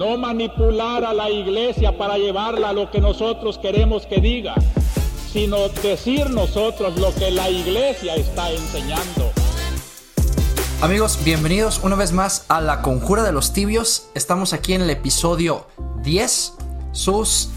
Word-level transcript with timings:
no 0.00 0.16
manipular 0.16 1.04
a 1.04 1.12
la 1.12 1.28
iglesia 1.28 1.98
para 1.98 2.16
llevarla 2.16 2.70
a 2.70 2.72
lo 2.72 2.90
que 2.90 3.02
nosotros 3.02 3.58
queremos 3.58 4.06
que 4.06 4.18
diga, 4.18 4.54
sino 5.30 5.68
decir 5.68 6.30
nosotros 6.30 6.96
lo 6.96 7.14
que 7.14 7.30
la 7.30 7.50
iglesia 7.50 8.14
está 8.14 8.50
enseñando. 8.50 9.30
Amigos, 10.80 11.18
bienvenidos 11.22 11.80
una 11.82 11.96
vez 11.96 12.12
más 12.12 12.46
a 12.48 12.62
La 12.62 12.80
Conjura 12.80 13.22
de 13.22 13.32
los 13.32 13.52
Tibios. 13.52 14.08
Estamos 14.14 14.54
aquí 14.54 14.72
en 14.72 14.80
el 14.80 14.88
episodio 14.88 15.66
10. 16.02 16.54
Sus 16.92 17.50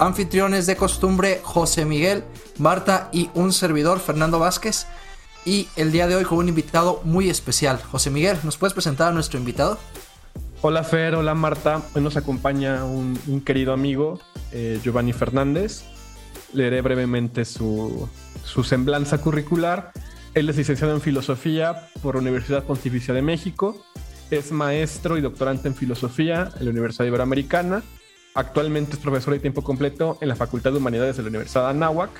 anfitriones 0.00 0.66
de 0.66 0.74
costumbre, 0.74 1.40
José 1.44 1.84
Miguel, 1.84 2.24
Marta 2.58 3.08
y 3.12 3.30
un 3.34 3.52
servidor, 3.52 4.00
Fernando 4.00 4.40
Vázquez. 4.40 4.88
Y 5.44 5.68
el 5.76 5.92
día 5.92 6.08
de 6.08 6.16
hoy 6.16 6.24
con 6.24 6.38
un 6.38 6.48
invitado 6.48 7.00
muy 7.04 7.30
especial. 7.30 7.80
José 7.80 8.10
Miguel, 8.10 8.36
¿nos 8.42 8.56
puedes 8.56 8.74
presentar 8.74 9.10
a 9.10 9.12
nuestro 9.12 9.38
invitado? 9.38 9.78
Hola 10.60 10.82
Fer, 10.82 11.14
hola 11.14 11.36
Marta. 11.36 11.82
Hoy 11.94 12.02
nos 12.02 12.16
acompaña 12.16 12.84
un, 12.84 13.42
querido 13.46 13.72
amigo, 13.72 14.18
eh, 14.50 14.80
Giovanni 14.82 15.12
Fernández. 15.12 15.84
Leeré 16.52 16.80
brevemente 16.80 17.44
su, 17.44 18.08
su 18.42 18.64
semblanza 18.64 19.18
curricular. 19.18 19.92
Él 20.34 20.48
es 20.48 20.56
licenciado 20.56 20.94
en 20.94 21.00
Filosofía 21.00 21.88
por 22.02 22.16
la 22.16 22.22
Universidad 22.22 22.64
Pontificia 22.64 23.14
de 23.14 23.22
México. 23.22 23.80
Es 24.32 24.50
maestro 24.50 25.16
y 25.16 25.20
doctorante 25.20 25.68
en 25.68 25.76
Filosofía 25.76 26.50
en 26.58 26.64
la 26.64 26.72
Universidad 26.72 27.06
Iberoamericana. 27.06 27.84
Actualmente 28.34 28.94
es 28.94 28.98
profesor 28.98 29.34
de 29.34 29.38
tiempo 29.38 29.62
completo 29.62 30.18
en 30.20 30.28
la 30.28 30.34
Facultad 30.34 30.72
de 30.72 30.78
Humanidades 30.78 31.18
de 31.18 31.22
la 31.22 31.28
Universidad 31.28 31.68
Anáhuac, 31.68 32.10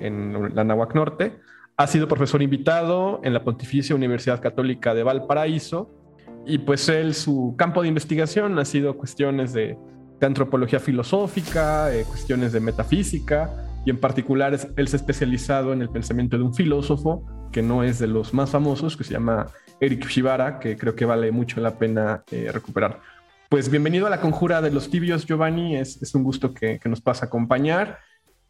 en 0.00 0.56
la 0.56 0.62
Anáhuac 0.62 0.92
Norte. 0.96 1.38
Ha 1.76 1.86
sido 1.86 2.08
profesor 2.08 2.42
invitado 2.42 3.20
en 3.22 3.32
la 3.32 3.44
Pontificia 3.44 3.94
Universidad 3.94 4.40
Católica 4.40 4.92
de 4.92 5.04
Valparaíso 5.04 5.99
y 6.46 6.58
pues 6.58 6.88
él, 6.88 7.14
su 7.14 7.54
campo 7.56 7.82
de 7.82 7.88
investigación 7.88 8.58
ha 8.58 8.64
sido 8.64 8.96
cuestiones 8.96 9.52
de, 9.52 9.76
antropología 10.20 10.80
filosófica, 10.80 11.94
eh, 11.94 12.04
cuestiones 12.04 12.52
de 12.52 12.60
metafísica, 12.60 13.50
y 13.86 13.90
en 13.90 13.98
particular 13.98 14.52
él 14.76 14.88
se 14.88 14.96
ha 14.96 14.98
especializado 14.98 15.72
en 15.72 15.80
el 15.80 15.88
pensamiento 15.88 16.36
de 16.36 16.44
un 16.44 16.54
filósofo 16.54 17.24
que 17.50 17.62
no 17.62 17.82
es 17.82 17.98
de 17.98 18.06
los 18.06 18.34
más 18.34 18.50
famosos, 18.50 18.98
que 18.98 19.04
se 19.04 19.14
llama 19.14 19.46
Eric 19.80 20.06
Shibara, 20.06 20.58
que 20.58 20.76
creo 20.76 20.94
que 20.94 21.06
vale 21.06 21.32
mucho 21.32 21.60
la 21.60 21.78
pena 21.78 22.22
eh, 22.30 22.50
recuperar. 22.52 23.00
Pues 23.48 23.70
bienvenido 23.70 24.06
a 24.06 24.10
la 24.10 24.20
conjura 24.20 24.60
de 24.60 24.70
los 24.70 24.90
tibios, 24.90 25.24
Giovanni, 25.24 25.76
es, 25.76 26.00
es 26.02 26.14
un 26.14 26.22
gusto 26.22 26.52
que, 26.52 26.78
que 26.78 26.88
nos 26.90 27.00
pasa 27.00 27.24
a 27.24 27.28
acompañar. 27.28 27.98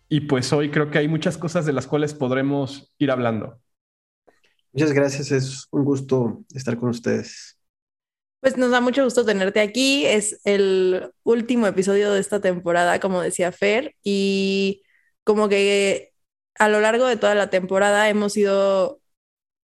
Y 0.09 0.23
pues 0.23 0.53
hoy 0.53 0.70
creo 0.70 0.91
que 0.91 0.98
hay 0.98 1.07
muchas 1.07 1.39
cosas 1.39 1.64
de 1.64 1.73
las 1.73 1.86
cuales 1.86 2.14
podremos 2.14 2.92
ir 2.98 3.12
hablando. 3.12 3.61
Muchas 4.73 4.92
gracias, 4.92 5.31
es 5.31 5.69
un 5.70 5.84
gusto 5.84 6.45
estar 6.53 6.77
con 6.77 6.89
ustedes. 6.89 7.59
Pues 8.41 8.56
nos 8.56 8.70
da 8.70 8.80
mucho 8.80 9.05
gusto 9.05 9.24
tenerte 9.24 9.60
aquí. 9.60 10.06
Es 10.06 10.41
el 10.44 11.12
último 11.24 11.66
episodio 11.66 12.12
de 12.12 12.20
esta 12.20 12.41
temporada, 12.41 12.98
como 13.00 13.20
decía 13.20 13.52
Fer, 13.52 13.94
y 14.02 14.83
como 15.24 15.48
que 15.48 16.12
a 16.58 16.68
lo 16.68 16.80
largo 16.80 17.06
de 17.06 17.16
toda 17.16 17.34
la 17.34 17.50
temporada 17.50 18.08
hemos 18.08 18.36
ido 18.36 19.00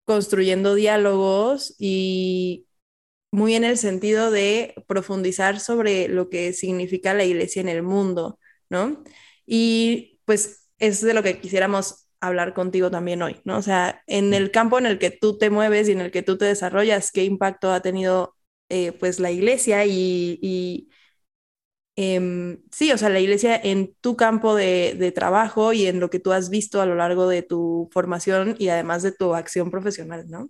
construyendo 0.05 0.75
diálogos 0.75 1.75
y 1.79 2.67
muy 3.31 3.55
en 3.55 3.63
el 3.65 3.77
sentido 3.77 4.31
de 4.31 4.75
profundizar 4.87 5.59
sobre 5.59 6.07
lo 6.09 6.29
que 6.29 6.53
significa 6.53 7.13
la 7.13 7.25
iglesia 7.25 7.61
en 7.61 7.69
el 7.69 7.83
mundo, 7.83 8.39
¿no? 8.69 9.03
Y 9.45 10.21
pues 10.25 10.69
es 10.79 11.01
de 11.01 11.13
lo 11.13 11.23
que 11.23 11.39
quisiéramos 11.41 12.07
hablar 12.21 12.53
contigo 12.53 12.91
también 12.91 13.21
hoy, 13.23 13.41
¿no? 13.45 13.57
O 13.57 13.61
sea, 13.63 14.03
en 14.07 14.33
el 14.33 14.51
campo 14.51 14.79
en 14.79 14.85
el 14.87 14.99
que 14.99 15.11
tú 15.11 15.37
te 15.37 15.49
mueves 15.49 15.89
y 15.89 15.93
en 15.93 16.01
el 16.01 16.11
que 16.11 16.23
tú 16.23 16.37
te 16.37 16.45
desarrollas, 16.45 17.11
¿qué 17.11 17.23
impacto 17.25 17.71
ha 17.73 17.81
tenido 17.81 18.35
eh, 18.73 18.91
pues 18.91 19.19
la 19.19 19.29
iglesia 19.29 19.85
y, 19.85 20.89
em, 21.95 22.57
sí, 22.71 22.91
o 22.91 22.97
sea, 22.97 23.09
la 23.09 23.19
iglesia 23.19 23.55
en 23.55 23.93
tu 24.01 24.15
campo 24.15 24.55
de, 24.55 25.11
trabajo 25.13 25.73
y 25.73 25.85
en 25.85 25.99
lo 25.99 26.09
que 26.09 26.19
tú 26.19 26.31
has 26.31 26.49
visto 26.49 26.81
a 26.81 26.87
lo 26.87 26.95
largo 26.95 27.27
de 27.27 27.43
tu 27.43 27.87
formación 27.91 28.55
y 28.57 28.69
además 28.69 29.03
de 29.03 29.11
tu 29.11 29.35
acción 29.35 29.69
profesional, 29.69 30.25
¿no? 30.27 30.49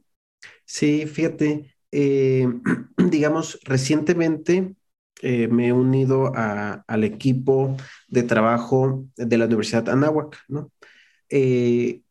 Sí, 0.64 1.06
fíjate, 1.06 1.76
eh, 1.92 2.48
digamos, 2.98 3.60
recientemente 3.66 4.74
eh, 5.22 5.50
me 5.50 5.68
he 5.68 5.74
unido 5.74 6.32
al 6.34 7.04
equipo 7.04 7.76
de 8.08 8.24
trabajo 8.24 9.04
de 9.18 9.38
la 9.38 9.48
Universidad 9.48 9.90
Anáhuac, 9.90 10.40
¿no? 10.48 10.72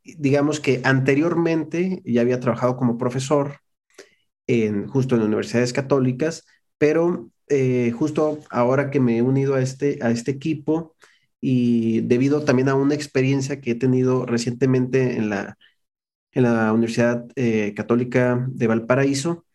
digamos 0.05 0.59
que 0.59 0.81
anteriormente 0.83 2.03
ya 2.05 2.23
había 2.23 2.41
trabajado 2.41 2.77
como 2.77 2.99
profesor 2.99 3.62
justo 4.89 5.17
en 5.17 5.23
universidades 5.23 5.73
católicas, 5.73 6.45
pero 6.79 7.31
eh, 7.49 7.93
justo 7.93 8.41
ahora 8.51 8.91
que 8.91 9.01
me 9.01 9.19
he 9.19 9.23
unido 9.23 9.55
a 9.55 9.61
este, 9.63 9.99
a 10.03 10.11
este 10.11 10.31
equipo 10.31 10.97
y 11.41 12.01
debido 12.03 12.45
también 12.45 12.69
a 12.69 12.75
una 12.75 12.95
experiencia 12.95 13.61
que 13.61 13.73
he 13.73 13.75
tenido 13.75 14.27
recientemente 14.27 15.17
en 15.17 15.31
la, 15.31 15.59
en 16.33 16.45
la 16.45 16.73
Universidad 16.73 17.27
eh, 17.37 17.75
Católica 17.77 18.47
de 18.51 18.67
Valparaíso, 18.69 19.47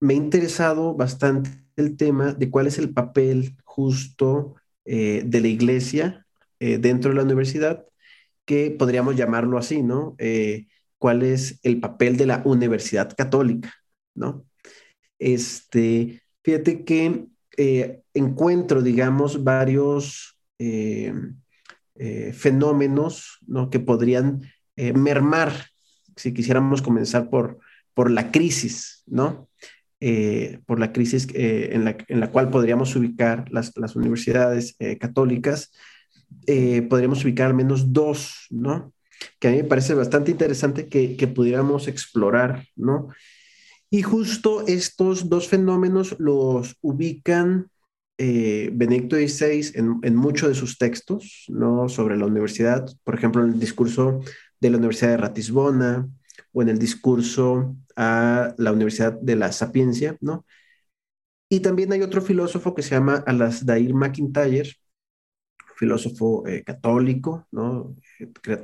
me 0.00 0.14
ha 0.14 0.16
interesado 0.16 0.94
bastante 0.94 1.50
el 1.76 1.96
tema 1.96 2.32
de 2.34 2.50
cuál 2.50 2.66
es 2.66 2.78
el 2.78 2.92
papel 2.92 3.56
justo 3.64 4.56
eh, 4.84 5.22
de 5.26 5.40
la 5.40 5.48
iglesia 5.48 6.26
dentro 6.60 7.10
de 7.10 7.16
la 7.16 7.24
universidad, 7.24 7.84
que 8.44 8.70
podríamos 8.70 9.16
llamarlo 9.16 9.58
así, 9.58 9.82
¿no? 9.82 10.16
¿Cuál 10.96 11.24
es 11.24 11.58
el 11.64 11.80
papel 11.80 12.16
de 12.16 12.26
la 12.26 12.42
universidad 12.44 13.12
católica? 13.16 13.81
¿No? 14.14 14.44
Este, 15.18 16.22
fíjate 16.42 16.84
que 16.84 17.26
eh, 17.56 18.02
encuentro, 18.14 18.82
digamos, 18.82 19.44
varios 19.44 20.38
eh, 20.58 21.12
eh, 21.96 22.32
fenómenos, 22.32 23.38
¿no? 23.46 23.70
Que 23.70 23.80
podrían 23.80 24.42
mermar, 24.74 25.52
si 26.16 26.32
quisiéramos 26.32 26.80
comenzar 26.82 27.28
por, 27.28 27.58
por 27.94 28.10
la 28.10 28.32
crisis, 28.32 29.04
¿no? 29.06 29.48
por 30.66 30.80
la 30.80 30.92
crisis 30.92 31.28
en 31.32 31.84
la, 31.84 31.96
en, 32.08 32.18
la, 32.18 32.32
cual 32.32 32.50
podríamos 32.50 32.96
ubicar 32.96 33.44
las, 33.52 33.70
las 33.76 33.94
universidades 33.94 34.76
católicas, 34.98 35.70
podríamos 36.88 37.22
ubicar 37.22 37.48
al 37.48 37.54
menos 37.54 37.92
dos, 37.92 38.46
¿no? 38.50 38.92
Que 39.38 39.48
a 39.48 39.50
mí 39.52 39.58
me 39.58 39.64
parece 39.64 39.94
bastante 39.94 40.32
interesante 40.32 40.88
que, 40.88 41.16
que 41.16 41.28
pudiéramos 41.28 41.86
explorar, 41.86 42.66
¿no? 42.74 43.10
Y 43.94 44.00
justo 44.00 44.66
estos 44.66 45.28
dos 45.28 45.48
fenómenos 45.48 46.16
los 46.18 46.78
ubican 46.80 47.68
eh, 48.16 48.70
Benedicto 48.72 49.16
XVI 49.16 49.72
en, 49.74 49.98
en 50.02 50.16
muchos 50.16 50.48
de 50.48 50.54
sus 50.54 50.78
textos, 50.78 51.44
¿no? 51.48 51.90
Sobre 51.90 52.16
la 52.16 52.24
universidad, 52.24 52.86
por 53.04 53.14
ejemplo, 53.14 53.44
en 53.44 53.52
el 53.52 53.60
discurso 53.60 54.20
de 54.58 54.70
la 54.70 54.78
Universidad 54.78 55.10
de 55.10 55.16
Ratisbona 55.18 56.08
o 56.52 56.62
en 56.62 56.70
el 56.70 56.78
discurso 56.78 57.76
a 57.94 58.54
la 58.56 58.72
Universidad 58.72 59.12
de 59.12 59.36
la 59.36 59.52
Sapiencia, 59.52 60.16
¿no? 60.22 60.46
Y 61.50 61.60
también 61.60 61.92
hay 61.92 62.00
otro 62.00 62.22
filósofo 62.22 62.74
que 62.74 62.80
se 62.80 62.94
llama 62.94 63.22
Alasdair 63.26 63.92
MacIntyre, 63.92 64.72
filósofo 65.76 66.46
eh, 66.46 66.64
católico, 66.64 67.46
¿no? 67.50 67.94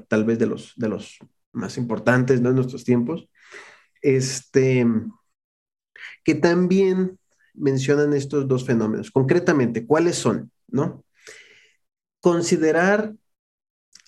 Tal 0.09 0.25
vez 0.25 0.38
de 0.38 0.47
los, 0.47 0.72
de 0.77 0.88
los 0.88 1.19
más 1.53 1.77
importantes 1.77 2.41
¿no? 2.41 2.49
en 2.49 2.55
nuestros 2.55 2.83
tiempos, 2.83 3.28
este, 4.00 4.87
que 6.28 6.34
también 6.34 7.19
mencionan 7.55 8.12
estos 8.12 8.47
dos 8.47 8.66
fenómenos. 8.66 9.11
Concretamente, 9.11 9.87
¿cuáles 9.87 10.16
son? 10.16 10.53
¿No? 10.66 11.03
Considerar 12.21 13.15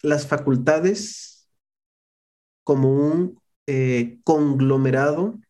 las 0.02 0.26
facultades 0.26 1.48
como 2.62 2.90
un 2.90 3.40
eh, 3.66 4.18
conglomerado 4.22 5.40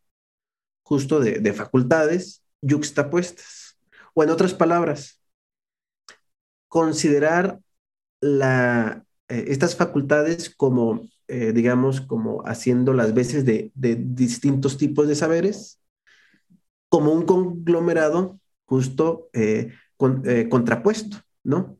justo 0.84 1.18
de, 1.18 1.52
facultades 1.52 2.44
yuxtapuestas. 2.62 3.76
O 4.14 4.22
en 4.22 4.30
otras 4.30 4.54
palabras, 4.54 5.20
considerar 6.68 7.58
la, 8.20 9.04
eh, 9.26 9.46
estas 9.48 9.74
facultades 9.74 10.54
como, 10.54 11.00
eh, 11.26 11.50
digamos, 11.52 12.00
como 12.00 12.46
haciendo 12.46 12.94
las 12.94 13.12
veces 13.12 13.44
de, 13.44 13.72
de 13.74 13.96
distintos 13.96 14.78
tipos 14.78 15.08
de 15.08 15.16
saberes 15.16 15.80
como 16.90 17.12
un 17.12 17.24
conglomerado 17.24 18.38
justo 18.66 19.30
eh, 19.32 19.72
eh, 20.24 20.48
contrapuesto, 20.50 21.18
¿no? 21.42 21.78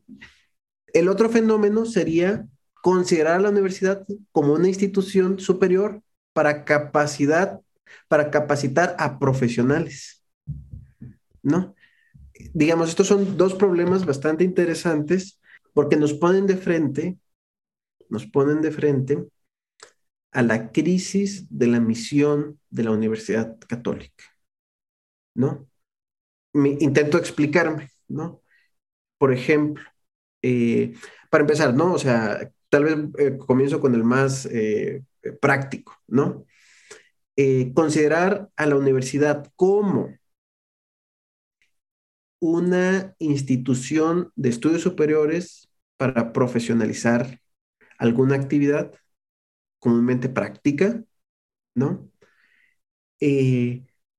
El 0.93 1.07
otro 1.07 1.29
fenómeno 1.29 1.85
sería 1.85 2.47
considerar 2.81 3.35
a 3.35 3.41
la 3.41 3.49
universidad 3.49 4.05
como 4.31 4.53
una 4.53 4.67
institución 4.67 5.39
superior 5.39 6.01
para 6.33 6.65
capacidad, 6.65 7.61
para 8.07 8.31
capacitar 8.31 8.95
a 8.97 9.19
profesionales, 9.19 10.23
¿no? 11.43 11.75
Digamos, 12.53 12.89
estos 12.89 13.07
son 13.07 13.37
dos 13.37 13.53
problemas 13.53 14.05
bastante 14.05 14.43
interesantes 14.43 15.39
porque 15.73 15.97
nos 15.97 16.13
ponen 16.13 16.47
de 16.47 16.57
frente, 16.57 17.17
nos 18.09 18.25
ponen 18.25 18.61
de 18.61 18.71
frente 18.71 19.23
a 20.31 20.41
la 20.41 20.71
crisis 20.71 21.45
de 21.49 21.67
la 21.67 21.79
misión 21.79 22.59
de 22.69 22.83
la 22.83 22.91
Universidad 22.91 23.57
Católica. 23.67 24.30
¿No? 25.33 25.67
Me, 26.53 26.77
intento 26.81 27.17
explicarme, 27.17 27.89
¿no? 28.07 28.41
Por 29.17 29.33
ejemplo, 29.33 29.83
eh, 30.41 30.95
para 31.29 31.43
empezar, 31.43 31.73
¿no? 31.75 31.93
O 31.93 31.99
sea, 31.99 32.51
tal 32.69 32.83
vez 32.85 32.97
eh, 33.19 33.37
comienzo 33.37 33.79
con 33.81 33.95
el 33.95 34.03
más 34.03 34.47
eh, 34.47 35.03
práctico, 35.41 35.95
¿no? 36.07 36.45
considerar 37.73 38.49
a 38.55 38.67
la 38.67 38.75
universidad 38.75 39.51
como 39.55 40.13
una 42.39 43.15
institución 43.19 44.31
de 44.35 44.49
estudios 44.49 44.81
superiores 44.81 45.69
para 45.97 46.33
profesionalizar 46.33 47.39
alguna 47.97 48.35
actividad 48.35 48.93
comúnmente 49.79 50.29
práctica, 50.29 51.03
¿no? 51.75 52.09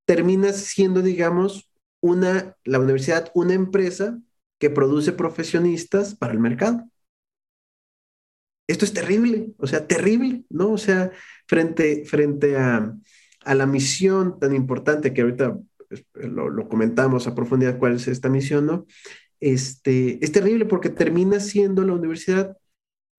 Termina 0.04 0.52
siendo, 0.52 1.02
digamos, 1.02 1.70
una, 2.00 2.56
la 2.64 2.78
universidad, 2.81 3.31
una 3.34 3.54
empresa 3.54 4.19
que 4.58 4.70
produce 4.70 5.12
profesionistas 5.12 6.14
para 6.14 6.32
el 6.32 6.38
mercado. 6.38 6.88
Esto 8.69 8.84
es 8.84 8.93
terrible, 8.93 9.52
o 9.58 9.66
sea, 9.66 9.87
terrible, 9.87 10.44
¿no? 10.49 10.72
O 10.72 10.78
sea, 10.78 11.10
frente, 11.46 12.04
frente 12.04 12.56
a, 12.56 12.96
a 13.44 13.54
la 13.54 13.66
misión 13.66 14.38
tan 14.38 14.54
importante 14.54 15.12
que 15.12 15.22
ahorita 15.22 15.58
pues, 15.88 16.05
lo, 16.14 16.69
comentamos 16.69 17.26
a 17.26 17.34
profundidad 17.34 17.78
cuál 17.78 17.96
es 17.96 18.08
esta 18.08 18.28
misión, 18.28 18.66
¿no? 18.66 18.87
Este, 19.40 20.25
es 20.25 20.32
terrible 20.32 20.66
porque 20.66 20.88
termina 20.88 21.40
siendo 21.40 21.84
la 21.84 21.94
universidad 21.94 22.56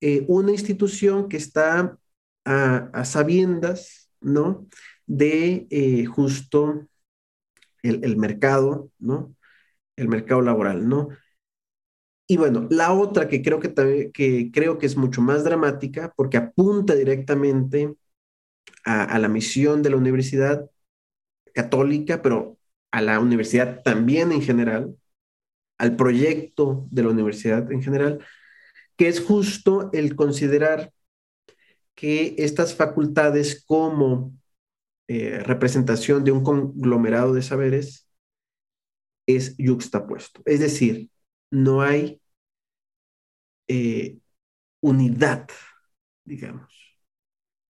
eh, 0.02 0.26
una 0.28 0.52
institución 0.52 1.28
que 1.30 1.38
está 1.38 1.98
a, 2.46 3.06
sabiendas, 3.06 4.10
¿no? 4.22 4.68
De 5.06 5.68
eh, 5.70 6.06
justo 6.06 6.88
el, 7.84 8.18
mercado, 8.18 8.90
¿no? 9.00 9.36
El 9.96 10.08
mercado 10.10 10.42
laboral, 10.42 10.88
¿no? 10.88 11.10
Y 12.28 12.38
bueno, 12.38 12.68
la 12.72 12.94
otra 12.94 13.28
que 13.28 13.42
creo 13.42 13.60
que, 13.60 14.12
que 14.14 14.52
creo 14.52 14.78
que 14.78 14.86
es 14.86 14.98
mucho 14.98 15.22
más 15.22 15.44
dramática 15.44 16.14
porque 16.16 16.38
apunta 16.38 16.96
directamente 16.96 17.96
a, 18.86 19.20
la 19.20 19.28
misión 19.30 19.84
de 19.84 19.90
la 19.92 19.98
universidad 19.98 20.70
católica, 21.54 22.22
pero 22.22 22.58
a 22.92 23.02
la 23.02 23.20
universidad 23.20 23.82
también 23.84 24.32
en 24.32 24.42
general, 24.42 24.96
al 25.78 25.96
proyecto 25.96 26.88
de 26.92 27.04
la 27.04 27.10
universidad 27.10 27.72
en 27.72 27.84
general, 27.84 28.26
que 28.98 29.08
es 29.08 29.22
justo 29.22 29.90
el 29.94 30.16
considerar 30.16 30.94
que 31.96 32.36
estas 32.38 32.76
facultades 32.76 33.64
como 33.66 34.34
eh, 35.14 35.40
representación 35.44 36.24
de 36.24 36.32
un 36.32 36.44
conglomerado 36.44 37.34
de 37.36 37.44
saberes 37.44 38.08
es 39.28 39.56
yuxtapuesto. 39.58 40.42
Es 40.46 40.60
decir, 40.60 41.10
no 41.52 41.82
hay 41.84 42.20
eh, 43.68 44.18
unidad, 44.82 45.48
digamos, 46.26 46.74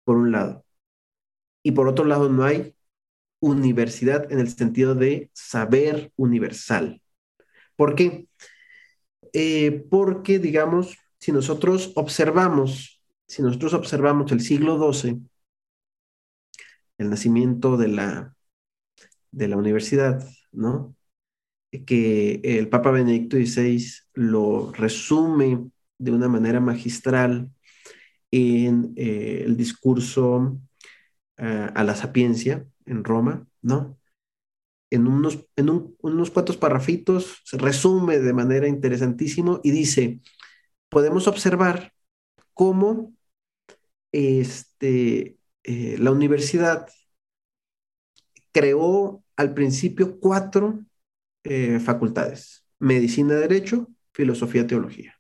por 0.04 0.16
un 0.16 0.32
lado. 0.32 0.64
Y 1.62 1.72
por 1.72 1.88
otro 1.88 2.06
lado, 2.06 2.30
no 2.30 2.44
hay 2.44 2.74
universidad 3.40 4.32
en 4.32 4.40
el 4.40 4.48
sentido 4.48 4.94
de 4.94 5.30
saber 5.34 6.12
universal. 6.16 7.02
¿Por 7.76 7.94
qué? 7.96 8.28
Eh, 9.34 9.84
porque, 9.90 10.38
digamos, 10.38 10.96
si 11.18 11.32
nosotros 11.32 11.92
observamos, 11.96 13.02
si 13.28 13.42
nosotros 13.42 13.74
observamos 13.74 14.32
el 14.32 14.40
siglo 14.40 14.92
XII, 14.92 15.20
el 16.98 17.10
nacimiento 17.10 17.76
de 17.76 17.88
la, 17.88 18.36
de 19.30 19.48
la 19.48 19.56
universidad, 19.56 20.26
¿no? 20.52 20.96
Que 21.86 22.40
el 22.42 22.68
Papa 22.68 22.90
Benedicto 22.90 23.36
XVI 23.36 23.84
lo 24.14 24.72
resume 24.72 25.70
de 25.98 26.10
una 26.10 26.28
manera 26.28 26.60
magistral 26.60 27.50
en 28.30 28.92
eh, 28.96 29.42
el 29.44 29.56
discurso 29.56 30.58
eh, 31.38 31.70
a 31.74 31.84
la 31.84 31.94
sapiencia, 31.94 32.66
en 32.86 33.04
Roma, 33.04 33.46
¿no? 33.62 33.98
En 34.90 35.06
unos, 35.06 35.46
en 35.56 35.68
unos 36.00 36.30
cuantos 36.30 36.56
parrafitos 36.56 37.42
se 37.44 37.58
resume 37.58 38.20
de 38.20 38.32
manera 38.32 38.68
interesantísimo 38.68 39.60
y 39.64 39.72
dice, 39.72 40.20
podemos 40.88 41.26
observar 41.26 41.92
cómo 42.54 43.12
este, 44.12 45.36
eh, 45.66 45.96
la 45.98 46.12
universidad 46.12 46.86
creó 48.52 49.24
al 49.34 49.52
principio 49.52 50.20
cuatro 50.20 50.84
eh, 51.42 51.80
facultades, 51.80 52.64
medicina, 52.78 53.34
derecho, 53.34 53.88
filosofía, 54.12 54.64
teología. 54.64 55.18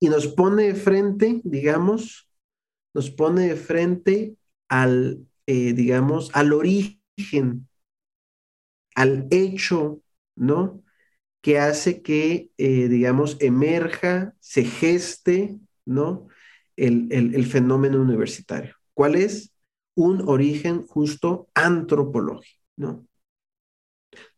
Y 0.00 0.08
nos 0.08 0.26
pone 0.26 0.64
de 0.64 0.74
frente, 0.74 1.40
digamos, 1.44 2.28
nos 2.94 3.10
pone 3.10 3.46
de 3.48 3.56
frente 3.56 4.36
al, 4.68 5.24
eh, 5.46 5.72
digamos, 5.72 6.30
al 6.34 6.52
origen, 6.52 7.68
al 8.96 9.28
hecho, 9.30 10.02
¿no? 10.34 10.82
Que 11.42 11.60
hace 11.60 12.02
que, 12.02 12.50
digamos, 12.58 13.36
emerja, 13.40 14.34
se 14.40 14.64
geste, 14.64 15.60
¿no? 15.84 16.26
El, 16.86 17.08
el, 17.12 17.46
fenómeno 17.46 18.00
universitario. 18.00 18.74
¿Cuál 18.94 19.16
es? 19.16 19.52
Un 19.94 20.28
origen 20.28 20.86
justo 20.86 21.48
antropológico, 21.54 22.62
¿no? 22.76 23.06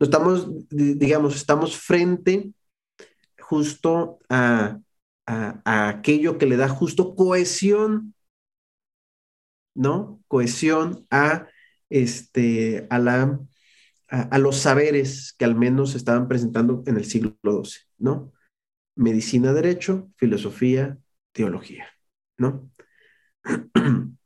estamos, 0.01 0.49
digamos, 0.69 1.37
estamos 1.37 1.77
frente 1.77 2.53
justo 3.41 4.19
a, 4.29 4.79
a, 5.27 5.89
aquello 5.89 6.37
que 6.37 6.47
le 6.47 6.57
da 6.57 6.69
justo 6.69 7.15
cohesión 7.15 8.15
¿no? 9.75 10.23
Cohesión 10.29 11.07
a, 11.11 11.49
este, 11.89 12.87
a, 12.91 12.99
la, 12.99 13.41
a, 14.09 14.39
los 14.39 14.59
saberes 14.59 15.35
que 15.39 15.45
al 15.45 15.55
menos 15.55 15.93
se 15.93 15.99
estaban 15.99 16.29
presentando 16.29 16.83
en 16.87 16.97
el 16.97 17.05
siglo 17.05 17.37
XII, 17.43 17.83
¿no? 17.99 18.33
Medicina, 18.95 19.53
derecho, 19.53 20.11
filosofía, 20.17 20.99
teología, 21.33 21.89
¿no? 22.39 22.71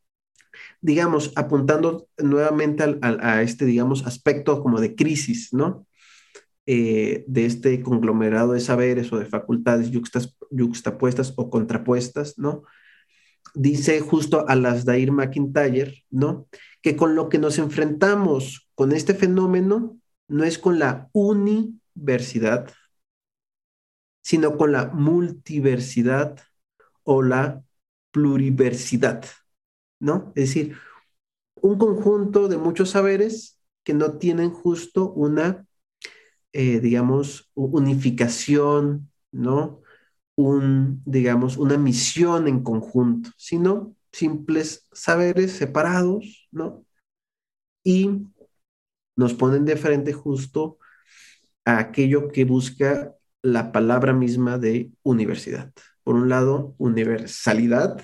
digamos, 0.81 1.33
apuntando 1.37 2.09
nuevamente 2.19 2.85
a, 3.03 3.43
este, 3.43 3.65
digamos, 3.65 4.07
aspecto 4.07 4.63
como 4.63 4.81
de 4.81 4.95
crisis, 4.95 5.53
¿no? 5.53 5.87
Eh, 6.67 7.25
de 7.29 7.47
este 7.47 7.81
conglomerado 7.83 8.53
de 8.53 8.61
saberes 8.61 9.13
o 9.13 9.19
de 9.19 9.27
facultades 9.27 9.91
yuxtapuestas 10.51 11.33
o 11.37 11.49
contrapuestas, 11.49 12.39
¿no? 12.39 12.65
dice 13.57 14.01
justo 14.01 14.49
a 14.49 14.55
las 14.55 14.85
Dair 14.85 15.11
McIntyre, 15.11 16.05
¿no? 16.11 16.47
Que 16.83 16.95
con 16.95 17.15
lo 17.17 17.29
que 17.29 17.39
nos 17.39 17.59
enfrentamos 17.59 18.69
con 18.75 18.93
este 18.93 19.15
fenómeno 19.15 19.99
no 20.29 20.45
es 20.45 20.59
con 20.59 20.79
la 20.79 21.09
universidad, 21.13 22.71
sino 24.23 24.57
con 24.57 24.73
la 24.73 24.87
multiversidad 24.87 26.39
o 27.03 27.23
la 27.23 27.63
pluriversidad, 28.17 29.27
¿no? 30.01 30.33
Es 30.35 30.49
decir, 30.55 30.79
un 31.57 31.77
conjunto 31.77 32.49
de 32.49 32.57
muchos 32.57 32.91
saberes 32.91 33.61
que 33.85 33.93
no 33.93 34.17
tienen 34.17 34.51
justo 34.51 35.13
una, 35.13 35.67
eh, 36.53 36.81
digamos, 36.81 37.51
unificación, 37.55 39.11
¿no? 39.33 39.83
un, 40.37 41.03
digamos, 41.05 41.59
una 41.59 41.77
misión 41.79 42.49
en 42.49 42.63
conjunto, 42.63 43.31
sino 43.37 43.97
simples 44.13 44.89
saberes 44.93 45.53
separados, 45.53 46.49
¿no? 46.53 46.87
Y 47.85 48.27
nos 49.17 49.35
ponen 49.35 49.65
de 49.67 49.77
frente 49.77 50.13
justo 50.13 50.79
a 51.65 51.79
aquello 51.79 52.29
que 52.29 52.45
busca 52.45 53.15
la 53.43 53.73
palabra 53.73 54.13
misma 54.13 54.59
de 54.59 54.93
universidad. 55.03 55.73
Por 56.07 56.15
un 56.15 56.29
lado, 56.29 56.77
universalidad 56.79 58.01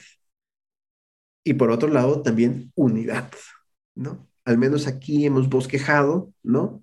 y 1.45 1.55
por 1.55 1.71
otro 1.71 1.89
lado 1.89 2.23
también 2.23 2.73
unidad, 2.75 3.31
¿no? 3.95 4.29
Al 4.45 4.59
menos 4.59 4.89
aquí 4.89 5.25
hemos 5.25 5.49
bosquejado, 5.49 6.35
¿no? 6.43 6.83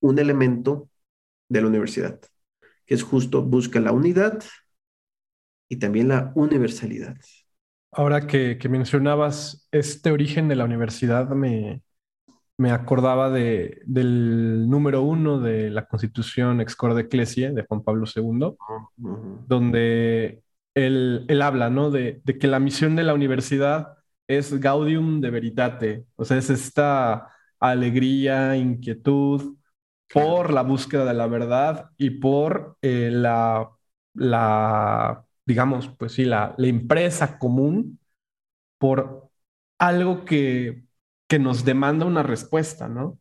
Un 0.00 0.18
elemento 0.18 0.90
de 1.48 1.60
la 1.60 1.68
universidad 1.68 2.20
que 2.88 2.94
es 2.94 3.02
justo 3.02 3.42
busca 3.42 3.80
la 3.80 3.92
unidad 3.92 4.42
y 5.68 5.76
también 5.76 6.08
la 6.08 6.32
universalidad. 6.34 7.16
Ahora 7.92 8.26
que, 8.26 8.58
mencionabas 8.68 9.68
este 9.70 10.10
origen 10.10 10.48
de 10.48 10.56
la 10.56 10.64
universidad, 10.64 11.28
me, 11.28 11.82
me 12.58 12.72
acordaba 12.72 13.30
de, 13.30 13.80
del 13.86 14.68
número 14.68 15.02
uno 15.02 15.38
de 15.40 15.70
la 15.70 15.86
Constitución 15.86 16.60
Ex 16.60 16.74
Corde 16.76 17.02
Ecclesiae 17.02 17.52
de 17.52 17.64
Juan 17.64 17.82
Pablo 17.82 18.04
II, 18.14 18.56
donde 19.46 20.42
él, 20.74 21.24
él, 21.28 21.42
habla 21.42 21.70
¿no? 21.70 21.90
de, 21.90 22.20
de, 22.24 22.38
que 22.38 22.48
la 22.48 22.58
misión 22.58 22.96
de 22.96 23.04
la 23.04 23.14
universidad 23.14 23.98
es 24.26 24.58
gaudium 24.60 25.20
de 25.20 25.30
veritate, 25.30 26.04
o 26.16 26.24
sea, 26.24 26.36
es 26.38 26.50
esta 26.50 27.32
alegría, 27.60 28.56
inquietud 28.56 29.56
por 30.12 30.52
la 30.52 30.62
búsqueda 30.62 31.04
de 31.04 31.14
la 31.14 31.26
verdad 31.28 31.90
y 31.96 32.10
por 32.10 32.76
eh, 32.82 33.10
la, 33.12 33.70
la, 34.14 35.24
digamos, 35.46 35.88
pues 35.88 36.12
sí, 36.12 36.24
la, 36.24 36.54
la 36.58 36.66
empresa 36.66 37.38
común 37.38 38.00
por 38.78 39.30
algo 39.78 40.24
que, 40.24 40.87
que 41.28 41.38
nos 41.38 41.64
demanda 41.64 42.06
una 42.06 42.22
respuesta, 42.22 42.88
¿no? 42.88 43.18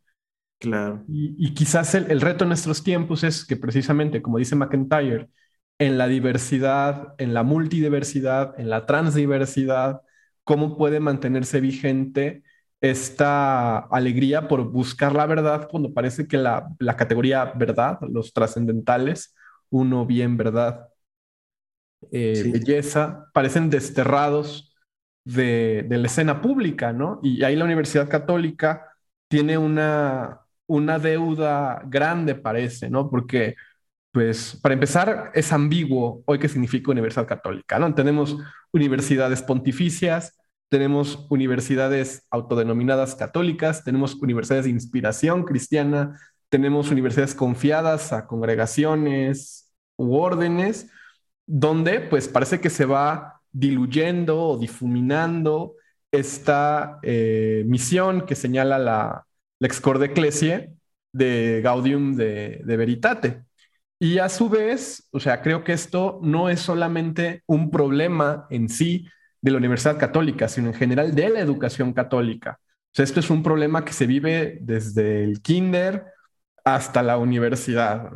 Claro. 0.60 1.04
Y, 1.08 1.54
quizás 1.54 1.94
el, 1.94 2.20
reto 2.20 2.44
en 2.44 2.48
nuestros 2.48 2.84
tiempos 2.84 3.24
es 3.24 3.46
que 3.46 3.58
precisamente, 3.58 4.24
como 4.24 4.40
dice 4.40 4.56
McIntyre, 4.56 5.30
en 5.78 6.00
la 6.00 6.08
diversidad, 6.08 7.14
en 7.20 7.36
la 7.36 7.44
multidiversidad, 7.44 8.60
en 8.60 8.70
la 8.70 8.88
transdiversidad, 8.88 10.02
cómo 10.44 10.76
puede 10.76 11.00
mantenerse 11.00 11.62
vigente 11.62 12.44
esta 12.82 13.80
alegría 13.80 14.48
por 14.48 14.72
buscar 14.72 15.14
la 15.14 15.26
verdad 15.28 15.68
cuando 15.70 15.94
parece 15.94 16.28
que 16.28 16.38
la, 16.38 16.76
categoría 16.98 17.46
verdad, 17.56 18.00
los 18.10 18.34
trascendentales, 18.34 19.36
uno 19.70 20.08
bien, 20.08 20.38
verdad, 20.38 20.88
eh, 22.12 22.50
belleza, 22.52 23.30
parecen 23.34 23.70
desterrados 23.70 24.67
de, 25.28 25.86
la 25.90 26.08
escena 26.08 26.42
pública, 26.42 26.94
¿no? 26.94 27.20
Y 27.22 27.44
ahí 27.44 27.56
la 27.56 27.66
Universidad 27.66 28.10
Católica 28.10 28.96
tiene 29.28 29.58
una, 29.58 30.42
una 30.68 31.00
deuda 31.00 31.82
grande, 31.86 32.36
parece, 32.36 32.90
¿no? 32.90 33.10
Porque, 33.10 33.56
pues, 34.12 34.58
para 34.62 34.74
empezar, 34.74 35.32
es 35.34 35.52
ambiguo 35.52 36.24
hoy 36.26 36.40
qué 36.40 36.48
significa 36.48 36.92
Universidad 36.92 37.28
Católica, 37.28 37.78
¿no? 37.78 37.94
Tenemos 37.94 38.38
universidades 38.72 39.42
pontificias, 39.42 40.38
tenemos 40.70 41.28
universidades 41.30 42.26
autodenominadas 42.30 43.16
católicas, 43.16 43.84
tenemos 43.84 44.16
universidades 44.16 44.66
de 44.66 44.72
inspiración 44.72 45.44
cristiana, 45.44 46.20
tenemos 46.50 46.90
universidades 46.92 47.36
confiadas 47.36 48.14
a 48.14 48.28
congregaciones 48.28 49.74
u 49.98 50.16
órdenes, 50.16 50.90
donde 51.46 52.00
pues 52.00 52.28
parece 52.30 52.62
que 52.62 52.70
se 52.70 52.86
va 52.86 53.37
diluyendo 53.52 54.42
o 54.42 54.58
difuminando 54.58 55.76
esta 56.12 57.00
eh, 57.04 57.64
misión 57.66 58.26
que 58.26 58.36
señala 58.36 58.80
la, 58.80 59.28
la 59.60 59.68
Excorde 59.68 60.08
Ecclesiae 60.08 60.74
de 61.12 61.62
Gaudium 61.64 62.16
de, 62.16 62.62
Veritate. 62.66 63.44
Y 64.00 64.20
a 64.20 64.30
su 64.30 64.50
vez, 64.50 65.08
o 65.12 65.20
sea, 65.20 65.42
creo 65.42 65.64
que 65.64 65.74
esto 65.74 66.20
no 66.22 66.50
es 66.50 66.60
solamente 66.60 67.44
un 67.48 67.72
problema 67.72 68.46
en 68.50 68.70
sí 68.70 69.08
de 69.42 69.52
la 69.52 69.58
Universidad 69.58 69.98
Católica, 69.98 70.48
sino 70.48 70.68
en 70.68 70.76
general 70.76 71.16
de 71.16 71.30
la 71.30 71.40
educación 71.40 71.94
católica. 71.94 72.60
O 72.62 72.90
sea, 72.94 73.04
esto 73.04 73.20
es 73.20 73.30
un 73.30 73.42
problema 73.42 73.84
que 73.84 73.94
se 73.94 74.06
vive 74.06 74.60
desde 74.62 75.24
el 75.24 75.42
kinder 75.42 76.06
hasta 76.64 77.02
la 77.02 77.18
universidad. 77.18 78.10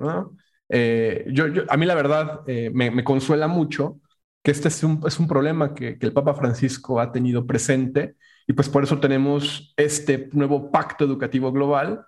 Eh, 0.70 1.26
yo, 1.32 1.46
a 1.68 1.78
mí 1.78 1.86
la 1.86 1.96
verdad 1.96 2.42
eh, 2.48 2.70
me, 2.74 3.04
consuela 3.04 3.48
mucho 3.48 4.01
que 4.44 4.52
este 4.52 4.70
es 4.70 4.84
un, 4.84 5.02
es 5.06 5.20
un 5.20 5.28
problema 5.28 5.74
que, 5.74 5.98
que, 5.98 6.06
el 6.06 6.14
Papa 6.14 6.34
Francisco 6.34 7.00
ha 7.00 7.12
tenido 7.12 7.46
presente 7.46 8.16
y 8.48 8.54
pues 8.54 8.70
por 8.70 8.84
eso 8.84 9.00
tenemos 9.00 9.74
este 9.78 10.30
nuevo 10.34 10.72
pacto 10.72 11.06
educativo 11.06 11.52
global 11.52 12.06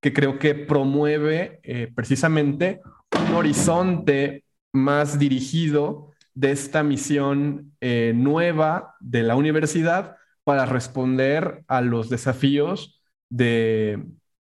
que 0.00 0.12
creo 0.12 0.38
que 0.38 0.54
promueve 0.54 1.60
eh, 1.62 1.90
precisamente 1.94 2.80
un 3.28 3.34
horizonte 3.34 4.44
más 4.72 5.18
dirigido 5.18 6.12
de 6.34 6.52
esta 6.52 6.82
misión 6.82 7.72
eh, 7.80 8.12
nueva 8.14 8.94
de 9.00 9.22
la 9.22 9.36
universidad 9.36 10.16
para 10.44 10.66
responder 10.66 11.64
a 11.66 11.80
los 11.80 12.08
desafíos 12.08 13.00
de, 13.28 14.04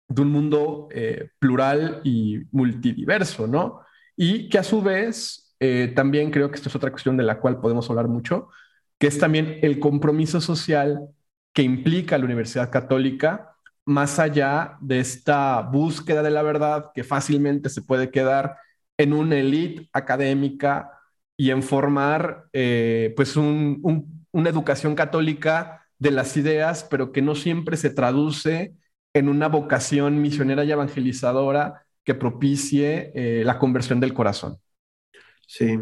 un 0.10 0.32
mundo 0.32 0.88
eh, 0.92 1.30
plural 1.40 2.02
y 2.04 2.40
multidiverso, 2.52 3.48
¿no? 3.48 3.82
Y 4.16 4.50
que 4.50 4.58
a 4.58 4.64
su 4.64 4.82
vez, 4.82 5.47
también 5.96 6.32
creo 6.32 6.50
que 6.50 6.56
esto 6.56 6.70
es 6.70 6.76
otra 6.76 6.92
cuestión 6.92 7.18
de 7.18 7.24
la 7.24 7.40
cual 7.40 7.60
podemos 7.60 7.90
hablar 7.90 8.08
mucho, 8.08 8.50
que 9.00 9.08
es 9.08 9.18
también 9.20 9.60
el 9.62 9.80
compromiso 9.80 10.42
social 10.42 11.10
que 11.54 11.64
implica 11.64 12.18
la 12.18 12.26
Universidad 12.26 12.72
Católica, 12.72 13.56
más 13.86 14.20
allá 14.20 14.78
de 14.82 15.00
esta 15.00 15.62
búsqueda 15.62 16.22
de 16.22 16.30
la 16.30 16.44
verdad 16.44 16.92
que 16.94 17.04
fácilmente 17.04 17.70
se 17.70 17.82
puede 17.82 18.12
quedar 18.12 18.58
en 18.98 19.14
una 19.14 19.38
élite 19.38 19.90
académica 19.94 20.92
y 21.38 21.52
en 21.52 21.64
formar 21.64 22.48
eh, 22.54 23.14
pues 23.16 23.38
una 23.38 24.50
educación 24.50 24.96
católica 24.96 25.88
de 26.00 26.12
las 26.12 26.36
ideas, 26.36 26.84
pero 26.84 27.12
que 27.12 27.22
no 27.22 27.36
siempre 27.36 27.78
se 27.78 27.90
traduce 27.90 28.76
en 29.14 29.30
una 29.30 29.48
vocación 29.48 30.22
misionera 30.22 30.64
y 30.66 30.72
evangelizadora 30.72 31.86
que 32.04 32.14
propicie 32.14 33.12
eh, 33.16 33.44
la 33.46 33.58
conversión 33.58 34.00
del 34.00 34.14
corazón. 34.14 34.60
Sí, 35.48 35.80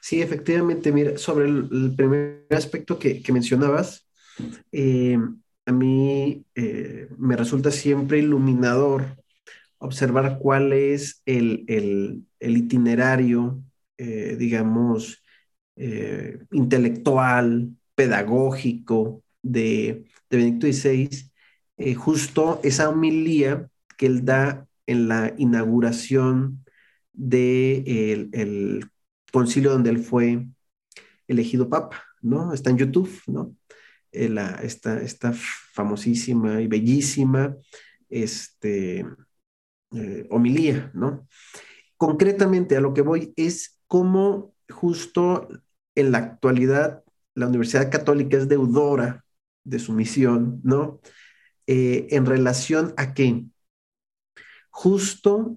sí, 0.00 0.20
efectivamente, 0.20 0.90
mira, 0.92 1.16
sobre 1.18 1.46
el, 1.46 1.94
primer 1.96 2.46
aspecto 2.50 2.98
que, 2.98 3.22
que 3.22 3.32
mencionabas, 3.32 4.08
eh, 4.72 5.18
a 5.66 5.72
mí 5.72 6.44
eh, 6.56 7.08
me 7.16 7.36
resulta 7.36 7.70
siempre 7.70 8.18
iluminador 8.18 9.16
observar 9.78 10.38
cuál 10.40 10.72
es 10.72 11.22
el, 11.26 12.26
itinerario, 12.40 13.62
eh, 13.98 14.36
digamos, 14.38 15.22
intelectual, 16.52 17.70
pedagógico 17.94 19.22
de, 19.42 20.04
de 20.30 20.36
Benedicto 20.36 20.66
XVI, 20.66 21.30
justo 21.96 22.60
esa 22.64 22.88
homilía 22.88 23.68
que 23.96 24.06
él 24.06 24.24
da 24.24 24.66
en 24.86 25.08
la 25.08 25.34
inauguración 25.38 26.64
del 27.12 28.30
el 28.32 28.90
concilio 29.34 29.72
donde 29.72 29.90
él 29.90 29.98
fue 29.98 30.46
elegido 31.26 31.68
papa, 31.68 32.04
¿no? 32.22 32.52
Está 32.52 32.70
en 32.70 32.78
YouTube, 32.78 33.10
¿no? 33.26 33.56
Eh, 34.12 34.32
esta, 34.62 35.32
famosísima 35.32 36.60
y 36.60 36.68
bellísima 36.68 37.56
este, 38.08 39.04
eh, 39.92 40.26
homilía, 40.30 40.92
¿no? 40.94 41.26
Concretamente 41.96 42.76
a 42.76 42.80
lo 42.80 42.94
que 42.94 43.02
voy 43.02 43.32
es 43.34 43.80
cómo 43.88 44.54
justo 44.68 45.48
en 45.96 46.12
la 46.12 46.18
actualidad 46.18 47.02
la 47.34 47.48
Universidad 47.48 47.90
Católica 47.90 48.36
es 48.36 48.46
deudora 48.46 49.24
de 49.64 49.80
su 49.80 49.92
misión, 49.94 50.60
¿no? 50.62 51.00
Eh, 51.66 52.06
en 52.10 52.24
relación 52.24 52.94
a 52.96 53.14
qué? 53.14 53.46
Justo 54.70 55.56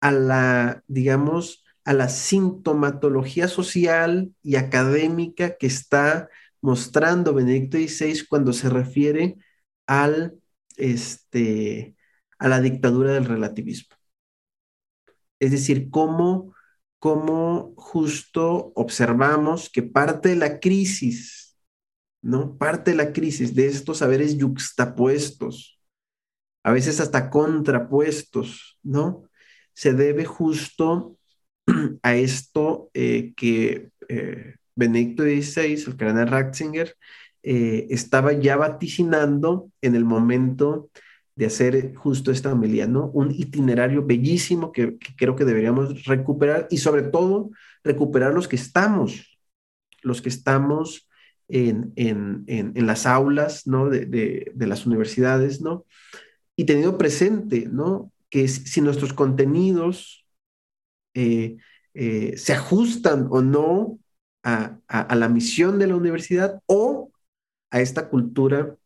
a 0.00 0.10
la, 0.10 0.82
digamos, 0.86 1.61
a 1.84 1.92
la 1.92 2.08
sintomatología 2.08 3.48
social 3.48 4.32
y 4.42 4.56
académica 4.56 5.56
que 5.56 5.66
está 5.66 6.28
mostrando 6.60 7.34
Benedicto 7.34 7.76
XVI 7.76 8.26
cuando 8.28 8.52
se 8.52 8.70
refiere 8.70 9.36
al, 9.86 10.38
este, 10.76 11.96
a 12.38 12.48
la 12.48 12.60
dictadura 12.60 13.12
del 13.12 13.24
relativismo. 13.24 13.96
Es 15.40 15.50
decir, 15.50 15.90
cómo, 15.90 16.54
cómo 17.00 17.74
justo 17.76 18.72
observamos 18.76 19.68
que 19.68 19.82
parte 19.82 20.30
de 20.30 20.36
la 20.36 20.60
crisis, 20.60 21.58
¿no? 22.22 22.56
Parte 22.56 22.92
de 22.92 22.96
la 22.96 23.12
crisis 23.12 23.54
de 23.56 23.66
estos 23.66 23.98
saberes 23.98 24.36
yuxtapuestos, 24.38 25.80
a 26.62 26.70
veces 26.70 27.00
hasta 27.00 27.28
contrapuestos, 27.28 28.78
¿no? 28.84 29.28
Se 29.74 29.94
debe 29.94 30.24
justo 30.24 31.18
a 32.02 32.14
esto 32.14 32.90
eh, 32.94 33.32
que 33.36 33.90
eh, 34.08 34.56
Benedicto 34.74 35.22
XVI, 35.22 35.84
el 35.86 35.96
cardenal 35.96 36.28
Ratzinger, 36.28 36.96
eh, 37.42 37.86
estaba 37.90 38.32
ya 38.32 38.56
vaticinando 38.56 39.70
en 39.80 39.96
el 39.96 40.04
momento 40.04 40.90
de 41.34 41.46
hacer 41.46 41.94
justo 41.94 42.30
esta 42.30 42.52
homilía, 42.52 42.86
¿no? 42.86 43.06
Un 43.06 43.30
itinerario 43.30 44.04
bellísimo 44.04 44.70
que, 44.70 44.98
creo 45.16 45.34
que 45.34 45.44
deberíamos 45.44 46.04
recuperar 46.04 46.68
y 46.70 46.78
sobre 46.78 47.02
todo 47.02 47.50
recuperar 47.82 48.34
los 48.34 48.48
que 48.48 48.56
estamos, 48.56 49.38
los 50.02 50.20
que 50.22 50.28
estamos 50.28 51.08
en, 51.48 51.94
las 52.74 53.06
aulas, 53.06 53.66
¿no? 53.66 53.88
De, 53.88 54.52
las 54.56 54.86
universidades, 54.86 55.60
¿no? 55.60 55.86
Y 56.54 56.64
teniendo 56.64 56.98
presente, 56.98 57.66
¿no? 57.70 58.12
Que 58.30 58.46
si 58.46 58.80
nuestros 58.80 59.12
contenidos 59.12 60.21
eh, 61.14 61.56
eh, 61.94 62.36
se 62.36 62.52
ajustan 62.52 63.28
o 63.30 63.42
no 63.42 63.98
a, 64.42 64.78
la 65.14 65.28
misión 65.28 65.78
de 65.78 65.86
la 65.86 65.96
universidad 65.96 66.60
o 66.66 67.12
a 67.70 67.80
esta 67.80 68.08
cultura 68.08 68.76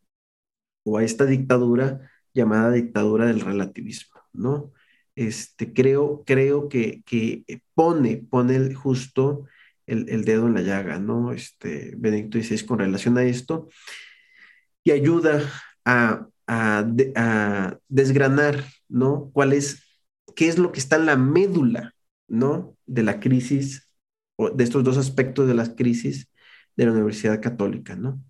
o 0.85 0.99
a 0.99 1.04
esta 1.04 1.25
dictadura 1.26 2.11
llamada 2.35 2.71
dictadura 2.73 3.26
del 3.26 3.40
relativismo, 3.40 4.21
¿no? 4.33 4.73
Este, 5.14 5.73
creo, 5.73 6.25
creo 6.26 6.68
que, 6.68 7.02
que 7.04 7.45
pone, 7.75 8.18
pone 8.18 8.75
justo 8.75 9.47
el, 9.87 10.25
dedo 10.25 10.47
en 10.47 10.54
la 10.54 10.62
llaga, 10.62 10.99
¿no? 10.99 11.33
Este, 11.33 11.95
Benedicto 11.97 12.38
XVI 12.38 12.66
con 12.66 12.78
relación 12.78 13.16
a 13.18 13.25
esto 13.25 13.68
y 14.85 14.90
ayuda 14.90 15.42
a, 15.85 16.28
a, 16.47 17.78
desgranar, 17.88 18.64
¿no? 18.88 19.30
¿Cuál 19.33 19.52
es, 19.52 19.83
qué 20.35 20.49
es 20.49 20.59
lo 20.59 20.73
que 20.73 20.80
está 20.80 20.97
en 20.97 21.06
la 21.06 21.16
médula, 21.16 21.95
¿no? 22.28 22.76
De 22.87 23.02
la 23.02 23.21
crisis, 23.21 23.88
o 24.37 24.50
de 24.50 24.64
estos 24.64 24.85
dos 24.85 24.97
aspectos 24.97 25.47
de 25.47 25.54
la 25.54 25.75
crisis 25.75 26.28
de 26.76 26.87
la 26.87 26.92
Universidad 26.92 27.40
Católica, 27.40 27.97
¿no? 27.97 28.21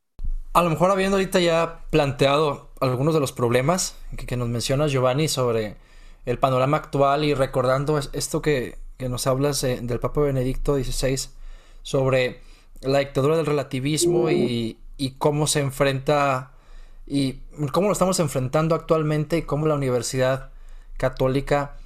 A 0.53 0.63
lo 0.63 0.71
mejor 0.71 0.91
habiendo 0.91 1.17
ahorita 1.17 1.41
ya 1.41 1.85
planteado 1.91 2.71
algunos 2.81 3.13
de 3.13 3.21
los 3.21 3.33
problemas 3.33 3.97
que, 4.27 4.37
nos 4.37 4.49
menciona 4.49 4.87
Giovanni 4.87 5.29
sobre 5.29 5.77
el 6.25 6.39
panorama 6.39 6.79
actual 6.79 7.25
y 7.25 7.35
recordando 7.35 7.99
esto 7.99 8.41
que, 8.41 8.79
nos 8.99 9.27
hablas 9.27 9.61
del 9.61 10.01
Papa 10.01 10.23
Benedicto 10.23 10.77
XVI 10.77 11.29
sobre 11.83 12.41
la 12.81 13.01
dictadura 13.01 13.37
del 13.37 13.45
relativismo 13.45 14.31
y, 14.31 14.79
y 14.97 15.11
cómo 15.19 15.47
se 15.47 15.61
enfrenta 15.61 16.53
y 17.07 17.35
cómo 17.73 17.89
lo 17.89 17.93
estamos 17.93 18.19
enfrentando 18.19 18.75
actualmente 18.75 19.39
y 19.39 19.43
cómo 19.43 19.67
la 19.67 19.75
Universidad 19.75 20.51
Católica 20.97 21.77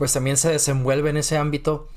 pues 0.00 0.14
también 0.14 0.38
se 0.38 0.48
desenvuelve 0.48 1.10
en 1.10 1.18
ese 1.18 1.36
ámbito. 1.36 1.88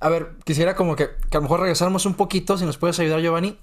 A 0.00 0.08
ver, 0.08 0.30
quisiera 0.44 0.74
como 0.74 0.96
que, 0.96 1.04
a 1.04 1.34
lo 1.34 1.42
mejor 1.42 1.60
regresáramos 1.60 2.06
un 2.06 2.14
poquito, 2.14 2.56
si 2.56 2.64
nos 2.64 2.78
puedes 2.78 2.98
ayudar 3.00 3.20
Giovanni. 3.20 3.58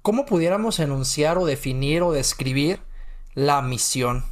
¿Cómo 0.00 0.26
pudiéramos 0.26 0.78
enunciar 0.78 1.38
o 1.38 1.44
definir 1.44 2.02
o 2.02 2.12
describir 2.12 2.78
la 3.34 3.62
misión 3.62 4.24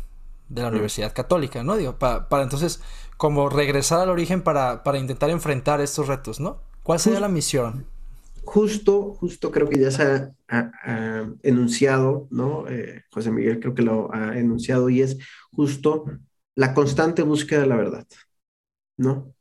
de 0.48 0.62
la. 0.62 0.68
Universidad 0.68 1.12
Católica, 1.12 1.64
¿no? 1.64 1.76
Digo, 1.76 1.98
para 1.98 2.42
entonces 2.44 2.80
como 3.16 3.48
regresar 3.48 3.98
al 3.98 4.10
origen 4.10 4.42
para, 4.42 4.84
para 4.84 4.98
intentar 4.98 5.30
enfrentar 5.30 5.80
estos 5.80 6.06
retos, 6.06 6.38
¿no? 6.38 6.62
¿Cuál 6.84 7.00
sería 7.00 7.18
la 7.18 7.28
misión? 7.28 7.86
justo, 8.46 9.14
justo 9.14 9.50
creo 9.50 9.68
que 9.68 9.80
ya 9.80 9.90
se 9.90 10.30
ha, 10.48 11.26
enunciado, 11.42 12.28
¿no? 12.30 12.68
Eh, 12.68 13.02
José 13.10 13.32
Miguel 13.32 13.58
creo 13.58 13.74
que 13.74 13.82
lo 13.82 14.14
ha 14.14 14.38
enunciado 14.38 14.88
y 14.88 15.02
es 15.02 15.18
justo 15.50 16.04
la 16.54 16.72
constante 16.72 17.22
búsqueda 17.22 17.62
de 17.62 17.66
la 17.66 17.76
verdad, 17.76 18.06
¿no? 18.96 19.34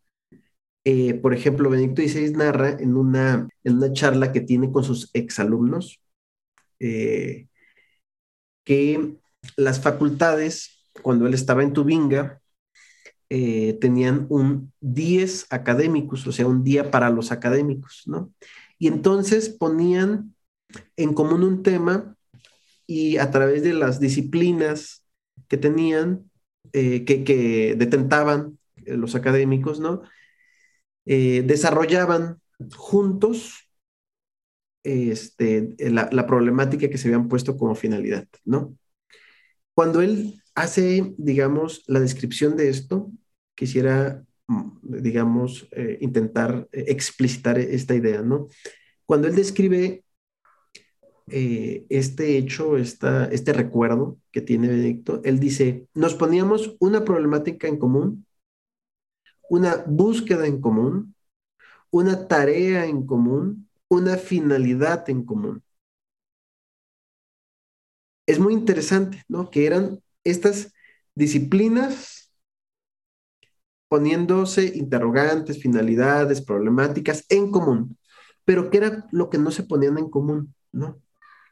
Eh, 0.83 1.15
por 1.15 1.33
ejemplo, 1.33 1.69
Benedicto 1.69 2.01
XVI 2.01 2.31
narra 2.33 2.71
en 2.71 2.95
una, 2.95 3.47
en 3.63 3.77
una 3.77 3.91
charla 3.93 4.31
que 4.31 4.41
tiene 4.41 4.71
con 4.71 4.83
sus 4.83 5.09
exalumnos 5.13 5.99
eh, 6.79 7.47
que 8.63 9.15
las 9.57 9.81
facultades, 9.81 10.83
cuando 11.01 11.27
él 11.27 11.33
estaba 11.33 11.63
en 11.63 11.73
Tubinga, 11.73 12.41
tenían 13.27 14.27
un 14.29 14.71
10 14.79 15.47
académicos, 15.49 16.25
o 16.25 16.31
sea, 16.31 16.47
un 16.47 16.63
día 16.63 16.89
para 16.89 17.09
los 17.09 17.33
académicos, 17.33 18.03
¿no? 18.05 18.31
Y 18.79 18.87
entonces 18.87 19.49
ponían 19.49 20.35
en 20.95 21.13
común 21.13 21.43
un 21.43 21.63
tema 21.63 22.15
y 22.87 23.17
a 23.17 23.31
través 23.31 23.63
de 23.63 23.73
las 23.73 23.99
disciplinas 23.99 25.05
que 25.47 25.57
tenían, 25.57 26.29
eh, 26.73 27.05
que, 27.05 27.75
detentaban 27.77 28.47
eh, 28.47 28.57
los 28.85 29.15
académicos, 29.15 29.79
¿no? 29.79 30.01
Eh, 31.05 31.43
desarrollaban 31.45 32.41
juntos 32.75 33.69
este, 34.83 35.75
la, 35.79 36.27
problemática 36.27 36.89
que 36.89 36.97
se 36.97 37.07
habían 37.07 37.27
puesto 37.27 37.57
como 37.57 37.75
finalidad, 37.75 38.27
¿no? 38.43 38.75
Cuando 39.73 40.01
él 40.01 40.41
hace, 40.55 41.13
digamos, 41.17 41.83
la 41.87 41.99
descripción 41.99 42.55
de 42.55 42.69
esto, 42.69 43.11
quisiera 43.55 44.23
Mm, 44.47 45.01
digamos, 45.01 45.67
eh, 45.71 45.97
intentar 46.01 46.67
eh, 46.71 46.85
explicitar 46.87 47.57
esta 47.57 47.95
idea, 47.95 48.21
¿no? 48.21 48.47
Cuando 49.05 49.27
él 49.27 49.35
describe 49.35 50.03
este 51.27 52.37
hecho, 52.37 52.77
esta, 52.77 53.25
este 53.25 53.51
recuerdo 53.51 54.19
que 54.31 54.41
tiene 54.41 54.67
Benedicto, 54.67 55.21
él 55.23 55.39
dice, 55.39 55.87
nos 55.95 56.13
poníamos 56.13 56.75
una 56.79 57.03
problemática 57.03 57.67
en 57.67 57.77
común, 57.79 58.24
una 59.49 59.83
búsqueda 59.87 60.47
en 60.47 60.61
común, 60.61 61.15
una 61.91 62.27
tarea 62.27 62.85
en 62.85 63.05
común, 63.05 63.69
una 63.87 64.17
finalidad 64.17 65.09
en 65.09 65.23
común. 65.25 65.63
Es 68.25 68.39
muy 68.39 68.53
interesante, 68.53 69.23
¿no? 69.27 69.49
Que 69.49 69.65
eran 69.65 69.99
estas 70.23 70.73
disciplinas 71.13 72.31
poniéndose 73.87 74.65
interrogantes, 74.75 75.61
finalidades, 75.61 76.41
problemáticas 76.41 77.25
en 77.29 77.51
común, 77.51 77.97
pero 78.43 78.69
¿qué 78.69 78.77
era 78.77 79.07
lo 79.11 79.29
que 79.29 79.37
no 79.37 79.51
se 79.51 79.63
ponían 79.63 79.97
en 79.97 80.09
común? 80.09 80.53
¿No? 80.71 81.01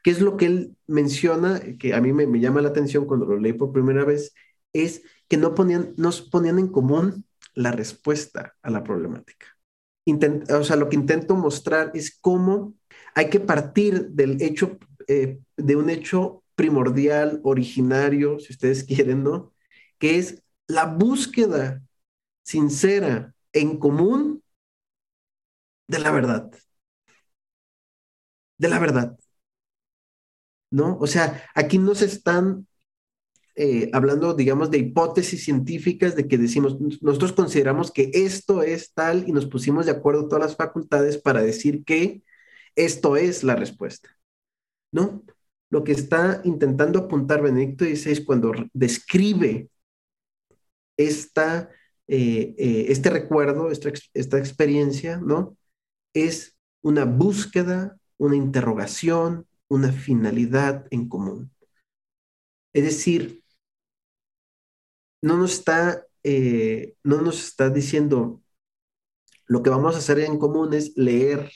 ¿Qué 0.03 0.11
es 0.11 0.21
lo 0.21 0.37
que 0.37 0.45
él 0.47 0.77
menciona, 0.87 1.61
que 1.79 1.93
a 1.93 2.01
mí 2.01 2.13
me, 2.13 2.39
llama 2.39 2.61
la 2.61 2.69
atención 2.69 3.05
cuando 3.05 3.25
lo 3.25 3.37
leí 3.39 3.53
por 3.53 3.71
primera 3.71 4.03
vez? 4.03 4.33
Es 4.73 5.03
que 5.29 5.37
no 5.37 5.55
ponían, 5.55 5.93
no 5.97 6.11
ponían 6.31 6.59
en 6.59 6.67
común 6.67 7.25
la 7.55 7.71
respuesta 7.71 8.55
a 8.61 8.69
la 8.69 8.83
problemática. 8.83 9.47
o 10.49 10.63
sea, 10.63 10.75
lo 10.75 10.89
que 10.89 10.95
intento 10.95 11.35
mostrar 11.35 11.91
es 11.93 12.17
cómo 12.19 12.73
hay 13.15 13.29
que 13.29 13.39
partir 13.39 14.09
del 14.09 14.41
hecho, 14.41 14.77
eh, 15.07 15.39
de 15.57 15.75
un 15.75 15.89
hecho 15.89 16.43
primordial, 16.55 17.39
originario, 17.43 18.39
si 18.39 18.53
ustedes 18.53 18.83
quieren, 18.87 19.23
¿no? 19.23 19.53
Que 19.99 20.17
es 20.17 20.43
la 20.67 20.85
búsqueda 20.85 21.81
sincera, 22.43 23.33
en 23.53 23.77
común, 23.79 24.43
de 25.87 25.99
la 25.99 26.11
verdad. 26.11 26.51
De 28.57 28.67
la 28.69 28.79
verdad. 28.79 29.17
¿No? 30.71 30.97
O 30.99 31.07
sea, 31.07 31.43
aquí 31.55 31.77
no 31.77 31.93
se 31.95 32.05
están 32.05 32.67
eh, 33.55 33.89
hablando, 33.93 34.33
digamos, 34.33 34.71
de 34.71 34.79
hipótesis 34.79 35.43
científicas 35.43 36.15
de 36.15 36.27
que 36.27 36.37
decimos, 36.37 36.79
nosotros 37.01 37.33
consideramos 37.33 37.91
que 37.91 38.11
esto 38.13 38.63
es 38.63 38.93
tal 38.93 39.27
y 39.27 39.31
nos 39.31 39.45
pusimos 39.45 39.85
de 39.85 39.91
acuerdo 39.91 40.27
todas 40.27 40.43
las 40.43 40.55
facultades 40.55 41.17
para 41.17 41.41
decir 41.41 41.83
que 41.83 42.23
esto 42.75 43.15
es 43.17 43.43
la 43.43 43.55
respuesta. 43.55 44.09
¿No? 44.91 45.23
Lo 45.69 45.83
que 45.83 45.91
está 45.91 46.41
intentando 46.43 46.99
apuntar 46.99 47.41
Benedicto 47.41 47.85
XVI 47.85 48.23
cuando 48.25 48.53
describe 48.73 49.69
esta 50.97 51.69
eh, 52.07 52.53
eh, 52.57 52.85
este 52.89 53.09
recuerdo, 53.09 53.71
esta, 53.71 53.91
esta 54.13 54.37
experiencia, 54.37 55.17
¿no? 55.17 55.57
Es 56.13 56.57
una 56.81 57.05
búsqueda, 57.05 57.97
una 58.17 58.35
interrogación, 58.35 59.47
una 59.67 59.91
finalidad 59.91 60.85
en 60.91 61.07
común. 61.07 61.51
Es 62.73 62.83
decir, 62.83 63.42
no 65.23 65.37
nos 65.37 65.53
está, 65.53 66.05
eh, 66.23 66.95
no 67.03 67.21
nos 67.21 67.43
está 67.43 67.69
diciendo 67.69 68.41
lo 69.47 69.63
que 69.63 69.69
vamos 69.69 69.95
a 69.95 69.99
hacer 69.99 70.19
en 70.19 70.37
común 70.37 70.73
es 70.73 70.93
leer 70.97 71.49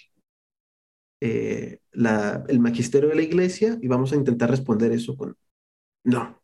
el 1.19 2.59
magisterio 2.59 3.09
de 3.09 3.15
la 3.15 3.23
iglesia 3.23 3.77
y 3.81 3.87
vamos 3.87 4.13
a 4.13 4.15
intentar 4.15 4.49
responder 4.49 4.91
eso 4.91 5.17
con... 5.17 5.35
No, 6.03 6.41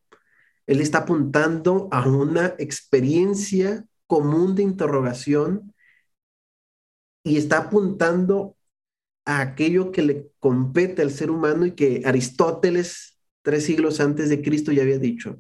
él 0.67 0.81
está 0.81 0.99
apuntando 0.99 1.87
a 1.91 2.07
una 2.09 2.55
experiencia 2.57 3.85
común 4.07 4.55
de 4.55 4.63
interrogación 4.63 5.73
y 7.23 7.37
está 7.37 7.59
apuntando 7.59 8.57
a 9.25 9.39
aquello 9.39 9.91
que 9.91 10.01
le 10.01 10.31
compete 10.39 11.01
al 11.01 11.11
ser 11.11 11.31
humano 11.31 11.65
y 11.65 11.71
que 11.71 12.01
Aristóteles, 12.03 13.19
tres 13.43 13.65
siglos 13.65 14.01
antes 14.01 14.29
de 14.29 14.41
Cristo, 14.41 14.73
ya 14.73 14.81
había 14.81 14.99
dicho. 14.99 15.39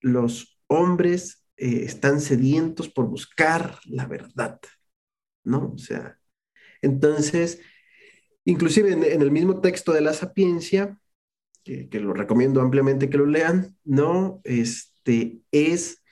Los 0.00 0.57
hombres 0.68 1.44
eh, 1.56 1.82
están 1.84 2.20
sedientos 2.20 2.88
por 2.88 3.06
buscar 3.06 3.78
la 3.86 4.06
verdad, 4.06 4.60
¿no? 5.44 5.72
O 5.74 5.78
sea, 5.78 6.18
entonces, 6.82 7.60
inclusive 8.44 8.92
en, 8.92 9.22
el 9.22 9.30
mismo 9.30 9.60
texto 9.60 9.92
de 9.92 10.00
la 10.00 10.12
sapiencia, 10.12 10.98
que, 11.64 11.88
que, 11.88 12.00
lo 12.00 12.14
recomiendo 12.14 12.60
ampliamente 12.60 13.10
que 13.10 13.18
lo 13.18 13.26
lean, 13.26 13.76
¿no? 13.84 14.40
Este, 14.44 15.40
es 15.50 16.02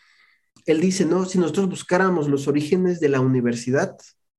él 0.67 0.81
dice, 0.81 1.07
no, 1.07 1.25
si 1.25 1.39
nosotros 1.39 1.69
buscáramos 1.69 2.29
los 2.29 2.49
orígenes 2.49 2.99
de 2.99 3.09
la 3.09 3.21
universidad, 3.21 3.97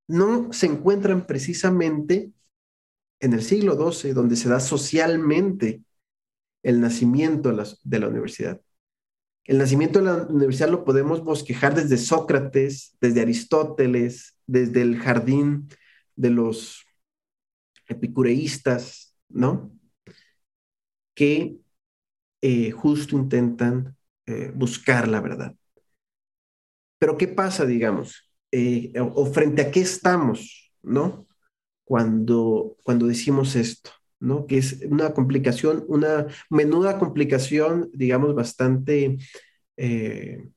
no 0.07 0.51
se 0.51 0.67
encuentran 0.67 1.25
precisamente 1.25 2.33
en 3.19 3.33
el 3.33 3.41
siglo 3.41 3.91
XII, 3.91 4.11
donde 4.11 4.35
se 4.35 4.49
da 4.49 4.59
socialmente 4.59 5.81
el 6.63 6.81
nacimiento 6.81 7.49
de 7.83 7.99
la, 7.99 8.07
universidad. 8.09 8.61
El 9.47 9.59
nacimiento 9.59 9.99
de 9.99 10.05
la 10.05 10.15
universidad 10.25 10.69
lo 10.69 10.83
podemos 10.83 11.23
bosquejar 11.23 11.73
desde 11.73 11.97
Sócrates, 11.97 12.97
desde 12.99 13.21
Aristóteles, 13.21 14.37
desde 14.45 14.81
el 14.81 14.99
jardín 14.99 15.69
de 16.17 16.31
los 16.31 16.85
epicureístas, 17.87 19.15
¿no? 19.29 19.71
Que 21.15 21.59
eh, 22.41 22.71
justo 22.71 23.15
intentan 23.15 23.95
eh, 24.25 24.51
buscar 24.53 25.07
la 25.07 25.21
verdad. 25.21 25.55
Pero 26.99 27.17
¿qué 27.17 27.29
pasa, 27.29 27.65
digamos? 27.65 28.29
Eh, 28.51 28.91
o, 28.99 29.25
frente 29.27 29.61
a 29.61 29.71
qué 29.71 29.79
estamos, 29.79 30.73
¿no? 30.81 31.25
Cuando, 31.85 32.75
cuando 32.83 33.07
decimos 33.07 33.55
esto, 33.55 33.91
¿no? 34.19 34.47
Que 34.47 34.57
es 34.57 34.81
una 34.89 35.13
complicación, 35.13 35.85
una 35.87 36.27
menuda 36.49 36.99
complicación, 36.99 37.89
digamos, 37.93 38.35
bastante 38.35 39.17
eh, 39.77 40.49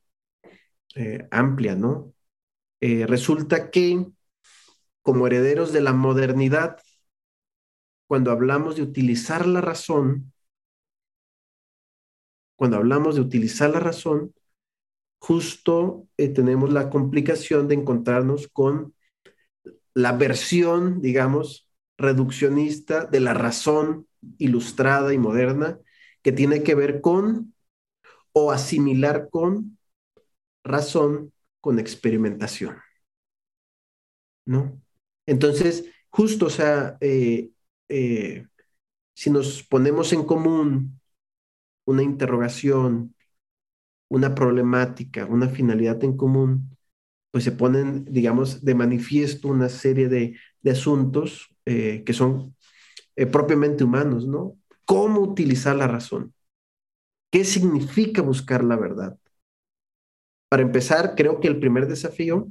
eh, 0.97 1.29
amplia, 1.31 1.75
¿no? 1.77 2.15
Eh, 2.81 3.07
resulta 3.07 3.71
que 3.71 4.07
como 5.03 5.27
herederos 5.27 5.73
de 5.73 5.81
la 5.83 5.93
modernidad, 5.93 6.79
cuando 8.07 8.31
hablamos 8.31 8.77
de 8.77 8.83
utilizar 8.83 9.47
la 9.47 9.61
razón, 9.61 10.33
cuando 12.57 12.77
hablamos 12.77 13.15
de 13.15 13.23
utilizar 13.23 13.71
la 13.71 13.81
razón, 13.81 14.35
justo 15.19 16.09
tenemos 16.17 16.73
la 16.73 16.91
complicación 16.91 17.69
de 17.69 17.75
encontrarnos 17.77 18.49
con 18.49 18.95
la 19.95 20.13
versión, 20.13 21.01
digamos, 21.01 21.70
reduccionista 22.01 23.05
de 23.05 23.21
la 23.21 23.35
razón 23.35 24.07
ilustrada 24.39 25.13
y 25.15 25.19
moderna 25.19 25.79
que 26.23 26.33
tiene 26.33 26.63
que 26.63 26.75
ver 26.75 27.01
con 27.01 27.55
o 28.33 28.53
asimilar 28.53 29.29
con 29.31 29.79
razón 30.65 31.33
con 31.61 31.79
experimentación. 31.79 32.77
¿No? 34.47 34.81
Entonces, 35.27 35.85
justo, 36.09 36.47
o 36.47 36.51
sea, 36.51 36.97
eh, 37.01 37.51
eh, 37.89 38.47
si 39.15 39.31
nos 39.31 39.63
ponemos 39.63 40.13
en 40.13 40.25
común 40.25 41.01
una 41.85 42.03
interrogación, 42.03 43.15
una 44.09 44.35
problemática, 44.35 45.27
una 45.27 45.49
finalidad 45.49 46.03
en 46.05 46.17
común, 46.17 46.77
pues 47.31 47.45
se 47.45 47.53
ponen, 47.53 48.05
digamos, 48.07 48.65
de 48.65 48.75
manifiesto 48.75 49.49
una 49.49 49.69
serie 49.69 50.09
de, 50.09 50.37
asuntos 50.71 51.50
eh, 51.67 52.03
que 52.05 52.13
son 52.13 52.57
propiamente 53.31 53.85
humanos, 53.85 54.27
¿no? 54.27 54.57
¿Cómo 54.87 55.21
utilizar 55.21 55.77
la 55.77 55.87
razón? 55.87 56.33
¿Qué 57.31 57.45
significa 57.45 58.23
buscar 58.23 58.65
la 58.65 58.77
verdad? 58.77 59.19
Para 60.49 60.63
empezar, 60.63 61.15
creo 61.17 61.39
que 61.39 61.49
el 61.49 61.61
primer 61.61 61.87
desafío 61.87 62.49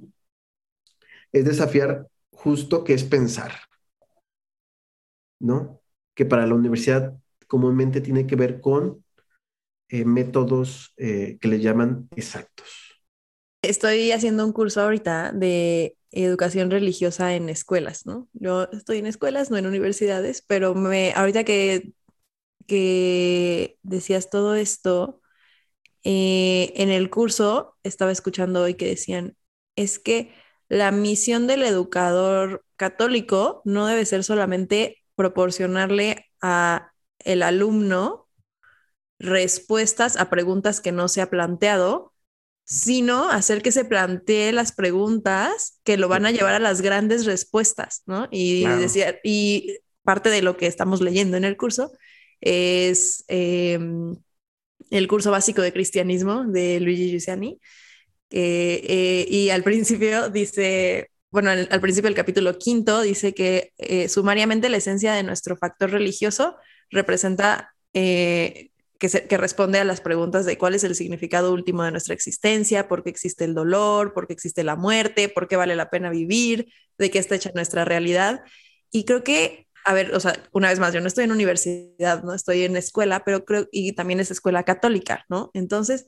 es 1.31 1.45
desafiar 1.45 2.07
justo 2.31 2.83
que 2.83 2.93
es 2.93 3.03
pensar, 3.03 3.51
¿no? 5.39 5.81
Que 6.15 6.25
para 6.25 6.45
la 6.47 6.55
universidad 6.55 7.17
comúnmente 7.47 8.01
tiene 8.01 8.27
que 8.27 8.35
ver 8.35 8.61
con 8.61 9.03
eh, 9.89 10.05
métodos 10.05 10.93
eh, 10.97 11.37
que 11.41 11.47
le 11.47 11.59
llaman 11.59 12.07
exactos. 12.15 12.88
Estoy 13.61 14.11
haciendo 14.11 14.45
un 14.45 14.53
curso 14.53 14.81
ahorita 14.81 15.31
de 15.33 15.97
educación 16.11 16.71
religiosa 16.71 17.35
en 17.35 17.49
escuelas, 17.49 18.05
¿no? 18.05 18.27
Yo 18.33 18.63
estoy 18.71 18.99
en 18.99 19.05
escuelas, 19.07 19.51
no 19.51 19.57
en 19.57 19.67
universidades, 19.67 20.41
pero 20.47 20.75
me, 20.75 21.11
ahorita 21.13 21.43
que, 21.43 21.91
que 22.67 23.77
decías 23.83 24.29
todo 24.29 24.55
esto, 24.55 25.21
eh, 26.03 26.73
en 26.77 26.89
el 26.89 27.09
curso 27.09 27.77
estaba 27.83 28.11
escuchando 28.11 28.63
hoy 28.63 28.75
que 28.75 28.87
decían, 28.87 29.37
es 29.75 29.99
que 29.99 30.33
la 30.69 30.91
misión 30.91 31.47
del 31.47 31.63
educador 31.63 32.65
católico 32.77 33.61
no 33.65 33.87
debe 33.87 34.05
ser 34.05 34.23
solamente 34.23 34.97
proporcionarle 35.15 36.27
a 36.41 36.93
el 37.19 37.43
alumno 37.43 38.29
respuestas 39.19 40.17
a 40.17 40.29
preguntas 40.29 40.81
que 40.81 40.91
no 40.91 41.07
se 41.07 41.21
ha 41.21 41.29
planteado, 41.29 42.13
sino 42.69 43.31
hacer 43.31 43.63
que 43.63 43.71
se 43.71 43.83
plantee 43.83 44.51
las 44.51 44.71
preguntas 44.73 45.79
que 45.83 45.97
lo 45.97 46.07
van 46.07 46.27
a 46.27 46.31
llevar 46.31 46.53
a 46.53 46.59
las 46.59 46.83
grandes 46.83 47.25
respuestas, 47.25 48.03
¿no? 48.05 48.27
Y 48.29 48.63
decía, 48.63 49.19
y 49.23 49.79
parte 50.03 50.29
de 50.29 50.43
lo 50.43 50.55
que 50.55 50.67
estamos 50.67 51.01
leyendo 51.01 51.35
en 51.35 51.45
el 51.45 51.57
curso 51.57 51.91
es 52.41 53.23
em, 53.27 54.15
el 54.91 55.07
curso 55.07 55.31
básico 55.31 55.63
de 55.63 55.73
cristianismo 55.73 56.45
de 56.45 56.79
Luigi 56.79 57.09
Giussani. 57.09 57.59
Eh, 58.29 59.25
y 59.27 59.49
al 59.49 59.63
principio 59.63 60.29
dice, 60.29 61.09
bueno, 61.31 61.49
al, 61.49 61.81
principio 61.81 62.09
del 62.09 62.15
capítulo 62.15 62.59
quinto 62.59 63.01
dice 63.01 63.33
que 63.33 63.73
eh, 63.79 64.07
sumariamente 64.09 64.69
la 64.69 64.77
esencia 64.77 65.13
de 65.13 65.23
nuestro 65.23 65.57
factor 65.57 65.89
religioso 65.89 66.55
representa 66.91 67.73
eh, 67.95 68.69
que, 68.99 69.37
responde 69.37 69.79
a 69.79 69.85
las 69.85 70.01
preguntas 70.01 70.45
de 70.45 70.57
cuál 70.57 70.75
es 70.75 70.83
el 70.83 70.93
significado 70.93 71.53
último 71.53 71.83
de 71.83 71.91
nuestra 71.91 72.13
existencia, 72.13 72.87
por 72.87 73.03
qué 73.03 73.09
existe 73.09 73.45
el 73.45 73.55
dolor, 73.55 74.13
por 74.13 74.27
qué 74.27 74.33
existe 74.33 74.63
la 74.63 74.75
muerte, 74.75 75.29
por 75.29 75.47
qué 75.47 75.55
vale 75.55 75.75
la 75.75 75.89
pena 75.89 76.09
vivir, 76.09 76.71
de 76.97 77.09
qué 77.09 77.17
está 77.19 77.35
hecha 77.35 77.51
nuestra 77.55 77.85
realidad. 77.85 78.43
Y 78.91 79.05
creo 79.05 79.23
que 79.23 79.67
a 79.85 79.93
ver, 79.93 80.13
o 80.13 80.19
sea, 80.19 80.33
una 80.51 80.69
vez 80.69 80.79
más, 80.79 80.93
yo 80.93 81.01
no 81.01 81.07
estoy 81.07 81.23
en 81.23 81.31
universidad, 81.31 82.21
no 82.23 82.33
estoy 82.33 82.63
en 82.63 82.75
escuela, 82.75 83.23
pero 83.23 83.45
creo, 83.45 83.67
y 83.71 83.93
también 83.93 84.19
es 84.19 84.29
escuela 84.29 84.63
católica, 84.63 85.25
¿no? 85.29 85.51
Entonces, 85.53 86.05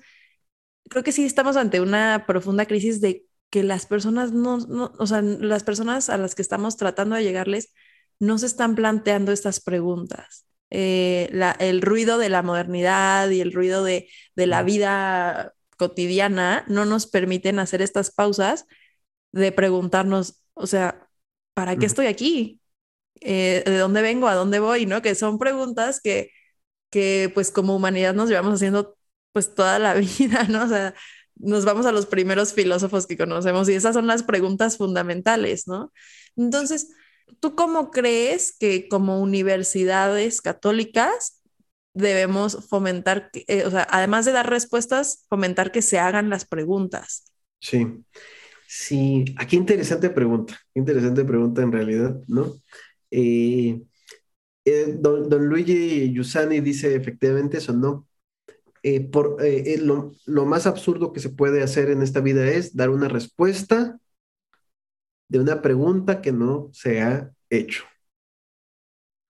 creo 0.90 1.04
que 1.04 1.12
sí 1.12 1.26
estamos 1.26 1.58
ante 1.58 1.82
una 1.82 2.26
profunda 2.28 2.66
crisis 2.66 3.02
de 3.02 3.26
que 3.50 3.64
las 3.64 3.86
personas 3.86 4.32
no, 4.34 4.60
o 5.00 5.08
sea, 5.08 5.22
las 5.22 5.64
personas 5.64 6.10
a 6.10 6.18
las 6.18 6.36
que 6.36 6.42
estamos 6.42 6.78
tratando 6.78 7.16
de 7.16 7.24
llegarles 7.24 7.74
no 8.20 8.38
se 8.38 8.46
están 8.46 8.76
planteando 8.76 9.32
estas 9.32 9.60
preguntas. 9.62 10.46
Eh, 10.72 11.30
la, 11.34 11.52
el 11.60 11.82
ruido 11.82 12.18
de 12.18 12.30
la 12.30 12.44
modernidad 12.44 13.30
y 13.30 13.42
el 13.42 13.54
ruido 13.54 13.84
de, 13.84 14.10
de 14.36 14.48
la 14.48 14.64
vida 14.64 15.54
cotidiana 15.78 16.64
no 16.68 16.86
nos 16.86 17.08
permiten 17.08 17.60
hacer 17.60 17.82
estas 17.82 18.12
pausas 18.12 18.66
de 19.32 19.52
preguntarnos, 19.52 20.44
o 20.54 20.68
sea, 20.68 21.08
¿para 21.54 21.78
qué 21.78 21.86
estoy 21.86 22.08
aquí? 22.08 22.62
Eh, 23.22 23.64
de 23.66 23.78
dónde 23.78 24.02
vengo, 24.02 24.28
a 24.28 24.36
dónde 24.36 24.60
voy, 24.60 24.86
¿no? 24.86 25.02
Que 25.02 25.16
son 25.16 25.40
preguntas 25.40 26.02
que, 26.02 26.32
que 26.90 27.32
pues 27.34 27.52
como 27.52 27.76
humanidad 27.76 28.14
nos 28.14 28.30
llevamos 28.30 28.56
haciendo 28.56 28.98
pues 29.34 29.56
toda 29.56 29.80
la 29.80 29.94
vida, 30.20 30.46
¿no? 30.50 30.66
O 30.66 30.68
sea, 30.68 30.94
nos 31.36 31.66
vamos 31.66 31.86
a 31.86 31.92
los 31.92 32.06
primeros 32.06 32.54
filósofos 32.54 33.08
que 33.08 33.18
conocemos 33.18 33.70
y 33.70 33.74
esas 33.74 33.94
son 33.96 34.08
las 34.08 34.24
preguntas 34.24 34.78
fundamentales, 34.78 35.68
¿no? 35.68 35.92
Entonces, 36.36 36.90
¿tú 37.40 37.56
cómo 37.56 37.92
crees 37.92 38.56
que 38.58 38.88
como 38.88 39.22
universidades 39.22 40.42
católicas 40.42 41.42
debemos 41.94 42.68
fomentar, 42.70 43.30
eh, 43.34 43.66
o 43.66 43.72
sea, 43.72 43.88
además 43.90 44.26
de 44.26 44.32
dar 44.32 44.50
respuestas, 44.50 45.26
fomentar 45.30 45.72
que 45.72 45.82
se 45.82 46.00
hagan 46.00 46.30
las 46.30 46.46
preguntas? 46.46 47.26
Sí, 47.60 47.88
sí, 48.68 49.26
aquí 49.38 49.58
interesante 49.58 50.10
pregunta, 50.10 50.60
interesante 50.74 51.24
pregunta 51.26 51.62
en 51.62 51.72
realidad, 51.72 52.22
¿no? 52.28 52.56
Eh, 53.12 53.82
eh, 54.66 54.96
don, 54.98 55.30
Luigi 55.48 56.12
Giussani 56.14 56.62
dice 56.62 56.96
efectivamente 56.96 57.58
eso, 57.58 57.74
¿no? 57.74 58.08
Eh, 58.84 59.02
por, 59.02 59.38
lo, 59.82 60.12
lo, 60.26 60.46
más 60.46 60.66
absurdo 60.66 61.14
que 61.14 61.20
se 61.20 61.30
puede 61.30 61.62
hacer 61.62 61.92
en 61.92 62.02
esta 62.02 62.20
vida 62.20 62.48
es 62.48 62.76
dar 62.76 62.90
una 62.90 63.08
respuesta 63.08 64.00
de 65.32 65.40
una 65.40 65.62
pregunta 65.62 66.22
que 66.22 66.34
no 66.34 66.70
se 66.74 67.02
ha 67.02 67.32
hecho. 67.50 67.86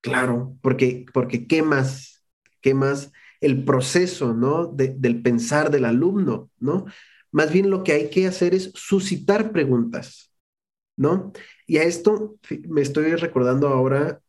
Claro, 0.02 0.58
porque, 0.64 1.06
porque 1.14 1.46
¿qué 1.46 1.62
más? 1.62 2.26
¿Qué 2.60 2.74
más? 2.74 3.12
El 3.40 3.64
proceso, 3.64 4.34
¿no? 4.34 4.66
del 4.66 5.22
pensar 5.22 5.70
del 5.70 5.86
alumno, 5.86 6.50
¿no? 6.58 6.86
Más 7.32 7.54
bien 7.54 7.70
lo 7.70 7.84
que 7.84 7.92
hay 7.92 8.10
que 8.10 8.26
hacer 8.26 8.56
es 8.56 8.72
suscitar 8.74 9.52
preguntas, 9.52 10.34
¿no? 10.98 11.32
Y 11.68 11.78
a 11.78 11.84
esto 11.84 12.36
me 12.68 12.82
estoy 12.82 13.14
recordando 13.16 13.68
ahora 13.68 14.22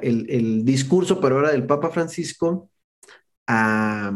el, 0.00 0.64
discurso, 0.64 1.20
pero 1.20 1.36
ahora 1.36 1.50
del 1.50 1.66
Papa 1.66 1.90
Francisco 1.90 2.70
a, 3.48 4.12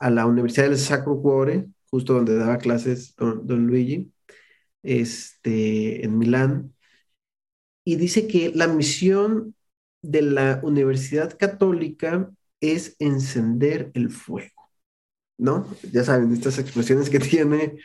la 0.00 0.26
Universidad 0.26 0.66
del 0.68 0.78
Sacro 0.78 1.20
Cuore, 1.22 1.66
justo 1.90 2.12
donde 2.12 2.36
daba 2.36 2.58
clases 2.58 3.16
don, 3.16 3.66
Luigi, 3.66 4.12
este, 4.82 6.04
en 6.04 6.18
Milán, 6.18 6.74
y 7.84 7.96
dice 7.96 8.26
que 8.28 8.52
la 8.54 8.68
misión 8.68 9.54
de 10.02 10.22
la 10.22 10.60
Universidad 10.62 11.36
Católica 11.38 12.30
es 12.60 12.96
encender 12.98 13.90
el 13.94 14.10
fuego, 14.10 14.70
¿no? 15.38 15.66
Ya 15.92 16.04
saben, 16.04 16.32
estas 16.32 16.58
expresiones 16.58 17.10
que 17.10 17.18
tiene 17.20 17.78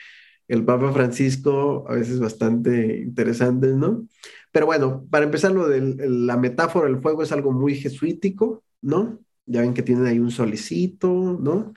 el 0.47 0.65
Papa 0.65 0.91
Francisco, 0.93 1.85
a 1.87 1.95
veces 1.95 2.19
bastante 2.19 2.97
interesantes, 3.01 3.75
¿no? 3.75 4.07
Pero 4.51 4.65
bueno, 4.65 5.07
para 5.09 5.25
empezar, 5.25 5.51
lo 5.51 5.67
de 5.67 5.81
la 6.07 6.37
metáfora 6.37 6.87
del 6.87 7.01
fuego 7.01 7.23
es 7.23 7.31
algo 7.31 7.51
muy 7.51 7.75
jesuítico, 7.75 8.63
¿no? 8.81 9.19
Ya 9.45 9.61
ven 9.61 9.73
que 9.73 9.83
tienen 9.83 10.05
ahí 10.05 10.19
un 10.19 10.31
solicito, 10.31 11.37
¿no? 11.41 11.73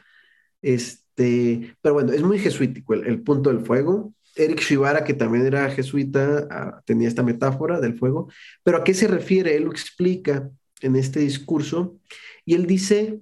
Este, 0.63 1.77
pero 1.81 1.95
bueno, 1.95 2.13
es 2.13 2.23
muy 2.23 2.39
jesuítico 2.39 2.95
el, 2.95 3.23
punto 3.23 3.51
del 3.51 3.65
fuego. 3.65 4.15
Eric 4.37 4.61
Shibara, 4.61 5.05
que 5.05 5.15
también 5.15 5.47
era 5.47 5.71
jesuita, 5.71 6.47
ah, 6.51 6.83
tenía 6.85 7.09
esta 7.09 7.23
metáfora 7.23 7.81
del 7.81 7.99
fuego. 7.99 8.29
Pero 8.63 8.79
¿a 8.79 8.85
qué 8.85 8.95
se 8.95 9.09
refiere? 9.09 9.57
Él 9.57 9.65
lo 9.65 9.73
explica 9.73 10.51
en 10.83 10.97
este 10.97 11.21
discurso 11.21 11.99
y 12.45 12.55
él 12.55 12.67
dice 12.67 13.21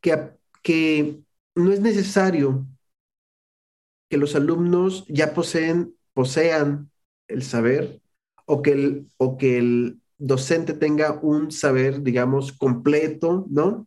que, 0.00 0.30
que 0.62 1.20
no 1.54 1.72
es 1.72 1.80
necesario 1.80 2.66
que 4.08 4.18
los 4.18 4.34
alumnos 4.34 5.04
ya 5.08 5.34
poseen, 5.34 5.94
posean 6.12 6.90
el 7.28 7.42
saber 7.42 8.00
o 8.44 8.62
que 8.62 8.72
el, 8.72 9.06
o 9.16 9.38
que 9.38 9.58
el 9.58 10.00
docente 10.18 10.74
tenga 10.74 11.18
un 11.22 11.50
saber, 11.52 12.02
digamos, 12.02 12.52
completo, 12.52 13.46
¿no? 13.48 13.86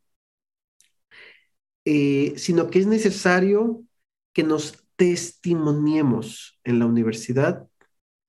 Eh, 1.86 2.34
sino 2.38 2.70
que 2.70 2.80
es 2.80 2.88
necesario 2.88 3.84
que 4.32 4.44
nos 4.44 4.83
testimoniemos 5.04 6.58
en 6.64 6.80
la 6.80 6.86
universidad 6.86 7.68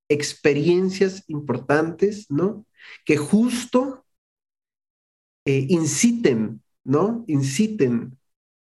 experiencias 0.08 1.22
importantes, 1.28 2.28
¿no? 2.32 2.66
Que 3.04 3.16
justo 3.16 4.04
eh, 5.44 5.66
inciten, 5.68 6.64
¿no? 6.82 7.24
Inciten 7.28 8.18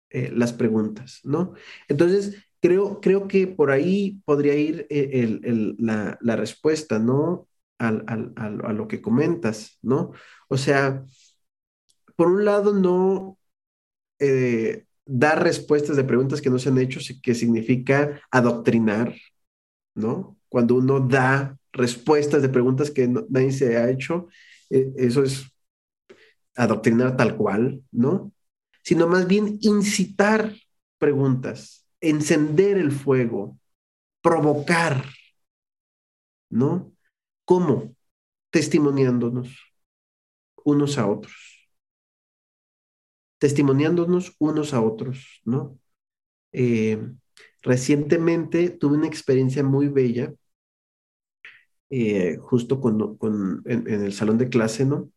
eh, 0.09 0.31
las 0.33 0.55
preguntas, 0.55 1.21
¿no? 1.25 1.53
Entonces, 1.89 2.43
creo, 2.63 3.03
creo 3.03 3.29
que 3.29 3.47
por 3.47 3.71
ahí 3.71 4.23
podría 4.25 4.55
ir 4.55 4.87
la, 5.79 6.17
la, 6.23 6.37
respuesta, 6.37 6.99
¿no? 6.99 7.49
A 7.79 8.73
lo 8.73 8.89
que 8.89 9.03
comentas, 9.03 9.79
¿no? 9.83 10.13
O 10.49 10.57
sea, 10.57 11.05
por 12.17 12.29
un 12.29 12.47
lado, 12.47 12.73
no 12.73 13.39
eh, 14.19 14.87
dar 15.11 15.43
respuestas 15.43 15.97
de 15.97 16.05
preguntas 16.05 16.41
que 16.41 16.51
no 16.51 16.59
se 16.59 16.69
han 16.69 16.79
hecho, 16.79 17.01
que 17.21 17.35
significa 17.35 18.21
adoctrinar, 18.31 19.15
¿no? 19.95 20.37
Cuando 20.49 20.77
uno 20.77 21.01
da 21.01 21.59
respuestas 21.73 22.43
de 22.43 22.49
preguntas 22.49 22.91
que 22.91 23.09
nadie 23.09 23.51
se 23.51 23.77
ha 23.77 23.91
hecho, 23.91 24.29
eh, 24.71 24.93
eso 24.97 25.25
es 25.25 25.51
adoctrinar 26.55 27.17
tal 27.17 27.37
cual, 27.37 27.83
¿no? 27.91 28.33
Sino 28.85 29.09
más 29.09 29.27
bien 29.27 29.59
incitar 29.63 30.55
preguntas, 30.99 31.85
encender 32.01 32.79
el 32.79 32.93
fuego, 32.93 33.59
provocar, 34.23 35.05
¿no? 36.51 36.93
¿Cómo? 37.45 37.97
Testimoniándonos 38.51 39.57
unos 40.65 40.99
a 40.99 41.07
otros 41.09 41.50
testimoniándonos 43.41 44.37
unos 44.39 44.75
a 44.75 44.83
otros, 44.83 45.41
¿no? 45.45 45.79
Eh, 46.53 46.99
recientemente 47.63 48.71
tuve 48.71 48.99
una 48.99 49.07
experiencia 49.09 49.65
muy 49.65 49.89
bella, 49.89 50.35
eh, 51.89 52.37
justo 52.41 52.81
con, 52.81 53.19
en, 53.65 53.89
el 53.89 54.13
salón 54.13 54.39
de 54.39 54.49
clase, 54.51 54.85
¿no? 54.85 55.11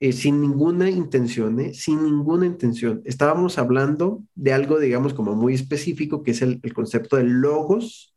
Eh, 0.00 0.12
sin 0.12 0.40
ninguna 0.40 0.88
intención, 0.88 1.60
¿eh? 1.60 1.74
Sin 1.74 2.04
ninguna 2.04 2.46
intención. 2.46 3.02
Estábamos 3.04 3.58
hablando 3.58 4.24
de 4.34 4.52
algo, 4.52 4.78
digamos, 4.78 5.12
como 5.14 5.34
muy 5.34 5.54
específico, 5.54 6.22
que 6.22 6.32
es 6.32 6.42
el, 6.42 6.60
el 6.62 6.74
concepto 6.74 7.16
de 7.16 7.24
logos 7.24 8.14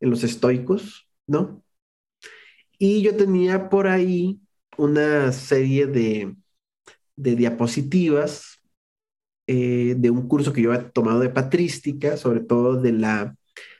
en 0.00 0.10
los 0.10 0.24
estoicos, 0.24 1.08
¿no? 1.26 1.64
Y 2.78 3.02
yo 3.02 3.16
tenía 3.16 3.70
por 3.70 3.88
ahí 3.88 4.40
una 4.76 5.32
serie 5.32 5.86
de, 5.86 6.36
de 7.16 7.34
diapositivas 7.34 8.57
eh, 9.50 9.94
de 9.96 10.10
un 10.10 10.28
curso 10.28 10.52
que 10.52 10.60
yo 10.60 10.74
he 10.74 10.78
tomado 10.78 11.20
de 11.20 11.30
patrística, 11.30 12.18
sobre 12.18 12.40
todo 12.40 12.76
de 12.80 12.92
la, 12.92 13.34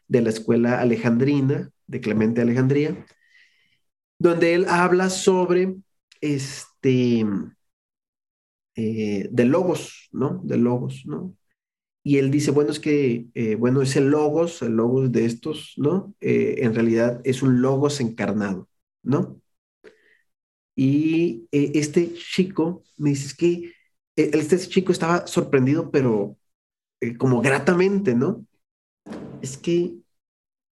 de 0.08 0.22
la 0.22 0.30
escuela 0.30 0.80
alejandrina, 0.80 1.70
de 1.86 2.00
Clemente 2.00 2.40
Alejandría, 2.40 3.04
donde 4.18 4.54
él 4.54 4.64
habla 4.66 5.10
sobre 5.10 5.76
este, 6.22 7.24
eh, 8.76 9.28
de 9.30 9.44
logos, 9.44 10.08
¿no? 10.10 10.40
De 10.42 10.56
logos, 10.56 11.02
¿no? 11.04 11.36
Y 12.02 12.16
él 12.18 12.30
dice, 12.30 12.50
bueno, 12.50 12.70
es 12.70 12.80
que, 12.80 13.26
eh, 13.34 13.56
bueno, 13.56 13.82
ese 13.82 14.00
logos, 14.00 14.62
el 14.62 14.72
logos 14.72 15.12
de 15.12 15.26
estos, 15.26 15.74
¿no? 15.76 16.14
en 16.20 16.74
realidad 16.74 17.20
es 17.24 17.42
un 17.42 17.60
logos 17.60 18.00
encarnado, 18.00 18.70
¿no? 19.02 19.42
Y 20.74 21.46
este 21.52 22.14
chico 22.14 22.84
me 22.96 23.10
dice, 23.10 23.26
es 23.26 23.34
que 23.34 23.72
este 24.24 24.58
chico 24.58 24.92
estaba 24.92 25.26
sorprendido, 25.26 25.90
pero 25.90 26.36
eh, 27.00 27.16
como 27.16 27.40
gratamente, 27.40 28.14
¿no? 28.14 28.44
Es 29.42 29.56
que, 29.56 29.94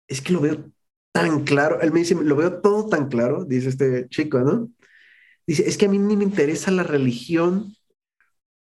es 0.09 0.20
que 0.20 0.33
lo 0.33 0.40
veo 0.40 0.70
tan 1.12 1.44
claro. 1.44 1.81
Él 1.81 1.92
me 1.92 2.00
dice, 2.00 2.14
lo 2.14 2.37
veo 2.37 2.61
todo 2.61 2.88
tan 2.88 3.09
claro, 3.09 3.44
dice 3.44 3.68
este 3.68 4.09
chico, 4.09 4.40
¿no? 4.40 4.70
Dice, 5.46 5.68
es 5.68 5.76
que 5.76 5.87
a 5.87 5.88
mí 5.88 5.98
ni 5.98 6.16
me 6.16 6.24
interesa 6.24 6.70
la 6.70 6.85
religión, 6.85 7.74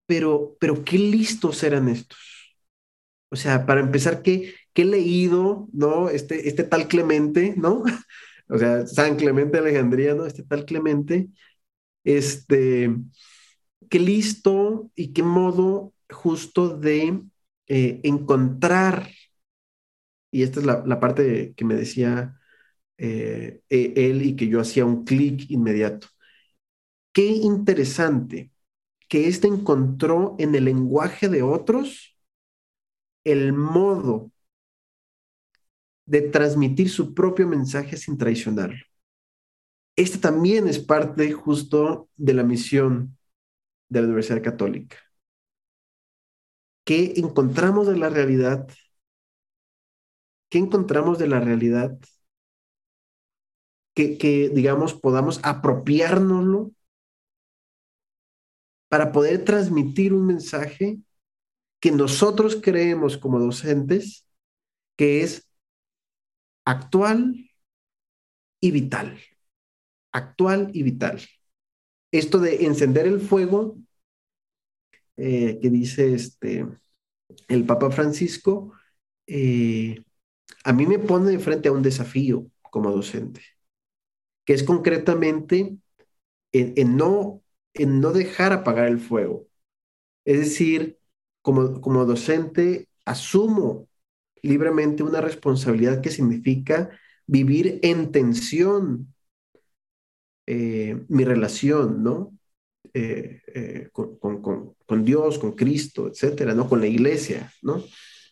pero, 0.05 0.57
pero 0.59 0.83
qué 0.83 0.97
listos 0.97 1.63
eran 1.63 1.89
estos. 1.89 2.19
O 3.29 3.35
sea, 3.35 3.65
para 3.65 3.81
empezar, 3.81 4.21
¿qué, 4.21 4.53
qué 4.73 4.83
he 4.83 4.85
leído, 4.85 5.67
¿no? 5.73 6.09
Este, 6.09 6.47
este 6.47 6.63
tal 6.63 6.87
Clemente, 6.87 7.53
¿no? 7.57 7.83
O 8.49 8.57
sea, 8.57 8.87
San 8.87 9.17
Clemente 9.17 9.57
de 9.57 9.67
Alejandría, 9.67 10.13
¿no? 10.15 10.25
Este 10.25 10.41
tal 10.41 10.63
Clemente, 10.63 11.27
este, 12.05 12.95
qué 13.89 13.99
listo 13.99 14.91
y 14.95 15.13
qué 15.13 15.23
modo 15.23 15.93
justo 16.09 16.69
de 16.77 17.21
eh, 17.67 17.99
encontrar, 18.03 19.09
y 20.31 20.43
esta 20.43 20.59
es 20.59 20.65
la, 20.65 20.99
parte 20.99 21.53
que 21.55 21.65
me 21.65 21.75
decía 21.75 22.39
eh, 22.97 23.61
e, 23.69 23.93
él 23.95 24.23
y 24.23 24.35
que 24.35 24.47
yo 24.47 24.59
hacía 24.61 24.85
un 24.85 25.03
clic 25.05 25.49
inmediato. 25.49 26.07
Qué 27.13 27.25
interesante 27.25 28.51
que 29.09 29.27
éste 29.27 29.47
encontró 29.47 30.35
en 30.39 30.55
el 30.55 30.65
lenguaje 30.65 31.29
de 31.29 31.41
otros 31.41 32.15
el 33.23 33.53
modo 33.53 34.31
de 36.05 36.21
transmitir 36.21 36.89
su 36.89 37.13
propio 37.13 37.47
mensaje 37.47 37.97
sin 37.97 38.17
traicionarlo. 38.17 38.79
Este 39.95 40.17
también 40.17 40.67
es 40.67 40.79
parte 40.79 41.31
justo 41.33 42.07
de 42.15 42.33
la 42.33 42.43
misión 42.43 43.16
de 43.89 44.01
la 44.01 44.07
Universidad 44.07 44.41
Católica. 44.43 44.97
¿Qué 46.85 47.13
encontramos 47.17 47.87
de 47.87 47.97
la 47.97 48.09
realidad? 48.09 48.67
¿Qué 50.49 50.57
encontramos 50.59 51.17
de 51.19 51.27
la 51.27 51.39
realidad? 51.39 51.97
Que, 53.95 54.17
que 54.19 54.49
digamos, 54.49 54.93
podamos 54.93 55.39
apropiárnoslo 55.43 56.71
para 58.89 59.11
poder 59.11 59.43
transmitir 59.43 60.13
un 60.13 60.25
mensaje 60.25 60.99
que 61.79 61.91
nosotros 61.91 62.59
creemos 62.61 63.17
como 63.17 63.39
docentes 63.39 64.27
que 64.97 65.23
es 65.23 65.47
actual 66.65 67.49
y 68.59 68.71
vital. 68.71 69.19
Actual 70.11 70.71
y 70.73 70.83
vital 70.83 71.21
esto 72.11 72.39
de 72.39 72.65
encender 72.65 73.07
el 73.07 73.19
fuego 73.19 73.77
eh, 75.17 75.59
que 75.61 75.69
dice 75.69 76.13
este, 76.13 76.65
el 77.47 77.65
Papa 77.65 77.91
Francisco, 77.91 78.73
eh, 79.25 80.03
a 80.63 80.73
mí 80.73 80.85
me 80.85 80.99
pone 80.99 81.39
frente 81.39 81.69
a 81.69 81.71
un 81.71 81.81
desafío 81.81 82.47
como 82.71 82.91
docente, 82.91 83.41
que 84.45 84.53
es 84.53 84.63
concretamente 84.63 85.77
en, 86.51 86.97
no, 86.97 87.43
en 87.73 87.99
no 87.99 88.13
dejar 88.13 88.53
apagar 88.53 88.87
el 88.87 88.99
fuego. 88.99 89.47
Es 90.25 90.39
decir, 90.39 90.99
como, 91.41 91.81
como 91.81 92.05
docente, 92.05 92.89
asumo 93.05 93.87
libremente 94.41 95.03
una 95.03 95.21
responsabilidad 95.21 96.01
que 96.01 96.11
significa 96.11 96.89
vivir 97.25 97.79
en 97.83 98.11
tensión 98.11 99.13
eh, 100.49 101.03
mi 101.09 101.25
relación, 101.25 102.01
¿no? 102.01 102.33
Eh, 102.93 103.41
eh, 103.53 103.89
con, 103.91 105.03
Dios, 105.03 105.37
con 105.39 105.51
Cristo, 105.51 106.07
etcétera, 106.07 106.53
¿no? 106.53 106.69
Con 106.69 106.79
la 106.79 106.87
iglesia, 106.87 107.51
¿no? 107.61 107.83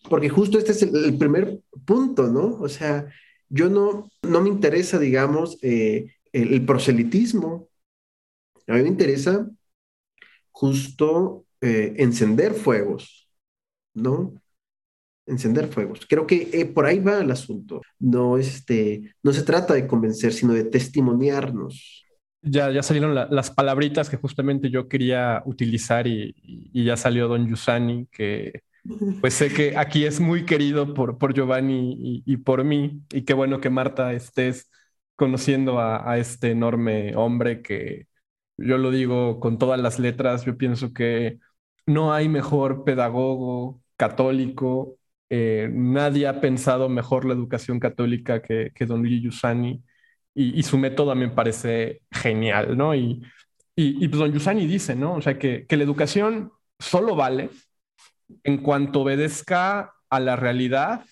Porque 0.10 0.30
justo 0.30 0.58
este 0.58 0.72
es 0.72 0.82
el, 0.84 1.18
primer 1.18 1.60
punto, 1.86 2.30
¿no? 2.30 2.58
O 2.62 2.70
sea, 2.70 3.12
yo 3.50 3.70
no, 3.70 4.10
no 4.22 4.42
me 4.42 4.48
interesa, 4.48 4.98
digamos, 4.98 5.58
el, 5.62 6.66
proselitismo. 6.66 7.68
A 8.68 8.76
mí 8.76 8.84
me 8.84 8.90
interesa 8.90 9.50
justo 10.52 11.46
encender 11.60 12.54
fuegos, 12.54 13.30
¿no? 13.94 14.42
encender 15.28 15.68
fuegos. 15.68 16.06
Creo 16.08 16.28
que 16.28 16.72
por 16.74 16.86
ahí 16.86 17.00
va 17.00 17.20
el 17.20 17.32
asunto. 17.32 17.82
No, 17.98 18.38
este, 18.38 19.16
no 19.24 19.34
se 19.34 19.42
trata 19.42 19.74
de 19.74 19.88
convencer, 19.88 20.32
sino 20.32 20.54
de 20.54 20.66
testimoniarnos 20.66 22.05
ya, 22.46 22.72
ya 22.72 22.84
salieron 22.84 23.16
las 23.16 23.52
palabritas 23.52 24.10
que 24.10 24.18
justamente 24.18 24.70
yo 24.70 24.88
quería 24.88 25.42
utilizar 25.46 26.08
y, 26.08 26.36
ya 26.74 26.96
salió 26.98 27.28
Don 27.28 27.48
Yusani, 27.48 28.08
que 28.08 28.64
pues 29.20 29.34
sé 29.34 29.52
que 29.52 29.76
aquí 29.78 30.06
es 30.06 30.20
muy 30.20 30.46
querido 30.46 30.94
por, 30.94 31.18
por 31.18 31.34
Giovanni 31.34 32.24
y, 32.26 32.38
por 32.38 32.64
mí. 32.64 33.02
Y 33.12 33.24
qué 33.24 33.34
bueno 33.34 33.60
que 33.60 33.70
Marta 33.70 34.14
estés 34.14 34.70
conociendo 35.16 35.80
a, 35.80 36.18
este 36.20 36.52
enorme 36.52 37.16
hombre 37.16 37.62
que 37.62 38.08
yo 38.58 38.78
lo 38.78 38.92
digo 38.92 39.40
con 39.40 39.58
todas 39.58 39.80
las 39.80 40.00
letras. 40.00 40.46
Yo 40.46 40.58
pienso 40.58 40.94
que 40.94 41.40
no 41.88 42.14
hay 42.14 42.30
mejor 42.30 42.84
pedagogo 42.84 43.82
católico. 43.98 44.98
Eh, 45.30 45.70
nadie 45.74 46.28
ha 46.28 46.42
pensado 46.42 46.90
mejor 46.90 47.26
la 47.26 47.34
educación 47.34 47.80
católica 47.80 48.42
que, 48.42 48.72
que 48.76 48.86
Don 48.86 49.02
Luis 49.02 49.22
Yusani 49.24 49.84
y, 50.36 50.62
su 50.64 50.78
método 50.78 51.16
me 51.16 51.30
parece 51.30 52.02
genial, 52.12 52.78
¿no? 52.78 52.94
Y, 52.94 53.24
y, 53.76 54.08
pues 54.10 54.20
don 54.20 54.34
Yusani 54.34 54.68
dice, 54.68 54.96
¿no? 54.96 55.14
O 55.16 55.22
sea, 55.22 55.40
que, 55.40 55.66
que 55.66 55.78
la 55.78 55.84
educación 55.84 56.52
solo 56.78 57.16
vale 57.16 57.50
en 58.44 58.58
cuanto 58.58 59.02
obedezca 59.02 59.94
a 60.10 60.20
la 60.20 60.36
realidad 60.36 61.06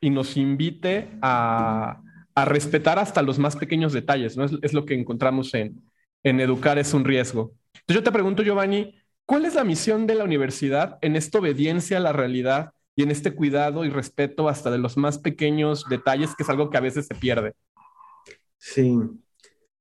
y 0.00 0.10
nos 0.10 0.36
invite 0.36 1.10
a, 1.22 2.00
a 2.34 2.44
respetar 2.44 3.00
hasta 3.00 3.22
los 3.22 3.38
más 3.40 3.56
pequeños 3.56 3.92
detalles, 3.92 4.36
¿no? 4.36 4.44
Es, 4.44 4.52
es, 4.62 4.72
lo 4.72 4.86
que 4.86 4.94
encontramos 4.94 5.52
en, 5.54 5.82
en 6.22 6.40
Educar 6.40 6.78
es 6.78 6.94
un 6.94 7.04
riesgo. 7.04 7.54
Entonces 7.74 7.96
yo 7.96 8.02
te 8.04 8.12
pregunto, 8.12 8.44
Giovanni, 8.44 8.94
¿cuál 9.26 9.44
es 9.44 9.56
la 9.56 9.64
misión 9.64 10.06
de 10.06 10.14
la 10.14 10.24
universidad 10.24 10.98
en 11.02 11.16
esta 11.16 11.40
obediencia 11.40 11.96
a 11.96 12.00
la 12.00 12.12
realidad 12.12 12.72
y 12.94 13.02
en 13.02 13.10
este 13.10 13.34
cuidado 13.34 13.84
y 13.84 13.90
respeto 13.90 14.48
hasta 14.48 14.70
de 14.70 14.78
los 14.78 14.96
más 14.96 15.18
pequeños 15.18 15.84
detalles, 15.88 16.36
que 16.36 16.44
es 16.44 16.48
algo 16.48 16.70
que 16.70 16.76
a 16.76 16.82
veces 16.82 17.06
se 17.06 17.14
pierde? 17.16 17.54
Sí, 18.62 18.92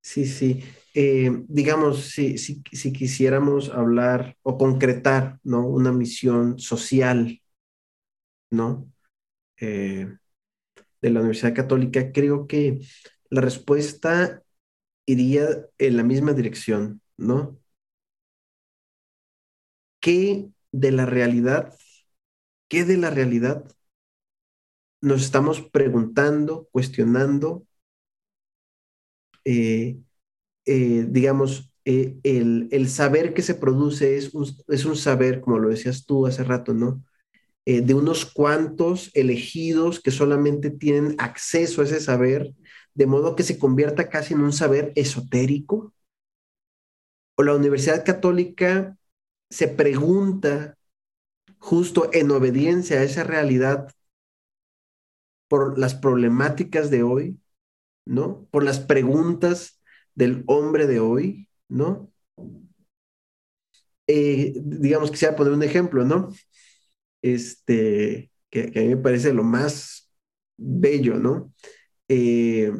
sí, 0.01 0.25
sí. 0.25 0.63
Eh, 0.93 1.31
digamos, 1.47 2.09
si, 2.11 2.37
si, 2.37 2.63
si, 2.73 2.93
quisiéramos 2.93 3.69
hablar 3.69 4.37
o 4.43 4.57
concretar, 4.57 5.39
¿no? 5.43 5.67
Una 5.67 5.91
misión 5.91 6.59
social, 6.59 7.41
¿no? 8.49 8.91
Eh, 9.61 10.07
de 11.01 11.11
la 11.11 11.19
Universidad 11.21 11.55
Católica, 11.55 12.11
creo 12.13 12.47
que 12.47 12.79
la 13.29 13.41
respuesta 13.41 14.43
iría 15.05 15.47
en 15.77 15.97
la 15.97 16.03
misma 16.03 16.33
dirección, 16.33 17.01
¿no? 17.17 17.59
¿Qué 19.99 20.49
de 20.71 20.91
la 20.91 21.05
realidad, 21.05 21.73
qué 22.69 22.85
de 22.85 22.97
la 22.97 23.09
realidad 23.11 23.65
nos 25.01 25.21
estamos 25.23 25.61
preguntando, 25.61 26.67
cuestionando 26.71 27.65
eh, 29.45 29.97
eh, 30.65 31.05
digamos, 31.09 31.71
eh, 31.85 32.17
el, 32.23 32.89
saber 32.89 33.33
que 33.33 33.41
se 33.41 33.55
produce 33.55 34.17
es 34.17 34.33
un, 34.33 34.47
es 34.67 34.85
un, 34.85 34.95
saber, 34.95 35.41
como 35.41 35.59
lo 35.59 35.69
decías 35.69 36.05
tú 36.05 36.27
hace 36.27 36.43
rato, 36.43 36.73
¿no? 36.73 37.03
de 37.63 37.93
unos 37.93 38.25
cuantos 38.25 39.11
elegidos 39.13 39.99
que 40.01 40.09
solamente 40.11 40.71
tienen 40.71 41.15
acceso 41.19 41.81
a 41.81 41.85
ese 41.85 42.01
saber, 42.01 42.51
de 42.95 43.05
modo 43.05 43.35
que 43.35 43.43
se 43.43 43.59
convierta 43.59 44.09
casi 44.09 44.33
en 44.33 44.41
un 44.41 44.51
saber 44.51 44.91
esotérico. 44.95 45.93
O 47.37 47.43
la 47.43 47.55
Universidad 47.55 48.03
Católica 48.03 48.97
se 49.49 49.67
pregunta 49.67 50.75
justo 51.59 52.09
en 52.13 52.31
obediencia 52.31 52.99
a 52.99 53.03
esa 53.03 53.23
realidad 53.23 53.87
por 55.47 55.77
las 55.77 55.95
problemáticas 55.95 56.89
de 56.89 57.03
hoy, 57.03 57.37
¿no? 58.05 58.47
Por 58.51 58.63
las 58.63 58.79
preguntas 58.79 59.81
del 60.15 60.43
hombre 60.47 60.87
de 60.87 60.99
hoy, 60.99 61.47
¿no? 61.69 62.11
Eh, 64.07 64.53
digamos, 64.55 65.11
quisiera 65.11 65.35
poner 65.35 65.53
un 65.53 65.63
ejemplo, 65.63 66.03
¿no? 66.03 66.29
Este, 67.21 68.31
que, 68.49 68.71
a 68.75 68.79
mí 68.81 68.89
me 68.89 68.97
parece 68.97 69.33
lo 69.33 69.43
más 69.43 70.11
bello, 70.57 71.17
¿no? 71.17 71.53
Eh, 72.07 72.73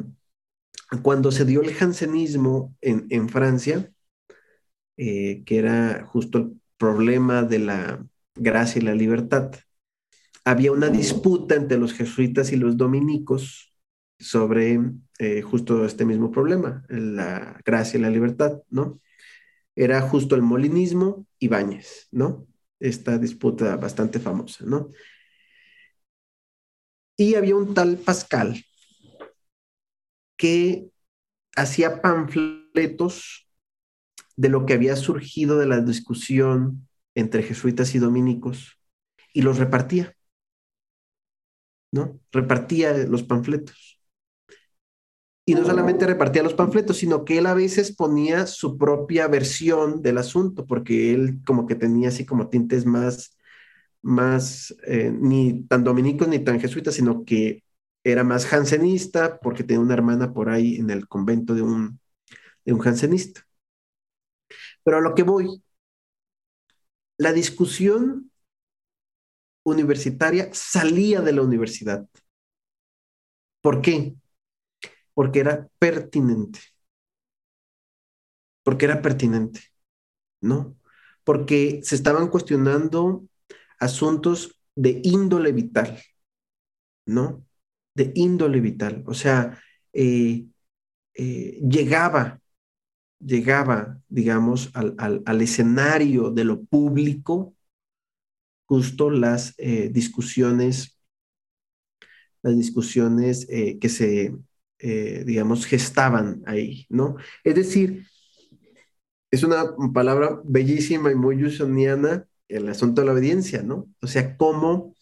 cuando 1.02 1.32
se 1.32 1.44
dio 1.44 1.62
el 1.62 1.72
jansenismo 1.72 2.76
en, 2.80 3.28
Francia, 3.28 3.90
eh, 4.96 5.42
que 5.44 5.58
era 5.58 6.04
justo 6.06 6.38
el 6.38 6.60
problema 6.76 7.42
de 7.42 7.58
la 7.60 8.06
gracia 8.34 8.80
y 8.80 8.84
la 8.84 8.94
libertad, 8.94 9.52
había 10.44 10.72
una 10.72 10.88
disputa 10.88 11.54
entre 11.54 11.78
los 11.78 11.94
jesuitas 11.94 12.52
y 12.52 12.56
los 12.56 12.76
dominicos 12.76 13.71
sobre 14.22 14.80
eh, 15.18 15.42
justo 15.42 15.84
este 15.84 16.04
mismo 16.04 16.30
problema, 16.30 16.84
la 16.88 17.60
gracia 17.64 17.98
y 17.98 18.02
la 18.02 18.10
libertad, 18.10 18.62
¿no? 18.70 19.00
Era 19.74 20.00
justo 20.02 20.34
el 20.34 20.42
molinismo 20.42 21.26
y 21.38 21.48
Báñez, 21.48 22.08
¿no? 22.12 22.46
Esta 22.80 23.18
disputa 23.18 23.76
bastante 23.76 24.20
famosa, 24.20 24.64
¿no? 24.64 24.90
Y 27.16 27.34
había 27.34 27.56
un 27.56 27.74
tal 27.74 27.98
Pascal 27.98 28.64
que 30.36 30.90
hacía 31.56 32.00
panfletos 32.00 33.48
de 34.36 34.48
lo 34.48 34.66
que 34.66 34.74
había 34.74 34.96
surgido 34.96 35.58
de 35.58 35.66
la 35.66 35.80
discusión 35.80 36.88
entre 37.14 37.42
jesuitas 37.42 37.94
y 37.94 37.98
dominicos 37.98 38.78
y 39.32 39.42
los 39.42 39.58
repartía, 39.58 40.16
¿no? 41.92 42.18
Repartía 42.32 42.94
los 43.06 43.22
panfletos. 43.22 44.01
Y 45.44 45.54
no 45.54 45.64
solamente 45.64 46.06
repartía 46.06 46.42
los 46.44 46.54
panfletos, 46.54 46.98
sino 46.98 47.24
que 47.24 47.38
él 47.38 47.46
a 47.46 47.54
veces 47.54 47.94
ponía 47.96 48.46
su 48.46 48.78
propia 48.78 49.26
versión 49.26 50.00
del 50.00 50.18
asunto, 50.18 50.66
porque 50.66 51.12
él 51.14 51.40
como 51.44 51.66
que 51.66 51.74
tenía 51.74 52.08
así 52.10 52.24
como 52.24 52.48
tintes 52.48 52.86
más, 52.86 53.36
más, 54.02 54.74
eh, 54.86 55.12
ni 55.12 55.64
tan 55.64 55.84
dominicos 55.84 56.28
ni 56.28 56.40
tan 56.40 56.60
jesuitas, 56.60 56.94
sino 56.94 57.24
que 57.24 57.64
era 58.04 58.24
más 58.24 58.46
jansenista, 58.46 59.40
porque 59.40 59.64
tenía 59.64 59.80
una 59.80 59.94
hermana 59.94 60.32
por 60.32 60.50
ahí 60.50 60.76
en 60.76 60.90
el 60.90 61.08
convento 61.08 61.54
de 61.54 61.62
un, 61.62 62.00
de 62.64 62.72
un 62.74 62.80
jansenista. 62.80 63.42
Pero 64.84 64.98
a 64.98 65.00
lo 65.00 65.14
que 65.14 65.22
voy, 65.22 65.62
la 67.16 67.32
discusión 67.32 68.30
universitaria 69.64 70.48
salía 70.52 71.20
de 71.20 71.32
la 71.32 71.42
universidad. 71.42 72.06
¿Por 73.60 73.80
qué? 73.82 74.14
Porque 75.14 75.40
era 75.40 75.68
pertinente. 75.78 76.60
Porque 78.62 78.84
era 78.84 79.02
pertinente, 79.02 79.60
¿no? 80.40 80.76
Porque 81.24 81.80
se 81.82 81.94
estaban 81.96 82.28
cuestionando 82.28 83.24
asuntos 83.78 84.60
de 84.74 85.00
índole 85.04 85.52
vital, 85.52 85.98
¿no? 87.06 87.44
De 87.94 88.12
índole 88.14 88.60
vital. 88.60 89.02
O 89.06 89.14
sea, 89.14 89.58
eh, 89.92 90.46
eh, 91.14 91.60
llegaba, 91.68 92.40
llegaba, 93.20 94.00
digamos, 94.08 94.70
al, 94.74 95.40
escenario 95.42 96.30
de 96.30 96.44
lo 96.44 96.64
público 96.64 97.54
justo 98.66 99.10
las 99.10 99.54
eh, 99.58 99.90
discusiones, 99.92 100.98
las 102.42 102.56
discusiones 102.56 103.46
que 103.46 103.88
se 103.88 104.34
eh, 104.84 105.22
digamos, 105.24 105.64
gestaban 105.66 106.42
ahí, 106.44 106.86
¿no? 106.88 107.16
Es 107.44 107.54
decir, 107.54 108.04
es 109.30 109.44
una 109.44 109.76
palabra 109.94 110.40
bellísima 110.44 111.12
y 111.12 111.14
muy 111.14 111.44
usoniana 111.44 112.26
el 112.48 112.68
asunto 112.68 113.00
de 113.00 113.06
la 113.06 113.12
obediencia, 113.12 113.62
¿no? 113.62 113.88
O 114.02 114.08
sea, 114.08 114.36
cómo, 114.36 114.96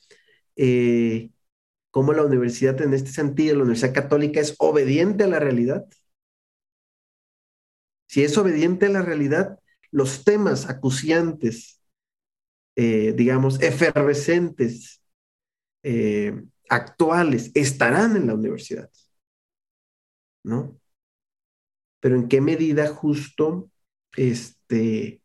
eh, 0.57 1.31
cómo 1.90 2.12
la 2.12 2.25
universidad 2.25 2.81
en 2.83 2.93
este 2.93 3.11
sentido, 3.11 3.57
la 3.57 3.62
Universidad 3.62 3.95
Católica 3.95 4.40
es 4.40 4.55
obediente 4.59 5.25
a 5.25 5.29
la 5.29 5.38
realidad. 5.38 5.87
Si 8.07 8.23
es 8.23 8.37
obediente 8.37 8.87
a 8.87 8.90
la 8.90 9.03
realidad, 9.03 9.59
los 9.90 10.25
temas 10.25 10.69
acuciantes, 10.69 11.81
eh, 12.77 13.14
digamos, 13.16 13.62
efervescentes, 13.62 15.03
actuales, 16.69 17.51
estarán 17.55 18.16
en 18.16 18.27
la 18.27 18.35
universidad. 18.35 18.90
¿No? 20.42 20.79
Pero 22.00 22.16
en 22.16 22.29
qué 22.29 22.40
medida 22.40 22.88
justo 22.88 23.70
este, 24.16 25.22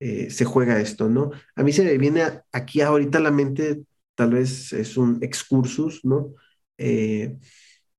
eh, 0.00 0.30
se 0.30 0.44
juega 0.44 0.80
esto, 0.80 1.08
¿no? 1.08 1.30
A 1.56 1.62
mí 1.62 1.72
se 1.72 1.84
me 1.84 1.98
viene 1.98 2.22
aquí 2.52 2.80
ahorita 2.80 3.20
la 3.20 3.30
mente, 3.30 3.84
tal 4.14 4.32
vez 4.32 4.72
es 4.72 4.96
un 4.96 5.18
excursus, 5.22 6.04
¿no? 6.04 6.34
Eh, 6.78 7.38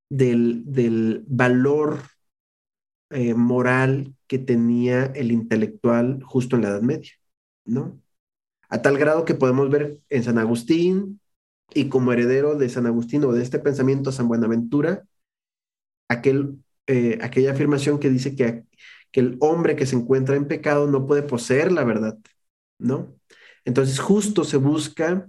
del, 0.09 1.23
valor 1.27 2.01
eh, 3.09 3.33
moral 3.33 4.15
que 4.27 4.39
tenía 4.39 5.05
el 5.05 5.31
intelectual 5.31 6.21
justo 6.23 6.55
en 6.55 6.61
la 6.63 6.69
Edad 6.69 6.81
Media, 6.81 7.11
¿no? 7.65 8.01
A 8.69 8.81
tal 8.81 8.97
grado 8.97 9.25
que 9.25 9.35
podemos 9.35 9.69
ver 9.69 10.01
en 10.09 10.23
San 10.23 10.37
Agustín 10.37 11.19
y 11.73 11.89
como 11.89 12.13
heredero 12.13 12.55
de 12.55 12.69
San 12.69 12.85
Agustín 12.85 13.23
o 13.25 13.31
de 13.33 13.43
este 13.43 13.59
pensamiento 13.59 14.11
San 14.11 14.27
Buenaventura, 14.27 15.05
eh, 16.87 17.19
aquella 17.21 17.51
afirmación 17.51 17.99
que 17.99 18.09
dice 18.09 18.35
que, 18.35 18.63
que 19.11 19.19
el 19.19 19.37
hombre 19.39 19.75
que 19.75 19.85
se 19.85 19.95
encuentra 19.95 20.35
en 20.35 20.47
pecado 20.47 20.87
no 20.87 21.05
puede 21.05 21.23
poseer 21.23 21.71
la 21.71 21.83
verdad, 21.83 22.17
¿no? 22.79 23.15
Entonces 23.65 23.99
justo 23.99 24.43
se 24.43 24.57
busca 24.57 25.27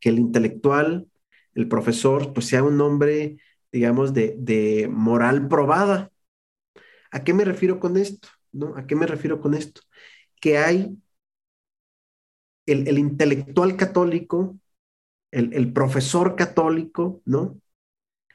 que 0.00 0.10
el 0.10 0.18
intelectual, 0.18 1.08
el 1.54 1.68
profesor, 1.68 2.32
pues 2.34 2.46
sea 2.46 2.62
un 2.62 2.80
hombre, 2.80 3.38
digamos, 3.72 4.14
de, 4.14 4.36
de 4.38 4.88
moral 4.88 5.48
probada. 5.48 6.12
¿A 7.10 7.24
qué 7.24 7.32
me 7.34 7.44
refiero 7.44 7.80
con 7.80 7.96
esto? 7.96 8.28
¿No? 8.52 8.76
¿A 8.76 8.86
qué 8.86 8.96
me 8.96 9.06
refiero 9.06 9.40
con 9.40 9.54
esto? 9.54 9.80
Que 10.40 10.58
hay 10.58 10.96
el, 12.66 12.88
el 12.88 12.98
intelectual 12.98 13.76
católico, 13.76 14.58
el, 15.30 15.52
el, 15.54 15.72
profesor 15.72 16.36
católico, 16.36 17.22
¿no? 17.24 17.60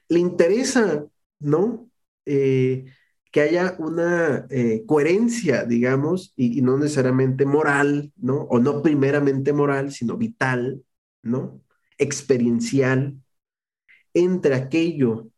Le 0.10 0.20
interesa, 0.20 1.06
¿no? 1.40 1.90
eh, 2.30 2.86
que 3.32 3.42
haya 3.42 3.76
una 3.80 4.48
eh, 4.50 4.84
coherencia, 4.88 5.66
digamos, 5.66 6.34
y, 6.36 6.62
no 6.62 6.78
necesariamente 6.78 7.46
moral, 7.46 8.12
¿no? 8.18 8.42
O 8.44 8.60
no 8.60 8.82
primeramente 8.82 9.54
moral, 9.54 9.92
sino 9.92 10.18
vital, 10.18 10.84
¿no? 11.24 11.62
Experiencial, 11.98 13.22
entre 14.14 14.56
aquello 14.56 15.30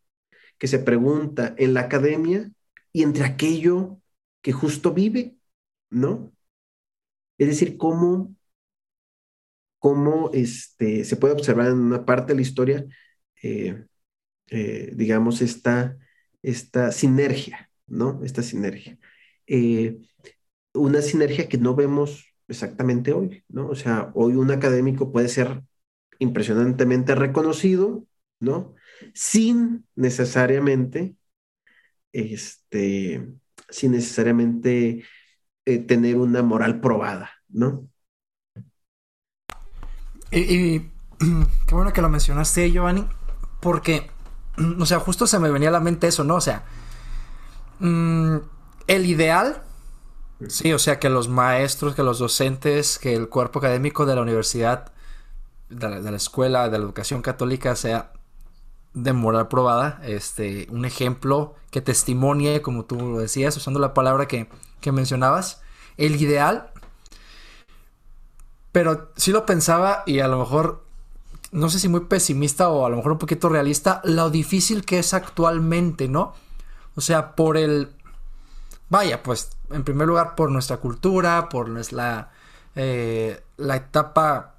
que 0.58 0.68
se 0.68 0.80
pregunta 0.80 1.56
en 1.58 1.74
la 1.74 1.82
academia 1.82 2.52
y 2.94 3.04
entre 3.04 3.26
aquello 3.26 4.02
que 4.42 4.54
justo 4.54 4.94
vive, 4.94 5.38
¿no? 5.90 6.34
Es 7.38 7.48
decir, 7.48 7.78
cómo, 7.78 8.36
cómo 9.80 10.30
este, 10.34 11.04
se 11.06 11.16
puede 11.18 11.34
observar 11.34 11.68
en 11.68 11.80
una 11.80 12.06
parte 12.06 12.34
de 12.34 12.36
la 12.36 12.42
historia, 12.42 12.86
eh, 13.44 13.86
eh, 14.52 14.92
digamos, 14.94 15.42
esta, 15.42 15.98
esta 16.44 16.92
sinergia, 16.92 17.72
¿no? 17.88 18.22
Esta 18.24 18.44
sinergia. 18.44 19.00
Eh, 19.48 19.98
una 20.74 21.02
sinergia 21.02 21.50
que 21.50 21.58
no 21.58 21.74
vemos 21.74 22.34
exactamente 22.50 23.14
hoy, 23.14 23.44
¿no? 23.48 23.68
O 23.70 23.76
sea, 23.76 24.12
hoy 24.14 24.36
un 24.36 24.52
académico 24.52 25.12
puede 25.12 25.30
ser 25.30 25.64
impresionantemente 26.20 27.16
reconocido, 27.16 28.06
¿no? 28.40 28.76
Sin 29.14 29.88
necesariamente, 29.96 31.16
este, 32.12 33.28
sin 33.70 33.94
necesariamente 33.94 35.04
eh, 35.66 35.78
tener 35.80 36.18
una 36.18 36.44
moral 36.44 36.82
probada, 36.82 37.32
¿no? 37.48 37.88
Y, 40.32 40.80
qué 41.68 41.74
bueno 41.76 41.94
que 41.94 42.02
lo 42.02 42.10
mencionaste, 42.10 42.70
Giovanni, 42.72 43.08
porque, 43.62 44.10
o 44.80 44.86
sea, 44.86 45.00
justo 45.00 45.28
se 45.28 45.40
me 45.40 45.52
venía 45.52 45.70
a 45.70 45.74
la 45.74 45.80
mente 45.80 46.08
eso, 46.08 46.24
¿no? 46.24 46.36
O 46.36 46.42
sea, 46.42 46.64
mm, 47.80 48.38
el 48.88 49.06
ideal, 49.06 49.64
sí, 50.48 50.74
o 50.74 50.80
sea, 50.80 51.00
que 51.00 51.10
los 51.10 51.28
maestros, 51.30 51.96
que 51.96 52.04
los 52.04 52.20
docentes, 52.20 53.00
que 53.00 53.16
el 53.16 53.30
cuerpo 53.30 53.60
académico 53.60 54.06
de 54.06 54.16
la 54.16 54.22
universidad, 54.22 54.92
de 55.70 56.02
la 56.02 56.18
escuela, 56.18 56.70
de 56.70 56.78
la 56.78 56.84
educación 56.84 57.22
católica 57.22 57.76
sea 57.76 58.12
de 58.94 59.14
moral 59.14 59.48
probada, 59.48 60.02
este, 60.04 60.68
un 60.70 60.86
ejemplo 60.86 61.56
que 61.70 61.82
testimonie, 61.82 62.62
como 62.62 62.86
tú 62.86 63.18
decías, 63.18 63.56
usando 63.56 63.80
la 63.80 63.94
palabra 63.94 64.28
que, 64.28 64.50
mencionabas, 64.92 65.62
el 65.98 66.22
ideal, 66.22 66.72
pero 68.72 69.12
sí 69.16 69.32
lo 69.32 69.46
pensaba 69.46 70.04
y 70.06 70.20
a 70.20 70.28
lo 70.28 70.40
mejor, 70.40 70.84
no 71.52 71.70
sé 71.70 71.80
si 71.80 71.90
muy 71.90 72.02
pesimista 72.02 72.70
o 72.70 72.86
a 72.86 72.90
lo 72.90 72.98
mejor 72.98 73.14
un 73.14 73.18
poquito 73.18 73.50
realista, 73.50 74.02
lo 74.04 74.30
difícil 74.30 74.86
que 74.86 75.00
es 75.00 75.14
actualmente, 75.14 76.08
¿no? 76.08 76.34
O 76.96 77.02
sea, 77.02 77.36
por 77.36 77.58
el, 77.58 77.90
vaya, 78.90 79.24
pues, 79.24 79.50
en 79.70 79.84
primer 79.84 80.08
lugar, 80.08 80.36
por 80.36 80.52
nuestra 80.52 80.78
cultura, 80.78 81.50
por 81.50 81.70
nuestra, 81.70 82.32
eh, 82.76 83.44
la 83.58 83.76
etapa 83.76 84.56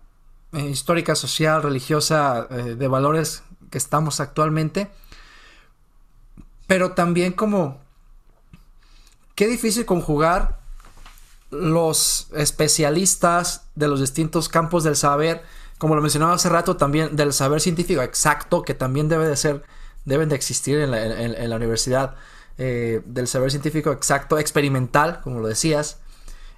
eh, 0.53 0.67
histórica, 0.69 1.15
social, 1.15 1.63
religiosa, 1.63 2.47
eh, 2.51 2.75
de 2.77 2.89
valores 2.89 3.43
que 3.71 3.79
estamos 3.79 4.21
actualmente. 4.21 4.91
Pero 6.67 6.93
también 6.93 7.33
como... 7.33 7.81
Qué 9.35 9.47
difícil 9.47 9.87
conjugar 9.87 10.61
los 11.51 12.29
especialistas 12.35 13.67
de 13.75 13.89
los 13.89 14.01
distintos 14.01 14.49
campos 14.49 14.85
del 14.85 14.95
saber, 14.95 15.43
como 15.83 15.97
lo 15.97 16.01
mencionaba 16.01 16.35
hace 16.35 16.49
rato, 16.49 16.77
también 16.77 17.17
del 17.17 17.33
saber 17.33 17.61
científico 17.61 18.03
exacto, 18.03 18.63
que 18.63 18.73
también 18.73 19.09
debe 19.09 19.27
de 19.27 19.37
ser, 19.37 19.65
deben 20.05 20.29
de 20.29 20.37
existir 20.37 20.79
en 20.79 20.93
la, 20.93 21.57
universidad, 21.57 22.15
eh, 22.57 23.03
del 23.05 23.27
saber 23.27 23.51
científico 23.51 23.91
exacto, 23.91 24.39
experimental, 24.39 25.21
como 25.23 25.41
lo 25.41 25.49
decías, 25.49 25.99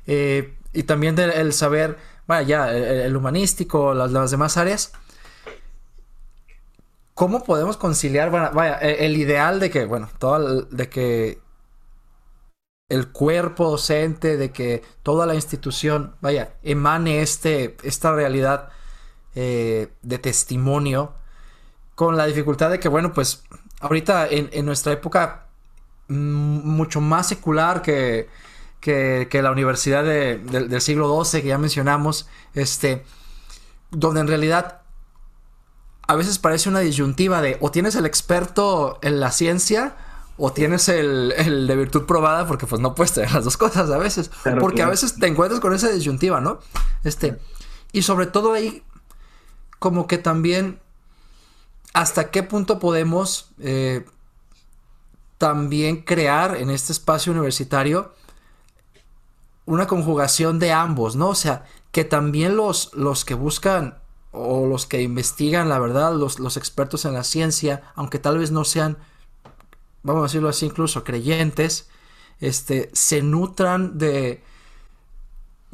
eh, 0.07 0.55
y 0.75 0.83
también 0.83 1.17
del 1.17 1.55
saber, 1.55 1.97
vaya, 2.27 2.71
el, 2.77 3.17
humanístico, 3.17 3.95
las 3.95 4.31
demás 4.31 4.59
áreas, 4.59 4.93
¿Cómo 7.15 7.45
podemos 7.45 7.79
conciliar, 7.79 8.31
vaya, 8.31 8.75
el, 8.75 9.17
ideal 9.17 9.59
de 9.59 9.71
que, 9.71 9.87
bueno, 9.87 10.11
todo 10.19 10.63
de 10.65 10.91
que 10.91 11.39
el 12.91 13.09
cuerpo 13.11 13.71
docente, 13.71 14.37
de 14.37 14.51
que 14.51 14.83
toda 15.03 15.25
la 15.25 15.35
institución, 15.35 16.15
vaya, 16.21 16.57
emane 16.63 17.23
este, 17.23 17.77
esta 17.85 18.13
realidad 18.13 18.69
eh, 19.35 19.89
de 20.03 20.19
testimonio, 20.19 21.13
con 21.95 22.17
la 22.17 22.27
dificultad 22.27 22.71
de 22.71 22.81
que, 22.81 22.89
bueno, 22.89 23.13
pues 23.13 23.43
ahorita 23.81 24.27
en, 24.29 24.67
nuestra 24.67 24.93
época 24.93 25.47
mm, 26.09 26.15
mucho 26.15 27.01
más 27.01 27.29
secular 27.29 27.83
que, 27.83 28.29
que, 28.81 29.41
la 29.43 29.51
universidad 29.51 30.05
del 30.05 30.81
siglo 30.81 31.25
XII 31.25 31.43
que 31.43 31.49
ya 31.49 31.59
mencionamos, 31.59 32.29
este, 32.55 33.05
donde 33.91 34.21
en 34.21 34.29
realidad 34.29 34.83
a 36.07 36.15
veces 36.17 36.39
parece 36.39 36.69
una 36.69 36.81
disyuntiva 36.81 37.41
de 37.41 37.57
o 37.61 37.71
tienes 37.71 37.95
el 37.95 38.07
experto 38.07 38.99
en 39.03 39.21
la 39.21 39.33
ciencia 39.33 39.97
o 40.37 40.53
tienes 40.53 40.89
el, 40.89 41.67
de 41.67 41.77
virtud 41.77 42.05
probada 42.05 42.47
porque 42.47 42.67
pues 42.67 42.81
no 42.81 42.95
puedes 42.95 43.13
tener 43.13 43.33
las 43.33 43.45
dos 43.45 43.57
cosas 43.57 43.91
a 43.91 43.99
veces. 43.99 44.31
porque 44.61 44.83
a 44.83 44.89
veces 44.89 45.19
te 45.19 45.27
encuentras 45.27 45.61
con 45.61 45.73
esa 45.73 45.91
disyuntiva, 45.91 46.41
¿no? 46.41 46.59
Este, 47.05 47.39
y 47.93 48.03
sobre 48.03 48.27
todo 48.27 48.53
ahí 48.53 48.83
como 49.85 50.07
que 50.07 50.17
también 50.17 50.81
hasta 51.93 52.31
qué 52.31 52.43
punto 52.43 52.79
podemos 52.79 53.51
eh, 53.61 54.07
también 55.37 56.01
crear 56.01 56.57
en 56.57 56.71
este 56.71 56.91
espacio 56.91 57.33
universitario 57.33 58.15
una 59.67 59.87
conjugación 59.87 60.59
de 60.59 60.73
ambos, 60.73 61.17
¿no? 61.17 61.29
O 61.29 61.35
sea, 61.35 61.67
que 61.93 62.03
también 62.03 62.57
los, 62.57 62.95
los 62.95 63.27
que 63.27 63.35
buscan 63.35 63.99
o 64.33 64.67
los 64.67 64.87
que 64.87 65.03
investigan 65.03 65.69
la 65.69 65.79
verdad, 65.79 66.15
los, 66.15 66.39
los 66.39 66.57
expertos 66.57 67.05
en 67.05 67.13
la 67.13 67.23
ciencia, 67.23 67.83
aunque 67.95 68.19
tal 68.19 68.39
vez 68.39 68.53
no 68.53 68.65
sean, 68.65 68.97
vamos 70.03 70.21
a 70.21 70.29
decirlo 70.29 70.49
así, 70.49 70.65
incluso 70.65 71.05
creyentes, 71.05 71.91
este, 72.41 72.89
se 72.95 73.21
nutran 73.21 73.99
de, 73.99 74.43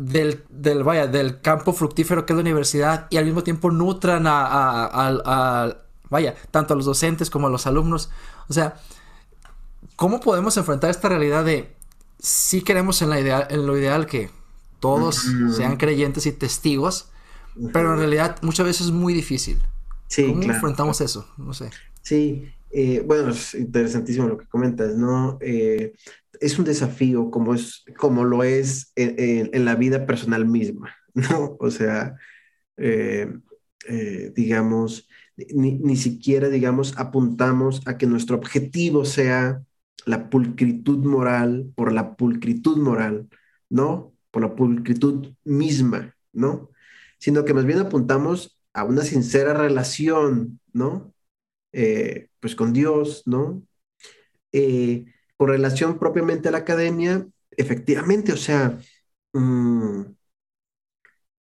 del, 0.01 0.45
del, 0.49 0.83
vaya, 0.83 1.07
del 1.07 1.41
campo 1.41 1.75
fructífero 1.75 2.25
que 2.25 2.33
es 2.33 2.37
la 2.37 2.41
universidad 2.41 3.07
y 3.11 3.19
al 3.19 3.27
mismo 3.27 3.43
tiempo 3.43 3.71
nutran 3.71 4.27
a, 4.27 4.87
a, 4.87 5.77
vaya, 6.09 6.35
tanto 6.51 6.73
a 6.73 6.77
los 6.77 6.87
docentes 6.87 7.29
como 7.29 7.49
a 7.49 7.51
los 7.51 7.67
alumnos. 7.67 8.11
O 8.49 8.53
sea, 8.55 8.81
¿cómo 9.97 10.21
podemos 10.21 10.57
enfrentar 10.57 10.91
esta 10.91 11.09
realidad 11.09 11.45
de 11.45 11.77
si 12.19 12.63
queremos 12.63 13.03
en, 13.03 13.11
la 13.11 13.21
idea, 13.21 13.47
en 13.51 13.67
lo 13.67 13.77
ideal 13.77 14.07
que 14.07 14.31
todos 14.81 15.27
sean 15.55 15.77
creyentes 15.77 16.25
y 16.25 16.33
testigos, 16.33 17.11
pero 17.73 17.93
en 17.93 17.99
realidad 17.99 18.39
muchas 18.41 18.65
veces 18.65 18.87
es 18.87 18.93
muy 18.93 19.13
difícil. 19.13 19.59
Sí, 20.07 20.27
¿Cómo 20.27 20.43
enfrentamos 20.43 21.01
eso? 21.03 21.29
No 21.37 21.53
sé. 21.53 21.71
Sí, 22.03 22.51
eh, 22.71 23.03
bueno, 23.05 23.31
es 23.31 23.55
interesantísimo 23.55 24.27
lo 24.29 24.39
que 24.39 24.47
comentas, 24.47 24.97
¿no? 24.97 25.39
Eh, 25.43 25.95
es 26.41 26.59
un 26.59 26.65
desafío 26.65 27.31
como, 27.31 27.55
es, 27.55 27.85
como 27.97 28.25
lo 28.25 28.43
es 28.45 28.93
en, 28.97 29.65
la 29.65 29.75
vida 29.77 30.07
personal 30.07 30.47
misma, 30.47 30.95
¿no? 31.15 31.57
O 31.61 31.71
sea, 31.71 32.17
eh, 32.77 33.29
digamos, 34.35 35.09
ni, 35.37 35.79
ni, 35.79 35.97
siquiera, 35.97 36.49
digamos, 36.49 36.97
apuntamos 36.99 37.83
a 37.87 37.99
que 37.99 38.07
nuestro 38.07 38.37
objetivo 38.37 39.05
sea 39.05 39.63
la 40.07 40.31
pulcritud 40.31 41.05
moral 41.05 41.73
por 41.75 41.93
la 41.93 42.17
pulcritud 42.17 42.79
moral, 42.79 43.29
¿no? 43.69 44.15
Por 44.31 44.43
la 44.43 44.55
pulcritud 44.57 45.35
misma, 45.45 46.15
¿no? 46.33 46.71
sino 47.21 47.45
que 47.45 47.55
más 47.55 47.67
bien 47.67 47.79
apuntamos 47.79 48.59
a 48.73 48.85
una 48.85 49.03
sincera 49.03 49.55
relación, 49.55 50.61
¿no? 50.73 51.15
Eh, 51.73 52.31
pues 52.41 52.57
con 52.57 52.73
Dios, 52.73 53.23
¿no? 53.27 53.63
Eh, 54.53 55.05
con 55.41 55.49
relación 55.49 55.99
propiamente 55.99 56.49
a 56.49 56.53
la 56.53 56.59
academia, 56.59 57.27
efectivamente, 57.57 58.35
o 58.35 58.37
sea, 58.37 58.79
mm, 59.33 60.03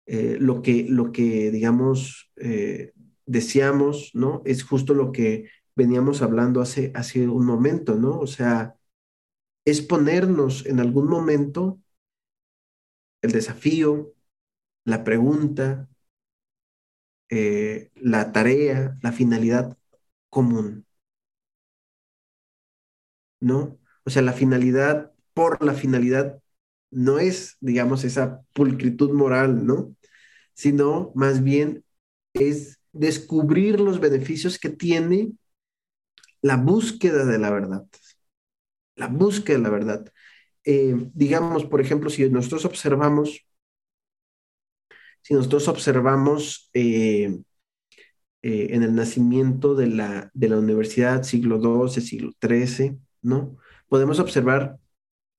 eh, 0.05 0.37
lo, 0.39 0.61
que, 0.61 0.85
lo 0.89 1.11
que, 1.11 1.51
digamos, 1.51 2.31
deseamos, 3.25 4.11
¿no? 4.13 4.41
Es 4.45 4.63
justo 4.63 4.93
lo 4.93 5.11
que 5.11 5.49
veníamos 5.75 6.21
hablando 6.21 6.61
hace, 6.61 6.91
hace 6.95 7.27
un 7.27 7.45
momento, 7.45 7.95
¿no? 7.95 8.19
O 8.19 8.27
sea, 8.27 8.75
es 9.65 9.81
ponernos 9.81 10.65
en 10.65 10.79
algún 10.79 11.07
momento 11.09 11.79
el 13.23 13.31
desafío, 13.31 14.13
la 14.85 15.03
pregunta, 15.03 15.89
eh, 17.29 17.91
la 17.95 18.31
tarea, 18.31 18.97
la 19.01 19.11
finalidad 19.11 19.77
común. 20.29 20.85
¿No? 23.39 23.77
O 24.05 24.09
sea, 24.09 24.21
la 24.21 24.33
finalidad 24.33 25.11
por 25.33 25.63
la 25.63 25.73
finalidad 25.73 26.39
no 26.91 27.19
es, 27.19 27.57
digamos, 27.59 28.03
esa 28.03 28.41
pulcritud 28.53 29.11
moral, 29.11 29.65
¿no? 29.65 29.95
Sino 30.53 31.11
más 31.15 31.43
bien 31.43 31.83
es 32.33 32.79
descubrir 32.91 33.79
los 33.79 33.99
beneficios 33.99 34.59
que 34.59 34.69
tiene 34.69 35.33
la 36.41 36.57
búsqueda 36.57 37.25
de 37.25 37.39
la 37.39 37.49
verdad, 37.49 37.85
la 38.95 39.07
búsqueda 39.07 39.57
de 39.57 39.63
la 39.63 39.69
verdad. 39.69 40.13
Eh, 40.65 40.95
digamos, 41.13 41.65
por 41.65 41.81
ejemplo, 41.81 42.09
si 42.09 42.29
nosotros 42.29 42.65
observamos, 42.65 43.45
si 45.21 45.33
nosotros 45.33 45.67
observamos 45.67 46.69
eh, 46.73 47.39
eh, 48.41 48.67
en 48.71 48.83
el 48.83 48.93
nacimiento 48.93 49.73
de 49.75 49.87
la, 49.87 50.31
de 50.33 50.49
la 50.49 50.59
universidad, 50.59 51.23
siglo 51.23 51.59
XII, 51.87 52.01
siglo 52.01 52.31
XIII, 52.41 52.99
¿no? 53.21 53.57
Podemos 53.93 54.17
observar 54.17 54.79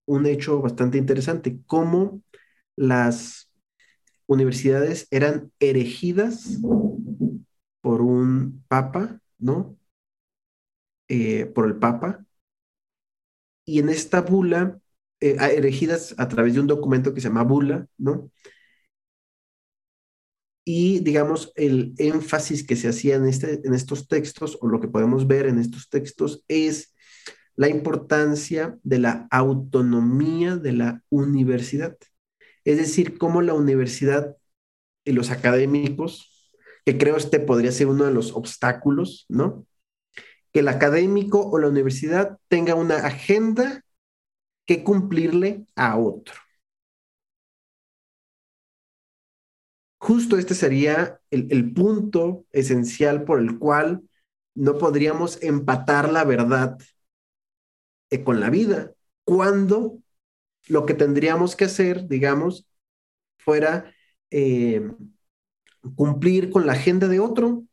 un 0.06 0.26
hecho 0.26 0.62
bastante 0.62 0.96
interesante, 0.96 1.58
cómo 1.66 2.22
las 2.76 3.50
universidades 4.26 5.08
eran 5.10 5.50
erigidas 5.58 6.60
por 7.80 8.00
un 8.00 8.64
papa, 8.68 9.20
¿no? 9.38 9.76
por 11.52 11.66
el 11.66 11.80
papa. 11.80 12.24
Y 13.64 13.80
en 13.80 13.88
esta 13.88 14.20
bula 14.20 14.78
eh, 15.18 15.36
erigidas 15.56 16.14
a 16.16 16.28
través 16.28 16.54
de 16.54 16.60
un 16.60 16.68
documento 16.68 17.12
que 17.12 17.20
se 17.20 17.26
llama 17.26 17.42
bula, 17.42 17.88
¿no? 17.98 18.30
Y 20.64 21.00
digamos, 21.00 21.52
el 21.56 21.92
énfasis 21.98 22.64
que 22.64 22.76
se 22.76 22.86
hacía 22.86 23.16
en, 23.16 23.26
este, 23.26 23.66
en 23.66 23.74
estos 23.74 24.06
textos, 24.06 24.56
o 24.60 24.68
lo 24.68 24.80
que 24.80 24.86
podemos 24.86 25.26
ver 25.26 25.46
en 25.46 25.58
estos 25.58 25.88
textos, 25.88 26.44
es 26.46 26.93
la 27.56 27.68
importancia 27.68 28.78
de 28.82 28.98
la 28.98 29.28
autonomía 29.30 30.56
de 30.56 30.72
la 30.72 31.02
universidad. 31.08 31.96
Es 32.64 32.78
decir, 32.78 33.18
cómo 33.18 33.42
la 33.42 33.54
universidad 33.54 34.36
y 35.04 35.12
los 35.12 35.30
académicos, 35.30 36.52
que 36.84 36.98
creo 36.98 37.16
este 37.16 37.40
podría 37.40 37.72
ser 37.72 37.88
uno 37.88 38.04
de 38.04 38.12
los 38.12 38.32
obstáculos, 38.32 39.26
¿no? 39.28 39.66
Que 40.52 40.60
el 40.60 40.68
académico 40.68 41.40
o 41.40 41.58
la 41.58 41.68
universidad 41.68 42.38
tenga 42.48 42.74
una 42.74 42.96
agenda 42.98 43.84
que 44.66 44.82
cumplirle 44.84 45.66
a 45.76 45.98
otro. 45.98 46.34
Justo 49.98 50.36
este 50.36 50.54
sería 50.54 51.18
el, 51.30 51.72
punto 51.72 52.44
esencial 52.52 53.24
por 53.24 53.40
el 53.40 53.58
cual 53.58 54.02
no 54.54 54.76
podríamos 54.76 55.42
empatar 55.42 56.12
la 56.12 56.24
verdad 56.24 56.76
con 58.22 58.40
la 58.40 58.50
vida, 58.50 58.92
cuando 59.24 59.98
lo 60.68 60.86
que 60.86 60.94
tendríamos 60.94 61.56
que 61.56 61.64
hacer, 61.64 62.06
digamos, 62.06 62.66
fuera 63.38 63.92
eh, 64.30 64.90
cumplir 65.94 66.50
con 66.50 66.66
la 66.66 66.72
agenda 66.72 67.08
de 67.08 67.20
otro, 67.20 67.64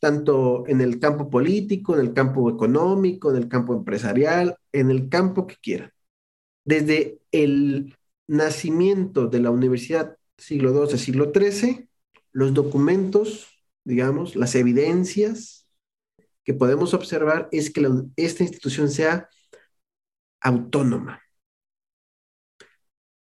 tanto 0.00 0.64
en 0.66 0.80
el 0.80 1.00
campo 1.00 1.30
político, 1.30 1.94
en 1.94 2.00
el 2.00 2.12
campo 2.12 2.50
económico, 2.50 3.30
en 3.30 3.36
el 3.36 3.48
campo 3.48 3.74
empresarial, 3.74 4.56
en 4.72 4.90
el 4.90 5.08
campo 5.08 5.46
que 5.46 5.56
quieran. 5.56 5.92
Desde 6.64 7.20
el 7.32 7.96
nacimiento 8.26 9.28
de 9.28 9.40
la 9.40 9.50
universidad 9.50 10.16
siglo 10.36 10.86
XII, 10.86 10.98
siglo 10.98 11.32
XIII, 11.34 11.88
los 12.32 12.52
documentos, 12.52 13.48
digamos, 13.84 14.36
las 14.36 14.54
evidencias 14.54 15.66
que 16.44 16.54
podemos 16.54 16.94
observar 16.94 17.48
es 17.50 17.70
que 17.70 17.88
esta 18.16 18.42
institución 18.42 18.90
sea 18.90 19.28
autónoma. 20.40 21.22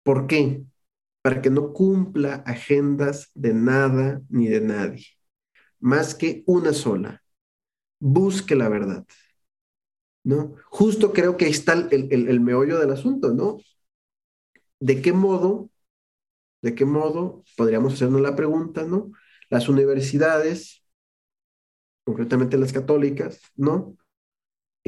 ¿Por 0.03 0.27
qué? 0.27 0.63
Para 1.21 1.41
que 1.41 1.49
no 1.49 1.73
cumpla 1.73 2.35
agendas 2.45 3.29
de 3.33 3.53
nada 3.53 4.21
ni 4.29 4.47
de 4.47 4.61
nadie, 4.61 5.05
más 5.79 6.15
que 6.15 6.43
una 6.45 6.73
sola. 6.73 7.23
Busque 7.99 8.55
la 8.55 8.69
verdad. 8.69 9.05
¿no? 10.27 10.55
Justo 10.65 11.13
creo 11.13 11.37
que 11.37 11.45
ahí 11.45 11.51
está 11.51 11.71
el, 11.71 12.39
meollo 12.41 12.79
del 12.79 12.91
asunto, 12.91 13.33
¿no? 13.33 13.59
¿De 14.81 15.01
qué 15.01 15.13
modo, 15.13 15.69
de 16.61 16.75
qué 16.75 16.83
modo, 16.83 17.45
podríamos 17.55 17.93
hacernos 17.93 18.19
la 18.19 18.35
pregunta, 18.35 18.83
¿no? 18.83 19.11
Las 19.49 19.69
universidades, 19.69 20.83
concretamente 22.03 22.57
las 22.57 22.73
católicas, 22.73 23.39
¿no? 23.55 23.95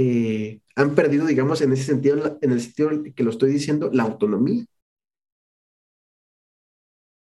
Eh, 0.01 0.61
han 0.75 0.95
perdido, 0.95 1.25
digamos, 1.27 1.59
en 1.61 1.73
ese 1.73 1.83
sentido, 1.83 2.39
en 2.41 2.51
el 2.53 2.61
sentido 2.61 2.89
que 3.15 3.23
lo 3.23 3.31
estoy 3.31 3.51
diciendo, 3.51 3.89
la 3.91 4.03
autonomía. 4.03 4.65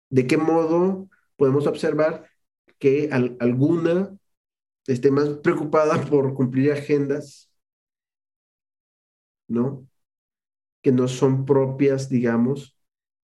¿De 0.09 0.25
qué 0.27 0.37
modo 0.37 1.09
podemos 1.35 1.67
observar 1.67 2.29
que 2.79 3.09
alguna 3.39 4.17
esté 4.87 5.11
más 5.11 5.29
preocupada 5.43 6.01
por 6.05 6.33
cumplir 6.35 6.71
agendas 6.71 7.51
¿no? 9.47 9.87
Que 10.81 10.91
no 10.91 11.07
son 11.07 11.45
propias, 11.45 12.09
digamos, 12.09 12.77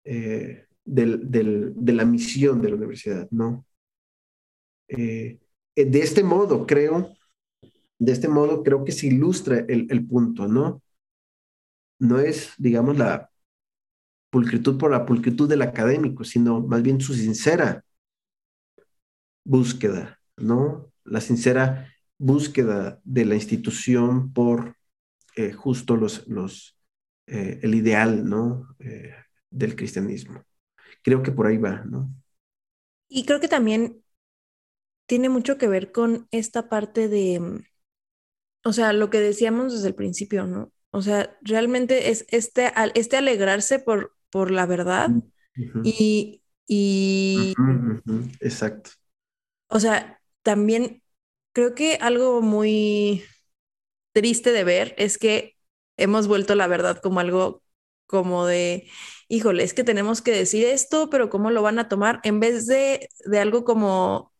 eh, 0.04 0.66
de 0.84 1.92
la 1.94 2.04
misión 2.04 2.62
de 2.62 2.70
la 2.70 2.76
universidad, 2.76 3.28
¿no? 3.30 3.66
Eh, 4.88 5.38
de 5.74 5.98
este 6.00 6.22
modo, 6.22 6.66
creo, 6.66 7.15
de 7.98 8.12
este 8.12 8.28
modo 8.28 8.62
creo 8.62 8.84
que 8.84 8.92
se 8.92 9.06
ilustra 9.08 9.58
el, 9.68 9.86
el 9.90 10.06
punto, 10.06 10.48
¿no? 10.48 10.82
No 11.98 12.18
es, 12.18 12.52
digamos, 12.58 12.96
la 12.98 13.30
pulcritud 14.30 14.78
por 14.78 14.90
la 14.90 15.06
pulcritud 15.06 15.48
del 15.48 15.62
académico, 15.62 16.24
sino 16.24 16.60
más 16.60 16.82
bien 16.82 17.00
su 17.00 17.14
sincera 17.14 17.84
búsqueda, 19.44 20.20
¿no? 20.36 20.92
La 21.04 21.20
sincera 21.20 21.92
búsqueda 22.18 23.00
de 23.04 23.24
la 23.24 23.34
institución 23.34 24.32
por 24.32 24.76
eh, 25.36 25.52
justo 25.52 25.96
los, 25.96 26.26
los, 26.28 26.76
eh, 27.26 27.60
el 27.62 27.74
ideal 27.74 28.28
¿no? 28.28 28.74
Eh, 28.78 29.14
del 29.50 29.76
cristianismo. 29.76 30.44
Creo 31.02 31.22
que 31.22 31.32
por 31.32 31.46
ahí 31.46 31.58
va, 31.58 31.84
¿no? 31.84 32.10
Y 33.08 33.24
creo 33.24 33.40
que 33.40 33.48
también 33.48 34.02
tiene 35.06 35.28
mucho 35.28 35.56
que 35.58 35.68
ver 35.68 35.92
con 35.92 36.26
esta 36.32 36.68
parte 36.68 37.08
de, 37.08 37.62
o 38.66 38.72
sea, 38.72 38.92
lo 38.92 39.10
que 39.10 39.20
decíamos 39.20 39.72
desde 39.72 39.86
el 39.86 39.94
principio, 39.94 40.44
¿no? 40.46 40.72
O 40.90 41.00
sea, 41.00 41.36
realmente 41.42 42.10
es 42.10 42.26
este, 42.30 42.72
este 42.94 43.16
alegrarse 43.16 43.78
por, 43.78 44.16
por 44.28 44.50
la 44.50 44.66
verdad 44.66 45.10
y... 45.84 46.42
y 46.66 47.54
Exacto. 48.40 48.90
O 49.68 49.78
sea, 49.78 50.20
también 50.42 51.02
creo 51.52 51.76
que 51.76 51.98
algo 52.00 52.42
muy 52.42 53.22
triste 54.12 54.50
de 54.50 54.64
ver 54.64 54.96
es 54.98 55.16
que 55.16 55.56
hemos 55.96 56.26
vuelto 56.26 56.56
la 56.56 56.66
verdad 56.66 56.98
como 57.00 57.20
algo 57.20 57.62
como 58.06 58.46
de, 58.46 58.88
híjole, 59.28 59.62
es 59.62 59.74
que 59.74 59.84
tenemos 59.84 60.22
que 60.22 60.32
decir 60.32 60.66
esto, 60.66 61.08
pero 61.08 61.30
¿cómo 61.30 61.52
lo 61.52 61.62
van 61.62 61.78
a 61.78 61.88
tomar? 61.88 62.20
En 62.24 62.40
vez 62.40 62.66
de, 62.66 63.08
de 63.26 63.38
algo 63.38 63.64
como 63.64 64.32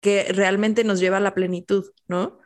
que 0.00 0.24
realmente 0.32 0.84
nos 0.84 1.00
lleva 1.00 1.16
a 1.16 1.20
la 1.20 1.34
plenitud, 1.34 1.86
¿no? 2.08 2.38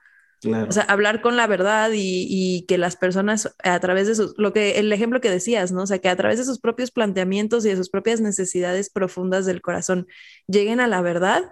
O 0.46 0.72
sea, 0.72 0.84
hablar 0.84 1.20
con 1.20 1.36
la 1.36 1.46
verdad 1.46 1.90
y, 1.92 2.64
que 2.68 2.78
las 2.78 2.96
personas 2.96 3.54
a 3.62 3.80
través 3.80 4.06
de 4.06 4.14
sus, 4.14 4.34
lo 4.38 4.52
que, 4.52 4.78
el 4.78 4.92
ejemplo 4.92 5.20
que 5.20 5.30
decías, 5.30 5.72
¿no? 5.72 5.82
O 5.82 5.86
sea, 5.86 5.98
que 5.98 6.08
a 6.08 6.16
través 6.16 6.38
de 6.38 6.44
sus 6.44 6.60
propios 6.60 6.90
planteamientos 6.90 7.64
y 7.64 7.70
de 7.70 7.76
sus 7.76 7.90
propias 7.90 8.20
necesidades 8.20 8.90
profundas 8.90 9.46
del 9.46 9.60
corazón 9.60 10.06
lleguen 10.46 10.80
a 10.80 10.86
la 10.86 11.02
verdad, 11.02 11.50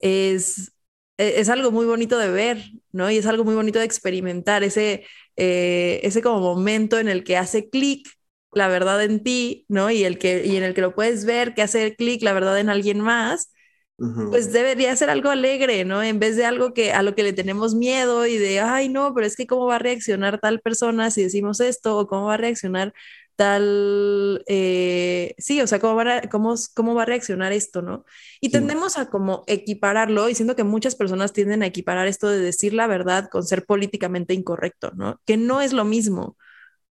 es, 0.00 0.72
e-, 1.18 1.40
es 1.40 1.48
algo 1.48 1.70
muy 1.70 1.86
bonito 1.86 2.18
de 2.18 2.30
ver, 2.30 2.64
¿no? 2.92 3.10
Y 3.10 3.18
es 3.18 3.26
algo 3.26 3.44
muy 3.44 3.54
bonito 3.54 3.78
de 3.78 3.84
experimentar, 3.84 4.64
ese, 4.64 5.06
eh, 5.36 6.00
ese 6.02 6.22
como 6.22 6.40
momento 6.40 6.98
en 6.98 7.08
el 7.08 7.24
que 7.24 7.36
hace 7.36 7.68
clic 7.70 8.08
la 8.52 8.68
verdad 8.68 9.02
en 9.04 9.22
ti, 9.22 9.66
¿no? 9.68 9.90
Y, 9.90 10.04
el 10.04 10.18
que, 10.18 10.46
y 10.46 10.56
en 10.56 10.64
el 10.64 10.74
que 10.74 10.80
lo 10.80 10.94
puedes 10.94 11.26
ver, 11.26 11.54
que 11.54 11.62
hace 11.62 11.94
clic 11.94 12.22
la 12.22 12.32
verdad 12.32 12.58
en 12.58 12.70
alguien 12.70 13.00
más, 13.00 13.52
pues 13.98 14.52
debería 14.52 14.94
ser 14.94 15.08
algo 15.08 15.30
alegre, 15.30 15.84
¿no? 15.84 16.02
En 16.02 16.18
vez 16.18 16.36
de 16.36 16.44
algo 16.44 16.74
que 16.74 16.92
a 16.92 17.02
lo 17.02 17.14
que 17.14 17.22
le 17.22 17.32
tenemos 17.32 17.74
miedo 17.74 18.26
y 18.26 18.36
de, 18.36 18.60
ay, 18.60 18.88
no, 18.90 19.14
pero 19.14 19.26
es 19.26 19.36
que 19.36 19.46
cómo 19.46 19.66
va 19.66 19.76
a 19.76 19.78
reaccionar 19.78 20.38
tal 20.38 20.60
persona 20.60 21.10
si 21.10 21.22
decimos 21.22 21.60
esto, 21.60 21.98
o 21.98 22.06
cómo 22.06 22.26
va 22.26 22.34
a 22.34 22.36
reaccionar 22.36 22.92
tal, 23.36 24.42
eh, 24.48 25.34
sí, 25.38 25.60
o 25.60 25.66
sea, 25.66 25.78
¿cómo 25.78 25.94
va, 25.96 26.18
a, 26.18 26.22
cómo, 26.28 26.54
cómo 26.74 26.94
va 26.94 27.02
a 27.02 27.06
reaccionar 27.06 27.52
esto, 27.52 27.82
¿no? 27.82 28.04
Y 28.40 28.50
tendemos 28.50 28.98
a 28.98 29.08
como 29.10 29.44
equipararlo, 29.46 30.26
diciendo 30.26 30.56
que 30.56 30.64
muchas 30.64 30.94
personas 30.96 31.32
tienden 31.32 31.62
a 31.62 31.66
equiparar 31.66 32.06
esto 32.08 32.28
de 32.28 32.40
decir 32.40 32.72
la 32.74 32.86
verdad 32.86 33.28
con 33.30 33.44
ser 33.44 33.64
políticamente 33.66 34.34
incorrecto, 34.34 34.92
¿no? 34.94 35.20
Que 35.26 35.36
no 35.36 35.60
es 35.60 35.72
lo 35.72 35.84
mismo. 35.84 36.36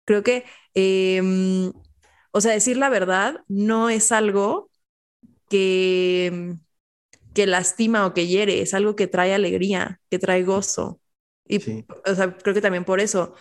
Creo 0.04 0.22
que, 0.22 0.44
em, 0.74 1.72
o 2.32 2.40
sea, 2.40 2.52
decir 2.52 2.76
la 2.76 2.88
verdad 2.90 3.44
no 3.48 3.90
es 3.90 4.12
algo 4.12 4.70
que, 5.48 6.56
que 7.34 7.46
lastima 7.46 8.06
o 8.06 8.14
que 8.14 8.26
hiere, 8.26 8.62
es 8.62 8.74
algo 8.74 8.96
que 8.96 9.06
trae 9.06 9.34
alegría, 9.34 10.00
que 10.10 10.18
trae 10.18 10.44
gozo. 10.44 11.00
Y, 11.46 11.58
o 12.06 12.14
sea, 12.14 12.36
creo 12.36 12.54
que 12.54 12.60
también 12.60 12.84
por 12.84 13.00
eso, 13.00 13.34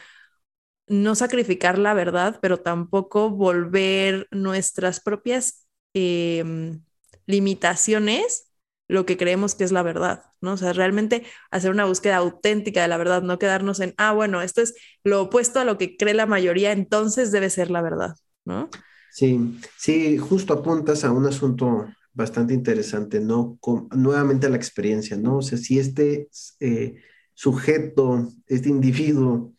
no 0.87 1.15
sacrificar 1.15 1.77
la 1.77 1.93
verdad, 1.93 2.39
pero 2.41 2.57
tampoco 2.59 3.29
volver 3.29 4.27
nuestras 4.31 4.99
propias 4.99 5.67
em, 5.93 6.83
limitaciones 7.25 8.47
lo 8.87 9.05
que 9.05 9.15
creemos 9.15 9.55
que 9.55 9.63
es 9.63 9.71
la 9.71 9.83
verdad, 9.83 10.25
¿no? 10.41 10.53
O 10.53 10.57
sea, 10.57 10.73
realmente 10.73 11.25
hacer 11.49 11.71
una 11.71 11.85
búsqueda 11.85 12.17
auténtica 12.17 12.81
de 12.81 12.89
la 12.89 12.97
verdad, 12.97 13.21
no 13.21 13.39
quedarnos 13.39 13.79
en, 13.79 13.93
ah, 13.97 14.11
bueno, 14.11 14.41
esto 14.41 14.61
es 14.61 14.75
lo 15.05 15.21
opuesto 15.21 15.61
a 15.61 15.65
lo 15.65 15.77
que 15.77 15.95
cree 15.95 16.13
la 16.13 16.25
mayoría, 16.25 16.73
entonces 16.73 17.31
debe 17.31 17.49
ser 17.49 17.71
la 17.71 17.81
verdad, 17.81 18.15
¿no? 18.43 18.69
Sí, 19.09 19.59
sí, 19.77 20.17
justo 20.17 20.53
apuntas 20.53 21.03
a 21.03 21.11
un 21.11 21.25
asunto 21.25 21.87
bastante 22.13 22.53
interesante, 22.53 23.19
¿no? 23.19 23.59
nuevamente 23.91 24.49
la 24.49 24.57
experiencia, 24.57 25.17
¿no? 25.17 25.37
O 25.37 25.41
sea, 25.41 25.57
si 25.57 25.79
este 25.79 26.29
eh, 26.59 26.95
sujeto, 27.33 28.27
este 28.47 28.69
individuo, 28.69 29.53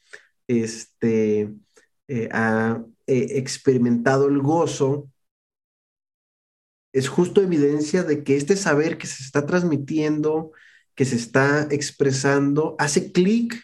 este, 0.47 1.55
eh, 2.09 2.29
ha 2.33 2.85
eh, 3.07 3.27
experimentado 3.39 4.29
el 4.29 4.41
gozo, 4.41 5.11
es 6.93 7.09
justo 7.09 7.41
evidencia 7.41 8.03
de 8.03 8.23
que 8.23 8.37
este 8.37 8.57
saber 8.57 8.99
que 8.99 9.07
se 9.07 9.23
está 9.25 9.47
transmitiendo, 9.47 10.53
que 10.95 11.05
se 11.05 11.17
está 11.17 11.69
expresando, 11.71 12.77
hace 12.79 13.13
clic 13.13 13.63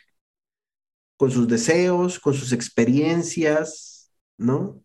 con 1.16 1.30
sus 1.30 1.49
deseos, 1.49 2.18
con 2.20 2.32
sus 2.34 2.53
experiencias, 2.53 4.12
¿no? 4.39 4.82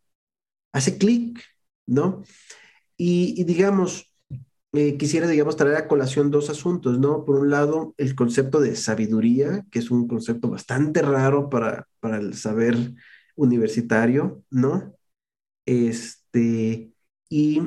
Hace 0.73 0.97
clic, 0.97 1.41
¿no? 1.85 2.23
Y, 2.97 3.43
digamos, 3.45 4.13
eh, 4.73 4.97
quisiera, 4.97 5.27
digamos, 5.27 5.55
traer 5.57 5.75
a 5.77 5.87
colación 5.87 6.31
dos 6.31 6.49
asuntos, 6.49 6.99
¿no? 6.99 7.25
Por 7.25 7.37
un 7.37 7.49
lado, 7.49 7.93
el 7.97 8.15
concepto 8.15 8.59
de 8.59 8.75
sabiduría, 8.75 9.65
que 9.71 9.79
es 9.79 9.91
un 9.91 10.07
concepto 10.07 10.49
bastante 10.49 11.01
raro 11.01 11.49
para, 11.49 11.87
para 11.99 12.17
el 12.17 12.35
saber 12.35 12.75
universitario, 13.35 14.43
¿no? 14.49 14.95
Este, 15.65 16.91
y 17.29 17.61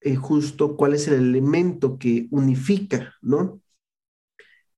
eh, 0.00 0.16
justo 0.16 0.76
cuál 0.76 0.94
es 0.94 1.08
el 1.08 1.14
elemento 1.14 1.98
que 1.98 2.28
unifica, 2.30 3.14
¿no? 3.22 3.60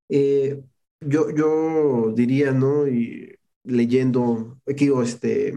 Eh, 0.08 0.62
yo, 1.00 1.30
yo 1.30 2.12
diría, 2.14 2.52
¿no? 2.52 2.86
Y 2.88 3.38
leyendo, 3.64 4.60
aquí, 4.66 4.90
este, 5.02 5.54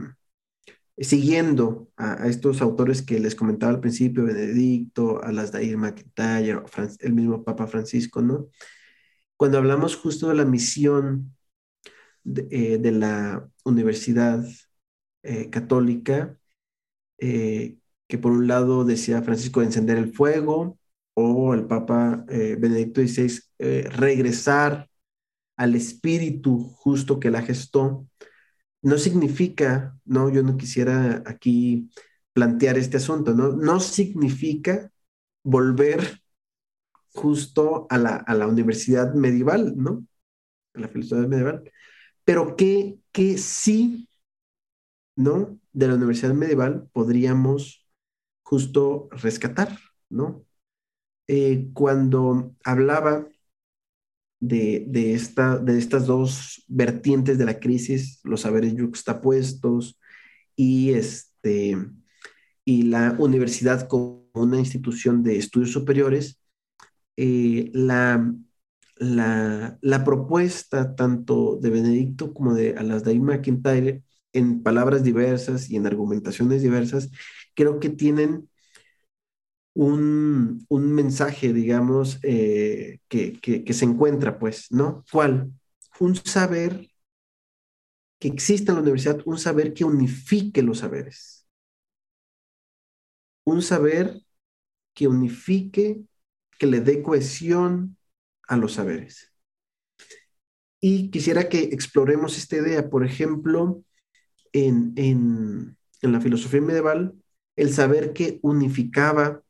siguiendo 0.97 1.89
a, 1.97 2.27
estos 2.27 2.61
autores 2.61 3.01
que 3.01 3.19
les 3.19 3.35
comentaba 3.35 3.73
al 3.73 3.79
principio, 3.81 4.25
Benedicto, 4.25 5.21
a 5.23 5.31
las 5.31 5.51
Dair 5.51 5.77
McIntyre, 5.77 6.61
el 6.99 7.13
mismo 7.13 7.43
Papa 7.43 7.67
Francisco, 7.67 8.21
¿no? 8.21 8.47
Cuando 9.37 9.57
hablamos 9.57 9.95
justo 9.95 10.29
de 10.29 10.35
la 10.35 10.45
misión 10.45 11.35
de, 12.23 12.47
eh, 12.51 12.91
la 12.91 13.49
Universidad 13.65 14.45
eh, 15.23 15.49
Católica, 15.49 16.37
eh, 17.19 17.77
que 18.07 18.17
por 18.17 18.31
un 18.31 18.47
lado 18.47 18.85
decía 18.85 19.21
Francisco 19.23 19.61
de 19.61 19.67
encender 19.67 19.97
el 19.97 20.13
fuego, 20.13 20.79
o 21.17 21.53
el 21.53 21.65
Papa 21.65 22.25
Benedicto 22.27 22.99
XVI 23.01 23.41
regresar 23.57 24.89
al 25.55 25.75
espíritu 25.75 26.59
justo 26.59 27.21
que 27.21 27.31
la 27.31 27.41
gestó, 27.41 28.05
no 28.85 28.99
significa, 28.99 29.97
no, 30.05 30.29
yo 30.29 30.43
no 30.43 30.57
quisiera 30.57 31.23
aquí 31.25 31.89
plantear 32.33 32.77
este 32.77 32.97
asunto, 32.97 33.33
¿no? 33.33 33.51
No 33.53 33.79
significa 33.79 34.91
volver 35.43 36.21
justo 37.15 37.87
a 37.89 37.97
la, 37.97 38.15
a 38.17 38.35
la 38.35 38.47
universidad 38.47 39.15
medieval, 39.15 39.73
¿no? 39.75 40.05
A 40.75 40.81
la 40.81 40.87
filosofía 40.89 41.27
medieval. 41.27 41.71
Pero 42.25 42.55
que, 42.55 42.99
que 43.11 43.39
sí, 43.39 44.07
¿no? 45.15 45.59
De 45.73 45.87
la 45.87 45.95
universidad 45.95 46.35
medieval 46.35 46.87
podríamos 46.93 47.87
justo 48.43 49.07
rescatar, 49.11 49.79
¿no? 50.09 50.45
Eh, 51.27 51.69
cuando 51.73 52.55
hablaba 52.63 53.27
de, 54.39 55.13
esta, 55.13 55.57
de 55.57 55.77
estas 55.77 56.05
dos 56.05 56.63
vertientes 56.67 57.37
de 57.37 57.45
la 57.45 57.59
crisis, 57.59 58.19
los 58.23 58.41
saberes 58.41 58.75
yuxtapuestos 58.75 59.99
y, 60.55 60.91
este, 60.91 61.77
y 62.63 62.83
la 62.83 63.15
universidad 63.19 63.87
como 63.87 64.29
una 64.33 64.59
institución 64.59 65.23
de 65.23 65.37
estudios 65.37 65.71
superiores, 65.71 66.39
eh, 67.17 67.71
la, 67.73 68.33
la, 68.97 69.77
la, 69.81 70.03
propuesta 70.03 70.95
tanto 70.95 71.57
de 71.61 71.69
Benedicto 71.69 72.33
como 72.33 72.53
de 72.53 72.75
Alasdair 72.75 73.21
McIntyre 73.21 74.03
en 74.33 74.63
palabras 74.63 75.03
diversas 75.03 75.69
y 75.69 75.77
en 75.77 75.87
argumentaciones 75.87 76.61
diversas, 76.61 77.09
creo 77.53 77.79
que 77.79 77.89
tienen 77.89 78.49
un, 79.75 80.65
mensaje, 80.69 81.53
digamos, 81.53 82.19
eh, 82.23 82.99
que, 83.09 83.73
se 83.73 83.85
encuentra, 83.85 84.39
pues, 84.39 84.71
¿no? 84.71 85.03
¿Cuál? 85.11 85.51
Un 85.99 86.15
saber 86.15 86.89
que 88.19 88.29
exista 88.29 88.71
en 88.71 88.77
la 88.77 88.81
universidad, 88.81 89.21
un 89.25 89.37
saber 89.37 89.73
que 89.73 89.83
unifique 89.83 90.63
los 90.63 90.79
saberes. 90.79 91.47
Un 93.43 93.61
saber 93.61 94.21
que 94.93 95.07
unifique, 95.07 96.01
que 96.57 96.67
le 96.67 96.79
dé 96.79 97.03
cohesión 97.03 97.97
a 98.47 98.55
los 98.55 98.73
saberes. 98.73 99.33
Y 100.79 101.09
quisiera 101.09 101.49
que 101.49 101.59
exploremos 101.59 102.37
esta 102.37 102.55
idea, 102.57 102.89
por 102.89 103.05
ejemplo, 103.05 103.83
en, 104.53 104.93
en 104.95 105.77
la 106.01 106.21
filosofía 106.21 106.61
medieval, 106.61 107.13
el 107.57 107.73
saber 107.73 108.13
que 108.13 108.39
unificaba 108.41 109.41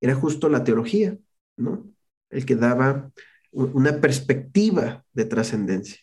era 0.00 0.14
justo 0.14 0.48
la 0.48 0.64
teología, 0.64 1.16
¿no? 1.56 1.92
El 2.30 2.46
que 2.46 2.56
daba 2.56 3.12
una 3.52 4.00
perspectiva 4.00 5.04
de 5.12 5.24
trascendencia, 5.24 5.98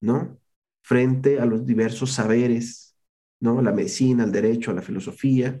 ¿no? 0.00 0.38
Frente 0.82 1.40
a 1.40 1.46
los 1.46 1.66
diversos 1.66 2.12
saberes, 2.12 2.96
¿no? 3.40 3.62
La 3.62 3.72
medicina, 3.72 4.24
el 4.24 4.32
derecho, 4.32 4.72
la 4.72 4.82
filosofía, 4.82 5.60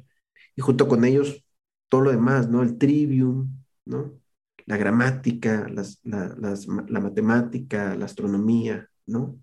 y 0.54 0.62
junto 0.62 0.88
con 0.88 1.04
ellos 1.04 1.44
todo 1.88 2.02
lo 2.02 2.10
demás, 2.10 2.48
¿no? 2.48 2.62
El 2.62 2.78
trivium, 2.78 3.62
¿no? 3.84 4.20
La 4.64 4.76
gramática, 4.76 5.68
la 5.68 7.00
matemática, 7.00 7.94
la 7.94 8.04
astronomía, 8.04 8.90
¿no? 9.06 9.38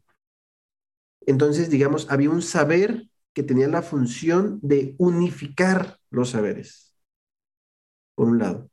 Entonces, 1.26 1.70
digamos, 1.70 2.10
había 2.12 2.30
un 2.30 2.42
saber 2.42 3.08
que 3.34 3.44
tenía 3.44 3.70
la 3.70 3.82
función 3.82 4.60
de 4.62 4.96
unificar 4.98 6.00
los 6.10 6.32
saberes 6.32 6.93
por 8.16 8.28
un 8.30 8.40
lado. 8.40 8.70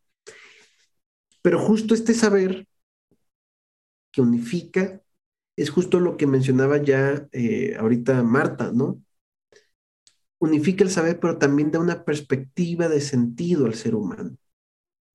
Pero 1.42 1.58
justo 1.58 1.94
este 1.94 2.14
saber 2.14 2.66
que 4.12 4.20
unifica 4.20 5.00
es 5.56 5.70
justo 5.70 6.00
lo 6.00 6.16
que 6.16 6.26
mencionaba 6.26 6.78
ya 6.78 7.28
eh, 7.32 7.76
ahorita 7.78 8.22
Marta, 8.22 8.72
¿no? 8.72 9.02
Unifica 10.38 10.84
el 10.84 10.90
saber, 10.90 11.20
pero 11.20 11.38
también 11.38 11.70
da 11.70 11.78
una 11.80 12.04
perspectiva 12.04 12.88
de 12.88 13.00
sentido 13.00 13.66
al 13.66 13.74
ser 13.74 13.94
humano. 13.94 14.36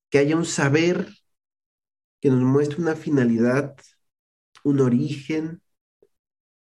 Que 0.09 0.19
haya 0.19 0.35
un 0.35 0.45
saber 0.45 1.09
que 2.21 2.29
nos 2.29 2.41
muestre 2.41 2.81
una 2.81 2.95
finalidad, 2.95 3.75
un 4.63 4.81
origen, 4.81 5.61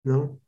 ¿no? 0.03 0.39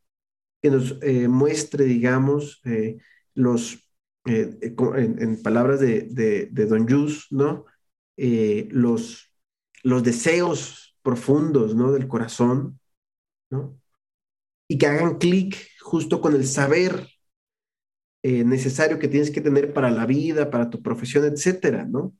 Que 0.62 0.72
nos 0.72 0.97
eh, 1.01 1.28
muestre, 1.28 1.86
digamos, 1.86 2.62
eh, 2.66 2.97
los 3.34 3.87
eh, 4.28 4.57
eh, 4.61 4.75
en, 5.19 5.41
palabras 5.41 5.80
de, 5.80 6.49
Don 6.51 6.88
Jus, 6.88 7.28
¿no? 7.32 7.65
Eh, 8.17 8.67
los, 8.71 9.32
los 9.84 10.03
deseos 10.03 10.97
profundos, 11.01 11.75
¿no? 11.75 11.91
Del 11.91 12.07
corazón, 12.07 12.80
¿no? 13.49 13.80
Y 14.67 14.78
que 14.78 14.88
hagan 14.88 15.17
clic 15.17 15.55
justo 15.82 16.19
con 16.21 16.34
el 16.36 16.45
saber 16.45 17.07
necesario 18.23 18.99
que 18.99 19.07
tienes 19.07 19.32
que 19.32 19.39
tener 19.39 19.71
para 19.71 19.89
la 19.89 20.05
vida, 20.05 20.49
para 20.49 20.69
tu 20.69 20.82
profesión, 20.82 21.23
etcétera, 21.23 21.86
¿no? 21.86 22.13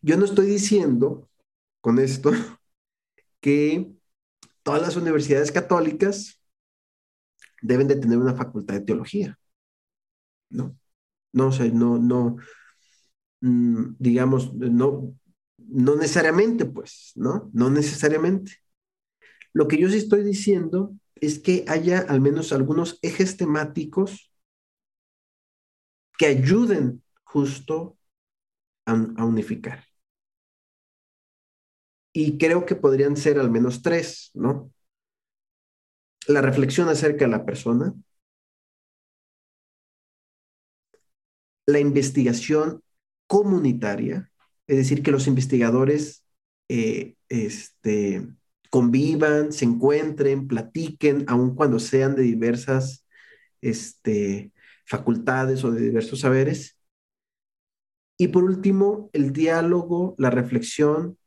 Yo 0.00 0.16
no 0.16 0.24
estoy 0.24 0.46
diciendo 0.46 1.28
con 1.80 1.98
esto 1.98 2.30
que 3.40 3.90
todas 4.62 4.82
las 4.82 4.94
universidades 4.94 5.50
católicas 5.50 6.40
deben 7.60 7.88
de 7.88 7.96
tener 7.96 8.18
una 8.18 8.36
facultad 8.36 8.74
de 8.74 8.82
teología, 8.82 9.36
¿no? 10.48 10.76
No, 11.36 11.48
o 11.48 11.64
no, 11.74 11.98
no, 11.98 12.36
mm, 13.42 13.96
digamos, 13.98 14.54
no, 14.54 15.14
no 15.58 15.96
necesariamente, 15.96 16.64
pues, 16.64 17.12
¿no? 17.14 17.50
No 17.52 17.68
necesariamente. 17.68 18.52
Lo 19.52 19.68
que 19.68 19.76
yo 19.76 19.90
sí 19.90 19.98
estoy 19.98 20.24
diciendo 20.24 20.94
es 21.16 21.38
que 21.38 21.66
haya 21.68 21.98
al 22.00 22.22
menos 22.22 22.54
algunos 22.54 22.98
ejes 23.02 23.36
temáticos 23.36 24.32
que 26.16 26.24
ayuden 26.24 27.02
justo 27.24 27.98
a, 28.86 28.92
a, 28.92 29.24
unificar. 29.26 29.84
Y 32.14 32.38
creo 32.38 32.64
que 32.64 32.76
podrían 32.76 33.14
ser 33.14 33.38
al 33.38 33.50
menos 33.50 33.82
tres, 33.82 34.30
¿no? 34.32 34.72
La 36.28 36.40
reflexión 36.40 36.88
acerca 36.88 37.26
de 37.26 37.30
la 37.30 37.44
persona, 37.44 37.94
la 41.66 41.80
investigación 41.80 42.82
comunitaria 43.26 44.30
es 44.66 44.76
decir, 44.76 45.02
que 45.02 45.12
los 45.12 45.26
investigadores 45.26 46.24
eh, 46.68 47.16
este, 47.28 48.26
convivan, 48.70 49.52
se 49.52 49.64
encuentren, 49.64 50.48
platiquen, 50.48 51.24
aun 51.28 51.54
cuando 51.54 51.78
sean 51.78 52.16
de 52.16 52.22
diversas 52.22 53.06
este, 53.60 54.52
facultades 54.84 55.64
o 55.64 55.70
de 55.70 55.80
diversos 55.80 56.20
saberes. 56.20 56.78
Y 58.18 58.28
por 58.28 58.44
último, 58.44 59.10
el 59.12 59.32
diálogo, 59.32 60.14
la 60.18 60.30
reflexión 60.30 61.18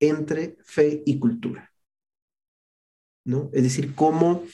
entre 0.00 0.58
fe 0.64 1.02
y 1.06 1.18
cultura. 1.18 1.72
¿No? 3.24 3.48
Es 3.54 3.62
decir, 3.62 3.94
cómo, 3.94 4.44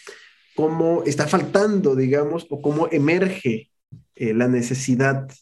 cómo 0.55 1.03
está 1.05 1.27
faltando, 1.27 1.97
digamos, 1.97 2.47
o 2.51 2.63
cómo 2.63 2.87
emerge 2.93 3.70
eh, 4.21 4.35
la 4.35 4.49
necesidad 4.49 5.33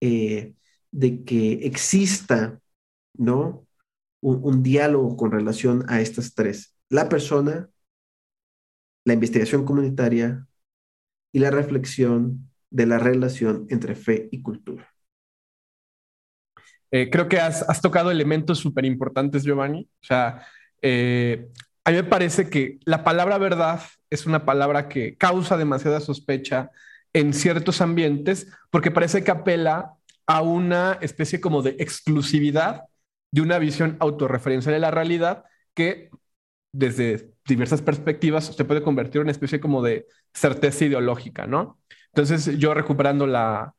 eh, 0.00 0.54
de 0.90 1.24
que 1.24 1.66
exista, 1.66 2.58
¿no? 3.12 3.66
un, 4.22 4.62
diálogo 4.62 5.14
con 5.18 5.30
relación 5.30 5.84
a 5.90 6.00
estas 6.00 6.34
tres. 6.34 6.74
La 6.88 7.10
persona, 7.10 7.68
la 9.04 9.12
investigación 9.12 9.66
comunitaria 9.66 10.46
y 11.32 11.38
la 11.38 11.50
reflexión 11.50 12.50
de 12.70 12.86
la 12.86 12.98
relación 12.98 13.66
entre 13.68 13.94
fe 13.94 14.30
y 14.32 14.40
cultura. 14.40 14.90
Eh, 16.90 17.10
creo 17.10 17.28
que 17.28 17.40
has, 17.40 17.82
tocado 17.82 18.10
elementos 18.10 18.58
súper 18.58 18.86
importantes, 18.86 19.44
Giovanni. 19.44 19.86
O 20.00 20.04
sea, 20.06 20.46
a 21.84 21.90
mí 21.90 21.96
me 21.96 22.04
parece 22.04 22.48
que 22.48 22.78
la 22.86 23.04
palabra 23.04 23.36
verdad 23.36 23.82
es 24.08 24.24
una 24.24 24.46
palabra 24.46 24.88
que 24.88 25.18
causa 25.18 25.58
demasiada 25.58 26.00
sospecha 26.00 26.70
en 27.12 27.32
ciertos 27.32 27.80
ambientes 27.80 28.48
porque 28.70 28.90
parece 28.90 29.24
que 29.24 29.30
apela 29.30 29.94
a 30.26 30.42
una 30.42 30.98
especie 31.00 31.40
como 31.40 31.62
de 31.62 31.76
exclusividad 31.78 32.82
de 33.30 33.40
una 33.40 33.58
visión 33.58 33.96
autorreferencial 34.00 34.74
de 34.74 34.80
la 34.80 34.90
realidad 34.90 35.44
que 35.74 36.10
desde 36.72 37.32
diversas 37.46 37.82
perspectivas 37.82 38.46
se 38.46 38.64
puede 38.64 38.82
convertir 38.82 39.16
en 39.16 39.22
una 39.22 39.32
especie 39.32 39.60
como 39.60 39.82
de 39.82 40.06
certeza 40.34 40.84
ideológica, 40.84 41.46
¿no? 41.46 41.78
Entonces, 42.08 42.58
yo 42.58 42.74
recuperando 42.74 43.26
la, 43.26 43.72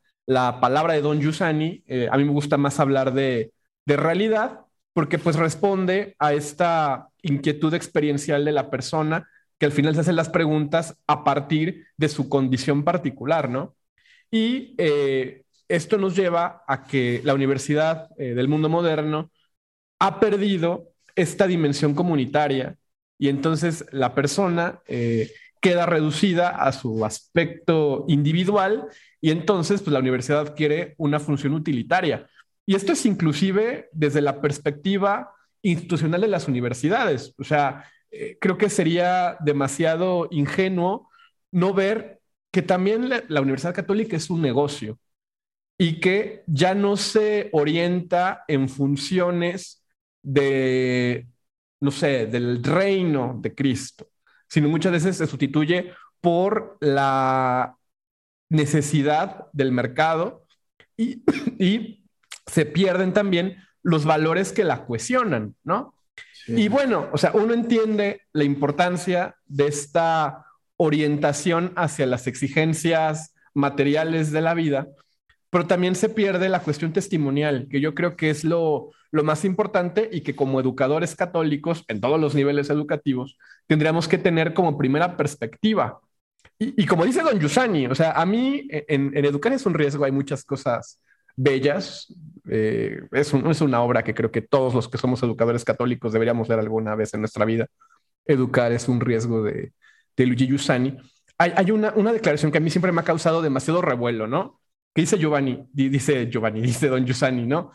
palabra 0.60 0.94
de 0.94 1.00
Don 1.00 1.20
Yusani, 1.20 1.82
eh, 1.86 2.08
a 2.10 2.16
mí 2.16 2.24
me 2.24 2.32
gusta 2.32 2.56
más 2.56 2.80
hablar 2.80 3.14
de, 3.14 3.52
de 3.86 3.96
realidad 3.96 4.60
porque 4.92 5.18
pues 5.18 5.36
responde 5.36 6.16
a 6.18 6.34
esta 6.34 7.08
inquietud 7.22 7.72
experiencial 7.74 8.44
de 8.44 8.52
la 8.52 8.70
persona 8.70 9.28
que 9.58 9.66
al 9.66 9.72
final 9.72 9.94
se 9.94 10.00
hacen 10.00 10.16
las 10.16 10.28
preguntas 10.28 10.96
a 11.06 11.24
partir 11.24 11.86
de 11.96 12.08
su 12.08 12.28
condición 12.28 12.84
particular, 12.84 13.50
¿no? 13.50 13.74
Y 14.30 14.74
eh, 14.78 15.42
esto 15.68 15.98
nos 15.98 16.16
lleva 16.16 16.62
a 16.66 16.84
que 16.84 17.20
la 17.24 17.34
universidad 17.34 18.08
eh, 18.18 18.34
del 18.34 18.48
mundo 18.48 18.68
moderno 18.68 19.30
ha 19.98 20.20
perdido 20.20 20.92
esta 21.16 21.46
dimensión 21.46 21.94
comunitaria 21.94 22.76
y 23.18 23.28
entonces 23.28 23.84
la 23.90 24.14
persona 24.14 24.80
eh, 24.86 25.32
queda 25.60 25.86
reducida 25.86 26.50
a 26.50 26.72
su 26.72 27.04
aspecto 27.04 28.04
individual 28.06 28.86
y 29.20 29.30
entonces 29.30 29.82
pues, 29.82 29.92
la 29.92 29.98
universidad 29.98 30.40
adquiere 30.40 30.94
una 30.98 31.18
función 31.18 31.54
utilitaria. 31.54 32.28
Y 32.64 32.76
esto 32.76 32.92
es 32.92 33.04
inclusive 33.06 33.88
desde 33.92 34.20
la 34.20 34.40
perspectiva 34.40 35.32
institucional 35.62 36.20
de 36.20 36.28
las 36.28 36.46
universidades. 36.46 37.34
O 37.38 37.44
sea, 37.44 37.84
eh, 38.10 38.38
creo 38.40 38.58
que 38.58 38.70
sería 38.70 39.36
demasiado 39.40 40.28
ingenuo 40.30 41.08
no 41.50 41.74
ver 41.74 42.20
que 42.50 42.62
también 42.62 43.08
la 43.28 43.40
Universidad 43.40 43.74
Católica 43.74 44.16
es 44.16 44.30
un 44.30 44.42
negocio 44.42 44.98
y 45.78 46.00
que 46.00 46.42
ya 46.46 46.74
no 46.74 46.96
se 46.96 47.50
orienta 47.52 48.44
en 48.48 48.68
funciones 48.68 49.84
de, 50.22 51.28
no 51.80 51.90
sé, 51.90 52.26
del 52.26 52.62
reino 52.64 53.38
de 53.40 53.54
Cristo, 53.54 54.08
sino 54.48 54.68
muchas 54.68 54.92
veces 54.92 55.16
se 55.16 55.26
sustituye 55.26 55.92
por 56.20 56.78
la 56.80 57.76
necesidad 58.48 59.46
del 59.52 59.72
mercado 59.72 60.46
y, 60.96 61.22
y 61.58 62.04
se 62.46 62.66
pierden 62.66 63.12
también 63.12 63.56
los 63.82 64.04
valores 64.04 64.52
que 64.52 64.64
la 64.64 64.84
cohesionan, 64.86 65.54
¿no? 65.62 65.94
Y 66.46 66.68
bueno, 66.68 67.08
o 67.12 67.18
sea, 67.18 67.32
uno 67.34 67.52
entiende 67.52 68.22
la 68.32 68.44
importancia 68.44 69.36
de 69.46 69.66
esta 69.66 70.46
orientación 70.76 71.72
hacia 71.76 72.06
las 72.06 72.26
exigencias 72.26 73.34
materiales 73.52 74.30
de 74.32 74.40
la 74.40 74.54
vida, 74.54 74.88
pero 75.50 75.66
también 75.66 75.94
se 75.94 76.08
pierde 76.08 76.48
la 76.48 76.60
cuestión 76.60 76.92
testimonial, 76.92 77.68
que 77.70 77.80
yo 77.80 77.94
creo 77.94 78.16
que 78.16 78.30
es 78.30 78.44
lo, 78.44 78.92
lo 79.10 79.24
más 79.24 79.44
importante 79.44 80.08
y 80.12 80.20
que 80.20 80.36
como 80.36 80.60
educadores 80.60 81.16
católicos 81.16 81.84
en 81.88 82.00
todos 82.00 82.20
los 82.20 82.34
niveles 82.34 82.70
educativos 82.70 83.38
tendríamos 83.66 84.08
que 84.08 84.18
tener 84.18 84.54
como 84.54 84.76
primera 84.76 85.16
perspectiva. 85.16 86.00
Y, 86.60 86.86
como 86.86 87.04
dice 87.04 87.22
don 87.22 87.38
Yusani, 87.38 87.86
o 87.86 87.94
sea, 87.94 88.12
a 88.12 88.26
mí 88.26 88.66
en, 88.68 89.16
educar 89.16 89.52
es 89.52 89.64
un 89.64 89.74
riesgo, 89.74 90.04
hay 90.04 90.10
muchas 90.10 90.44
cosas 90.44 91.00
bellas. 91.38 92.14
Eh, 92.50 93.00
es, 93.12 93.32
es, 93.32 93.60
una 93.60 93.82
obra 93.82 94.04
que 94.04 94.14
creo 94.14 94.30
que 94.30 94.42
todos 94.42 94.74
los 94.74 94.88
que 94.88 94.98
somos 94.98 95.22
educadores 95.22 95.64
católicos 95.64 96.12
deberíamos 96.12 96.48
leer 96.48 96.60
alguna 96.60 96.94
vez 96.94 97.14
en 97.14 97.20
nuestra 97.20 97.44
vida. 97.44 97.66
Educar 98.26 98.72
es 98.72 98.88
un 98.88 99.00
riesgo 99.00 99.42
de, 99.42 99.72
de 100.16 100.26
Luigi 100.26 100.46
Yusani. 100.46 100.96
Hay, 101.38 101.70
una, 101.70 101.92
una 101.94 102.12
declaración 102.12 102.50
que 102.50 102.58
a 102.58 102.60
mí 102.60 102.68
siempre 102.68 102.90
me 102.90 103.00
ha 103.00 103.04
causado 103.04 103.42
demasiado 103.42 103.80
revuelo, 103.80 104.26
¿no? 104.26 104.60
Que 104.92 105.02
dice 105.02 105.18
Giovanni, 105.18 105.68
dice 105.72 106.28
Giovanni, 106.28 106.60
dice 106.62 106.88
don 106.88 107.06
Yusani, 107.06 107.46
¿no? 107.46 107.72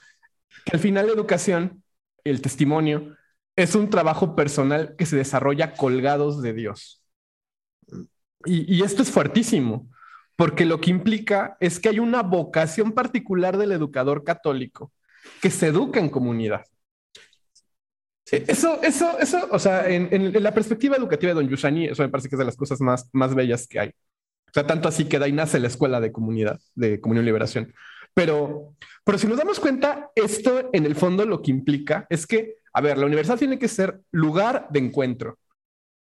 que 0.65 0.75
al 0.75 0.79
final 0.79 1.07
la 1.07 1.13
educación, 1.13 1.83
el 2.23 2.41
testimonio, 2.41 3.15
es 3.55 3.75
un 3.75 3.89
trabajo 3.89 4.35
personal 4.35 4.95
que 4.97 5.05
se 5.05 5.15
desarrolla 5.15 5.73
colgados 5.73 6.41
de 6.41 6.53
Dios. 6.53 7.03
Y, 8.45 8.83
esto 8.83 9.03
es 9.03 9.11
fuertísimo, 9.11 9.89
porque 10.35 10.65
lo 10.65 10.81
que 10.81 10.91
implica 10.91 11.57
es 11.59 11.79
que 11.79 11.89
hay 11.89 11.99
una 11.99 12.23
vocación 12.23 12.91
particular 12.91 13.57
del 13.57 13.71
educador 13.71 14.23
católico 14.23 14.91
que 15.41 15.49
se 15.49 15.67
educa 15.67 15.99
en 15.99 16.09
comunidad. 16.09 16.63
Eso, 18.31 18.81
eso, 18.81 19.19
eso, 19.19 19.47
o 19.51 19.59
sea, 19.59 19.87
en, 19.87 20.41
la 20.41 20.53
perspectiva 20.53 20.95
educativa 20.95 21.29
de 21.31 21.35
Don 21.35 21.49
Yusani, 21.49 21.85
eso 21.85 22.01
me 22.01 22.09
parece 22.09 22.29
que 22.29 22.35
es 22.35 22.39
de 22.39 22.45
las 22.45 22.55
cosas 22.55 22.81
más, 22.81 23.09
más 23.13 23.35
bellas 23.35 23.67
que 23.67 23.79
hay. 23.79 23.89
O 23.89 24.53
sea, 24.53 24.65
tanto 24.65 24.87
así 24.87 25.05
que 25.05 25.19
de 25.19 25.25
ahí 25.25 25.31
nace 25.31 25.59
la 25.59 25.67
escuela 25.67 25.99
de 25.99 26.11
comunidad, 26.11 26.59
de 26.73 26.99
comunión 26.99 27.25
y 27.25 27.27
liberación. 27.27 27.73
Pero, 28.13 28.75
pero 29.03 29.17
si 29.17 29.27
nos 29.27 29.37
damos 29.37 29.59
cuenta, 29.59 30.11
esto 30.15 30.69
en 30.73 30.85
el 30.85 30.95
fondo 30.95 31.25
lo 31.25 31.41
que 31.41 31.51
implica 31.51 32.07
es 32.09 32.25
que, 32.25 32.55
a 32.73 32.81
ver, 32.81 32.97
la 32.97 33.05
universidad 33.05 33.37
tiene 33.37 33.59
que 33.59 33.67
ser 33.67 34.01
lugar 34.11 34.67
de 34.69 34.79
encuentro. 34.79 35.39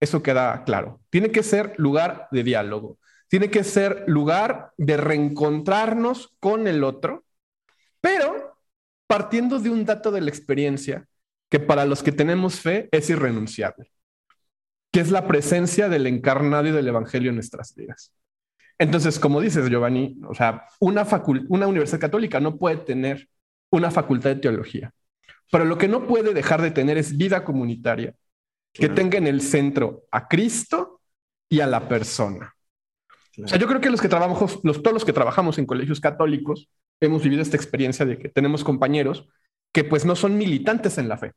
Eso 0.00 0.22
queda 0.22 0.64
claro. 0.64 1.00
Tiene 1.10 1.30
que 1.30 1.42
ser 1.42 1.74
lugar 1.76 2.28
de 2.30 2.42
diálogo. 2.42 2.98
Tiene 3.28 3.50
que 3.50 3.64
ser 3.64 4.04
lugar 4.06 4.72
de 4.76 4.96
reencontrarnos 4.96 6.34
con 6.40 6.66
el 6.66 6.84
otro, 6.84 7.24
pero 8.00 8.56
partiendo 9.06 9.58
de 9.58 9.70
un 9.70 9.84
dato 9.84 10.10
de 10.10 10.20
la 10.20 10.30
experiencia 10.30 11.06
que 11.48 11.60
para 11.60 11.84
los 11.84 12.02
que 12.02 12.12
tenemos 12.12 12.60
fe 12.60 12.88
es 12.92 13.08
irrenunciable, 13.10 13.90
que 14.92 15.00
es 15.00 15.10
la 15.10 15.26
presencia 15.26 15.88
del 15.88 16.06
encarnado 16.06 16.68
y 16.68 16.72
del 16.72 16.88
evangelio 16.88 17.30
en 17.30 17.36
nuestras 17.36 17.74
vidas. 17.74 18.12
Entonces, 18.78 19.18
como 19.18 19.40
dices, 19.40 19.68
Giovanni, 19.68 20.18
o 20.28 20.34
sea, 20.34 20.66
una, 20.80 21.06
una 21.48 21.66
universidad 21.66 22.00
católica 22.00 22.40
no 22.40 22.58
puede 22.58 22.76
tener 22.78 23.28
una 23.70 23.90
facultad 23.90 24.30
de 24.30 24.40
teología, 24.40 24.92
pero 25.50 25.64
lo 25.64 25.78
que 25.78 25.88
no 25.88 26.06
puede 26.06 26.34
dejar 26.34 26.60
de 26.60 26.70
tener 26.70 26.98
es 26.98 27.16
vida 27.16 27.44
comunitaria, 27.44 28.14
que 28.72 28.88
tenga 28.90 29.16
en 29.16 29.26
el 29.26 29.40
centro 29.40 30.04
a 30.10 30.28
Cristo 30.28 31.00
y 31.48 31.60
a 31.60 31.66
la 31.66 31.88
persona. 31.88 32.55
O 33.42 33.48
sea, 33.48 33.58
yo 33.58 33.66
creo 33.66 33.80
que 33.80 33.90
los 33.90 34.00
que 34.00 34.08
trabajamos, 34.08 34.60
los, 34.62 34.82
todos 34.82 34.94
los 34.94 35.04
que 35.04 35.12
trabajamos 35.12 35.58
en 35.58 35.66
colegios 35.66 36.00
católicos, 36.00 36.68
hemos 37.00 37.22
vivido 37.22 37.42
esta 37.42 37.56
experiencia 37.56 38.06
de 38.06 38.18
que 38.18 38.28
tenemos 38.28 38.64
compañeros 38.64 39.28
que 39.72 39.84
pues 39.84 40.04
no 40.06 40.16
son 40.16 40.38
militantes 40.38 40.96
en 40.98 41.08
la 41.08 41.18
fe. 41.18 41.32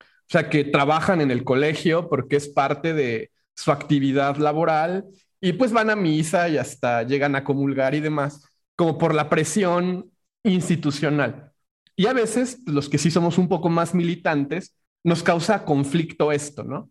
O 0.00 0.30
sea, 0.30 0.48
que 0.48 0.64
trabajan 0.64 1.20
en 1.20 1.30
el 1.30 1.44
colegio 1.44 2.08
porque 2.08 2.36
es 2.36 2.48
parte 2.48 2.94
de 2.94 3.30
su 3.54 3.70
actividad 3.70 4.36
laboral 4.36 5.04
y 5.40 5.52
pues 5.52 5.72
van 5.72 5.90
a 5.90 5.96
misa 5.96 6.48
y 6.48 6.56
hasta 6.56 7.02
llegan 7.02 7.36
a 7.36 7.44
comulgar 7.44 7.94
y 7.94 8.00
demás, 8.00 8.48
como 8.76 8.96
por 8.96 9.14
la 9.14 9.28
presión 9.28 10.10
institucional. 10.42 11.52
Y 11.96 12.06
a 12.06 12.14
veces 12.14 12.60
los 12.66 12.88
que 12.88 12.98
sí 12.98 13.10
somos 13.10 13.36
un 13.36 13.48
poco 13.48 13.68
más 13.68 13.94
militantes, 13.94 14.74
nos 15.04 15.22
causa 15.22 15.64
conflicto 15.64 16.32
esto, 16.32 16.64
¿no? 16.64 16.90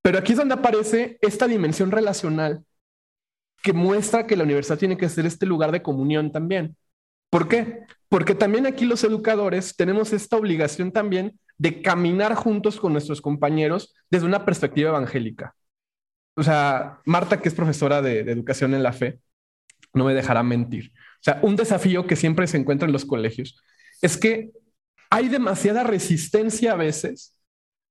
Pero 0.00 0.18
aquí 0.18 0.32
es 0.32 0.38
donde 0.38 0.54
aparece 0.54 1.18
esta 1.20 1.48
dimensión 1.48 1.90
relacional 1.90 2.64
que 3.66 3.72
muestra 3.72 4.26
que 4.26 4.36
la 4.36 4.44
universidad 4.44 4.78
tiene 4.78 4.96
que 4.96 5.08
ser 5.08 5.26
este 5.26 5.44
lugar 5.44 5.72
de 5.72 5.82
comunión 5.82 6.30
también. 6.30 6.76
¿Por 7.30 7.48
qué? 7.48 7.80
Porque 8.08 8.34
también 8.34 8.66
aquí 8.66 8.84
los 8.84 9.02
educadores 9.02 9.74
tenemos 9.76 10.12
esta 10.12 10.36
obligación 10.36 10.92
también 10.92 11.38
de 11.58 11.82
caminar 11.82 12.34
juntos 12.34 12.78
con 12.78 12.92
nuestros 12.92 13.20
compañeros 13.20 13.94
desde 14.08 14.26
una 14.26 14.44
perspectiva 14.44 14.90
evangélica 14.90 15.56
o 16.36 16.42
sea, 16.42 17.00
Marta, 17.06 17.40
que 17.40 17.48
es 17.48 17.54
profesora 17.54 18.02
de, 18.02 18.20
educación 18.20 18.74
en 18.74 18.82
la 18.82 18.92
fe, 18.92 19.20
no 19.94 20.04
me 20.04 20.14
dejará 20.14 20.42
mentir. 20.42 20.92
O 20.94 21.22
sea, 21.22 21.40
un 21.42 21.56
desafío 21.56 22.06
que 22.06 22.14
siempre 22.14 22.46
se 22.46 22.58
encuentra 22.58 22.86
en 22.86 22.92
los 22.92 23.06
colegios 23.06 23.58
es 24.02 24.18
que 24.18 24.50
hay 25.08 25.28
demasiada 25.28 25.82
resistencia 25.82 26.72
a 26.72 26.76
veces 26.76 27.34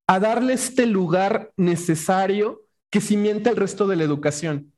a 0.08 0.20
darle 0.20 0.54
este 0.54 0.86
lugar 0.86 1.52
necesario 1.58 2.62
que 2.92 3.02
cimienta 3.02 3.50
el 3.50 3.56
resto 3.56 3.88
de 3.88 3.96
la 3.96 4.04
educación. 4.04 4.74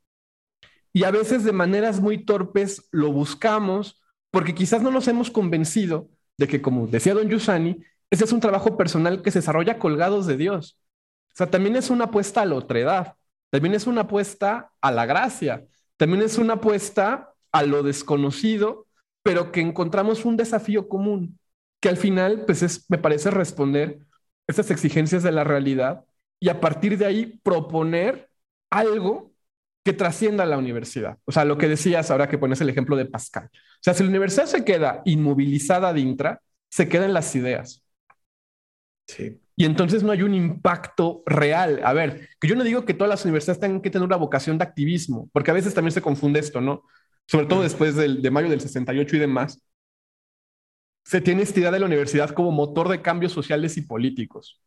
Y 0.98 1.04
a 1.04 1.12
veces 1.12 1.44
de 1.44 1.52
maneras 1.52 2.00
muy 2.00 2.18
torpes 2.26 2.88
lo 2.92 3.12
buscamos 3.12 4.02
porque 4.32 4.56
quizás 4.56 4.82
no 4.82 4.90
nos 4.90 5.08
hemos 5.08 5.30
convencido 5.30 6.10
de 6.38 6.48
que, 6.48 6.60
como 6.60 6.88
decía 6.88 7.14
don 7.14 7.30
Yusani, 7.30 7.84
ese 8.10 8.24
es 8.24 8.32
un 8.32 8.40
trabajo 8.40 8.78
personal 8.78 9.22
que 9.22 9.30
se 9.30 9.38
desarrolla 9.38 9.78
colgados 9.78 10.26
de 10.26 10.38
Dios. 10.38 10.82
O 11.28 11.36
sea, 11.36 11.52
también 11.52 11.76
es 11.76 11.92
una 11.92 12.06
apuesta 12.06 12.42
a 12.42 12.46
la 12.48 12.56
otredad, 12.56 13.14
también 13.52 13.76
es 13.76 13.86
una 13.86 14.02
apuesta 14.02 14.72
a 14.82 14.92
la 14.92 15.06
gracia, 15.06 15.68
también 15.98 16.24
es 16.24 16.40
una 16.40 16.54
apuesta 16.54 17.32
a 17.52 17.62
lo 17.62 17.84
desconocido, 17.84 18.88
pero 19.22 19.52
que 19.52 19.62
encontramos 19.62 20.26
un 20.26 20.36
desafío 20.36 20.90
común, 20.90 21.38
que 21.80 21.90
al 21.90 21.98
final, 21.98 22.44
pues 22.48 22.64
es, 22.64 22.90
me 22.90 22.98
parece 22.98 23.30
responder 23.30 24.00
estas 24.48 24.72
exigencias 24.72 25.22
de 25.22 25.32
la 25.32 25.44
realidad 25.44 26.06
y 26.40 26.50
a 26.50 26.60
partir 26.60 26.98
de 26.98 27.06
ahí 27.06 27.40
proponer 27.44 28.32
algo 28.72 29.37
que 29.88 29.94
trascienda 29.94 30.46
la 30.46 30.58
universidad. 30.58 31.18
O 31.24 31.32
sea, 31.32 31.46
lo 31.46 31.58
que 31.58 31.70
decías 31.70 32.12
ahora 32.12 32.28
que 32.28 32.38
pones 32.38 32.60
el 32.60 32.68
ejemplo 32.68 32.98
de 32.98 33.06
Pascal. 33.06 33.46
O 33.54 33.80
sea, 33.80 33.94
si 33.94 34.04
la 34.04 34.10
universidad 34.10 34.46
se 34.46 34.66
queda 34.66 35.02
inmovilizada 35.06 35.94
de 35.94 36.02
intra, 36.02 36.42
se 36.70 36.90
quedan 36.90 37.14
las 37.14 37.34
ideas. 37.38 37.86
Sí. 39.08 39.40
Y 39.56 39.64
entonces 39.64 40.04
no 40.04 40.12
hay 40.12 40.24
un 40.24 40.34
impacto 40.34 41.24
real. 41.26 41.80
A 41.86 41.94
ver, 41.94 42.28
que 42.38 42.50
yo 42.50 42.56
no 42.58 42.66
digo 42.66 42.84
que 42.84 42.94
todas 42.94 43.08
las 43.08 43.24
universidades 43.24 43.62
tengan 43.62 43.80
que 43.80 43.90
tener 43.90 44.06
una 44.06 44.18
vocación 44.18 44.58
de 44.58 44.66
activismo, 44.66 45.30
porque 45.32 45.52
a 45.52 45.54
veces 45.54 45.74
también 45.74 45.94
se 45.94 46.02
confunde 46.02 46.42
esto, 46.42 46.60
¿no? 46.60 46.84
Sobre 47.26 47.46
todo 47.46 47.62
después 47.62 47.96
del, 47.96 48.22
de 48.22 48.30
mayo 48.30 48.50
del 48.50 48.60
68 48.60 49.16
y 49.16 49.20
demás. 49.20 49.64
Se 51.06 51.22
tiene 51.22 51.44
esta 51.44 51.62
idea 51.62 51.72
de 51.72 51.80
la 51.80 51.86
universidad 51.86 52.32
como 52.32 52.52
motor 52.52 52.90
de 52.90 53.02
cambios 53.02 53.32
sociales 53.32 53.78
y 53.78 53.84
políticos. 53.84 54.62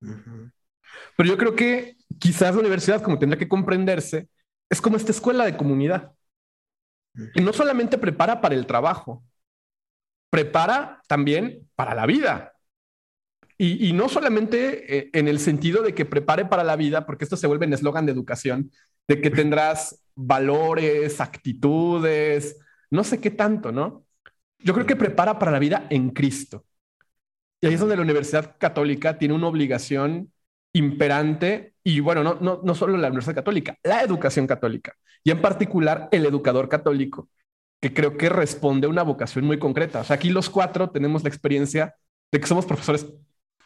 Pero 0.00 1.28
yo 1.28 1.38
creo 1.38 1.54
que 1.54 1.96
quizás 2.18 2.56
la 2.56 2.60
universidad, 2.60 3.02
como 3.02 3.20
tendría 3.20 3.38
que 3.38 3.48
comprenderse, 3.48 4.28
es 4.68 4.80
como 4.80 4.96
esta 4.96 5.12
escuela 5.12 5.44
de 5.44 5.56
comunidad. 5.56 6.12
Y 7.34 7.42
no 7.42 7.52
solamente 7.52 7.98
prepara 7.98 8.40
para 8.40 8.54
el 8.54 8.66
trabajo, 8.66 9.24
prepara 10.30 11.00
también 11.06 11.68
para 11.76 11.94
la 11.94 12.06
vida. 12.06 12.54
Y, 13.56 13.92
no 13.92 14.08
solamente 14.08 14.98
eh, 14.98 15.10
en 15.12 15.28
el 15.28 15.38
sentido 15.38 15.82
de 15.82 15.94
que 15.94 16.04
prepare 16.04 16.44
para 16.44 16.64
la 16.64 16.74
vida, 16.74 17.06
porque 17.06 17.24
esto 17.24 17.36
se 17.36 17.46
vuelve 17.46 17.66
en 17.66 17.72
eslogan 17.72 18.04
de 18.04 18.10
educación, 18.10 18.72
de 19.06 19.20
que 19.20 19.30
tendrás 19.30 20.04
valores, 20.16 21.20
actitudes, 21.20 22.58
no 22.90 23.04
sé 23.04 23.20
qué 23.20 23.30
tanto, 23.30 23.70
¿no? 23.70 24.06
Yo 24.58 24.74
creo 24.74 24.86
que 24.86 24.96
prepara 24.96 25.38
para 25.38 25.52
la 25.52 25.60
vida 25.60 25.86
en 25.90 26.10
Cristo. 26.10 26.64
Y 27.60 27.66
ahí 27.66 27.74
es 27.74 27.80
donde 27.80 27.96
la 27.96 28.02
Universidad 28.02 28.56
Católica 28.58 29.18
tiene 29.18 29.34
una 29.34 29.46
obligación 29.46 30.32
imperante 30.72 31.73
y 31.84 32.00
bueno, 32.00 32.24
no, 32.24 32.38
no, 32.40 32.60
no 32.64 32.74
solo 32.74 32.96
la 32.96 33.08
Universidad 33.08 33.36
Católica, 33.36 33.76
la 33.82 34.02
educación 34.02 34.46
católica 34.46 34.96
y 35.22 35.30
en 35.30 35.40
particular 35.40 36.08
el 36.10 36.24
educador 36.26 36.68
católico, 36.68 37.28
que 37.80 37.92
creo 37.92 38.16
que 38.16 38.30
responde 38.30 38.86
a 38.86 38.90
una 38.90 39.02
vocación 39.02 39.44
muy 39.44 39.58
concreta. 39.58 40.00
O 40.00 40.04
sea, 40.04 40.16
aquí 40.16 40.30
los 40.30 40.48
cuatro 40.48 40.90
tenemos 40.90 41.22
la 41.22 41.28
experiencia 41.28 41.94
de 42.32 42.40
que 42.40 42.46
somos 42.46 42.64
profesores 42.64 43.06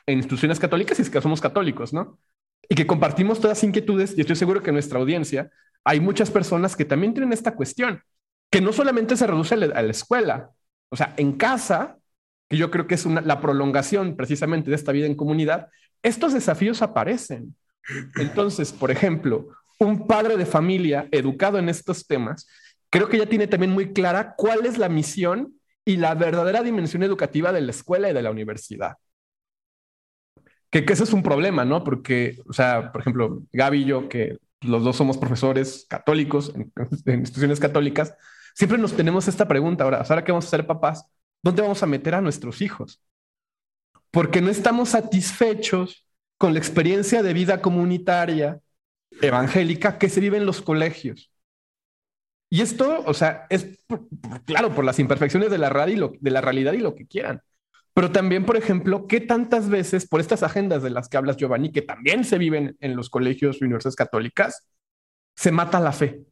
en 0.07 0.19
instituciones 0.19 0.59
católicas 0.59 0.99
y 0.99 1.03
es 1.03 1.11
que 1.11 1.21
somos 1.21 1.41
católicos, 1.41 1.93
¿no? 1.93 2.19
Y 2.69 2.75
que 2.75 2.87
compartimos 2.87 3.39
todas 3.39 3.59
las 3.59 3.65
inquietudes 3.65 4.17
y 4.17 4.23
estoy 4.23 4.37
seguro 4.37 4.63
que 4.63 4.71
en 4.71 4.75
nuestra 4.75 4.99
audiencia 4.99 5.51
hay 5.85 6.01
muchas 6.01 6.31
personas 6.31 6.77
que 6.77 6.85
también 6.85 7.15
tienen 7.15 7.33
esta 7.33 7.55
cuestión, 7.55 8.03
que 8.51 8.61
no 8.61 8.73
solamente 8.73 9.17
se 9.17 9.27
reduce 9.27 9.55
a 9.55 9.59
la, 9.59 9.81
escuela, 9.83 10.51
o 10.91 10.97
sea, 10.97 11.15
en 11.17 11.33
casa, 11.33 11.99
que 12.49 12.57
yo 12.57 12.71
creo 12.71 12.87
que 12.87 12.95
es 12.95 13.07
una, 13.07 13.21
la 13.21 13.41
prolongación 13.41 14.17
precisamente 14.17 14.71
de 14.71 14.77
esta 14.77 14.93
vida 14.93 15.07
en 15.07 15.15
comunidad, 15.15 15.69
estos 16.03 16.33
desafíos 16.33 16.83
aparecen. 16.83 17.55
Entonces, 18.17 18.73
por 18.73 18.91
ejemplo, 18.91 19.49
un 19.79 20.07
padre 20.07 20.37
de 20.37 20.47
familia 20.47 21.09
educado 21.11 21.59
en 21.59 21.69
estos 21.69 22.07
temas, 22.07 22.47
creo 22.91 23.09
que 23.09 23.19
ya 23.19 23.27
tiene 23.27 23.47
también 23.47 23.73
muy 23.73 23.93
clara 23.93 24.35
cuál 24.37 24.67
es 24.67 24.79
la 24.79 24.89
misión 24.89 25.55
y 25.85 25.97
la 25.97 26.15
verdadera 26.15 26.63
dimensión 26.63 27.03
educativa 27.03 27.53
de 27.53 27.61
la 27.61 27.71
escuela 27.71 28.11
y 28.11 28.15
de 28.15 28.23
la 28.23 28.31
universidad 28.31 28.97
que, 30.71 30.85
que 30.85 30.93
ese 30.93 31.05
es 31.05 31.13
un 31.13 31.23
problema, 31.23 31.65
¿no? 31.65 31.85
Porque, 31.85 32.39
o 32.49 32.53
sea, 32.53 32.93
por 32.93 33.01
ejemplo, 33.01 33.43
Gaby 33.53 33.83
y 33.83 33.85
yo, 33.85 34.09
que 34.09 34.39
los 34.61 34.85
dos 34.85 34.97
somos 34.97 35.17
profesores 35.19 35.87
católicos 35.89 36.53
en, 36.55 36.73
instituciones 37.21 37.61
católicas, 37.61 38.15
siempre 38.55 38.79
nos 38.79 38.95
tenemos 38.95 39.29
esta 39.29 39.49
pregunta 39.49 39.85
ahora, 39.85 40.05
ahora 40.09 40.25
que 40.25 40.33
vamos 40.33 40.47
a 40.47 40.51
ser 40.51 40.67
papás, 40.67 41.07
¿dónde 41.43 41.63
vamos 41.63 41.83
a 41.83 41.87
meter 41.87 42.15
a 42.15 42.21
nuestros 42.21 42.61
hijos? 42.61 43.01
Porque 44.11 44.41
no 44.41 44.51
estamos 44.51 44.91
satisfechos 44.91 46.07
con 46.39 46.55
la 46.55 46.61
experiencia 46.61 47.23
de 47.23 47.33
vida 47.35 47.61
comunitaria 47.61 48.61
evangélica 49.21 49.99
que 49.99 50.09
se 50.09 50.21
vive 50.21 50.37
en 50.39 50.47
los 50.47 50.63
colegios. 50.63 51.31
Y 52.51 52.63
esto, 52.63 53.03
o 53.05 53.13
sea, 53.13 53.47
es 53.51 53.85
claro 54.47 54.75
por 54.75 54.85
las 54.85 54.99
imperfecciones 54.99 55.51
de 55.51 55.59
la, 55.59 55.69
de 55.69 56.31
la 56.31 56.41
realidad 56.41 56.73
y 56.73 56.79
lo 56.79 56.95
que 56.95 57.07
quieran. 57.07 57.43
Pero 57.93 58.13
también, 58.13 58.47
por 58.47 58.57
ejemplo, 58.57 59.07
¿qué 59.09 59.21
tantas 59.21 59.69
veces 59.69 60.07
por 60.09 60.21
estas 60.21 60.43
agendas 60.45 60.83
de 60.83 60.91
las 60.91 61.09
que 61.09 61.17
hablas, 61.17 61.37
Giovanni, 61.37 61.73
que 61.73 61.83
también 61.83 62.25
se 62.25 62.39
viven 62.39 62.77
en 62.81 62.97
los 62.97 63.11
colegios 63.11 63.61
y 63.61 63.65
universidades 63.65 63.97
católicas, 63.97 64.69
se 65.35 65.51
mata 65.51 65.81
la 65.81 65.93
fe? 65.93 66.23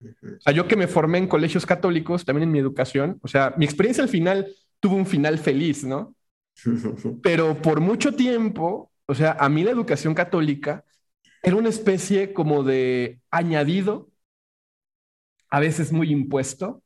O 0.00 0.40
sea, 0.40 0.52
yo 0.52 0.66
que 0.66 0.76
me 0.76 0.88
formé 0.88 1.18
en 1.18 1.28
colegios 1.28 1.66
católicos, 1.66 2.24
también 2.24 2.44
en 2.44 2.52
mi 2.52 2.58
educación, 2.58 3.18
o 3.22 3.28
sea, 3.28 3.54
mi 3.58 3.64
experiencia 3.64 4.02
al 4.02 4.08
final 4.08 4.46
tuvo 4.80 4.96
un 4.96 5.06
final 5.06 5.38
feliz, 5.38 5.84
¿no? 5.84 6.15
Pero 7.22 7.60
por 7.60 7.80
mucho 7.80 8.12
tiempo, 8.12 8.90
o 9.06 9.14
sea, 9.14 9.32
a 9.38 9.48
mí 9.48 9.62
la 9.62 9.70
educación 9.70 10.14
católica 10.14 10.84
era 11.42 11.56
una 11.56 11.68
especie 11.68 12.32
como 12.32 12.62
de 12.64 13.20
añadido, 13.30 14.08
a 15.50 15.60
veces 15.60 15.92
muy 15.92 16.10
impuesto, 16.10 16.82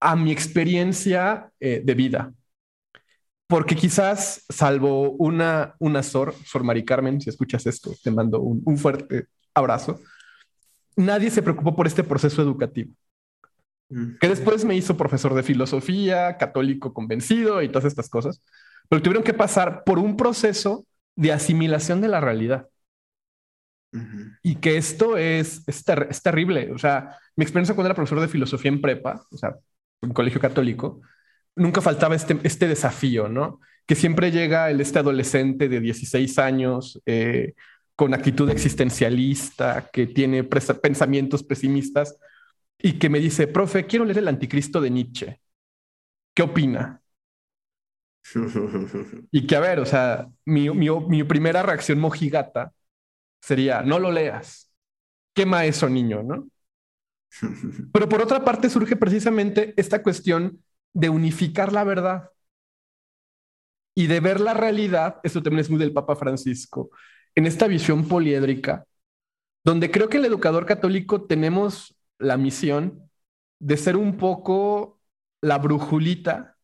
a 0.00 0.16
mi 0.16 0.32
experiencia 0.32 1.52
eh, 1.60 1.82
de 1.84 1.94
vida 1.94 2.32
porque 3.52 3.76
quizás, 3.76 4.46
salvo 4.48 5.10
una, 5.10 5.74
una 5.78 6.02
Sor, 6.02 6.34
Sor 6.42 6.64
Mari 6.64 6.86
Carmen, 6.86 7.20
si 7.20 7.28
escuchas 7.28 7.66
esto, 7.66 7.92
te 8.02 8.10
mando 8.10 8.40
un, 8.40 8.78
fuerte 8.78 9.26
abrazo, 9.52 10.00
nadie 10.96 11.28
se 11.30 11.42
preocupó 11.42 11.76
por 11.76 11.86
este 11.86 12.02
proceso 12.02 12.40
educativo. 12.40 12.94
Que 14.20 14.28
después 14.28 14.64
me 14.64 14.74
hizo 14.74 14.96
profesor 14.96 15.34
de 15.34 15.42
filosofía, 15.42 16.36
católico 16.38 16.94
convencido 16.94 17.62
y 17.62 17.68
todas 17.68 17.84
estas 17.84 18.08
cosas, 18.08 18.42
pero 18.88 19.02
tuvieron 19.02 19.24
que 19.24 19.34
pasar 19.34 19.84
por 19.84 19.98
un 19.98 20.16
proceso 20.16 20.86
de 21.16 21.32
asimilación 21.32 22.00
de 22.00 22.08
la 22.08 22.20
realidad. 22.20 22.68
Y 24.42 24.56
que 24.56 24.78
esto 24.78 25.18
es, 25.18 25.62
es, 25.66 25.84
es, 25.86 26.22
terrible. 26.22 26.72
O 26.72 26.78
sea, 26.78 27.18
mi 27.36 27.44
experiencia 27.44 27.74
cuando 27.74 27.88
era 27.88 27.94
profesor 27.94 28.20
de 28.20 28.28
filosofía 28.28 28.70
en 28.70 28.80
prepa, 28.80 29.26
o 29.30 29.36
sea, 29.36 29.54
en 30.00 30.14
colegio 30.14 30.40
católico, 30.40 31.02
nunca 31.54 31.82
faltaba 31.82 32.14
este, 32.14 32.38
este 32.42 32.68
desafío, 32.68 33.28
¿no? 33.28 33.60
Que 33.86 33.94
siempre 33.94 34.30
llega 34.30 34.70
el, 34.70 34.80
este 34.80 34.98
adolescente 34.98 35.68
de 35.68 35.80
16 35.80 36.38
años 36.38 37.02
eh, 37.04 37.52
con 37.96 38.14
actitud 38.14 38.48
existencialista, 38.48 39.90
que 39.92 40.06
tiene 40.06 40.44
pensamientos 40.44 41.42
pesimistas 41.42 42.16
y 42.82 42.98
que 42.98 43.08
me 43.08 43.20
dice, 43.20 43.46
profe, 43.46 43.86
quiero 43.86 44.04
leer 44.04 44.18
el 44.18 44.28
anticristo 44.28 44.80
de 44.80 44.90
Nietzsche. 44.90 45.40
¿Qué 46.34 46.42
opina? 46.42 47.02
y 49.30 49.46
que, 49.46 49.56
a 49.56 49.60
ver, 49.60 49.80
o 49.80 49.86
sea, 49.86 50.28
mi, 50.44 50.70
mi, 50.70 50.88
mi 50.90 51.24
primera 51.24 51.62
reacción 51.62 51.98
mojigata 51.98 52.72
sería, 53.40 53.82
no 53.82 53.98
lo 53.98 54.12
leas. 54.12 54.70
Quema 55.34 55.66
eso, 55.66 55.88
niño, 55.88 56.22
¿no? 56.22 56.48
Pero 57.92 58.08
por 58.08 58.22
otra 58.22 58.44
parte 58.44 58.70
surge 58.70 58.96
precisamente 58.96 59.74
esta 59.76 60.02
cuestión 60.02 60.62
de 60.92 61.08
unificar 61.08 61.72
la 61.72 61.84
verdad 61.84 62.30
y 63.94 64.06
de 64.06 64.20
ver 64.20 64.40
la 64.40 64.54
realidad, 64.54 65.16
esto 65.22 65.42
también 65.42 65.60
es 65.60 65.70
muy 65.70 65.78
del 65.78 65.92
Papa 65.92 66.16
Francisco, 66.16 66.90
en 67.34 67.46
esta 67.46 67.66
visión 67.66 68.08
poliédrica, 68.08 68.86
donde 69.64 69.90
creo 69.90 70.08
que 70.08 70.18
el 70.18 70.26
educador 70.26 70.66
católico 70.66 71.24
tenemos 71.26 71.96
la 72.18 72.36
misión 72.36 73.10
de 73.58 73.76
ser 73.76 73.96
un 73.96 74.16
poco 74.16 75.00
la 75.40 75.58
brujulita 75.58 76.56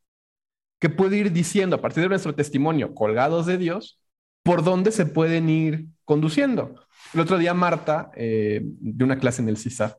que 0.80 0.90
puede 0.90 1.16
ir 1.16 1.32
diciendo 1.32 1.76
a 1.76 1.80
partir 1.80 2.03
de 2.03 2.09
nuestro 2.09 2.34
testimonio, 2.34 2.94
colgados 2.94 3.46
de 3.46 3.59
Dios, 3.59 4.01
por 4.42 4.62
dónde 4.62 4.92
se 4.92 5.07
pueden 5.07 5.49
ir 5.49 5.86
conduciendo. 6.05 6.74
El 7.12 7.20
otro 7.20 7.38
día 7.38 7.55
Marta, 7.55 8.11
eh, 8.14 8.61
de 8.62 9.05
una 9.05 9.18
clase 9.18 9.42
en 9.42 9.49
el 9.49 9.57
CISAR, 9.57 9.99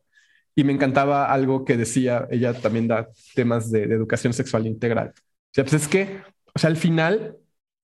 y 0.56 0.64
me 0.64 0.74
encantaba 0.74 1.32
algo 1.32 1.64
que 1.64 1.78
decía, 1.78 2.28
ella 2.32 2.54
también 2.54 2.88
da 2.88 3.08
temas 3.36 3.72
de, 3.72 3.84
educación 3.84 4.34
sexual 4.34 4.68
integral. 4.68 5.14
O 5.16 5.54
sea, 5.54 5.64
pues 5.64 5.74
es 5.76 5.88
que, 5.88 6.22
o 6.54 6.60
sea, 6.60 6.70
al 6.70 6.78
final, 6.78 7.38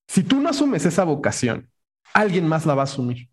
si 0.08 0.22
tú 0.22 0.40
no 0.40 0.48
asumes 0.48 0.84
esa 0.84 1.04
vocación, 1.04 1.70
alguien 2.12 2.46
más 2.46 2.66
la 2.66 2.74
va 2.74 2.82
a 2.82 2.84
asumir. 2.84 3.28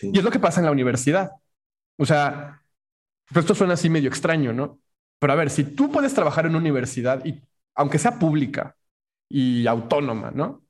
Y 0.00 0.16
es 0.16 0.24
lo 0.24 0.30
que 0.30 0.38
pasa 0.38 0.60
en 0.60 0.66
la 0.66 0.72
universidad. 0.72 1.32
O 1.96 2.06
sea, 2.06 2.62
pues 3.28 3.44
esto 3.44 3.54
suena 3.54 3.74
así 3.74 3.88
medio 3.88 4.08
extraño, 4.08 4.52
¿no? 4.52 4.80
Pero 5.18 5.32
a 5.32 5.36
ver, 5.36 5.50
si 5.50 5.64
tú 5.64 5.90
puedes 5.90 6.14
trabajar 6.14 6.46
en 6.46 6.52
una 6.52 6.60
universidad 6.60 7.24
y 7.24 7.40
aunque 7.74 7.98
sea 7.98 8.18
pública 8.18 8.76
y 9.28 9.66
autónoma, 9.66 10.30
¿no? 10.30 10.62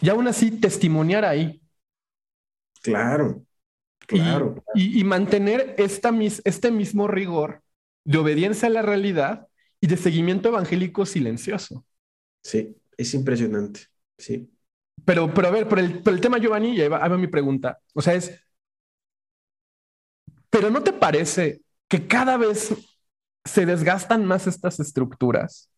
Y 0.00 0.08
aún 0.08 0.28
así 0.28 0.50
testimoniar 0.50 1.24
ahí. 1.24 1.60
Claro, 2.82 3.44
claro. 4.06 4.62
Y, 4.74 5.02
mantener 5.04 5.74
esta 5.78 6.12
este 6.44 6.70
mismo 6.70 7.08
rigor 7.08 7.62
de 8.04 8.18
obediencia 8.18 8.68
a 8.68 8.70
la 8.70 8.82
realidad 8.82 9.48
y 9.80 9.86
de 9.88 9.96
seguimiento 9.96 10.48
evangélico 10.50 11.06
silencioso. 11.06 11.84
Sí, 12.42 12.76
es 12.96 13.14
impresionante, 13.14 13.80
sí. 14.16 14.48
Pero, 15.04 15.32
pero 15.34 15.48
a 15.48 15.50
ver, 15.50 15.68
por 15.68 15.78
el, 15.78 16.02
por 16.02 16.12
el 16.12 16.20
tema 16.20 16.38
Giovanni, 16.38 16.76
ya 16.76 16.88
va, 16.88 17.08
mi 17.16 17.26
pregunta. 17.26 17.80
O 17.94 18.00
sea, 18.00 18.14
es, 18.14 18.40
pero 20.56 20.70
¿no 20.70 20.82
te 20.82 20.94
parece 20.94 21.60
que 21.86 22.06
cada 22.06 22.38
vez 22.38 22.74
se 23.44 23.66
desgastan 23.66 24.24
más 24.24 24.46
estas 24.46 24.80
estructuras? 24.80 25.70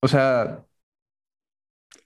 O 0.00 0.08
sea, 0.08 0.64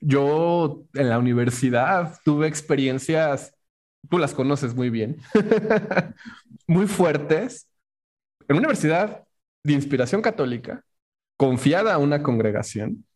yo 0.01 0.83
en 0.95 1.09
la 1.09 1.21
universidad 1.21 2.19
tuve 2.25 2.49
experiencias, 2.49 3.55
tú 4.11 4.19
las 4.19 4.35
conoces 4.35 4.75
muy 4.75 4.91
bien, 4.91 5.19
muy 6.67 6.89
fuertes, 6.89 7.69
en 8.49 8.57
una 8.57 8.67
universidad 8.67 9.23
de 9.63 9.75
inspiración 9.75 10.23
católica, 10.23 10.85
confiada 11.37 11.95
a 11.95 11.99
una 11.99 12.21
congregación, 12.21 13.07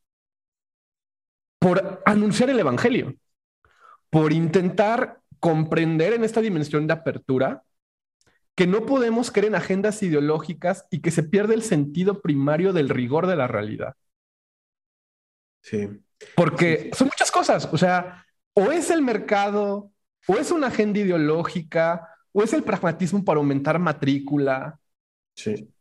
por 1.58 2.04
anunciar 2.06 2.50
el 2.50 2.60
Evangelio, 2.60 3.16
por 4.10 4.32
intentar 4.32 5.20
comprender 5.47 6.12
en 6.12 6.24
esta 6.24 6.40
dimensión 6.40 6.88
de 6.88 6.92
apertura 6.92 7.62
que 8.57 8.66
no 8.66 8.84
podemos 8.84 9.30
creer 9.30 9.47
en 9.47 9.55
agendas 9.55 10.03
ideológicas 10.03 10.86
y 10.90 11.03
que 11.03 11.12
se 11.12 11.22
pierde 11.22 11.55
el 11.55 11.62
sentido 11.62 12.20
primario 12.20 12.72
del 12.72 12.88
rigor 12.88 13.28
de 13.28 13.36
la 13.36 13.47
realidad. 13.47 13.94
Sí. 15.61 15.88
Porque 16.34 16.90
son 16.94 17.07
muchas 17.07 17.30
cosas, 17.30 17.68
o 17.72 17.78
sea, 17.78 18.26
o 18.55 18.72
es 18.72 18.90
el 18.90 19.03
mercado, 19.03 19.92
o 20.26 20.34
es 20.34 20.51
una 20.51 20.66
agenda 20.66 20.99
ideológica, 20.99 22.09
o 22.32 22.42
es 22.42 22.53
el 22.53 22.64
pragmatismo 22.64 23.24
para 23.24 23.38
aumentar 23.38 23.78
matrícula. 23.78 24.80
Sí. 25.36 25.72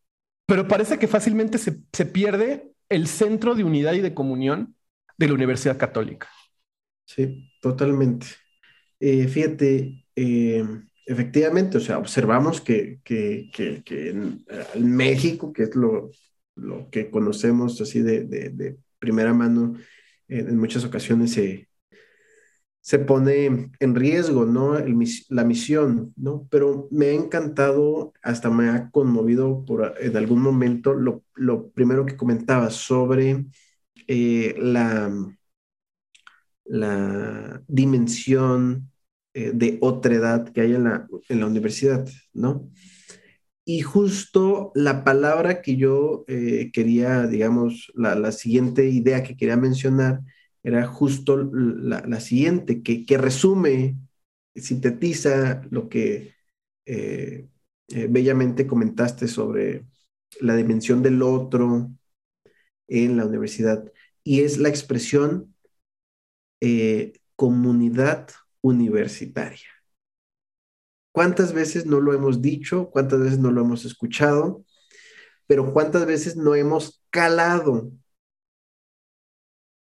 Pero 0.45 0.67
parece 0.67 0.99
que 0.99 1.07
fácilmente 1.07 1.57
se, 1.57 1.79
se 1.91 2.05
pierde 2.05 2.71
el 2.87 3.07
centro 3.07 3.55
de 3.55 3.63
unidad 3.63 3.93
y 3.93 4.01
de 4.01 4.13
comunión 4.13 4.75
de 5.17 5.27
la 5.27 5.33
Universidad 5.33 5.79
Católica. 5.79 6.29
Sí, 7.05 7.51
totalmente. 7.61 8.27
Eh, 8.99 9.27
fíjate, 9.27 10.05
eh, 10.15 10.65
efectivamente, 11.05 11.77
o 11.77 11.79
sea, 11.81 11.97
observamos 11.97 12.61
que, 12.61 12.99
que, 13.03 13.49
que, 13.53 14.09
en, 14.09 14.45
México, 14.79 15.53
que 15.53 15.63
es 15.63 15.75
lo, 15.75 16.11
lo 16.55 16.89
que 16.89 17.09
conocemos 17.09 17.79
así 17.81 18.01
de, 18.01 18.23
de, 18.25 18.77
primera 18.99 19.33
mano, 19.33 19.75
en 20.27 20.57
muchas 20.57 20.83
ocasiones 20.85 21.33
se, 21.33 21.67
se 22.85 22.99
pone 22.99 23.71
en 23.79 23.95
riesgo, 23.95 24.45
¿no? 24.45 24.77
la 25.29 25.43
misión, 25.43 26.13
¿no? 26.15 26.47
Pero 26.51 26.87
me 26.91 27.07
ha 27.07 27.13
encantado, 27.13 28.13
hasta 28.21 28.51
me 28.51 28.69
ha 28.69 28.91
conmovido 28.91 29.65
por, 29.65 29.95
en 29.99 30.15
algún 30.15 30.41
momento 30.41 30.93
lo, 30.93 31.23
lo 31.33 31.71
primero 31.71 32.05
que 32.05 32.15
comentaba 32.15 32.69
sobre 32.69 33.45
eh, 34.07 34.55
la, 34.59 35.11
la 36.65 37.63
dimensión 37.67 38.91
eh, 39.33 39.51
de 39.53 39.77
otredad 39.81 40.49
que 40.49 40.61
hay 40.61 40.75
en 40.75 40.85
la, 40.85 41.07
en 41.29 41.39
la 41.39 41.47
universidad, 41.47 42.07
¿no? 42.33 42.69
Y 43.65 43.81
justo 43.81 44.71
la 44.75 45.03
palabra 45.03 45.61
que 45.61 45.75
yo 45.75 46.23
eh, 46.27 46.71
quería, 46.71 47.27
digamos, 47.27 47.91
la, 47.95 48.15
la, 48.15 48.31
siguiente 48.31 48.87
idea 48.89 49.23
que 49.23 49.35
quería 49.35 49.57
mencionar 49.57 50.21
era 50.63 50.85
justo 50.87 51.37
la, 51.37 52.01
la 52.07 52.19
siguiente, 52.19 52.83
que, 52.83 53.05
que, 53.05 53.17
resume, 53.17 53.97
sintetiza 54.55 55.63
lo 55.71 55.89
que 55.89 56.33
eh, 56.85 57.47
bellamente 57.87 58.67
comentaste 58.67 59.27
sobre 59.27 59.85
la 60.39 60.55
dimensión 60.55 61.01
del 61.03 61.21
otro 61.21 61.91
en 62.87 63.17
la 63.17 63.25
universidad, 63.25 63.91
y 64.23 64.41
es 64.41 64.57
la 64.59 64.69
expresión 64.69 65.54
comunidad 67.35 68.29
universitaria. 68.61 69.69
¿Cuántas 71.11 71.53
veces 71.53 71.85
no 71.85 72.01
lo 72.01 72.13
hemos 72.13 72.41
dicho? 72.41 72.89
¿Cuántas 72.89 73.21
veces 73.21 73.39
no 73.39 73.51
lo 73.51 73.61
hemos 73.61 73.85
escuchado? 73.85 74.65
Pero 75.47 75.71
¿cuántas 75.73 76.05
veces 76.05 76.35
no 76.35 76.55
hemos 76.55 77.01
calado 77.09 77.91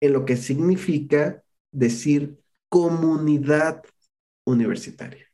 en 0.00 0.12
lo 0.12 0.24
que 0.24 0.36
significa 0.36 1.42
decir 1.72 2.38
comunidad 2.68 3.82
universitaria? 4.44 5.26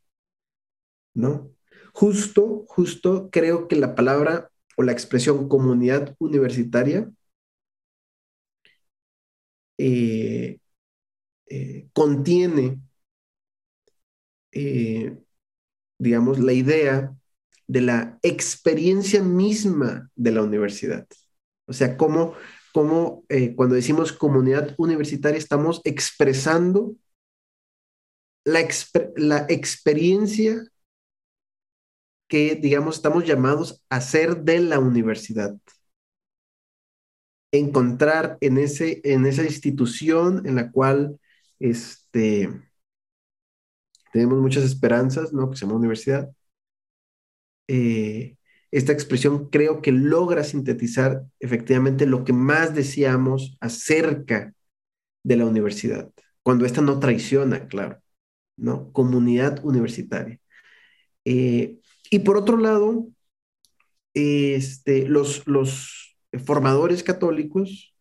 ¿No? 1.13 1.51
Justo, 1.93 2.65
justo 2.67 3.29
creo 3.31 3.67
que 3.67 3.75
la 3.75 3.95
palabra 3.95 4.49
o 4.77 4.83
la 4.83 4.91
expresión 4.91 5.47
comunidad 5.47 6.15
universitaria 6.19 7.09
eh, 9.77 10.59
eh, 11.47 11.87
contiene, 11.93 12.79
eh, 14.51 15.17
digamos, 15.97 16.39
la 16.39 16.53
idea 16.53 17.15
de 17.67 17.81
la 17.81 18.19
experiencia 18.21 19.21
misma 19.21 20.09
de 20.15 20.31
la 20.31 20.43
universidad. 20.43 21.07
O 21.67 21.73
sea, 21.73 21.97
cómo, 21.97 22.33
cómo 22.73 23.25
eh, 23.29 23.55
cuando 23.55 23.75
decimos 23.75 24.13
comunidad 24.13 24.75
universitaria 24.77 25.37
estamos 25.37 25.81
expresando 25.83 26.95
la, 28.43 28.67
la 29.15 29.45
experiencia 29.49 30.63
que, 32.27 32.55
digamos, 32.55 32.95
estamos 32.95 33.25
llamados 33.25 33.83
a 33.89 33.97
hacer 33.97 34.43
de 34.43 34.59
la 34.59 34.79
universidad 34.79 35.55
encontrar 37.57 38.37
en, 38.41 38.57
ese, 38.57 39.01
en 39.03 39.25
esa 39.25 39.43
institución 39.43 40.45
en 40.45 40.55
la 40.55 40.71
cual 40.71 41.19
este, 41.69 42.49
tenemos 44.11 44.39
muchas 44.39 44.63
esperanzas, 44.63 45.33
¿no? 45.33 45.49
Que 45.49 45.57
se 45.57 45.65
llama 45.65 45.77
universidad. 45.77 46.31
Eh, 47.67 48.37
esta 48.71 48.91
expresión 48.91 49.49
creo 49.49 49.81
que 49.81 49.91
logra 49.91 50.43
sintetizar 50.43 51.23
efectivamente 51.39 52.05
lo 52.05 52.23
que 52.23 52.33
más 52.33 52.75
decíamos 52.75 53.57
acerca 53.61 54.53
de 55.23 55.37
la 55.37 55.45
universidad, 55.45 56.11
cuando 56.43 56.65
esta 56.65 56.81
no 56.81 56.99
traiciona, 56.99 57.67
claro, 57.67 58.01
¿no? 58.57 58.91
Comunidad 58.91 59.63
universitaria. 59.65 60.39
Eh, 61.25 61.79
y 62.11 62.19
por 62.19 62.37
otro 62.37 62.57
lado, 62.57 63.07
este, 64.13 65.07
los, 65.07 65.43
formadores 66.45 67.03
católicos 67.03 67.94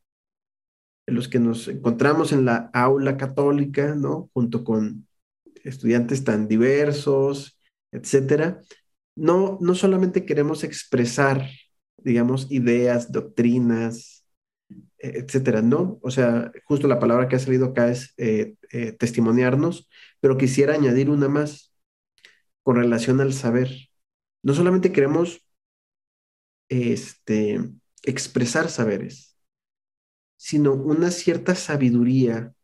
los 1.07 1.29
que 1.29 1.39
nos 1.39 1.69
encontramos 1.69 2.33
en 2.33 2.45
la 2.45 2.71
aula 2.73 3.17
católica, 3.17 3.95
¿no? 3.95 4.31
Junto 4.33 4.65
con 4.65 5.07
estudiantes 5.65 6.25
tan 6.25 6.49
diversos, 6.49 7.59
etcétera. 7.93 8.61
No, 9.17 9.59
no 9.61 9.75
solamente 9.75 10.25
queremos 10.25 10.65
expresar, 10.65 11.49
digamos, 11.99 12.51
ideas, 12.51 13.13
doctrinas, 13.13 14.25
e, 14.99 15.19
etcétera, 15.19 15.63
¿no? 15.63 15.99
O 16.03 16.11
sea, 16.11 16.53
justo 16.65 16.89
la 16.89 17.01
palabra 17.01 17.29
que 17.29 17.37
ha 17.37 17.39
salido 17.39 17.67
acá 17.67 17.91
es 17.91 18.15
eh, 18.17 18.57
eh, 18.73 18.93
testimoniarnos, 18.93 19.89
pero 20.21 20.39
quisiera 20.39 20.75
añadir 20.75 21.11
una 21.11 21.29
más 21.29 21.75
con 22.63 22.77
relación 22.77 23.21
al 23.21 23.33
saber. 23.35 23.71
No 24.43 24.55
solamente 24.55 24.93
queremos 24.93 25.45
este, 26.69 27.61
expresar 28.03 28.71
saberes, 28.71 29.34
sino 30.37 30.75
una 30.75 31.11
cierta 31.11 31.55
sabiduría 31.55 32.55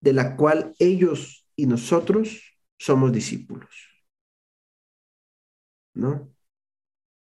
de 0.00 0.12
la 0.12 0.36
cual 0.36 0.74
ellos 0.78 1.46
y 1.56 1.66
nosotros 1.66 2.58
somos 2.78 3.12
discípulos, 3.12 3.70
¿no? 5.94 6.32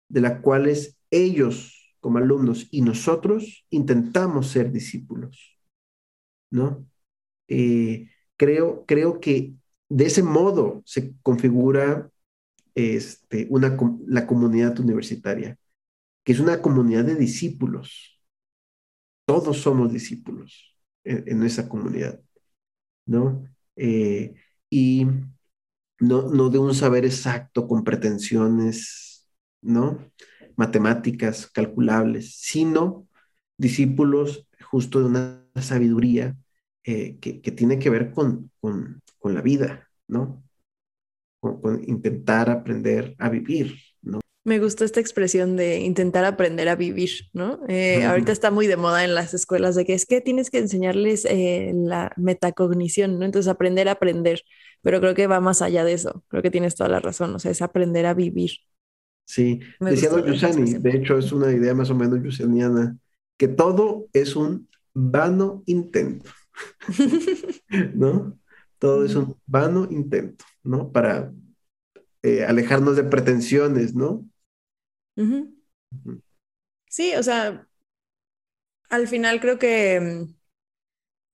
De 0.08 0.22
la 0.22 0.42
cuales 0.42 0.98
ellos 1.12 1.96
como 2.00 2.18
alumnos 2.18 2.68
y 2.72 2.82
nosotros 2.82 3.66
intentamos 3.70 4.48
ser 4.48 4.72
discípulos, 4.72 5.58
¿no? 6.52 6.86
Eh, 7.48 8.10
creo, 8.38 8.86
creo 8.86 9.20
que 9.20 9.54
de 9.90 10.06
ese 10.06 10.24
modo 10.24 10.82
se 10.86 11.16
configura 11.22 12.12
este, 12.76 13.48
una, 13.50 13.78
la 14.08 14.26
comunidad 14.28 14.80
universitaria, 14.80 15.58
que 16.24 16.34
es 16.34 16.40
una 16.40 16.62
comunidad 16.62 17.06
de 17.06 17.16
discípulos, 17.16 18.13
todos 19.26 19.58
somos 19.62 19.92
discípulos 19.92 20.78
en, 21.04 21.44
esa 21.44 21.68
comunidad, 21.70 22.22
¿no? 23.06 23.46
Eh, 23.76 24.36
y 24.70 25.08
no, 26.00 26.50
de 26.50 26.60
un 26.60 26.74
saber 26.74 27.06
exacto 27.06 27.68
con 27.68 27.84
pretensiones, 27.84 29.30
¿no? 29.62 30.00
matemáticas 30.56 31.48
calculables, 31.48 32.36
sino 32.38 33.08
discípulos 33.58 34.48
justo 34.62 35.00
de 35.00 35.06
una 35.06 35.46
sabiduría 35.56 36.38
eh, 36.84 37.18
que, 37.20 37.52
tiene 37.52 37.80
que 37.80 37.90
ver 37.90 38.12
con, 38.12 38.52
la 39.24 39.42
vida, 39.42 39.90
¿no? 40.08 40.44
Con, 41.40 41.84
intentar 41.88 42.50
aprender 42.50 43.16
a 43.20 43.30
vivir. 43.30 43.76
Me 44.46 44.60
gustó 44.60 44.84
esta 44.84 45.00
expresión 45.00 45.56
de 45.56 45.80
intentar 45.80 46.26
aprender 46.26 46.68
a 46.68 46.76
vivir, 46.76 47.30
¿no? 47.32 47.62
Eh, 47.70 48.04
ahorita 48.04 48.32
está 48.32 48.52
muy 48.52 48.68
de 48.68 48.76
moda 48.76 49.06
en 49.06 49.16
las 49.16 49.34
escuelas 49.34 49.76
de 49.76 49.86
que 49.86 49.94
es 49.94 50.06
que 50.06 50.20
tienes 50.20 50.50
que 50.50 50.58
enseñarles 50.58 51.26
eh, 51.26 51.72
la 51.74 52.12
metacognición, 52.18 53.20
¿no? 53.20 53.26
Entonces 53.26 53.50
aprender 53.50 53.88
a 53.88 53.94
aprender, 53.94 54.42
pero 54.82 55.00
creo 55.00 55.14
que 55.16 55.28
va 55.28 55.40
más 55.40 55.62
allá 55.62 55.86
de 55.86 55.94
eso, 55.94 56.24
creo 56.28 56.44
que 56.44 56.52
tienes 56.52 56.76
toda 56.76 56.90
la 56.90 57.00
razón, 57.00 57.34
o 57.34 57.40
sea, 57.40 57.52
es 57.52 57.62
aprender 57.62 58.06
a 58.06 58.14
vivir. 58.14 58.52
Sí, 59.26 59.62
decía 59.80 60.10
Don 60.10 60.26
Yusani, 60.26 60.74
de 60.74 60.92
hecho 60.92 61.18
es 61.18 61.32
una 61.32 61.50
idea 61.52 61.74
más 61.74 61.90
o 61.90 61.96
menos 61.96 62.22
yusaniana, 62.22 62.98
que 63.38 63.48
todo 63.48 64.08
es 64.12 64.36
un 64.36 64.68
vano 64.94 65.64
intento. 65.66 66.30
¿no? 67.96 68.38
Todo 68.80 69.06
es 69.06 69.16
un 69.16 69.36
vano 69.46 69.88
intento, 69.90 70.46
¿no? 70.64 70.92
Para 70.92 71.32
eh, 72.22 72.44
alejarnos 72.46 72.96
de 72.96 73.04
pretensiones, 73.04 73.96
¿no? 73.96 74.26
Sí, 76.88 77.16
o 77.16 77.24
sea, 77.24 77.68
al 78.90 79.08
final 79.10 79.40
creo 79.42 79.60
que 79.60 80.00
mm, 80.00 80.34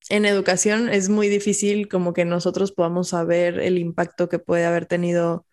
en 0.09 0.25
educación 0.25 0.89
es 0.89 1.09
muy 1.09 1.27
difícil 1.29 1.87
como 1.87 2.13
que 2.13 2.25
nosotros 2.25 2.71
podamos 2.71 3.09
saber 3.09 3.59
el 3.59 3.77
impacto 3.77 4.29
que 4.29 4.39
puede 4.39 4.65
haber 4.65 4.85
tenido 4.85 5.45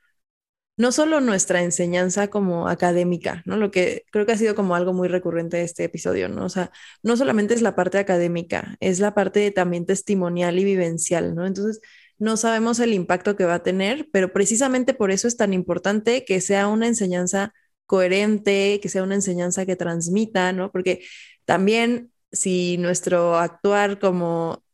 no 0.79 0.93
solo 0.93 1.20
nuestra 1.20 1.62
enseñanza 1.62 2.29
como 2.29 2.68
académica, 2.68 3.43
¿no? 3.47 3.57
Lo 3.59 3.70
que 3.70 4.05
creo 4.12 4.27
que 4.27 4.33
ha 4.33 4.39
sido 4.39 4.55
como 4.57 4.74
algo 4.77 4.93
muy 4.95 5.09
recurrente 5.09 5.59
de 5.59 5.64
este 5.64 5.85
episodio, 5.85 6.29
¿no? 6.29 6.45
O 6.47 6.49
sea, 6.51 6.72
no 7.03 7.16
solamente 7.16 7.55
es 7.55 7.62
la 7.62 7.77
parte 7.77 7.99
académica, 7.99 8.77
es 8.81 9.01
la 9.01 9.14
parte 9.14 9.51
también 9.53 9.87
testimonial 9.87 10.59
y 10.59 10.64
vivencial, 10.64 11.35
¿no? 11.35 11.47
Entonces, 11.47 11.81
no 12.18 12.37
sabemos 12.39 12.81
el 12.81 12.95
impacto 12.95 13.37
que 13.37 13.45
va 13.47 13.55
a 13.57 13.62
tener, 13.64 14.09
pero 14.12 14.33
precisamente 14.33 14.95
por 14.95 15.11
eso 15.12 15.29
es 15.29 15.37
tan 15.37 15.53
importante 15.55 16.24
que 16.27 16.41
sea 16.41 16.68
una 16.68 16.87
enseñanza 16.89 17.55
coherente, 17.87 18.80
que 18.82 18.89
sea 18.89 19.03
una 19.03 19.14
enseñanza 19.14 19.66
que 19.66 19.76
transmita, 19.76 20.53
¿no? 20.53 20.70
Porque 20.70 21.05
también 21.45 22.12
si 22.32 22.76
nuestro 22.78 23.37
actuar 23.37 23.99
como, 23.99 24.64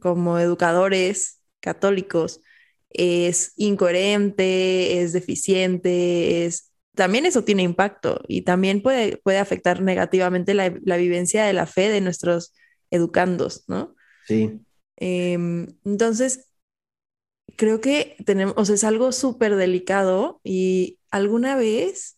como 0.00 0.38
educadores 0.38 1.40
católicos, 1.60 2.40
es 2.90 3.52
incoherente, 3.56 5.00
es 5.00 5.12
deficiente, 5.12 6.46
es... 6.46 6.72
También 6.94 7.26
eso 7.26 7.44
tiene 7.44 7.62
impacto 7.62 8.22
y 8.26 8.42
también 8.42 8.82
puede, 8.82 9.18
puede 9.18 9.38
afectar 9.38 9.82
negativamente 9.82 10.52
la, 10.54 10.68
vivencia 10.68 11.44
de 11.44 11.52
la 11.52 11.66
fe 11.66 11.88
de 11.90 12.00
nuestros 12.00 12.54
educandos, 12.90 13.62
¿no? 13.68 13.94
Sí. 14.26 14.60
Em, 14.96 15.68
entonces, 15.84 16.48
creo 17.56 17.80
que 17.80 18.16
tenemos, 18.26 18.54
o 18.56 18.64
sea, 18.64 18.74
es 18.74 18.82
algo 18.82 19.12
súper 19.12 19.54
delicado 19.54 20.40
y 20.42 20.98
alguna 21.10 21.54
vez 21.54 22.17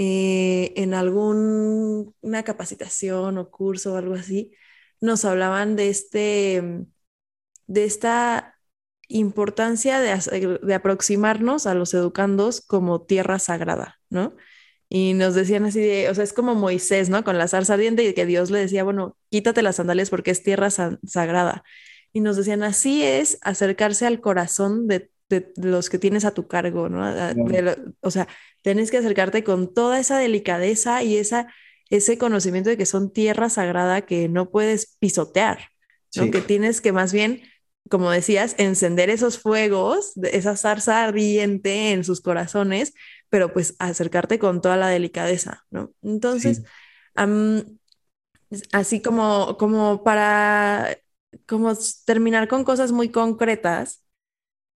eh, 0.00 0.74
en 0.76 0.94
alguna 0.94 2.44
capacitación 2.44 3.36
o 3.36 3.50
curso 3.50 3.94
o 3.94 3.96
algo 3.96 4.14
así, 4.14 4.52
nos 5.00 5.24
hablaban 5.24 5.74
de 5.74 5.88
este, 5.88 6.86
de 7.66 7.84
esta 7.84 8.56
importancia 9.08 10.00
de, 10.00 10.74
aproximarnos 10.74 11.66
a 11.66 11.74
los 11.74 11.94
educandos 11.94 12.60
como 12.60 13.02
tierra 13.02 13.40
sagrada, 13.40 14.00
¿no? 14.08 14.36
Y 14.88 15.14
nos 15.14 15.34
decían 15.34 15.64
así 15.64 15.80
de, 15.80 16.08
o 16.10 16.14
sea, 16.14 16.22
es 16.24 16.32
como 16.32 16.54
Moisés, 16.54 17.10
¿no? 17.10 17.24
Con 17.24 17.36
la 17.36 17.48
zarza 17.48 17.74
ardiente 17.74 18.04
y 18.04 18.14
que 18.14 18.26
Dios 18.26 18.52
le 18.52 18.60
decía, 18.60 18.84
bueno, 18.84 19.16
quítate 19.30 19.62
las 19.62 19.76
sandalias 19.76 20.10
porque 20.10 20.30
es 20.30 20.44
tierra 20.44 20.70
sagrada. 20.70 21.64
Y 22.12 22.20
nos 22.20 22.36
decían, 22.36 22.62
así 22.62 23.02
es 23.02 23.38
acercarse 23.42 24.06
al 24.06 24.20
corazón 24.20 24.86
de, 24.86 25.10
los 25.56 25.90
que 25.90 25.98
tienes 25.98 26.24
a 26.24 26.32
tu 26.32 26.46
cargo, 26.48 26.88
¿no? 26.88 27.04
o 28.00 28.10
sea, 28.10 28.28
tienes 28.62 28.90
que 28.90 28.98
acercarte 28.98 29.44
con 29.44 29.72
toda 29.72 29.98
esa 29.98 30.18
delicadeza 30.18 31.02
y 31.02 31.16
esa, 31.16 31.52
ese 31.90 32.18
conocimiento 32.18 32.70
de 32.70 32.76
que 32.76 32.86
son 32.86 33.12
tierra 33.12 33.48
sagrada 33.48 34.02
que 34.02 34.28
no 34.28 34.50
puedes 34.50 34.96
pisotear, 34.98 35.70
¿no? 36.16 36.30
Que 36.30 36.40
tienes 36.40 36.80
que 36.80 36.92
más 36.92 37.12
bien 37.12 37.42
como 37.88 38.10
decías, 38.10 38.54
encender 38.58 39.10
esos 39.10 39.38
fuegos, 39.38 40.12
esa 40.16 40.56
zarza 40.56 41.04
ardiente 41.04 41.92
en 41.92 42.04
sus 42.04 42.20
corazones, 42.20 42.94
pero 43.28 43.52
pues 43.52 43.74
acercarte 43.78 44.38
con 44.38 44.60
toda 44.60 44.76
la 44.76 44.88
delicadeza, 44.88 45.64
¿no? 45.70 45.92
Entonces, 46.02 46.62
así 48.72 49.02
como, 49.02 49.56
como 49.58 50.02
para 50.02 50.98
como 51.46 51.72
terminar 52.04 52.48
con 52.48 52.64
cosas 52.64 52.92
muy 52.92 53.10
concretas, 53.10 54.02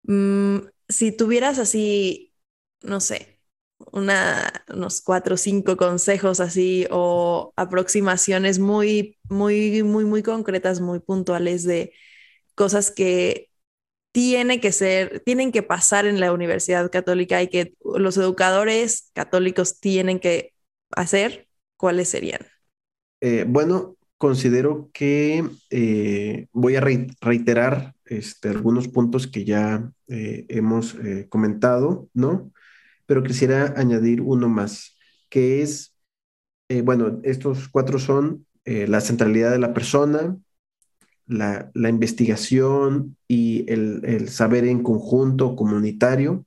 mm, 0.04 0.58
si 0.88 1.12
tuvieras 1.12 1.58
así, 1.58 2.34
no 2.82 3.00
sé, 3.00 3.40
unos 3.92 5.00
cuatro 5.02 5.34
o 5.34 5.38
cinco 5.38 5.76
consejos 5.76 6.40
así 6.40 6.86
o 6.90 7.52
aproximaciones 7.56 8.58
muy, 8.58 9.18
muy, 9.28 9.82
muy, 9.82 10.04
muy 10.04 10.22
concretas, 10.22 10.80
muy 10.80 11.00
puntuales 11.00 11.64
de 11.64 11.92
cosas 12.54 12.90
que 12.90 13.50
tiene 14.12 14.60
que 14.60 14.72
ser, 14.72 15.20
tienen 15.20 15.52
que 15.52 15.62
pasar 15.62 16.06
en 16.06 16.20
la 16.20 16.32
Universidad 16.32 16.90
Católica 16.90 17.42
y 17.42 17.48
que 17.48 17.74
los 17.82 18.16
educadores 18.18 19.10
católicos 19.14 19.80
tienen 19.80 20.20
que 20.20 20.54
hacer, 20.90 21.48
¿cuáles 21.76 22.10
serían? 22.10 22.40
Eh, 23.20 23.44
bueno, 23.48 23.96
considero 24.18 24.90
que 24.92 25.44
eh, 25.70 26.46
voy 26.52 26.76
a 26.76 26.80
reiterar 26.80 27.94
este, 28.18 28.48
algunos 28.48 28.88
puntos 28.88 29.26
que 29.26 29.44
ya 29.44 29.90
eh, 30.08 30.46
hemos 30.48 30.96
comentado, 31.28 32.08
¿no? 32.14 32.52
Pero 33.06 33.22
quisiera 33.22 33.74
añadir 33.76 34.20
uno 34.20 34.48
más, 34.48 34.96
que 35.28 35.62
es, 35.62 35.94
bueno, 36.84 37.20
estos 37.24 37.68
cuatro 37.68 37.98
son 37.98 38.46
la 38.64 39.00
centralidad 39.00 39.50
de 39.50 39.58
la 39.58 39.74
persona, 39.74 40.38
la, 41.26 41.88
investigación 41.88 43.16
y 43.28 43.70
el, 43.70 44.28
saber 44.28 44.64
en 44.64 44.82
conjunto 44.82 45.56
comunitario, 45.56 46.46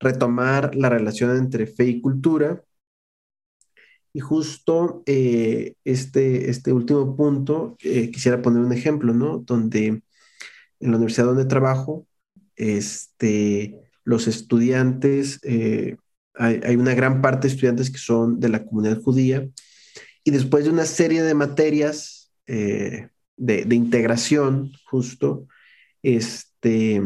retomar 0.00 0.74
la 0.74 0.88
relación 0.88 1.36
entre 1.36 1.66
fe 1.66 1.86
y 1.86 2.00
cultura. 2.00 2.62
Y 4.14 4.20
justo 4.20 5.02
eh, 5.06 5.74
este, 5.84 6.50
este 6.50 6.72
último 6.72 7.16
punto, 7.16 7.76
eh, 7.82 8.10
quisiera 8.10 8.42
poner 8.42 8.62
un 8.62 8.72
ejemplo, 8.72 9.14
¿no? 9.14 9.38
Donde 9.38 10.02
en 10.82 10.90
la 10.90 10.96
universidad 10.96 11.26
donde 11.26 11.44
trabajo, 11.46 12.06
este, 12.56 13.80
los 14.04 14.28
estudiantes, 14.28 15.40
eh, 15.44 15.96
hay, 16.34 16.76
una 16.76 16.94
gran 16.94 17.22
parte 17.22 17.46
de 17.48 17.54
estudiantes 17.54 17.90
que 17.90 17.98
son 17.98 18.40
de 18.40 18.48
la 18.48 18.64
comunidad 18.64 19.00
judía, 19.00 19.48
y 20.24 20.30
después 20.30 20.64
de 20.64 20.70
una 20.70 20.86
serie 20.86 21.22
de 21.22 21.34
materias 21.34 22.32
de, 22.46 23.74
integración, 23.74 24.72
justo, 24.84 25.46
este, 26.02 27.02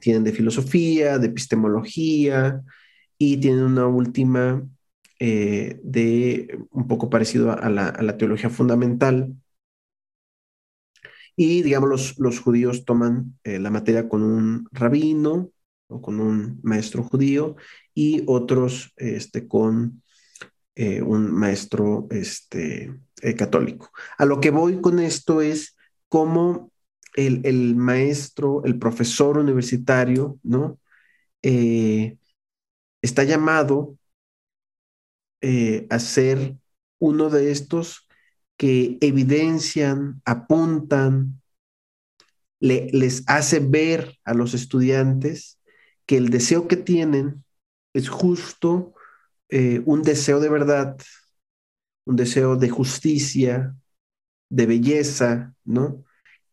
tienen 0.00 0.24
de 0.24 0.32
filosofía, 0.32 1.18
de 1.18 1.28
epistemología 1.28 2.62
y 3.18 3.36
tienen 3.38 3.62
una 3.62 3.86
última 3.86 4.66
eh, 5.18 5.80
de 5.84 6.58
un 6.70 6.88
poco 6.88 7.08
parecido 7.08 7.52
a 7.52 7.70
la, 7.70 8.16
teología 8.18 8.50
fundamental. 8.50 9.34
Y 11.36 11.62
digamos, 11.62 12.18
los, 12.18 12.40
judíos 12.40 12.84
toman 12.84 13.38
eh, 13.44 13.58
la 13.58 13.70
materia 13.70 14.08
con 14.08 14.22
un 14.22 14.68
rabino 14.70 15.50
o 15.88 16.02
con 16.02 16.20
un 16.20 16.60
maestro 16.62 17.02
judío 17.04 17.56
y 17.94 18.22
otros 18.26 18.92
este, 18.96 19.48
con 19.48 20.02
eh, 20.74 21.02
un 21.02 21.30
maestro 21.32 22.06
este, 22.10 22.94
eh, 23.22 23.34
católico. 23.34 23.90
A 24.18 24.24
lo 24.26 24.40
que 24.40 24.50
voy 24.50 24.80
con 24.80 24.98
esto 24.98 25.40
es 25.40 25.76
cómo 26.08 26.70
el, 27.14 27.76
maestro, 27.76 28.64
el 28.64 28.78
profesor 28.78 29.38
universitario, 29.38 30.38
¿no? 30.42 30.78
Está 33.02 33.24
llamado 33.24 33.98
a 35.90 35.98
ser 35.98 36.56
uno 36.98 37.28
de 37.28 37.50
estos 37.50 38.06
que 38.62 38.96
evidencian, 39.00 40.22
apuntan, 40.24 41.42
les 42.60 43.24
hace 43.26 43.58
ver 43.58 44.20
a 44.24 44.34
los 44.34 44.54
estudiantes 44.54 45.58
que 46.06 46.16
el 46.16 46.28
deseo 46.28 46.68
que 46.68 46.76
tienen 46.76 47.42
es 47.92 48.08
justo 48.08 48.94
un 49.50 50.02
deseo 50.02 50.38
de 50.38 50.48
verdad, 50.48 50.96
un 52.04 52.14
deseo 52.14 52.54
de 52.54 52.70
justicia, 52.70 53.74
de 54.48 54.66
belleza, 54.66 55.56
¿no? 55.64 56.04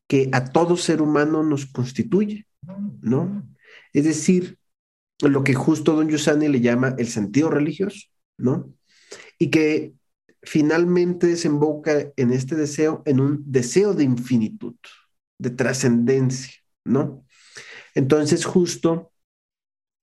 Que 0.08 0.30
a 0.32 0.46
todo 0.46 0.78
ser 0.78 1.04
humano 1.04 1.44
nos 1.44 1.68
constituye, 1.68 2.48
¿no? 3.04 3.48
Es 3.94 4.06
decir, 4.06 4.58
lo 5.22 5.44
que 5.44 5.54
justo 5.54 5.96
Don 5.96 6.10
Yusani 6.10 6.48
le 6.48 6.60
llama 6.60 6.96
el 6.98 7.08
sentido 7.08 7.52
religioso, 7.52 8.08
¿no? 8.36 8.74
Y 9.38 9.52
que 9.52 9.94
finalmente 10.42 11.28
desemboca 11.28 12.12
en 12.16 12.32
este 12.32 12.56
deseo, 12.56 13.04
en 13.06 13.20
un 13.20 13.44
deseo 13.46 13.94
de 13.94 14.04
infinitud, 14.04 14.76
de 15.38 15.50
trascendencia, 15.50 16.54
¿no? 16.86 17.26
Entonces, 17.96 18.46
justo 18.46 19.12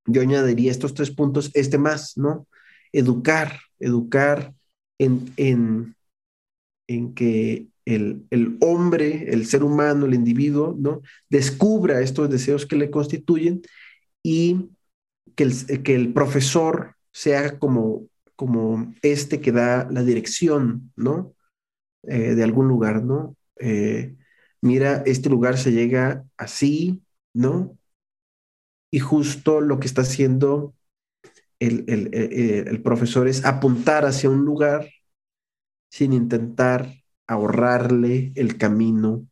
yo 0.06 0.22
añadiría 0.22 0.70
estos 0.70 0.94
tres 0.94 1.10
puntos, 1.10 1.50
este 1.54 1.78
más, 1.78 2.16
¿no? 2.16 2.46
Educar, 2.92 3.60
educar 3.78 4.54
en, 4.98 5.32
en, 5.36 5.96
en 6.86 7.14
que 7.14 7.68
el, 7.84 8.26
el, 8.30 8.56
hombre, 8.60 9.32
el 9.32 9.46
ser 9.46 9.62
humano, 9.62 10.06
el 10.06 10.14
individuo, 10.14 10.76
¿no? 10.78 11.02
Descubra 11.28 12.00
estos 12.00 12.30
deseos 12.30 12.66
que 12.66 12.76
le 12.76 12.90
constituyen 12.90 13.62
y 14.22 14.70
que 15.34 15.44
el, 15.44 15.82
que 15.82 15.94
el 15.94 16.12
profesor 16.12 16.96
sea 17.12 17.58
como, 17.58 18.06
como 18.36 18.94
este 19.02 19.40
que 19.40 19.52
da 19.52 19.88
la 19.90 20.02
dirección, 20.02 20.92
¿no? 20.96 21.34
Eh, 22.02 22.34
de 22.34 22.44
algún 22.44 22.68
lugar, 22.68 23.02
¿no? 23.02 23.36
Eh, 23.58 24.16
mira, 24.60 25.02
este 25.06 25.28
lugar 25.28 25.58
se 25.58 25.72
llega 25.72 26.24
así, 26.36 27.02
¿no? 27.34 27.76
Y 28.90 29.00
justo 29.00 29.60
lo 29.60 29.80
que 29.80 29.86
está 29.86 30.02
haciendo 30.02 30.74
el, 31.58 31.84
el, 31.88 32.10
eh, 32.12 32.64
el 32.66 32.82
profesor 32.82 33.26
es 33.26 33.44
apuntar 33.44 34.04
hacia 34.04 34.30
un 34.30 34.44
lugar 34.44 34.88
sin 35.90 36.12
intentar 36.12 36.92
ahorrarle 37.26 38.32
el 38.36 38.58
camino 38.58 39.26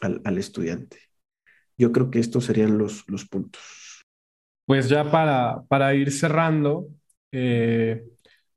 al, 0.00 0.20
al, 0.24 0.38
estudiante. 0.38 0.98
Yo 1.78 1.92
creo 1.92 2.10
que 2.10 2.18
estos 2.18 2.44
serían 2.44 2.76
los, 2.76 3.08
los 3.08 3.24
puntos. 3.24 4.04
Pues 4.66 4.88
ya 4.88 5.10
para, 5.10 5.62
para 5.68 5.94
ir 5.94 6.12
cerrando, 6.12 6.88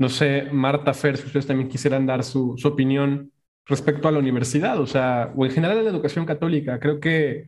no 0.04 0.10
sé, 0.10 0.50
Marta 0.52 0.94
Fer, 0.94 1.16
si 1.16 1.28
ustedes 1.28 1.48
también 1.48 1.70
quisieran 1.70 2.06
dar 2.06 2.26
su, 2.26 2.58
opinión 2.66 3.32
respecto 3.66 4.10
a 4.10 4.12
la 4.12 4.20
universidad, 4.20 4.78
o 4.82 4.86
sea, 4.86 5.32
o 5.34 5.46
en 5.46 5.52
general 5.52 5.80
a 5.80 5.84
la 5.84 5.90
educación 5.90 6.26
católica. 6.26 6.78
Creo 6.78 7.00
que 7.00 7.48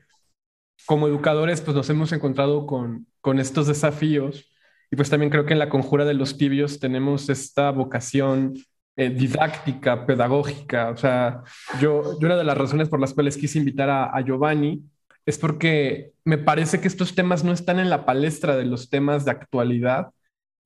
como 0.85 1.07
educadores 1.09 1.59
pues 1.59 1.75
nos 1.75 1.89
hemos 1.89 2.13
encontrado 2.13 2.65
con, 2.65 3.07
con 3.19 3.39
estos 3.39 3.67
desafíos 3.67 4.49
y 4.89 4.95
pues 4.95 5.09
también 5.09 5.29
creo 5.29 5.45
que 5.45 5.51
en 5.51 5.59
la 5.59 5.67
conjura 5.67 6.05
de 6.05 6.13
los 6.13 6.37
tibios 6.37 6.79
tenemos 6.79 7.27
esta 7.27 7.71
vocación 7.71 8.53
eh, 8.95 9.09
didáctica, 9.09 10.05
pedagógica. 10.05 10.91
O 10.91 10.97
sea, 10.97 11.43
yo, 11.81 12.17
yo 12.21 12.27
una 12.27 12.37
de 12.37 12.45
las 12.45 12.57
razones 12.57 12.87
por 12.87 13.01
las 13.01 13.13
cuales 13.13 13.35
quise 13.35 13.59
invitar 13.59 13.89
a, 13.89 14.21
Giovanni 14.21 14.81
es 15.25 15.37
porque 15.37 16.13
me 16.23 16.37
parece 16.37 16.79
que 16.79 16.87
estos 16.87 17.15
temas 17.15 17.43
no 17.43 17.51
están 17.51 17.79
en 17.79 17.89
la 17.89 18.05
palestra 18.05 18.55
de 18.55 18.63
los 18.65 18.89
temas 18.89 19.25
de 19.25 19.31
actualidad 19.31 20.11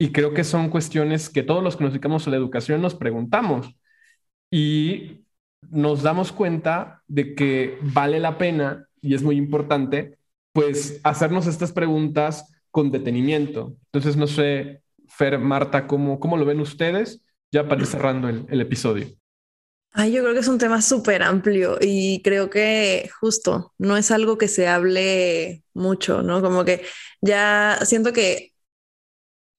y 0.00 0.10
creo 0.12 0.34
que 0.34 0.42
son 0.42 0.70
cuestiones 0.70 1.28
que 1.28 1.44
todos 1.44 1.62
los 1.62 1.76
que 1.76 1.84
nos 1.84 1.92
dedicamos 1.92 2.26
a 2.26 2.30
la 2.30 2.36
educación 2.36 2.80
nos 2.82 2.96
preguntamos 2.96 3.76
y 4.50 5.26
nos 5.70 6.02
damos 6.02 6.32
cuenta 6.32 7.02
de 7.06 7.34
que 7.34 7.78
vale 7.82 8.18
la 8.18 8.38
pena 8.38 8.88
y 9.00 9.14
es 9.14 9.22
muy 9.22 9.36
importante 9.36 10.18
pues 10.52 11.00
hacernos 11.04 11.46
estas 11.46 11.72
preguntas 11.72 12.50
con 12.72 12.90
detenimiento. 12.90 13.76
Entonces, 13.92 14.16
no 14.16 14.26
sé, 14.26 14.82
Fer, 15.06 15.38
Marta, 15.38 15.86
¿cómo, 15.86 16.18
cómo 16.18 16.36
lo 16.36 16.44
ven 16.44 16.60
ustedes? 16.60 17.22
ya 17.52 17.68
para 17.68 17.80
ir 17.80 17.86
cerrando 17.86 18.28
el, 18.28 18.46
el 18.48 18.60
episodio. 18.60 19.06
Ay, 19.92 20.12
yo 20.12 20.22
creo 20.22 20.34
que 20.34 20.40
es 20.40 20.48
un 20.48 20.58
tema 20.58 20.82
súper 20.82 21.22
amplio 21.22 21.76
y 21.80 22.22
creo 22.22 22.48
que 22.48 23.10
justo 23.20 23.74
no 23.76 23.96
es 23.96 24.12
algo 24.12 24.38
que 24.38 24.46
se 24.46 24.68
hable 24.68 25.64
mucho, 25.74 26.22
¿no? 26.22 26.40
Como 26.42 26.64
que 26.64 26.82
ya 27.20 27.80
siento 27.84 28.12
que 28.12 28.49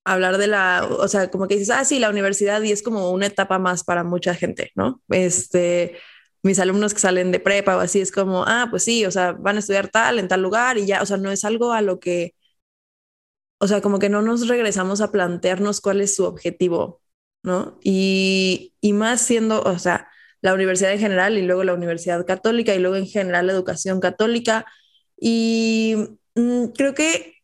hablar 0.06 0.38
de 0.38 0.48
la, 0.48 0.88
o 0.90 1.07
sea, 1.07 1.30
como 1.30 1.48
que 1.48 1.56
dices, 1.56 1.69
ah, 1.72 1.86
sí, 1.86 1.99
la 1.99 2.10
universidad 2.10 2.61
y 2.64 2.72
es 2.72 2.84
como 2.84 3.11
una 3.11 3.28
etapa 3.28 3.60
más 3.60 3.84
para 3.84 4.03
mucha 4.03 4.34
gente, 4.36 4.72
¿no? 4.76 5.02
Este, 5.10 5.98
mis 6.44 6.60
alumnos 6.60 6.94
que 6.94 6.99
salen 6.99 7.32
de 7.32 7.40
prepa 7.40 7.78
o 7.78 7.80
así 7.80 8.02
es 8.02 8.11
como, 8.11 8.44
ah, 8.48 8.68
pues 8.69 8.84
sí, 8.84 9.06
o 9.06 9.11
sea, 9.11 9.34
van 9.34 9.57
a 9.57 9.60
estudiar 9.60 9.90
tal 9.90 10.19
en 10.19 10.28
tal 10.28 10.41
lugar 10.41 10.78
y 10.78 10.86
ya, 10.88 11.02
o 11.02 11.06
sea, 11.06 11.18
no 11.18 11.32
es 11.32 11.45
algo 11.45 11.72
a 11.73 11.82
lo 11.82 11.99
que, 11.99 12.34
o 13.60 13.68
sea, 13.68 13.82
como 13.82 13.99
que 13.99 14.10
no 14.10 14.22
nos 14.22 14.48
regresamos 14.48 15.02
a 15.02 15.11
plantearnos 15.11 15.82
cuál 15.82 16.02
es 16.02 16.15
su 16.15 16.26
objetivo 16.26 17.02
¿no? 17.44 17.80
Y, 17.84 18.76
y 18.82 18.94
más 18.94 19.22
siendo, 19.22 19.64
o 19.64 19.80
sea, 19.80 20.10
la 20.41 20.56
universidad 20.56 20.94
en 20.94 20.99
general 21.02 21.38
y 21.40 21.44
luego 21.44 21.65
la 21.65 21.76
universidad 21.76 22.26
católica 22.28 22.76
y 22.76 22.80
luego 22.80 22.98
en 22.98 23.07
general 23.07 23.48
la 23.48 23.53
educación 23.53 23.99
católica. 24.02 24.65
Y 25.19 25.98
mmm, 26.38 26.68
creo 26.76 26.95
que 26.95 27.36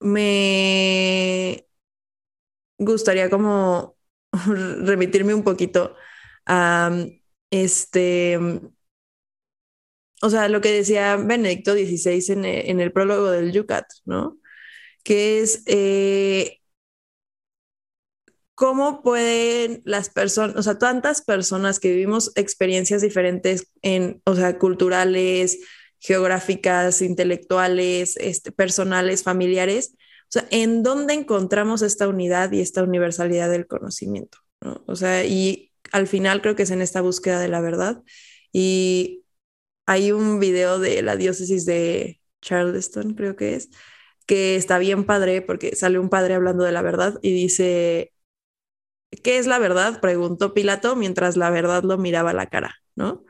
me 0.00 1.66
gustaría 2.78 3.30
como 3.30 3.96
remitirme 4.46 5.34
un 5.34 5.44
poquito 5.44 5.94
a 6.46 6.90
este, 7.50 8.38
o 10.22 10.30
sea, 10.30 10.48
lo 10.48 10.60
que 10.60 10.72
decía 10.72 11.16
Benedicto 11.16 11.74
XVI 11.74 12.32
en, 12.32 12.44
en 12.44 12.80
el 12.80 12.92
prólogo 12.92 13.30
del 13.30 13.52
Yucat, 13.52 13.84
¿no? 14.04 14.38
Que 15.04 15.40
es 15.40 15.62
eh, 15.66 16.60
¿Cómo 18.54 19.02
pueden 19.02 19.82
las 19.84 20.08
personas, 20.08 20.56
o 20.56 20.62
sea, 20.62 20.78
tantas 20.78 21.20
personas 21.20 21.78
que 21.78 21.90
vivimos 21.90 22.32
experiencias 22.36 23.02
diferentes 23.02 23.70
en, 23.82 24.22
o 24.24 24.34
sea, 24.34 24.58
culturales, 24.58 25.58
geográficas, 26.06 27.02
intelectuales, 27.02 28.16
este, 28.18 28.52
personales, 28.52 29.24
familiares, 29.24 29.96
o 30.28 30.28
sea, 30.28 30.46
¿en 30.52 30.84
dónde 30.84 31.14
encontramos 31.14 31.82
esta 31.82 32.06
unidad 32.06 32.52
y 32.52 32.60
esta 32.60 32.84
universalidad 32.84 33.50
del 33.50 33.66
conocimiento? 33.66 34.38
¿no? 34.60 34.84
O 34.86 34.94
sea, 34.94 35.24
y 35.24 35.72
al 35.90 36.06
final 36.06 36.42
creo 36.42 36.54
que 36.54 36.62
es 36.62 36.70
en 36.70 36.80
esta 36.80 37.00
búsqueda 37.00 37.40
de 37.40 37.48
la 37.48 37.60
verdad. 37.60 38.04
Y 38.52 39.24
hay 39.84 40.12
un 40.12 40.38
video 40.38 40.78
de 40.78 41.02
la 41.02 41.16
diócesis 41.16 41.66
de 41.66 42.20
Charleston, 42.40 43.14
creo 43.14 43.34
que 43.34 43.56
es, 43.56 43.70
que 44.26 44.54
está 44.54 44.78
bien 44.78 45.06
padre 45.06 45.42
porque 45.42 45.74
sale 45.74 45.98
un 45.98 46.08
padre 46.08 46.34
hablando 46.34 46.62
de 46.62 46.72
la 46.72 46.82
verdad 46.82 47.18
y 47.20 47.32
dice, 47.32 48.12
¿qué 49.24 49.38
es 49.38 49.48
la 49.48 49.58
verdad? 49.58 50.00
Preguntó 50.00 50.54
Pilato 50.54 50.94
mientras 50.94 51.36
la 51.36 51.50
verdad 51.50 51.82
lo 51.82 51.98
miraba 51.98 52.30
a 52.30 52.34
la 52.34 52.46
cara, 52.46 52.76
¿no? 52.94 53.24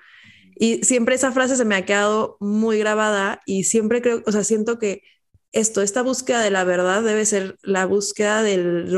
Y 0.59 0.85
siempre 0.85 1.15
esa 1.15 1.33
frase 1.33 1.57
se 1.57 1.65
me 1.67 1.77
ha 1.77 1.85
quedado 1.85 2.39
muy 2.41 2.79
grabada 2.79 3.43
y 3.45 3.65
siempre 3.65 4.01
creo, 4.01 4.23
o 4.27 4.33
sea, 4.33 4.43
siento 4.43 4.79
que 4.79 5.03
esto, 5.53 5.83
esta 5.83 6.03
búsqueda 6.03 6.41
de 6.41 6.51
la 6.51 6.65
verdad 6.65 7.03
debe 7.03 7.25
ser 7.27 7.59
la 7.63 7.87
búsqueda 7.87 8.43
del, 8.43 8.91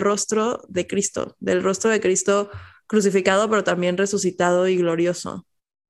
rostro 0.00 0.62
de 0.68 0.86
Cristo, 0.86 1.36
del 1.40 1.62
rostro 1.62 1.90
de 1.90 2.00
Cristo 2.00 2.50
crucificado, 2.86 3.48
pero 3.50 3.64
también 3.64 3.96
resucitado 3.96 4.68
y 4.68 4.76
glorioso. 4.76 5.46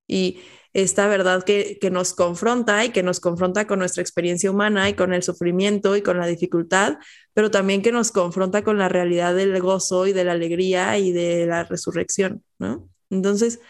Y 0.06 0.40
esta 0.72 1.06
verdad 1.08 1.44
que, 1.44 1.78
que, 1.80 1.90
nos 1.90 2.14
confronta 2.14 2.84
y 2.84 2.90
que 2.90 3.02
nos 3.02 3.20
confronta 3.20 3.66
con 3.66 3.78
nuestra 3.78 4.02
experiencia 4.02 4.50
humana 4.50 4.88
y 4.88 4.94
con 4.94 5.12
el 5.12 5.22
sufrimiento 5.22 5.96
y 5.96 6.02
con 6.02 6.18
la 6.18 6.26
dificultad, 6.26 6.98
pero 7.34 7.50
también 7.50 7.82
que 7.82 7.92
nos 7.92 8.12
confronta 8.12 8.62
con 8.62 8.78
la 8.78 8.88
realidad 8.88 9.34
del 9.34 9.60
gozo 9.60 10.06
y 10.06 10.12
de 10.12 10.24
la 10.24 10.32
alegría 10.32 10.98
y 10.98 11.12
de 11.12 11.46
la 11.46 11.64
resurrección, 11.64 12.42
¿no? 12.58 12.88
Entonces, 13.10 13.60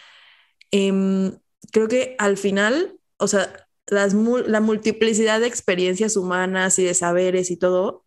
eh, 0.73 1.33
creo 1.73 1.89
que 1.89 2.17
al 2.19 2.37
final, 2.37 2.99
o 3.19 3.29
sea, 3.29 3.69
las, 3.87 4.15
la 4.15 4.61
multiplicidad 4.61 5.41
de 5.41 5.47
experiencias 5.47 6.17
humanas 6.17 6.79
y 6.79 6.85
de 6.85 6.95
saberes 6.95 7.51
y 7.51 7.57
todo, 7.57 8.05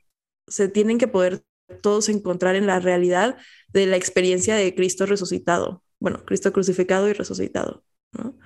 se 0.48 0.68
tienen 0.68 0.98
que 0.98 1.08
poder 1.08 1.44
todos 1.82 2.10
encontrar 2.10 2.56
en 2.56 2.68
la 2.68 2.80
realidad 2.80 3.38
de 3.70 3.86
la 3.86 3.96
experiencia 3.96 4.56
de 4.56 4.76
Cristo 4.76 5.06
resucitado, 5.06 5.84
bueno, 6.00 6.26
Cristo 6.26 6.52
crucificado 6.52 7.08
y 7.08 7.14
resucitado, 7.14 7.84
¿no? 8.12 8.38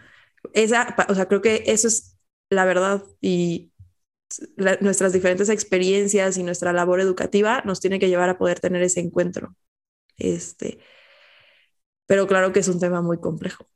esa, 0.53 0.95
o 1.09 1.15
sea, 1.15 1.27
creo 1.27 1.41
que 1.41 1.63
eso 1.67 1.87
es 1.87 2.17
la 2.49 2.65
verdad 2.65 3.03
y 3.21 3.71
la, 4.55 4.77
nuestras 4.81 5.13
diferentes 5.13 5.49
experiencias 5.49 6.37
y 6.37 6.43
nuestra 6.43 6.73
labor 6.73 6.99
educativa 7.01 7.61
nos 7.65 7.79
tiene 7.79 7.99
que 7.99 8.09
llevar 8.09 8.29
a 8.29 8.37
poder 8.37 8.59
tener 8.59 8.81
ese 8.83 8.99
encuentro. 8.99 9.55
Este, 10.17 10.79
pero 12.05 12.27
claro 12.27 12.53
que 12.53 12.59
es 12.59 12.67
un 12.67 12.79
tema 12.79 13.01
muy 13.01 13.19
complejo, 13.19 13.67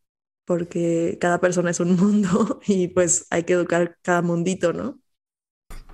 porque 0.49 1.19
cada 1.21 1.39
persona 1.39 1.69
es 1.69 1.79
un 1.79 1.95
mundo 1.95 2.59
y 2.65 2.87
pues 2.87 3.27
hay 3.29 3.43
que 3.43 3.53
educar 3.53 3.99
cada 4.01 4.23
mundito, 4.23 4.73
¿no? 4.73 4.97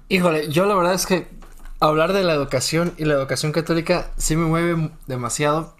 Híjole, 0.08 0.50
yo 0.50 0.66
la 0.66 0.76
verdad 0.76 0.94
es 0.94 1.06
que 1.06 1.28
hablar 1.82 2.14
de 2.14 2.24
la 2.24 2.34
educación 2.34 2.94
y 2.96 3.04
la 3.04 3.16
educación 3.16 3.52
católica 3.52 4.14
sí 4.16 4.38
me 4.38 4.46
mueve 4.46 4.92
demasiado, 5.08 5.76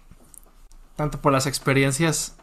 tanto 0.94 1.22
por 1.22 1.32
las 1.32 1.46
experiencias 1.46 2.36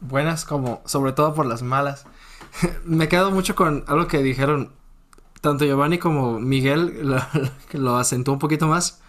buenas 0.00 0.44
como 0.44 0.82
sobre 0.84 1.12
todo 1.12 1.32
por 1.32 1.46
las 1.46 1.62
malas. 1.62 2.06
Me 2.84 3.08
quedo 3.08 3.30
mucho 3.30 3.54
con 3.54 3.84
algo 3.86 4.08
que 4.08 4.18
dijeron 4.18 4.72
tanto 5.42 5.64
Giovanni 5.64 5.98
como 5.98 6.40
Miguel, 6.40 7.14
que 7.70 7.78
lo 7.78 7.98
acentuó 7.98 8.34
un 8.34 8.40
poquito 8.40 8.66
más. 8.66 9.00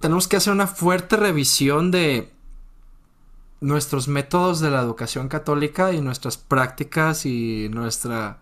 Tenemos 0.00 0.26
que 0.26 0.38
hacer 0.38 0.52
una 0.52 0.66
fuerte 0.66 1.16
revisión 1.16 1.92
de 1.92 2.32
nuestros 3.64 4.08
métodos 4.08 4.60
de 4.60 4.70
la 4.70 4.82
educación 4.82 5.28
católica 5.28 5.92
y 5.92 6.02
nuestras 6.02 6.36
prácticas 6.36 7.24
y 7.24 7.70
nuestra, 7.70 8.38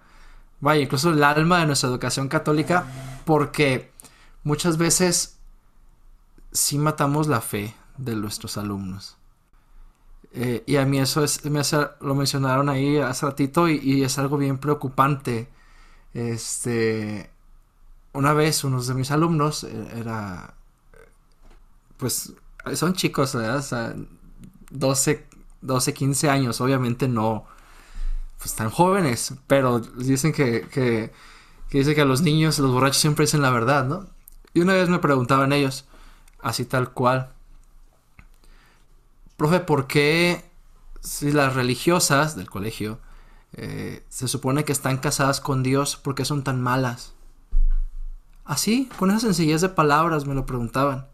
vaya, 0.61 0.83
incluso 0.83 1.11
el 1.11 1.23
alma 1.23 1.61
de 1.61 1.67
nuestra 1.67 1.89
educación 1.89 2.29
católica, 2.29 2.87
porque 3.25 3.93
muchas 4.43 4.79
veces 4.79 5.39
sí 6.51 6.77
matamos 6.77 7.29
la 7.29 7.41
fe 7.41 7.73
de 7.99 8.17
nuestros 8.17 8.59
alumnos. 8.59 9.17
Eh, 10.33 10.65
y 10.67 10.75
a 10.77 10.87
mí 10.87 10.99
eso 10.99 11.23
es, 11.23 11.45
me 11.45 11.63
lo 12.01 12.15
mencionaron 12.17 12.69
ahí 12.69 12.99
hace 12.99 13.25
ratito 13.25 13.69
y, 13.69 14.03
es 14.03 14.19
algo 14.19 14.39
bien 14.39 14.59
preocupante. 14.59 15.49
Este, 16.15 17.31
una 18.13 18.33
vez 18.33 18.65
unos 18.65 18.89
de 18.89 18.95
mis 18.95 19.13
alumnos 19.13 19.63
eh, 19.63 19.89
era, 19.95 20.55
pues, 21.97 22.33
son 22.75 22.95
chicos, 22.95 23.37
¿verdad? 23.37 23.59
O 23.59 23.63
sea, 23.63 23.95
12, 24.73 25.27
12, 25.61 25.95
15 25.95 26.31
años, 26.31 26.61
obviamente 26.61 27.09
no, 27.09 27.47
pues 28.39 28.55
tan 28.55 28.71
jóvenes, 28.71 29.35
pero 29.47 29.81
dicen 29.81 30.33
que, 30.33 30.63
que, 30.69 31.13
que 31.69 31.79
dice 31.79 31.95
que 31.95 32.01
a 32.01 32.07
los 32.07 32.23
niños, 32.23 32.59
los 32.59 32.73
borrachos 32.73 32.99
siempre 32.99 33.25
dicen 33.25 33.43
la 33.43 33.51
verdad, 33.51 33.85
¿no? 33.85 34.07
Y 34.55 34.61
una 34.61 34.75
vez 34.75 34.89
me 34.89 34.99
preguntaban 34.99 35.53
ellos, 35.53 35.87
así 36.41 36.65
tal 36.65 36.91
cual, 36.91 37.33
profe, 39.37 39.61
¿por 39.61 39.87
qué 39.87 40.45
si 41.01 41.33
las 41.33 41.55
religiosas 41.55 42.37
del 42.37 42.49
colegio 42.49 42.99
eh, 43.55 44.05
se 44.09 44.29
supone 44.29 44.65
que 44.65 44.73
están 44.73 44.99
casadas 44.99 45.41
con 45.41 45.63
Dios, 45.63 45.97
¿por 45.97 46.15
qué 46.15 46.25
son 46.25 46.45
tan 46.45 46.61
malas? 46.61 47.13
Así, 48.45 48.89
con 48.99 49.11
esa 49.11 49.21
sencillez 49.21 49.61
de 49.61 49.69
palabras 49.69 50.27
me 50.27 50.35
lo 50.35 50.47
preguntaban. 50.47 51.07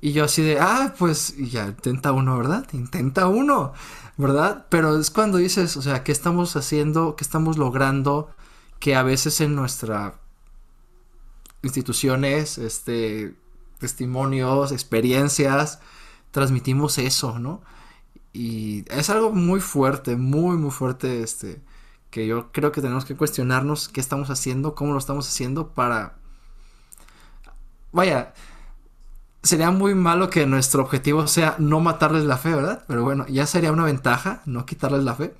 Y 0.00 0.12
yo 0.12 0.24
así 0.24 0.42
de, 0.42 0.58
ah, 0.58 0.94
pues 0.98 1.36
ya 1.36 1.66
intenta 1.66 2.12
uno, 2.12 2.36
¿verdad? 2.38 2.66
Intenta 2.72 3.28
uno, 3.28 3.74
¿verdad? 4.16 4.66
Pero 4.70 4.98
es 4.98 5.10
cuando 5.10 5.38
dices, 5.38 5.76
o 5.76 5.82
sea, 5.82 6.02
¿qué 6.04 6.12
estamos 6.12 6.56
haciendo? 6.56 7.16
¿Qué 7.16 7.24
estamos 7.24 7.58
logrando? 7.58 8.30
Que 8.78 8.96
a 8.96 9.02
veces 9.02 9.40
en 9.42 9.54
nuestras 9.54 10.14
instituciones, 11.62 12.56
este, 12.56 13.34
testimonios, 13.78 14.72
experiencias, 14.72 15.80
transmitimos 16.30 16.96
eso, 16.98 17.38
¿no? 17.38 17.62
Y 18.32 18.84
es 18.90 19.10
algo 19.10 19.32
muy 19.32 19.60
fuerte, 19.60 20.16
muy, 20.16 20.56
muy 20.56 20.70
fuerte, 20.70 21.22
este, 21.22 21.60
que 22.10 22.26
yo 22.26 22.52
creo 22.52 22.72
que 22.72 22.80
tenemos 22.80 23.04
que 23.04 23.16
cuestionarnos 23.16 23.88
qué 23.88 24.00
estamos 24.00 24.30
haciendo, 24.30 24.74
cómo 24.74 24.92
lo 24.92 24.98
estamos 24.98 25.28
haciendo 25.28 25.74
para... 25.74 26.16
Vaya, 27.92 28.32
sería 29.42 29.70
muy 29.70 29.94
malo 29.94 30.30
que 30.30 30.46
nuestro 30.46 30.82
objetivo 30.82 31.26
sea 31.26 31.56
no 31.58 31.80
matarles 31.80 32.24
la 32.24 32.36
fe, 32.38 32.54
¿verdad? 32.54 32.84
Pero 32.86 33.04
bueno, 33.04 33.26
ya 33.28 33.46
sería 33.46 33.72
una 33.72 33.84
ventaja 33.84 34.42
no 34.46 34.66
quitarles 34.66 35.04
la 35.04 35.14
fe. 35.14 35.34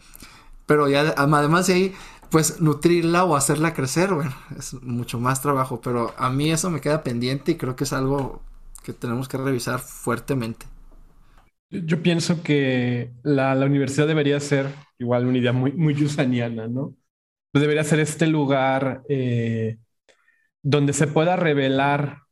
Pero 0.67 0.89
ya 0.89 1.15
además 1.17 1.67
de 1.67 1.75
ahí, 1.75 1.95
pues 2.31 2.61
nutrirla 2.61 3.25
o 3.25 3.37
hacerla 3.37 3.75
crecer, 3.75 4.15
bueno, 4.15 4.35
es 4.59 4.75
mucho 4.83 5.19
más 5.21 5.43
trabajo. 5.43 5.81
Pero 5.81 6.15
a 6.17 6.31
mí 6.31 6.51
eso 6.51 6.71
me 6.71 6.81
queda 6.81 7.03
pendiente 7.03 7.53
y 7.53 7.57
creo 7.57 7.77
que 7.77 7.85
es 7.85 7.93
algo 7.93 8.43
que 8.85 8.93
tenemos 8.93 9.29
que 9.29 9.39
revisar 9.39 9.81
fuertemente. 9.81 10.67
Yo 11.71 12.03
pienso 12.03 12.43
que 12.43 13.13
la, 13.23 13.55
universidad 13.65 14.09
debería 14.09 14.41
ser 14.41 14.75
igual 14.99 15.27
una 15.27 15.39
idea 15.39 15.53
muy, 15.53 15.73
muy 15.73 15.95
yusaniana, 15.95 16.67
¿no? 16.67 16.97
Pues 17.53 17.63
debería 17.63 17.85
ser 17.85 18.01
este 18.01 18.27
lugar 18.27 19.03
eh, 19.09 19.79
donde 20.63 20.93
se 20.93 21.07
pueda 21.07 21.37
revelar 21.37 22.23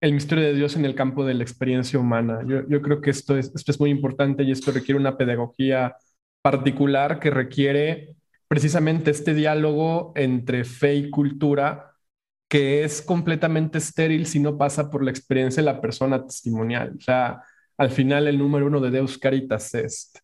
el 0.00 0.12
misterio 0.14 0.44
de 0.44 0.54
Dios 0.54 0.76
en 0.76 0.84
el 0.84 0.94
campo 0.94 1.24
de 1.24 1.34
la 1.34 1.42
experiencia 1.42 1.98
humana. 1.98 2.40
Yo, 2.46 2.82
creo 2.82 3.00
que 3.00 3.10
esto 3.10 3.36
es, 3.36 3.52
esto 3.54 3.70
es 3.70 3.80
muy 3.80 3.90
importante 3.90 4.42
y 4.42 4.50
esto 4.50 4.72
requiere 4.72 4.98
una 4.98 5.16
pedagogía 5.16 5.96
particular 6.42 7.20
que 7.20 7.30
requiere 7.30 8.16
precisamente 8.48 9.10
este 9.10 9.34
diálogo 9.34 10.12
entre 10.16 10.64
fe 10.64 10.94
y 10.94 11.10
cultura 11.10 11.90
que 12.48 12.82
es 12.82 13.00
completamente 13.00 13.78
estéril 13.78 14.26
si 14.26 14.40
no 14.40 14.58
pasa 14.58 14.90
por 14.90 15.04
la 15.04 15.10
experiencia 15.12 15.62
de 15.62 15.66
la 15.66 15.80
persona 15.80 16.24
testimonial. 16.24 16.94
O 16.98 17.00
sea, 17.00 17.42
al 17.78 17.90
final 17.90 18.26
el 18.26 18.38
número 18.38 18.66
uno 18.66 18.80
de 18.80 18.90
Deus 18.90 19.16
Caritas 19.18 19.72
Est. 19.74 20.18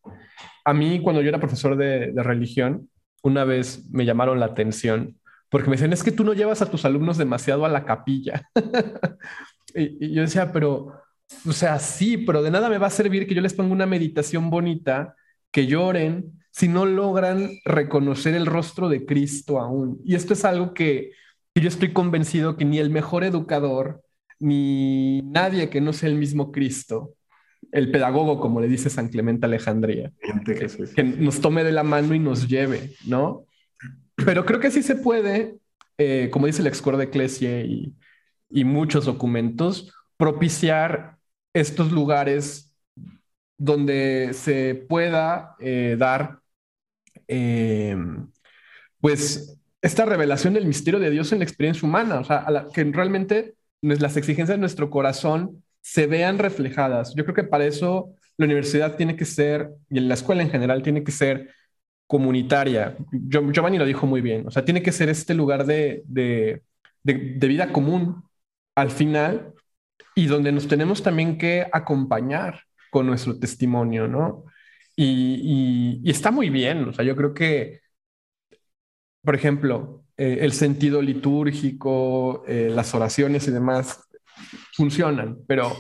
A 0.65 0.75
mí, 0.75 1.01
cuando 1.01 1.23
yo 1.23 1.29
era 1.29 1.39
profesor 1.39 1.77
de, 1.77 2.13
religión, 2.17 2.91
una 3.23 3.45
vez 3.45 3.89
me 3.91 4.05
llamaron 4.05 4.41
la 4.41 4.47
atención 4.47 5.17
porque 5.49 5.71
me 5.71 5.77
decían, 5.77 5.93
es 5.93 6.03
que 6.03 6.11
tú 6.11 6.25
no 6.25 6.35
llevas 6.35 6.61
a 6.61 6.71
tus 6.71 6.85
alumnos 6.85 7.17
demasiado 7.17 7.65
a 7.65 7.69
la 7.69 7.85
capilla. 7.85 8.51
y, 9.77 10.15
yo 10.15 10.23
decía, 10.23 10.53
pero, 10.53 10.93
o 11.47 11.53
sea, 11.53 11.79
sí, 11.79 12.17
pero 12.19 12.43
de 12.43 12.51
nada 12.51 12.69
me 12.69 12.79
va 12.79 12.87
a 12.87 12.91
servir 12.91 13.27
que 13.27 13.35
yo 13.35 13.43
les 13.43 13.55
ponga 13.55 13.73
una 13.73 13.87
meditación 13.87 14.51
bonita, 14.51 15.15
que 15.51 15.67
lloren, 15.67 16.33
si 16.51 16.69
no 16.69 16.87
logran 16.87 17.51
reconocer 17.65 18.35
el 18.35 18.47
rostro 18.47 18.89
de 18.89 19.05
Cristo 19.05 19.61
aún. 19.61 20.01
Y 20.05 20.15
esto 20.15 20.33
es 20.33 20.45
algo 20.45 20.75
que, 20.75 21.13
que 21.55 21.61
yo 21.61 21.69
estoy 21.69 21.93
convencido 21.93 22.57
que 22.57 22.65
ni 22.65 22.79
el 22.79 22.91
mejor 22.91 23.25
educador, 23.25 24.03
ni 24.39 25.23
nadie 25.23 25.71
que 25.71 25.81
no 25.81 25.93
sea 25.93 26.09
el 26.09 26.17
mismo 26.17 26.53
Cristo 26.53 27.17
el 27.73 27.91
pedagogo, 27.91 28.41
como 28.41 28.61
le 28.61 28.69
dice 28.69 28.91
San 28.91 29.09
Clemente 29.09 29.47
Alejandría, 29.47 30.13
que, 30.95 31.03
nos 31.03 31.41
tome 31.41 31.65
de 31.65 31.73
la 31.73 31.83
mano 31.83 32.15
y 32.15 32.19
nos 32.19 32.49
lleve, 32.49 32.93
¿no? 33.07 33.45
Pero 34.15 34.45
creo 34.47 34.61
que 34.61 34.71
sí 34.71 34.83
se 34.83 34.97
puede, 34.97 35.57
eh, 35.99 36.31
como 36.33 36.47
dice 36.47 36.63
el 36.63 36.69
excor 36.69 36.97
de 36.97 37.05
Eclesia 37.05 37.61
y, 37.61 37.95
muchos 38.65 39.05
documentos, 39.05 39.93
propiciar 40.17 41.19
estos 41.53 41.93
lugares 41.93 42.75
donde 43.59 44.33
se 44.35 44.75
pueda 44.89 45.57
eh, 45.61 45.97
dar, 45.99 46.41
em, 47.29 48.31
pues, 49.01 49.59
esta 49.83 50.05
revelación 50.05 50.55
del 50.55 50.67
misterio 50.67 51.01
de 51.01 51.11
Dios 51.11 51.33
en 51.33 51.39
la 51.39 51.45
experiencia 51.45 51.87
humana, 51.87 52.21
o 52.21 52.25
sea, 52.25 52.45
que 52.75 52.85
realmente 52.85 53.55
las 53.81 54.17
exigencias 54.17 54.57
de 54.57 54.61
nuestro 54.61 54.91
corazón 54.91 55.63
se 55.81 56.07
vean 56.07 56.39
reflejadas. 56.39 57.15
Yo 57.15 57.25
creo 57.25 57.35
que 57.37 57.45
para 57.45 57.67
eso 57.67 58.15
la 58.37 58.47
universidad 58.47 58.97
tiene 58.97 59.17
que 59.17 59.25
ser, 59.25 59.71
y 59.89 60.01
la 60.01 60.15
escuela 60.15 60.43
en 60.43 60.51
general 60.51 60.83
tiene 60.83 61.05
que 61.05 61.13
ser 61.13 61.51
comunitaria. 62.07 62.97
Giovanni 63.13 63.79
lo 63.79 63.85
dijo 63.85 64.07
muy 64.07 64.21
bien, 64.21 64.47
o 64.47 64.51
sea, 64.51 64.65
tiene 64.65 64.83
que 64.83 64.93
ser 64.93 65.09
este 65.09 65.35
lugar 65.35 65.67
de, 65.67 66.03
vida 67.05 67.73
común 67.73 68.25
al 68.77 68.91
final 68.91 69.55
y 70.15 70.27
donde 70.27 70.53
nos 70.53 70.69
tenemos 70.69 71.03
también 71.03 71.39
que 71.39 71.67
acompañar 71.73 72.63
con 72.91 73.07
nuestro 73.07 73.39
testimonio, 73.39 74.07
¿no? 74.07 74.45
Y, 74.97 76.03
está 76.09 76.31
muy 76.31 76.49
bien, 76.49 76.89
o 76.89 76.93
sea, 76.93 77.05
yo 77.05 77.15
creo 77.17 77.35
que, 77.35 77.81
por 79.23 79.35
ejemplo, 79.35 80.05
eh, 80.17 80.39
el 80.41 80.53
sentido 80.53 81.03
litúrgico, 81.03 82.45
eh, 82.47 82.71
las 82.73 82.95
oraciones 82.95 83.47
y 83.49 83.51
demás, 83.51 84.01
funcionan, 84.75 85.39
pero, 85.47 85.73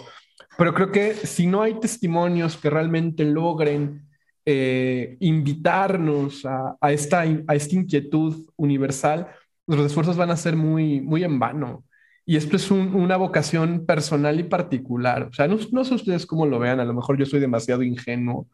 pero 0.58 0.74
creo 0.74 0.92
que 0.92 1.14
si 1.14 1.46
no 1.46 1.62
hay 1.62 1.80
testimonios 1.80 2.56
que 2.56 2.70
realmente 2.70 3.24
logren 3.24 4.06
eh, 4.44 5.16
invitarnos 5.20 6.44
a, 6.44 6.76
esta, 6.92 7.20
a 7.20 7.54
esta 7.54 7.74
inquietud 7.74 8.46
universal, 8.56 9.28
los 9.66 9.86
esfuerzos 9.86 10.16
van 10.16 10.30
a 10.30 10.36
ser 10.36 10.56
muy, 10.56 11.00
muy 11.00 11.24
en 11.24 11.38
vano. 11.38 11.85
Y 12.26 12.36
esto 12.36 12.56
es 12.56 12.70
una 12.70 13.16
vocación 13.16 13.86
personal 13.86 14.40
y 14.40 14.44
particular. 14.44 15.28
O 15.30 15.32
sea, 15.32 15.48
no, 15.48 15.84
sé 15.84 15.94
ustedes 15.94 16.26
cómo 16.26 16.44
lo 16.46 16.58
vean, 16.58 16.80
a 16.80 16.84
lo 16.84 16.92
mejor 16.92 17.16
yo 17.18 17.24
soy 17.24 17.40
demasiado 17.40 17.82
ingenuo, 17.82 18.48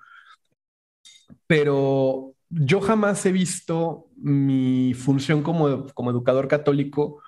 pero 1.47 2.35
yo 2.51 2.81
jamás 2.81 3.25
he 3.27 3.33
visto 3.33 4.09
mi 4.17 4.95
función 4.95 5.43
como, 5.43 5.87
como 5.95 6.11
educador 6.11 6.49
católico 6.49 7.23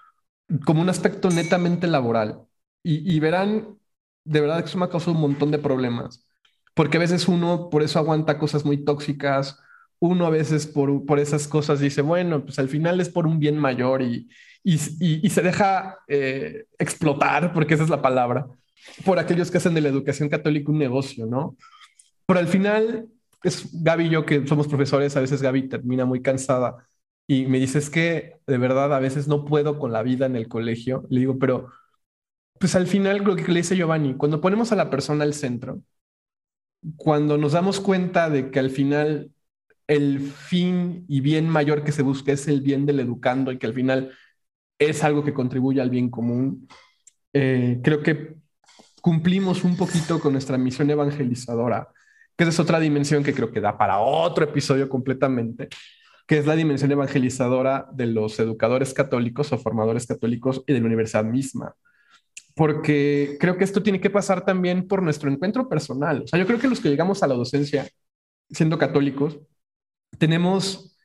como 0.64 0.82
un 0.82 0.88
aspecto 0.88 1.30
netamente 1.30 1.86
laboral 1.86 2.42
y, 2.82 3.18
verán, 3.18 3.78
de 4.24 4.40
verdad 4.42 4.60
que 4.60 4.66
eso 4.66 4.78
me 4.78 4.84
ha 4.84 4.90
causado 4.90 5.12
un 5.12 5.20
montón 5.22 5.50
de 5.50 5.58
problemas, 5.58 6.26
porque 6.74 6.98
a 6.98 7.00
veces 7.00 7.28
uno 7.28 7.70
por 7.70 7.82
eso 7.82 7.98
aguanta 7.98 8.38
cosas 8.38 8.66
muy 8.66 8.84
tóxicas, 8.84 9.58
uno 10.05 10.26
a 10.26 10.31
veces 10.31 10.66
por, 10.66 11.06
por 11.06 11.18
esas 11.18 11.48
cosas 11.48 11.81
dice, 11.81 12.02
bueno, 12.02 12.44
pues 12.44 12.59
al 12.59 12.68
final 12.68 13.01
es 13.01 13.09
por 13.09 13.26
un 13.26 13.39
bien 13.39 13.56
mayor 13.56 14.02
y, 14.02 14.28
y, 14.62 14.78
se 14.78 15.43
deja 15.43 15.98
eh, 16.09 16.66
explotar, 16.78 17.55
porque 17.55 17.74
esa 17.74 17.85
es 17.85 17.90
la 17.90 18.02
palabra, 18.02 18.47
por 19.05 19.18
aquellos 19.18 19.51
que 19.51 19.56
hacen 19.59 19.72
de 19.72 19.81
la 19.81 19.89
educación 19.89 20.28
católica 20.28 20.70
un 20.70 20.78
negocio, 20.78 21.24
¿no? 21.24 21.56
Pero 22.26 22.39
al 22.39 22.48
final, 22.48 23.09
es 23.43 23.82
Gaby 23.82 24.06
y 24.06 24.10
yo 24.10 24.26
que 24.26 24.47
somos 24.47 24.68
profesores, 24.68 25.16
a 25.16 25.20
veces 25.20 25.40
Gaby 25.40 25.68
termina 25.68 26.05
muy 26.05 26.20
cansada 26.20 26.86
y 27.26 27.47
me 27.47 27.59
dice, 27.59 27.78
es 27.78 27.89
que 27.89 28.36
de 28.47 28.59
verdad 28.59 28.94
a 28.94 28.98
veces 28.98 29.26
no 29.26 29.47
puedo 29.47 29.78
con 29.78 29.90
la 29.93 30.02
vida 30.02 30.26
en 30.26 30.36
el 30.36 30.48
colegio. 30.48 31.06
Le 31.09 31.20
digo, 31.20 31.39
pero 31.39 31.70
pues 32.59 32.74
al 32.74 32.86
final 32.86 33.24
lo 33.24 33.36
que 33.36 33.51
le 33.52 33.60
dice 33.60 33.76
Giovanni, 33.76 34.16
cuando 34.16 34.40
ponemos 34.43 34.70
a 34.72 34.76
la 34.76 34.90
persona 34.90 35.24
al 35.24 35.32
centro, 35.32 35.81
cuando 36.97 37.39
nos 37.39 37.52
damos 37.52 37.81
cuenta 37.81 38.28
de 38.28 38.51
que 38.51 38.59
al 38.59 38.70
final 38.70 39.34
el 39.86 40.20
fin 40.20 41.05
y 41.09 41.20
bien 41.20 41.48
mayor 41.48 41.85
que 41.85 41.93
se 41.93 42.02
busca 42.02 42.32
es 42.32 42.48
el 42.48 42.61
bien 42.61 42.86
del 42.86 43.01
educando 43.01 43.52
y 43.52 43.59
que 43.59 43.66
al 43.66 43.74
final 43.74 44.12
es 44.78 45.05
algo 45.05 45.24
que 45.24 45.35
contribuye 45.35 45.81
al 45.81 45.90
bien 45.90 46.11
común, 46.11 46.69
eh, 47.32 47.81
creo 47.82 48.02
que 48.02 48.36
cumplimos 49.01 49.65
un 49.65 49.77
poquito 49.77 50.20
con 50.20 50.32
nuestra 50.32 50.59
misión 50.59 50.90
evangelizadora, 50.90 51.89
que 52.36 52.44
es 52.44 52.59
otra 52.59 52.81
dimensión 52.81 53.23
que 53.23 53.35
creo 53.35 53.52
que 53.52 53.61
da 53.61 53.77
para 53.78 54.01
otro 54.01 54.44
episodio 54.44 54.89
completamente, 54.89 55.69
que 56.27 56.39
es 56.39 56.47
la 56.47 56.56
dimensión 56.56 56.90
evangelizadora 56.93 57.86
de 57.93 58.06
los 58.06 58.39
educadores 58.40 58.94
católicos 58.94 59.52
o 59.52 59.59
formadores 59.59 60.06
católicos 60.06 60.65
y 60.66 60.73
de 60.73 60.81
la 60.81 60.86
universidad 60.86 61.24
misma 61.24 61.74
porque 62.55 63.36
creo 63.40 63.56
que 63.59 63.65
esto 63.65 63.82
tiene 63.82 64.01
que 64.01 64.11
pasar 64.11 64.44
también 64.44 64.86
por 64.86 65.02
nuestro 65.02 65.31
encuentro 65.31 65.69
personal. 65.69 66.23
O 66.23 66.27
sea, 66.28 66.39
yo 66.39 66.47
creo 66.47 66.59
que 66.59 66.69
los 66.69 66.81
que 66.81 66.89
llegamos 66.89 67.23
a 67.23 67.27
la 67.27 67.35
docencia, 67.35 67.89
siendo 68.51 68.78
católicos, 68.78 69.40
tenemos 70.19 70.97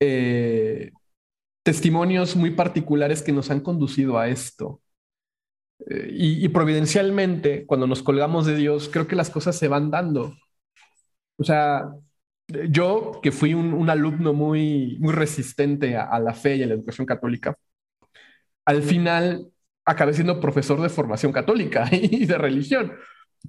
eh, 0.00 0.90
testimonios 1.62 2.36
muy 2.36 2.50
particulares 2.52 3.22
que 3.22 3.32
nos 3.32 3.50
han 3.50 3.60
conducido 3.60 4.18
a 4.18 4.28
esto. 4.28 4.80
Eh, 5.86 6.08
y, 6.10 6.48
providencialmente, 6.48 7.66
cuando 7.66 7.86
nos 7.86 8.02
colgamos 8.02 8.46
de 8.46 8.56
Dios, 8.56 8.88
creo 8.92 9.06
que 9.06 9.16
las 9.16 9.30
cosas 9.30 9.56
se 9.56 9.68
van 9.68 9.90
dando. 9.90 10.34
O 11.36 11.44
sea, 11.44 11.90
yo 12.70 13.20
que 13.22 13.32
fui 13.32 13.54
un, 13.54 13.88
alumno 13.90 14.32
muy, 14.32 14.96
muy 15.00 15.12
resistente 15.12 15.96
a, 15.96 16.18
la 16.20 16.34
fe 16.34 16.56
y 16.56 16.62
a 16.62 16.66
la 16.66 16.74
educación 16.74 17.06
católica, 17.06 17.56
al 18.64 18.82
final 18.82 19.50
acabé 19.84 20.12
siendo 20.12 20.40
profesor 20.40 20.80
de 20.80 20.88
formación 20.88 21.32
católica 21.32 21.88
y 21.92 22.26
de 22.26 22.38
religión, 22.38 22.92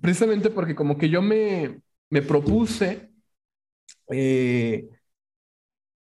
precisamente 0.01 0.49
porque 0.49 0.75
como 0.75 0.97
que 0.97 1.09
yo 1.09 1.21
me, 1.21 1.81
me 2.09 2.21
propuse 2.21 3.11
eh, 4.11 4.87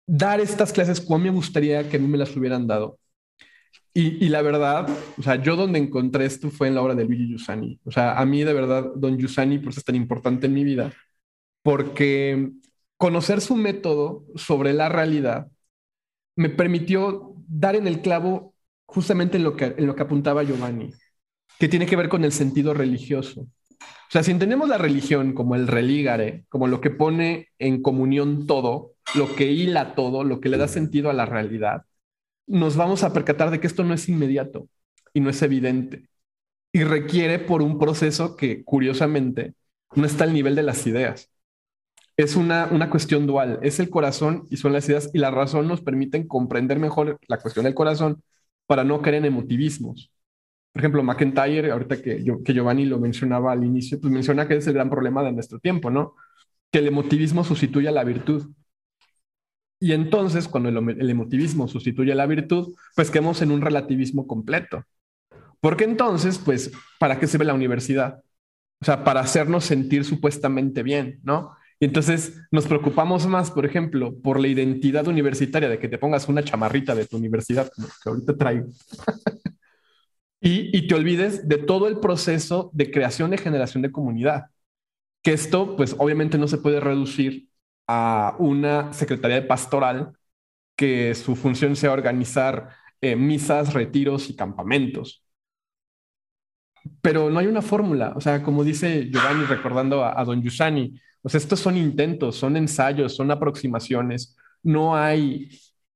dar 0.05 0.39
estas 0.39 0.73
clases 0.73 1.01
como 1.01 1.19
me 1.19 1.29
gustaría 1.29 1.89
que 1.89 1.97
a 1.97 1.99
mí 1.99 2.07
me 2.07 2.17
las 2.17 2.35
hubieran 2.35 2.67
dado. 2.67 2.99
Y, 3.95 4.29
la 4.29 4.41
verdad, 4.41 4.87
o 5.19 5.21
sea, 5.21 5.35
yo 5.35 5.55
donde 5.55 5.77
encontré 5.77 6.25
esto 6.25 6.49
fue 6.49 6.67
en 6.67 6.73
la 6.73 6.81
obra 6.81 6.95
de 6.95 7.05
Luigi 7.05 7.27
Giussani. 7.27 7.79
O 7.85 7.91
sea, 7.91 8.17
a 8.17 8.25
mí 8.25 8.43
de 8.43 8.51
verdad, 8.51 8.91
don 8.95 9.19
Giussani, 9.19 9.59
por 9.59 9.69
eso 9.69 9.81
es 9.81 9.85
tan 9.85 9.95
importante 9.95 10.47
en 10.47 10.53
mi 10.55 10.63
vida, 10.63 10.91
porque 11.61 12.49
conocer 12.97 13.39
su 13.39 13.55
método 13.55 14.25
sobre 14.35 14.73
la 14.73 14.89
realidad 14.89 15.47
me 16.35 16.49
permitió 16.49 17.35
dar 17.47 17.75
en 17.75 17.85
el 17.85 18.01
clavo 18.01 18.55
justamente 18.87 19.37
en 19.37 19.43
lo 19.43 19.55
que, 19.55 19.75
en 19.77 19.85
lo 19.85 19.95
que 19.95 20.01
apuntaba 20.01 20.43
Giovanni, 20.43 20.91
que 21.59 21.67
tiene 21.67 21.85
que 21.85 21.95
ver 21.95 22.09
con 22.09 22.25
el 22.25 22.31
sentido 22.31 22.73
religioso. 22.73 23.41
O 23.41 24.11
sea, 24.11 24.23
si 24.23 24.31
entendemos 24.31 24.69
la 24.69 24.79
religión 24.79 25.33
como 25.33 25.55
el 25.55 25.67
religare, 25.67 26.45
como 26.49 26.67
lo 26.67 26.81
que 26.81 26.89
pone 26.89 27.49
en 27.59 27.83
comunión 27.83 28.47
todo, 28.47 28.92
lo 29.15 29.35
que 29.35 29.51
hila 29.51 29.95
todo, 29.95 30.23
lo 30.23 30.39
que 30.41 30.49
le 30.49 30.57
da 30.57 30.67
sentido 30.67 31.09
a 31.09 31.13
la 31.13 31.25
realidad, 31.25 31.85
nos 32.47 32.75
vamos 32.77 33.03
a 33.03 33.13
percatar 33.13 33.51
de 33.51 33.59
que 33.59 33.67
esto 33.67 33.83
no 33.83 33.93
es 33.93 34.09
inmediato 34.09 34.69
y 35.13 35.21
no 35.21 35.29
es 35.29 35.41
evidente 35.41 36.09
y 36.73 36.83
requiere 36.83 37.39
por 37.39 37.61
un 37.61 37.79
proceso 37.79 38.35
que 38.35 38.63
curiosamente 38.63 39.53
no 39.95 40.05
está 40.05 40.23
al 40.25 40.33
nivel 40.33 40.55
de 40.55 40.63
las 40.63 40.85
ideas. 40.87 41.31
Es 42.17 42.35
una, 42.35 42.67
una 42.71 42.89
cuestión 42.89 43.27
dual, 43.27 43.59
es 43.63 43.79
el 43.79 43.89
corazón 43.89 44.45
y 44.49 44.57
son 44.57 44.73
las 44.73 44.87
ideas 44.89 45.09
y 45.13 45.19
la 45.19 45.31
razón 45.31 45.67
nos 45.67 45.81
permiten 45.81 46.27
comprender 46.27 46.79
mejor 46.79 47.19
la 47.27 47.39
cuestión 47.39 47.65
del 47.65 47.75
corazón 47.75 48.23
para 48.67 48.83
no 48.83 49.01
caer 49.01 49.15
en 49.15 49.25
emotivismos. 49.25 50.11
Por 50.73 50.81
ejemplo, 50.81 51.03
McIntyre, 51.03 51.71
ahorita 51.71 52.01
que, 52.01 52.23
que 52.43 52.53
Giovanni 52.53 52.85
lo 52.85 52.99
mencionaba 52.99 53.51
al 53.51 53.63
inicio, 53.63 53.99
pues 54.01 54.11
menciona 54.13 54.47
que 54.47 54.55
es 54.57 54.67
el 54.67 54.73
gran 54.73 54.89
problema 54.89 55.23
de 55.23 55.31
nuestro 55.31 55.59
tiempo, 55.59 55.91
¿no? 55.91 56.15
Que 56.71 56.79
el 56.79 56.87
emotivismo 56.87 57.43
sustituye 57.43 57.87
a 57.87 57.91
la 57.91 58.03
virtud. 58.03 58.51
Y 59.83 59.91
entonces, 59.91 60.47
cuando 60.47 60.69
el, 60.69 61.09
emotivismo 61.09 61.67
sustituye 61.67 62.13
a 62.13 62.15
la 62.15 62.25
virtud, 62.25 62.73
pues 62.95 63.11
quedamos 63.11 63.41
en 63.41 63.51
un 63.51 63.59
relativismo 63.59 64.25
completo. 64.25 64.85
Porque 65.59 65.83
entonces, 65.83 66.37
pues, 66.37 66.71
¿para 67.01 67.19
qué 67.19 67.27
sirve 67.27 67.43
la 67.43 67.53
universidad? 67.53 68.23
O 68.79 68.85
sea, 68.85 69.03
para 69.03 69.19
hacernos 69.19 69.65
sentir 69.65 70.05
supuestamente 70.05 70.83
bien, 70.83 71.19
¿no? 71.23 71.51
Y 71.81 71.85
entonces 71.85 72.41
nos 72.49 72.65
preocupamos 72.65 73.27
más, 73.27 73.51
por 73.51 73.65
ejemplo, 73.65 74.15
por 74.23 74.39
la 74.39 74.47
identidad 74.47 75.05
universitaria, 75.05 75.67
de 75.67 75.79
que 75.79 75.89
te 75.89 75.97
pongas 75.97 76.29
una 76.29 76.45
chamarrita 76.45 76.95
de 76.95 77.05
tu 77.05 77.17
universidad, 77.17 77.69
que 78.01 78.09
ahorita 78.09 78.37
traigo. 78.37 78.67
y, 80.39 80.77
y 80.77 80.87
te 80.87 80.95
olvides 80.95 81.45
de 81.45 81.57
todo 81.57 81.89
el 81.89 81.99
proceso 81.99 82.71
de 82.71 82.89
creación 82.89 83.31
de 83.31 83.37
generación 83.37 83.83
de 83.83 83.91
comunidad. 83.91 84.45
Que 85.21 85.33
esto, 85.33 85.75
pues, 85.75 85.93
obviamente 85.99 86.37
no 86.37 86.47
se 86.47 86.57
puede 86.57 86.79
reducir 86.79 87.49
a 87.87 88.35
una 88.39 88.93
secretaría 88.93 89.47
pastoral 89.47 90.13
que 90.75 91.13
su 91.15 91.35
función 91.35 91.75
sea 91.75 91.91
organizar 91.91 92.69
eh, 93.01 93.15
misas, 93.15 93.73
retiros 93.73 94.29
y 94.29 94.35
campamentos. 94.35 95.23
Pero 97.01 97.29
no 97.29 97.39
hay 97.39 97.47
una 97.47 97.61
fórmula, 97.61 98.13
o 98.15 98.21
sea, 98.21 98.43
como 98.43 98.63
dice 98.63 99.09
Giovanni 99.09 99.45
recordando 99.45 100.03
a, 100.03 100.23
don 100.25 100.41
Yusani, 100.41 100.99
sea, 101.23 101.37
estos 101.37 101.59
son 101.59 101.77
intentos, 101.77 102.35
son 102.35 102.57
ensayos, 102.57 103.15
son 103.15 103.31
aproximaciones, 103.31 104.35
no 104.63 104.95
hay 104.95 105.49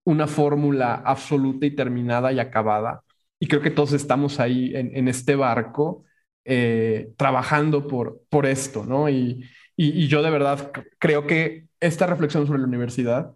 una 0.06 0.28
fórmula 0.28 0.96
absoluta 0.96 1.66
y 1.66 1.76
terminada 1.76 2.32
y 2.32 2.40
acabada. 2.40 3.04
Y 3.40 3.48
creo 3.48 3.62
que 3.62 3.72
todos 3.72 3.94
estamos 3.94 4.40
ahí 4.40 4.72
en, 4.76 5.08
este 5.08 5.36
barco 5.36 6.06
eh, 6.46 7.14
trabajando 7.18 7.88
por, 7.88 8.22
por 8.30 8.46
esto, 8.46 8.86
¿no? 8.86 9.10
y, 9.10 9.44
y, 9.78 10.08
yo 10.08 10.24
de 10.24 10.32
verdad 10.32 10.72
creo 11.00 11.28
que 11.28 11.68
esta 11.80 12.08
reflexión 12.08 12.48
sobre 12.48 12.60
la 12.60 12.68
universidad 12.68 13.36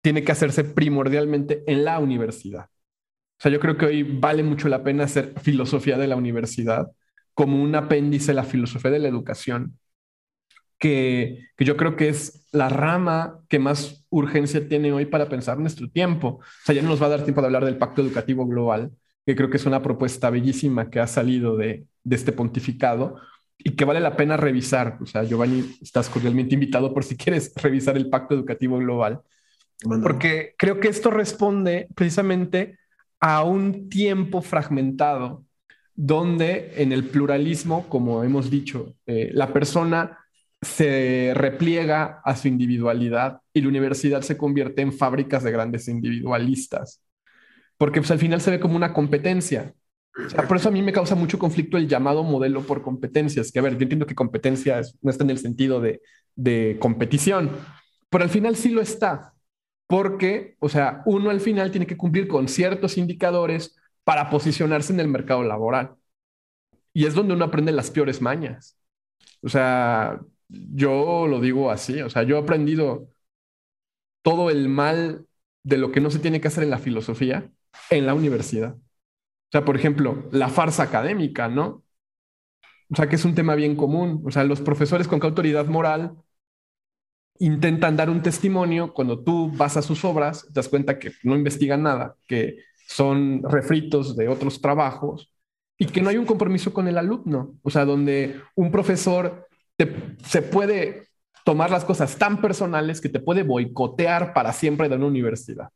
tiene 0.00 0.24
que 0.24 0.32
hacerse 0.32 0.64
primordialmente 0.64 1.62
en 1.66 1.84
la 1.84 1.98
universidad. 1.98 2.64
O 2.64 3.42
sea, 3.42 3.52
yo 3.52 3.60
creo 3.60 3.76
que 3.76 3.86
hoy 3.86 4.02
vale 4.02 4.42
mucho 4.42 4.68
la 4.68 4.82
pena 4.84 5.04
hacer 5.04 5.34
filosofía 5.40 5.98
de 5.98 6.06
la 6.08 6.16
universidad 6.16 6.90
como 7.34 7.62
un 7.62 7.74
apéndice 7.74 8.28
de 8.28 8.36
la 8.36 8.44
filosofía 8.44 8.90
de 8.90 8.98
la 9.00 9.08
educación, 9.08 9.78
que, 10.78 11.48
que, 11.56 11.64
yo 11.64 11.76
creo 11.76 11.96
que 11.96 12.08
es 12.08 12.48
la 12.52 12.68
rama 12.68 13.40
que 13.48 13.58
más 13.58 14.04
urgencia 14.10 14.68
tiene 14.68 14.92
hoy 14.92 15.06
para 15.06 15.28
pensar 15.28 15.58
nuestro 15.58 15.88
tiempo. 15.90 16.40
O 16.40 16.42
sea, 16.64 16.74
ya 16.74 16.82
no 16.82 16.88
nos 16.88 17.02
va 17.02 17.06
a 17.06 17.10
dar 17.10 17.24
tiempo 17.24 17.40
de 17.40 17.46
hablar 17.46 17.64
del 17.64 17.78
Pacto 17.78 18.02
Educativo 18.02 18.46
Global, 18.46 18.92
que 19.26 19.36
creo 19.36 19.50
que 19.50 19.56
es 19.58 19.66
una 19.66 19.82
propuesta 19.82 20.30
bellísima 20.30 20.90
que 20.90 21.00
ha 21.00 21.06
salido 21.06 21.56
de, 21.56 21.86
de 22.04 22.16
este 22.16 22.32
pontificado, 22.32 23.20
y 23.64 23.70
que 23.76 23.84
vale 23.84 24.00
la 24.00 24.16
pena 24.16 24.36
revisar. 24.36 24.98
O 25.00 25.06
sea, 25.06 25.24
Giovanni, 25.24 25.76
estás 25.80 26.08
cordialmente 26.08 26.54
invitado 26.54 26.92
por 26.92 27.04
si 27.04 27.16
quieres 27.16 27.52
revisar 27.62 27.96
el 27.96 28.08
Pacto 28.10 28.34
Educativo 28.34 28.78
Global, 28.78 29.20
porque 30.02 30.54
creo 30.56 30.78
que 30.78 30.88
esto 30.88 31.10
responde 31.10 31.88
precisamente 31.94 32.78
a 33.20 33.42
un 33.42 33.88
tiempo 33.88 34.40
fragmentado 34.42 35.44
donde 35.94 36.72
en 36.76 36.92
el 36.92 37.04
pluralismo, 37.04 37.88
como 37.88 38.24
hemos 38.24 38.50
dicho, 38.50 38.94
eh, 39.06 39.30
la 39.32 39.52
persona 39.52 40.18
se 40.60 41.32
repliega 41.34 42.20
a 42.24 42.36
su 42.36 42.48
individualidad 42.48 43.40
y 43.52 43.60
la 43.60 43.68
universidad 43.68 44.22
se 44.22 44.36
convierte 44.36 44.82
en 44.82 44.92
fábricas 44.92 45.42
de 45.42 45.50
grandes 45.50 45.88
individualistas, 45.88 47.02
porque 47.76 48.00
pues, 48.00 48.12
al 48.12 48.18
final 48.18 48.40
se 48.40 48.52
ve 48.52 48.60
como 48.60 48.76
una 48.76 48.92
competencia 48.92 49.74
por 50.48 50.56
eso 50.56 50.68
a 50.68 50.72
mí 50.72 50.82
me 50.82 50.92
causa 50.92 51.14
mucho 51.14 51.38
conflicto 51.38 51.76
el 51.76 51.88
llamado 51.88 52.22
modelo 52.22 52.62
por 52.62 52.82
competencias, 52.82 53.50
que 53.50 53.58
a 53.58 53.62
ver, 53.62 53.76
yo 53.76 53.82
entiendo 53.82 54.06
que 54.06 54.14
competencia 54.14 54.80
no 55.00 55.10
está 55.10 55.24
en 55.24 55.30
el 55.30 55.38
sentido 55.38 55.80
de, 55.80 56.02
de 56.34 56.76
competición, 56.80 57.50
pero 58.10 58.24
al 58.24 58.30
final 58.30 58.56
sí 58.56 58.70
lo 58.70 58.82
está, 58.82 59.34
porque, 59.86 60.56
o 60.58 60.68
sea, 60.68 61.02
uno 61.06 61.30
al 61.30 61.40
final 61.40 61.70
tiene 61.70 61.86
que 61.86 61.96
cumplir 61.96 62.28
con 62.28 62.48
ciertos 62.48 62.98
indicadores 62.98 63.76
para 64.04 64.30
posicionarse 64.30 64.92
en 64.92 65.00
el 65.00 65.08
mercado 65.08 65.42
laboral. 65.44 65.96
Y 66.92 67.06
es 67.06 67.14
donde 67.14 67.34
uno 67.34 67.44
aprende 67.44 67.72
las 67.72 67.90
peores 67.90 68.20
mañas. 68.20 68.76
O 69.42 69.48
sea, 69.48 70.20
yo 70.48 71.26
lo 71.26 71.40
digo 71.40 71.70
así, 71.70 72.00
o 72.02 72.10
sea, 72.10 72.22
yo 72.22 72.36
he 72.36 72.40
aprendido 72.40 73.08
todo 74.22 74.50
el 74.50 74.68
mal 74.68 75.26
de 75.64 75.78
lo 75.78 75.92
que 75.92 76.00
no 76.00 76.10
se 76.10 76.18
tiene 76.18 76.40
que 76.40 76.48
hacer 76.48 76.64
en 76.64 76.70
la 76.70 76.78
filosofía 76.78 77.50
en 77.90 78.06
la 78.06 78.14
universidad. 78.14 78.76
O 79.52 79.58
sea, 79.58 79.66
por 79.66 79.76
ejemplo, 79.76 80.30
la 80.32 80.48
farsa 80.48 80.82
académica, 80.84 81.46
¿no? 81.46 81.84
O 82.90 82.96
sea, 82.96 83.06
que 83.06 83.16
es 83.16 83.24
un 83.26 83.34
tema 83.34 83.54
bien 83.54 83.76
común. 83.76 84.22
O 84.24 84.30
sea, 84.30 84.44
los 84.44 84.62
profesores 84.62 85.06
con 85.06 85.20
qué 85.20 85.26
autoridad 85.26 85.66
moral 85.66 86.16
intentan 87.38 87.94
dar 87.94 88.08
un 88.08 88.22
testimonio 88.22 88.94
cuando 88.94 89.22
tú 89.22 89.50
vas 89.54 89.76
a 89.76 89.82
sus 89.82 90.06
obras, 90.06 90.46
te 90.46 90.52
das 90.54 90.70
cuenta 90.70 90.98
que 90.98 91.12
no 91.22 91.36
investigan 91.36 91.82
nada, 91.82 92.16
que 92.26 92.60
son 92.88 93.42
refritos 93.42 94.16
de 94.16 94.28
otros 94.28 94.62
trabajos 94.62 95.34
y 95.76 95.84
que 95.84 96.00
no 96.00 96.08
hay 96.08 96.16
un 96.16 96.24
compromiso 96.26 96.72
con 96.72 96.88
el 96.88 96.96
alumno. 96.96 97.54
O 97.62 97.68
sea, 97.68 97.84
donde 97.84 98.40
un 98.54 98.70
profesor 98.70 99.48
se 100.24 100.40
puede 100.40 101.08
tomar 101.44 101.70
las 101.70 101.84
cosas 101.84 102.16
tan 102.16 102.40
personales 102.40 103.02
que 103.02 103.10
te 103.10 103.20
puede 103.20 103.42
boicotear 103.42 104.32
para 104.32 104.54
siempre 104.54 104.88
de 104.88 104.96
una 104.96 105.06
universidad 105.06 105.68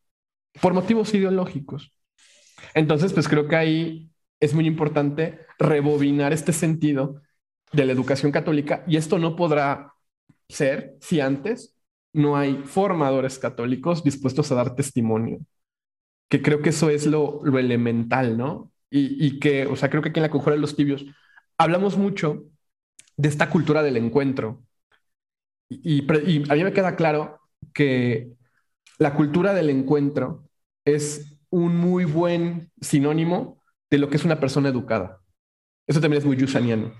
por 0.62 0.72
motivos 0.72 1.12
ideológicos. 1.12 1.92
Entonces, 2.74 3.12
pues 3.12 3.28
creo 3.28 3.48
que 3.48 3.56
ahí 3.56 4.10
es 4.40 4.54
muy 4.54 4.66
importante 4.66 5.40
rebobinar 5.58 6.32
este 6.32 6.52
sentido 6.52 7.22
de 7.72 7.84
la 7.84 7.92
educación 7.92 8.32
católica 8.32 8.84
y 8.86 8.96
esto 8.96 9.18
no 9.18 9.36
podrá 9.36 9.94
ser 10.48 10.96
si 11.00 11.20
antes 11.20 11.74
no 12.12 12.36
hay 12.36 12.62
formadores 12.64 13.38
católicos 13.38 14.04
dispuestos 14.04 14.50
a 14.50 14.54
dar 14.54 14.74
testimonio, 14.74 15.40
que 16.28 16.42
creo 16.42 16.62
que 16.62 16.70
eso 16.70 16.90
es 16.90 17.06
lo, 17.06 17.42
elemental, 17.58 18.38
¿no? 18.38 18.72
Y, 18.90 19.38
que, 19.40 19.66
o 19.66 19.76
sea, 19.76 19.90
creo 19.90 20.02
que 20.02 20.08
aquí 20.08 20.20
en 20.20 20.22
la 20.22 20.30
conjura 20.30 20.54
de 20.54 20.62
los 20.62 20.74
tibios 20.74 21.04
hablamos 21.58 21.98
mucho 21.98 22.44
de 23.16 23.28
esta 23.28 23.50
cultura 23.50 23.82
del 23.82 23.98
encuentro. 23.98 24.62
y 25.68 26.02
a 26.50 26.54
mí 26.54 26.64
me 26.64 26.72
queda 26.72 26.96
claro 26.96 27.40
que 27.74 28.32
la 28.98 29.14
cultura 29.14 29.52
del 29.52 29.70
encuentro 29.70 30.48
es 30.84 31.35
un 31.56 31.78
muy 31.78 32.04
buen 32.04 32.70
sinónimo 32.82 33.62
de 33.88 33.96
lo 33.96 34.10
que 34.10 34.18
es 34.18 34.26
una 34.26 34.38
persona 34.38 34.68
educada. 34.68 35.22
Eso 35.86 36.02
también 36.02 36.20
es 36.20 36.26
muy 36.26 36.36
yusaniano. 36.36 36.92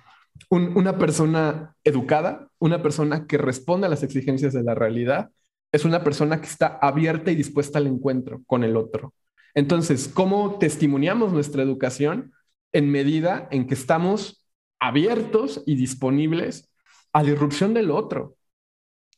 una 0.49 0.97
persona 0.97 1.75
educada, 1.85 2.49
una 2.59 2.83
persona 2.83 3.27
que 3.27 3.37
responde 3.37 3.87
a 3.87 3.91
las 3.91 4.03
exigencias 4.03 4.55
de 4.55 4.63
la 4.63 4.75
realidad, 4.75 5.31
es 5.73 5.85
una 5.85 6.03
persona 6.03 6.41
que 6.41 6.47
está 6.47 6.79
abierta 6.81 7.31
y 7.31 7.35
dispuesta 7.35 7.79
al 7.79 7.87
encuentro 7.87 8.43
con 8.47 8.65
el 8.65 8.79
otro. 8.79 9.13
Entonces, 9.55 10.09
¿cómo 10.09 10.59
testimoniamos 10.59 11.35
nuestra 11.35 11.63
educación? 11.63 12.33
En 12.73 12.91
medida 12.91 13.49
en 13.51 13.67
que 13.67 13.75
estamos 13.75 14.47
abiertos 14.81 15.63
y 15.67 15.77
disponibles 15.77 16.71
a 17.13 17.23
la 17.23 17.31
irrupción 17.31 17.75
del 17.75 17.91
otro. 17.91 18.37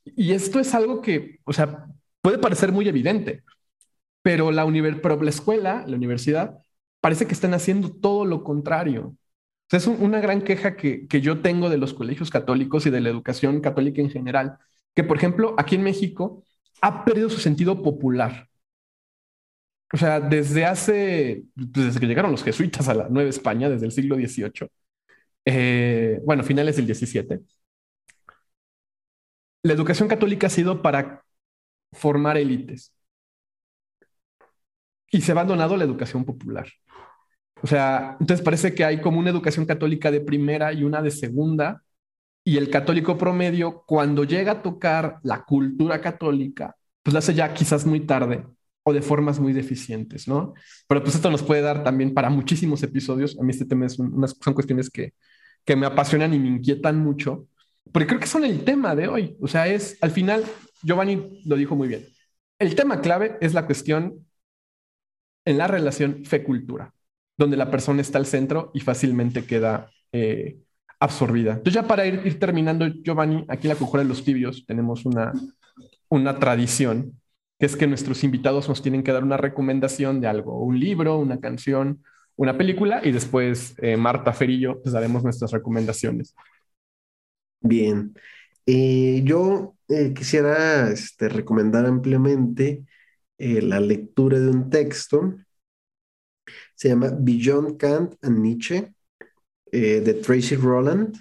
Y 0.04 0.32
esto 0.32 0.58
es 0.58 0.74
algo 0.74 1.00
que, 1.00 1.38
o 1.44 1.52
sea, 1.52 1.86
puede 2.22 2.38
parecer 2.38 2.72
muy 2.72 2.88
evidente, 2.88 3.44
pero 4.22 4.50
la, 4.52 4.66
pero 5.02 5.22
la 5.22 5.30
escuela, 5.30 5.84
la 5.86 5.96
universidad, 5.96 6.58
parece 7.00 7.26
que 7.26 7.34
están 7.34 7.54
haciendo 7.54 7.90
todo 7.92 8.24
lo 8.24 8.44
contrario. 8.44 9.16
es 9.70 9.86
una 9.86 10.20
gran 10.20 10.42
queja 10.42 10.76
que, 10.76 11.06
que 11.08 11.20
yo 11.20 11.40
tengo 11.42 11.70
de 11.70 11.78
los 11.78 11.94
colegios 11.94 12.30
católicos 12.30 12.86
y 12.86 12.90
de 12.90 13.00
la 13.00 13.10
educación 13.10 13.60
católica 13.60 14.00
en 14.00 14.10
general, 14.10 14.58
que 14.94 15.04
por 15.04 15.16
ejemplo 15.16 15.54
aquí 15.58 15.76
en 15.76 15.82
México 15.84 16.44
ha 16.82 17.04
perdido 17.04 17.30
su 17.30 17.40
sentido 17.40 17.82
popular. 17.82 18.48
O 19.92 19.96
sea, 19.96 20.20
desde 20.20 20.66
hace, 20.66 21.44
desde 21.54 21.98
que 21.98 22.06
llegaron 22.06 22.30
los 22.30 22.44
jesuitas 22.44 22.88
a 22.88 22.94
la 22.94 23.08
Nueva 23.08 23.30
España, 23.30 23.70
desde 23.70 23.86
el 23.86 23.92
siglo 23.92 24.16
XVIII, 24.16 24.68
eh, 25.46 26.20
bueno, 26.24 26.44
finales 26.44 26.76
del 26.76 26.94
XVII, 26.94 27.40
la 29.62 29.72
educación 29.72 30.08
católica 30.08 30.46
ha 30.48 30.50
sido 30.50 30.82
para 30.82 31.24
formar 31.92 32.36
élites. 32.38 32.92
Y 35.10 35.20
se 35.20 35.32
ha 35.32 35.34
abandonado 35.34 35.76
la 35.76 35.84
educación 35.84 36.24
popular. 36.24 36.68
O 37.62 37.66
sea, 37.66 38.16
entonces 38.20 38.44
parece 38.44 38.74
que 38.74 38.84
hay 38.84 39.00
como 39.00 39.18
una 39.18 39.30
educación 39.30 39.66
católica 39.66 40.10
de 40.10 40.20
primera 40.20 40.72
y 40.72 40.84
una 40.84 41.02
de 41.02 41.10
segunda, 41.10 41.82
y 42.44 42.56
el 42.56 42.70
católico 42.70 43.18
promedio, 43.18 43.84
cuando 43.86 44.24
llega 44.24 44.52
a 44.52 44.62
tocar 44.62 45.18
la 45.22 45.44
cultura 45.44 46.00
católica, 46.00 46.76
pues 47.02 47.12
la 47.12 47.18
hace 47.18 47.34
ya 47.34 47.52
quizás 47.52 47.84
muy 47.84 48.00
tarde 48.00 48.42
o 48.84 48.92
de 48.94 49.02
formas 49.02 49.38
muy 49.38 49.52
deficientes, 49.52 50.26
¿no? 50.26 50.54
Pero 50.86 51.02
pues 51.02 51.14
esto 51.14 51.30
nos 51.30 51.42
puede 51.42 51.60
dar 51.60 51.84
también 51.84 52.14
para 52.14 52.30
muchísimos 52.30 52.82
episodios. 52.82 53.36
A 53.38 53.42
mí 53.42 53.50
este 53.50 53.66
tema 53.66 53.84
es 53.84 53.98
unas, 53.98 54.34
son 54.42 54.54
cuestiones 54.54 54.88
que, 54.88 55.12
que 55.64 55.76
me 55.76 55.84
apasionan 55.84 56.32
y 56.32 56.38
me 56.38 56.48
inquietan 56.48 56.98
mucho, 56.98 57.48
porque 57.92 58.06
creo 58.06 58.20
que 58.20 58.26
son 58.26 58.44
el 58.44 58.64
tema 58.64 58.94
de 58.94 59.08
hoy. 59.08 59.36
O 59.42 59.48
sea, 59.48 59.68
es, 59.68 59.98
al 60.00 60.10
final, 60.10 60.42
Giovanni 60.82 61.42
lo 61.44 61.56
dijo 61.56 61.76
muy 61.76 61.88
bien. 61.88 62.06
El 62.58 62.74
tema 62.74 63.02
clave 63.02 63.36
es 63.42 63.52
la 63.52 63.66
cuestión 63.66 64.26
en 65.48 65.56
la 65.56 65.66
relación 65.66 66.26
fe-cultura, 66.26 66.92
donde 67.38 67.56
la 67.56 67.70
persona 67.70 68.02
está 68.02 68.18
al 68.18 68.26
centro 68.26 68.70
y 68.74 68.80
fácilmente 68.80 69.46
queda 69.46 69.90
eh, 70.12 70.58
absorbida. 71.00 71.52
Entonces 71.52 71.72
ya 71.72 71.88
para 71.88 72.04
ir, 72.04 72.38
terminando, 72.38 72.86
Giovanni, 72.86 73.46
aquí 73.48 73.66
en 73.66 73.72
la 73.72 73.78
Conjura 73.78 74.02
de 74.02 74.10
los 74.10 74.22
Tibios 74.24 74.66
tenemos 74.66 75.06
una, 75.06 75.32
una 76.10 76.38
tradición, 76.38 77.18
que 77.58 77.64
es 77.64 77.76
que 77.76 77.86
nuestros 77.86 78.24
invitados 78.24 78.68
nos 78.68 78.82
tienen 78.82 79.02
que 79.02 79.10
dar 79.10 79.24
una 79.24 79.38
recomendación 79.38 80.20
de 80.20 80.26
algo, 80.26 80.62
un 80.62 80.78
libro, 80.78 81.16
una 81.16 81.40
canción, 81.40 82.04
una 82.36 82.58
película, 82.58 83.00
y 83.02 83.10
después 83.10 83.74
eh, 83.78 83.96
Marta 83.96 84.34
Ferillo 84.34 84.82
les 84.84 84.92
daremos 84.92 85.24
nuestras 85.24 85.50
recomendaciones. 85.50 86.34
Bien, 87.60 88.14
eh, 88.66 89.22
yo 89.24 89.76
quisiera 90.14 90.90
este, 90.90 91.30
recomendar 91.30 91.86
ampliamente 91.86 92.84
la 93.38 93.80
lectura 93.80 94.38
de 94.38 94.48
un 94.48 94.68
texto, 94.68 95.34
se 96.74 96.88
llama 96.88 97.10
Beyond 97.10 97.76
Kant 97.76 98.14
and 98.22 98.38
Nietzsche 98.38 98.92
eh, 99.72 100.00
de 100.00 100.14
Tracy 100.14 100.56
Roland. 100.56 101.16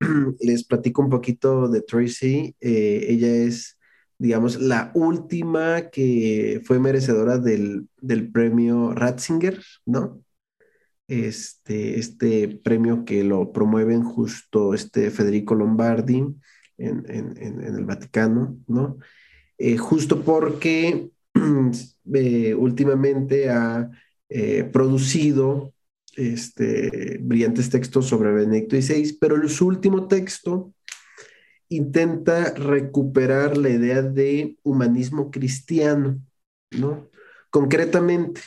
Les 0.40 0.64
platico 0.64 1.02
un 1.02 1.10
poquito 1.10 1.68
de 1.68 1.82
Tracy. 1.82 2.56
Eh, 2.60 3.06
ella 3.08 3.28
es, 3.28 3.78
digamos, 4.18 4.60
la 4.60 4.90
última 4.94 5.90
que 5.90 6.60
fue 6.64 6.78
merecedora 6.78 7.38
del, 7.38 7.88
premio 8.32 8.92
Ratzinger, 8.94 9.62
¿no? 9.84 10.22
Este, 11.08 11.98
este 11.98 12.48
premio 12.48 13.04
que 13.04 13.24
lo 13.24 13.50
promueven 13.52 14.02
justo 14.02 14.74
este 14.74 15.10
Federico 15.10 15.54
Lombardi 15.54 16.22
en, 16.76 17.04
el 17.08 17.84
Vaticano, 17.86 18.58
¿no? 18.66 18.98
Eh, 19.58 19.76
justo 19.76 20.22
porque 20.22 21.10
últimamente 22.56 23.50
ha 23.50 23.90
producido 24.72 25.72
este, 26.16 27.18
brillantes 27.22 27.70
textos 27.70 28.06
sobre 28.06 28.32
Benedicto 28.32 28.76
XVI, 28.76 29.16
pero 29.20 29.48
su 29.48 29.66
último 29.66 30.06
texto 30.06 30.74
intenta 31.68 32.52
recuperar 32.54 33.56
la 33.56 33.70
idea 33.70 34.02
de 34.02 34.56
humanismo 34.62 35.30
cristiano, 35.30 36.20
¿no? 36.70 37.08
Concretamente, 37.50 38.40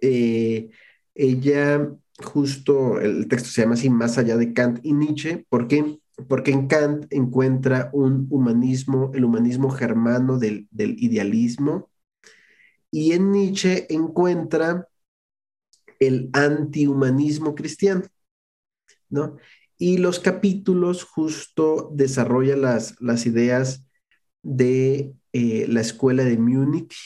eh, 0.00 0.70
ella, 1.14 1.90
justo 2.18 3.00
el 3.00 3.28
texto 3.28 3.48
se 3.48 3.62
llama 3.62 3.74
así, 3.74 3.90
Más 3.90 4.18
allá 4.18 4.36
de 4.36 4.52
Kant 4.52 4.80
y 4.82 4.92
Nietzsche, 4.92 5.44
¿por 5.48 5.68
qué? 5.68 5.98
Porque 6.28 6.52
en 6.52 6.68
Kant 6.68 7.06
encuentra 7.10 7.90
un 7.92 8.26
humanismo, 8.30 9.10
el 9.14 9.24
humanismo 9.24 9.70
germano 9.70 10.38
del, 10.38 10.68
del 10.70 10.96
idealismo, 11.02 11.90
y 12.90 13.12
en 13.12 13.32
Nietzsche 13.32 13.92
encuentra 13.92 14.88
el 15.98 16.30
antihumanismo 16.32 17.54
cristiano, 17.54 18.04
¿no? 19.08 19.36
Y 19.78 19.98
los 19.98 20.20
capítulos 20.20 21.02
justo 21.02 21.90
desarrollan 21.92 22.62
las, 22.62 22.94
las 23.00 23.26
ideas 23.26 23.88
de 24.42 25.14
eh, 25.32 25.66
la 25.68 25.80
escuela 25.80 26.24
de 26.24 26.38
Múnich, 26.38 26.96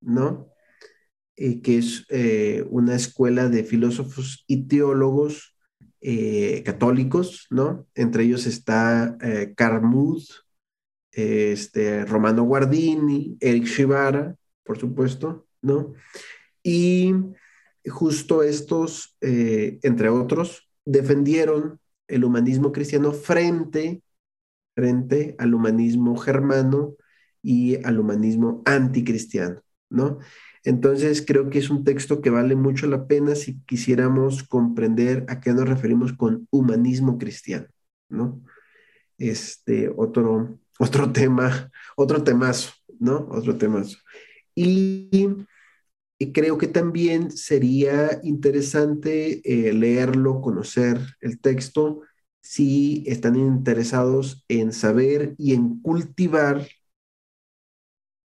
¿no? 0.00 0.52
Eh, 1.36 1.62
que 1.62 1.78
es 1.78 2.04
eh, 2.10 2.66
una 2.68 2.96
escuela 2.96 3.48
de 3.48 3.64
filósofos 3.64 4.44
y 4.46 4.66
teólogos 4.66 5.56
católicos, 6.64 7.46
¿no? 7.50 7.86
Entre 7.94 8.24
ellos 8.24 8.46
está 8.46 9.18
Carmuth, 9.56 10.24
este, 11.12 12.04
Romano 12.04 12.44
Guardini, 12.44 13.36
Eric 13.40 13.64
Shibara, 13.64 14.36
por 14.64 14.78
supuesto, 14.78 15.46
¿no? 15.62 15.94
Y 16.62 17.12
justo 17.88 18.42
estos, 18.42 19.16
eh, 19.20 19.78
entre 19.82 20.10
otros, 20.10 20.68
defendieron 20.84 21.80
el 22.06 22.24
humanismo 22.24 22.72
cristiano 22.72 23.12
frente, 23.12 24.02
frente 24.74 25.34
al 25.38 25.54
humanismo 25.54 26.16
germano 26.16 26.96
y 27.42 27.84
al 27.84 27.98
humanismo 27.98 28.62
anticristiano, 28.64 29.62
¿no? 29.90 30.18
Entonces 30.64 31.24
creo 31.26 31.50
que 31.50 31.58
es 31.58 31.70
un 31.70 31.84
texto 31.84 32.20
que 32.20 32.30
vale 32.30 32.56
mucho 32.56 32.86
la 32.86 33.06
pena 33.06 33.34
si 33.34 33.60
quisiéramos 33.64 34.42
comprender 34.42 35.24
a 35.28 35.40
qué 35.40 35.52
nos 35.52 35.68
referimos 35.68 36.12
con 36.12 36.46
humanismo 36.50 37.18
cristiano, 37.18 37.68
¿no? 38.08 38.42
Este 39.18 39.92
otro, 39.96 40.58
otro 40.78 41.12
tema, 41.12 41.70
otro 41.96 42.22
temazo, 42.22 42.72
¿no? 42.98 43.28
Otro 43.30 43.56
temazo. 43.56 43.98
Y 44.54 45.46
y 46.18 46.32
creo 46.32 46.58
que 46.58 46.66
también 46.66 47.30
sería 47.30 48.20
interesante 48.24 49.40
eh, 49.44 49.72
leerlo, 49.72 50.40
conocer 50.40 50.98
el 51.20 51.40
texto, 51.40 52.02
si 52.40 53.04
están 53.06 53.36
interesados 53.36 54.44
en 54.48 54.72
saber 54.72 55.34
y 55.38 55.54
en 55.54 55.80
cultivar 55.80 56.66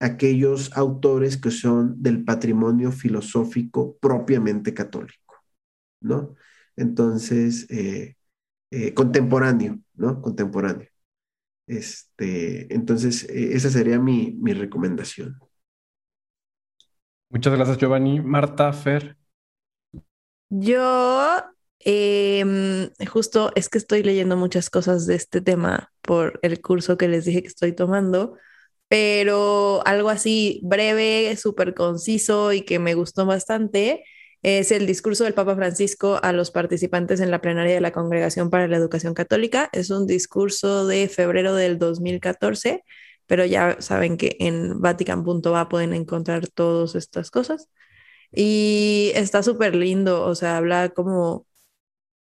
aquellos 0.03 0.75
autores 0.75 1.37
que 1.37 1.51
son 1.51 2.01
del 2.01 2.23
patrimonio 2.23 2.91
filosófico 2.91 3.97
propiamente 3.97 4.73
católico, 4.73 5.35
¿no? 6.01 6.35
Entonces, 6.75 7.69
eh, 7.69 8.15
eh, 8.71 8.93
contemporáneo, 8.93 9.79
¿no? 9.93 10.21
Contemporáneo. 10.21 10.89
Este, 11.67 12.73
entonces, 12.73 13.23
esa 13.29 13.69
sería 13.69 13.99
mi, 13.99 14.31
mi 14.31 14.53
recomendación. 14.53 15.39
Muchas 17.29 17.53
gracias, 17.53 17.77
Giovanni. 17.77 18.19
Marta, 18.19 18.71
Fer. 18.73 19.17
Yo 20.49 21.41
em, 21.79 22.91
justo 23.11 23.51
es 23.55 23.69
que 23.69 23.79
estoy 23.79 24.03
leyendo 24.03 24.37
muchas 24.37 24.69
cosas 24.69 25.07
de 25.07 25.15
este 25.15 25.41
tema 25.41 25.91
por 26.01 26.39
el 26.43 26.61
curso 26.61 26.95
que 26.95 27.07
les 27.07 27.25
dije 27.25 27.41
que 27.41 27.47
estoy 27.47 27.73
tomando, 27.73 28.37
pero 28.93 29.81
algo 29.87 30.09
así 30.11 30.59
breve, 30.63 31.35
súper 31.35 31.73
conciso 31.73 32.53
y 32.53 32.61
que 32.61 32.77
me 32.77 32.93
gustó 32.93 33.25
bastante 33.25 34.03
es 34.43 34.71
el 34.71 34.85
discurso 34.85 35.23
del 35.23 35.33
Papa 35.33 35.55
Francisco 35.55 36.19
a 36.21 36.31
los 36.31 36.51
participantes 36.51 37.19
en 37.19 37.31
la 37.31 37.41
plenaria 37.41 37.73
de 37.73 37.81
la 37.81 37.91
Congregación 37.91 38.51
para 38.51 38.67
la 38.67 38.77
Educación 38.77 39.15
Católica. 39.15 39.67
Es 39.73 39.89
un 39.89 40.05
discurso 40.05 40.85
de 40.85 41.07
febrero 41.09 41.55
del 41.55 41.79
2014 41.79 42.83
pero 43.25 43.45
ya 43.45 43.77
saben 43.81 44.17
que 44.17 44.37
en 44.39 44.79
vatican.va 44.79 45.69
pueden 45.69 45.93
encontrar 45.93 46.47
todas 46.49 46.93
estas 46.95 47.31
cosas. 47.31 47.69
Y 48.31 49.11
está 49.15 49.43
súper 49.43 49.75
lindo, 49.75 50.23
o 50.25 50.35
sea, 50.35 50.57
habla 50.57 50.89
como 50.89 51.47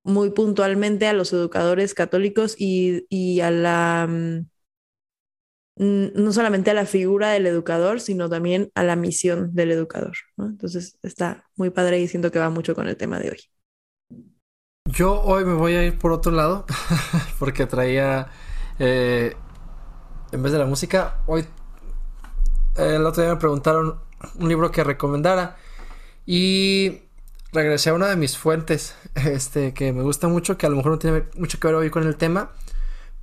muy 0.03 0.31
puntualmente 0.31 1.07
a 1.07 1.13
los 1.13 1.33
educadores 1.33 1.93
católicos 1.95 2.55
y, 2.59 3.41
a 3.41 3.51
la, 3.51 4.07
mm, 4.09 4.47
no 5.77 6.31
solamente 6.31 6.71
a 6.71 6.73
la 6.73 6.85
figura 6.85 7.31
del 7.31 7.47
educador, 7.47 7.99
sino 7.99 8.29
también 8.29 8.71
a 8.75 8.83
la 8.83 8.95
misión 8.95 9.53
del 9.53 9.71
educador. 9.71 10.15
Entonces 10.37 10.97
está 11.03 11.45
muy 11.55 11.69
padre 11.69 11.99
y 11.99 12.07
siento 12.07 12.31
que 12.31 12.39
va 12.39 12.49
mucho 12.49 12.75
con 12.75 12.87
el 12.87 12.95
tema 12.95 13.19
de 13.19 13.31
hoy. 13.31 13.39
Yo 14.85 15.21
hoy 15.21 15.43
me 15.43 15.53
voy 15.53 15.73
a 15.73 15.83
ir 15.83 15.97
por 15.97 16.11
otro 16.11 16.31
lado, 16.31 16.65
porque 17.39 17.65
traía, 17.65 18.27
eh, 18.79 19.35
en 20.31 20.43
vez 20.43 20.51
de 20.51 20.59
la 20.59 20.65
música, 20.65 21.21
hoy, 21.25 21.45
el 22.77 23.05
otro 23.05 23.23
día 23.23 23.33
me 23.33 23.39
preguntaron 23.39 23.99
un 24.35 24.47
libro 24.47 24.71
que 24.71 24.83
recomendara 24.83 25.57
y 26.25 27.01
regresé 27.51 27.89
a 27.89 27.93
una 27.95 28.07
de 28.07 28.15
mis 28.15 28.37
fuentes, 28.37 28.95
este, 29.15 29.73
que 29.73 29.91
me 29.91 30.03
gusta 30.03 30.27
mucho, 30.27 30.57
que 30.57 30.67
a 30.67 30.69
lo 30.69 30.77
mejor 30.77 30.93
no 30.93 30.99
tiene 30.99 31.23
mucho 31.35 31.59
que 31.59 31.67
ver 31.67 31.75
hoy 31.75 31.89
con 31.89 32.03
el 32.03 32.15
tema, 32.15 32.51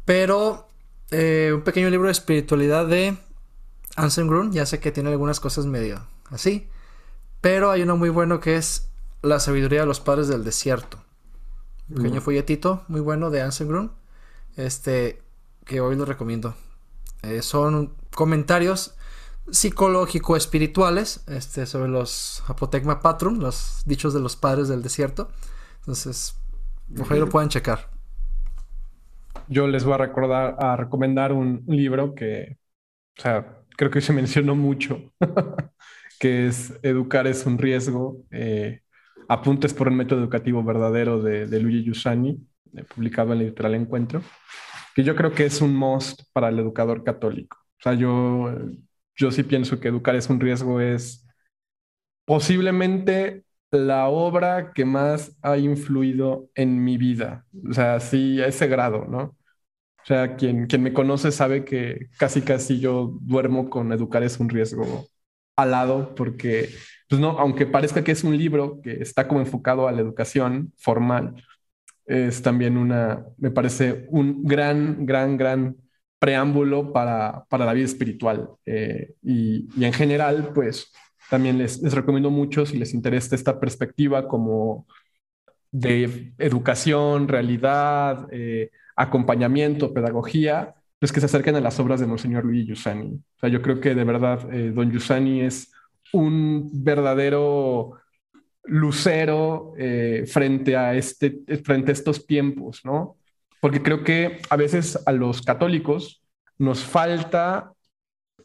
pero 0.05 0.69
eh, 1.13 1.53
un 1.55 1.63
pequeño 1.63 1.89
libro 1.91 2.07
de 2.07 2.13
espiritualidad 2.13 2.87
de 2.87 3.17
Anselm 3.97 4.29
Grun, 4.29 4.53
ya 4.53 4.67
sé 4.67 4.81
que 4.81 4.91
tiene 4.91 5.11
algunas 5.11 5.39
cosas 5.39 5.67
medio 5.67 6.07
así, 6.31 6.69
pero 7.41 7.71
hay 7.71 7.83
uno 7.83 7.97
muy 7.97 8.09
bueno 8.09 8.41
que 8.41 8.57
es 8.57 8.89
La 9.23 9.39
sabiduría 9.39 9.81
de 9.81 9.87
los 9.87 10.01
padres 10.01 10.27
del 10.27 10.43
desierto 10.43 10.99
pequeño 11.95 12.21
mm. 12.21 12.25
folletito 12.25 12.85
muy 12.89 13.01
bueno 13.01 13.31
de 13.31 13.43
Anselm 13.43 13.71
Grun, 13.71 13.93
este, 14.57 15.23
que 15.65 15.81
hoy 15.81 15.97
lo 15.97 16.05
recomiendo. 16.05 16.55
Eh, 17.23 17.43
son 17.43 17.95
comentarios 18.15 18.95
psicológico-espirituales 19.51 21.23
este, 21.27 21.67
sobre 21.67 21.89
los 21.89 22.43
Apotegma 22.47 23.01
Patrum, 23.01 23.39
los 23.39 23.83
dichos 23.85 24.15
de 24.15 24.21
los 24.21 24.37
padres 24.37 24.69
del 24.69 24.83
desierto. 24.83 25.31
Entonces, 25.81 26.37
ojalá 26.99 27.21
lo 27.21 27.29
puedan 27.29 27.49
checar. 27.49 27.91
Yo 29.49 29.67
les 29.67 29.85
voy 29.85 29.95
a 29.95 29.99
recordar, 29.99 30.57
a 30.59 30.77
recomendar 30.77 31.33
un, 31.33 31.65
libro 31.67 32.15
que, 32.15 32.59
o 33.19 33.23
sea, 33.23 33.59
creo 33.77 33.91
que 33.91 34.01
se 34.01 34.13
mencionó 34.13 34.55
mucho, 34.55 35.13
que 36.19 36.47
es 36.47 36.79
Educar 36.83 37.27
es 37.27 37.47
un 37.47 37.59
riesgo. 37.59 38.23
Eh, 38.31 38.81
Apuntes 39.29 39.73
por 39.73 39.89
el 39.89 39.95
método 39.95 40.21
educativo 40.21 40.63
verdadero 40.63 41.23
de, 41.23 41.47
de 41.47 41.61
Luigi 41.61 41.85
Giussani, 41.85 42.39
eh, 42.77 42.85
publicado 42.85 43.33
en 43.33 43.39
la 43.39 43.45
editorial 43.45 43.77
Encuentro, 43.77 44.23
que 44.95 45.05
yo 45.05 45.17
creo 45.17 45.33
que 45.33 45.47
es 45.47 45.61
un 45.61 45.75
must 45.75 46.23
para 46.33 46.49
el 46.49 46.59
educador 46.59 47.03
católico. 47.05 47.57
O 47.79 47.83
sea, 47.83 47.95
yo, 47.95 48.55
yo 49.17 49.31
sí 49.31 49.43
pienso 49.43 49.81
que 49.81 49.89
educar 49.89 50.15
es 50.17 50.29
un 50.29 50.41
riesgo, 50.41 50.81
es 50.81 51.27
posiblemente 52.25 53.45
la 53.73 54.09
obra 54.09 54.73
que 54.73 54.85
más 54.85 55.37
ha 55.43 55.57
influido 55.59 56.51
en 56.55 56.85
mi 56.85 56.99
vida. 56.99 57.47
O 57.69 57.73
sea, 57.73 58.01
sí, 58.01 58.41
a 58.41 58.47
ese 58.47 58.67
grado, 58.69 59.07
¿no? 59.07 59.37
O 60.03 60.07
sea, 60.07 60.37
quien, 60.37 60.67
quien 60.67 60.83
me 60.83 60.93
conoce 60.93 61.33
sabe 61.33 61.65
que 61.65 62.09
casi 62.19 62.43
casi 62.43 62.81
yo 62.81 63.19
duermo 63.23 63.71
con 63.71 63.93
educar 63.93 64.23
es 64.23 64.41
un 64.41 64.49
riesgo 64.49 65.07
al 65.57 65.71
lado 65.73 66.15
porque 66.15 66.71
pues 67.09 67.21
no, 67.21 67.39
aunque 67.39 67.67
parezca 67.67 68.03
que 68.05 68.13
es 68.13 68.25
un 68.25 68.37
libro 68.37 68.81
que 68.83 68.95
está 69.03 69.29
como 69.29 69.41
enfocado 69.41 69.87
a 69.89 69.93
la 69.93 70.01
educación 70.01 70.73
formal, 70.79 71.45
es 72.07 72.43
también 72.43 72.77
una, 72.77 73.27
me 73.39 73.51
parece 73.51 74.07
un 74.11 74.45
gran, 74.45 75.07
gran, 75.07 75.37
gran 75.37 75.77
preámbulo 76.19 76.93
para, 76.93 77.45
para 77.49 77.67
la 77.67 77.73
vida 77.75 77.87
espiritual. 77.87 78.51
Eh, 78.67 79.15
y, 79.23 79.69
y, 79.77 79.85
en 79.85 79.93
general, 79.93 80.53
pues 80.55 80.93
también 81.33 81.57
les, 81.57 81.81
recomiendo 81.95 82.31
mucho 82.31 82.67
si 82.67 82.77
les 82.77 82.93
interesa 82.93 83.35
esta 83.35 83.59
perspectiva 83.59 84.29
como 84.29 84.87
de 85.71 86.35
educación, 86.37 87.27
realidad, 87.27 88.29
eh, 88.31 88.71
acompañamiento, 88.97 89.95
pedagogía, 89.95 90.75
pues 90.99 91.11
que 91.11 91.21
se 91.21 91.27
acerquen 91.27 91.57
a 91.57 91.63
las 91.63 91.81
obras 91.81 92.01
de 92.01 92.07
Monseñor 92.07 92.45
Luigi 92.45 92.67
Giussani. 92.67 93.15
O 93.15 93.39
sea, 93.41 93.49
yo 93.49 93.63
creo 93.63 93.81
que 93.81 93.95
de 93.95 94.05
verdad 94.05 94.47
eh, 94.53 94.73
Don 94.73 94.91
Giussani 94.91 95.41
es 95.41 95.73
un 96.13 96.69
verdadero 96.71 97.93
lucero 98.65 99.73
eh, 99.79 100.27
frente, 100.31 100.77
a 100.77 100.95
este, 100.95 101.41
frente 101.65 101.93
a 101.93 101.95
estos 101.95 102.27
tiempos, 102.27 102.83
¿no? 102.85 103.17
Porque 103.59 103.83
creo 103.83 104.05
que 104.05 104.43
a 104.51 104.57
veces 104.57 105.03
a 105.07 105.13
los 105.13 105.41
católicos 105.41 106.23
nos 106.59 106.85
falta, 106.85 107.73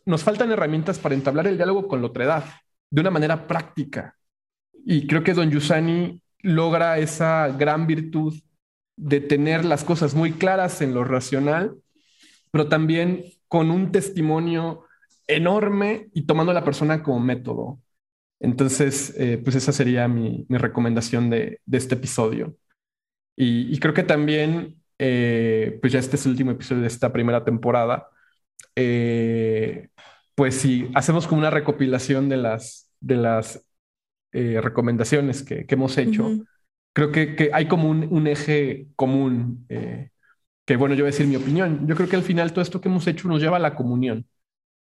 nos 0.06 0.24
faltan 0.24 0.54
herramientas 0.54 1.00
para 1.00 1.16
entablar 1.16 1.48
el 1.48 1.58
diálogo 1.58 1.90
con 1.90 2.00
la 2.00 2.08
otredad 2.08 2.46
de 2.90 3.02
una 3.02 3.12
manera 3.12 3.48
práctica. 3.48 4.16
Y 4.86 5.08
creo 5.08 5.24
que 5.24 5.34
Don 5.34 5.50
Yusani 5.52 6.22
logra 6.42 7.00
esa 7.00 7.50
gran 7.50 7.88
virtud 7.88 8.34
de 8.96 9.22
tener 9.22 9.66
las 9.66 9.84
cosas 9.84 10.16
muy 10.16 10.34
claras 10.34 10.82
en 10.82 10.94
lo 10.94 11.04
racional, 11.04 11.76
pero 12.52 12.68
también 12.68 13.24
con 13.48 13.72
un 13.72 13.92
testimonio 13.92 14.86
enorme 15.28 16.10
y 16.14 16.26
tomando 16.26 16.52
a 16.52 16.56
la 16.56 16.64
persona 16.64 17.04
como 17.04 17.20
método. 17.20 17.80
Entonces, 18.40 19.14
eh, 19.18 19.40
pues 19.44 19.56
esa 19.56 19.72
sería 19.72 20.08
mi, 20.08 20.46
recomendación 20.50 21.30
de, 21.30 21.62
este 21.72 21.96
episodio. 21.96 22.56
Y, 23.36 23.78
creo 23.80 23.94
que 23.94 24.04
también, 24.04 24.82
eh, 25.00 25.78
pues 25.82 25.94
ya 25.94 26.00
este 26.00 26.16
es 26.16 26.26
el 26.26 26.32
último 26.32 26.52
episodio 26.52 26.82
de 26.82 26.88
esta 26.88 27.14
primera 27.14 27.44
temporada, 27.46 28.10
eh, 28.76 29.90
pues 30.38 30.56
si 30.62 30.88
hacemos 30.94 31.26
como 31.26 31.40
una 31.40 31.50
recopilación 31.50 32.30
de 32.30 32.38
las, 32.38 32.92
de 33.00 33.16
las 33.18 33.66
recomendaciones 34.32 35.42
que, 35.42 35.66
hemos 35.68 35.98
hecho, 35.98 36.30
creo 36.94 37.12
que, 37.12 37.50
hay 37.52 37.68
como 37.68 37.90
un, 37.90 38.08
un 38.12 38.28
eje 38.28 38.88
común, 38.96 39.66
que 39.68 40.76
bueno, 40.78 40.94
yo 40.94 41.06
voy 41.06 41.10
a 41.10 41.14
decir 41.14 41.26
mi 41.26 41.38
opinión. 41.38 41.88
Yo 41.88 41.96
creo 41.96 42.08
que 42.08 42.18
al 42.18 42.22
final 42.22 42.52
todo 42.52 42.62
esto 42.62 42.80
que 42.80 42.88
hemos 42.88 43.08
hecho 43.08 43.28
nos 43.28 43.42
lleva 43.42 43.58
a 43.58 43.60
la 43.60 43.74
comunión 43.74 44.28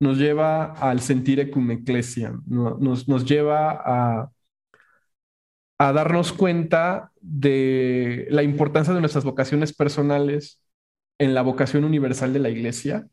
nos 0.01 0.19
lleva 0.19 0.73
al 0.73 1.01
sentir 1.01 1.41
ecumeclesia, 1.41 2.35
nos, 2.47 3.07
nos 3.07 3.25
lleva 3.27 3.71
a, 3.85 4.33
a 5.79 5.93
darnos 5.93 6.33
cuenta 6.33 7.13
de 7.21 8.27
la 8.31 8.43
importancia 8.43 8.95
de 8.95 9.01
nuestras 9.01 9.25
vocaciones 9.25 9.75
personales 9.75 10.61
en 11.19 11.35
la 11.35 11.43
vocación 11.43 11.85
universal 11.85 12.33
de 12.33 12.39
la 12.39 12.49
iglesia 12.49 13.09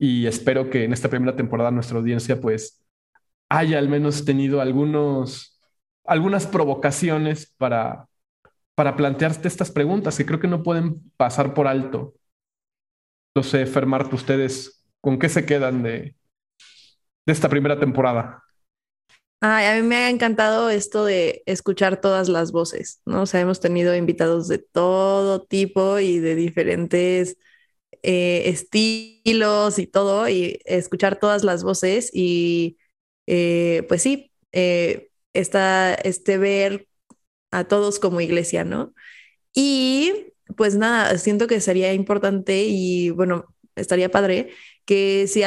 y 0.00 0.26
espero 0.26 0.68
que 0.70 0.84
en 0.84 0.92
esta 0.92 1.08
primera 1.08 1.36
temporada 1.36 1.70
nuestra 1.70 1.98
audiencia 1.98 2.40
pues 2.40 2.82
haya 3.48 3.78
al 3.78 3.88
menos 3.88 4.24
tenido 4.24 4.60
algunos, 4.60 5.60
algunas 6.04 6.48
provocaciones 6.48 7.54
para, 7.58 8.08
para 8.74 8.96
plantearte 8.96 9.48
estas 9.48 9.70
preguntas 9.70 10.16
que 10.16 10.26
creo 10.26 10.40
que 10.40 10.48
no 10.48 10.64
pueden 10.64 11.12
pasar 11.16 11.54
por 11.54 11.68
alto. 11.68 12.14
No 13.36 13.44
sé, 13.44 13.66
Fermarte, 13.66 14.16
ustedes 14.16 14.80
¿Con 15.00 15.18
qué 15.18 15.28
se 15.28 15.46
quedan 15.46 15.82
de, 15.82 16.14
de 17.26 17.32
esta 17.32 17.48
primera 17.48 17.78
temporada? 17.80 18.42
Ay, 19.40 19.66
a 19.66 19.80
mí 19.80 19.86
me 19.86 19.96
ha 19.96 20.10
encantado 20.10 20.68
esto 20.68 21.06
de 21.06 21.42
escuchar 21.46 21.98
todas 22.02 22.28
las 22.28 22.52
voces, 22.52 23.00
¿no? 23.06 23.22
O 23.22 23.26
sea, 23.26 23.40
hemos 23.40 23.58
tenido 23.60 23.96
invitados 23.96 24.48
de 24.48 24.58
todo 24.58 25.42
tipo 25.42 25.98
y 25.98 26.18
de 26.18 26.34
diferentes 26.34 27.38
eh, 28.02 28.44
estilos 28.46 29.78
y 29.78 29.86
todo, 29.86 30.28
y 30.28 30.60
escuchar 30.64 31.18
todas 31.18 31.44
las 31.44 31.62
voces 31.62 32.10
y 32.12 32.78
eh, 33.26 33.84
pues 33.88 34.02
sí, 34.02 34.32
eh, 34.52 35.10
este 35.32 36.38
ver 36.38 36.88
a 37.50 37.64
todos 37.64 37.98
como 37.98 38.20
iglesia, 38.20 38.64
¿no? 38.64 38.94
Y 39.54 40.32
pues 40.56 40.76
nada, 40.76 41.16
siento 41.18 41.46
que 41.46 41.60
sería 41.60 41.92
importante 41.92 42.64
y 42.64 43.10
bueno, 43.10 43.46
estaría 43.76 44.10
padre 44.10 44.50
que 44.84 45.26
si, 45.28 45.42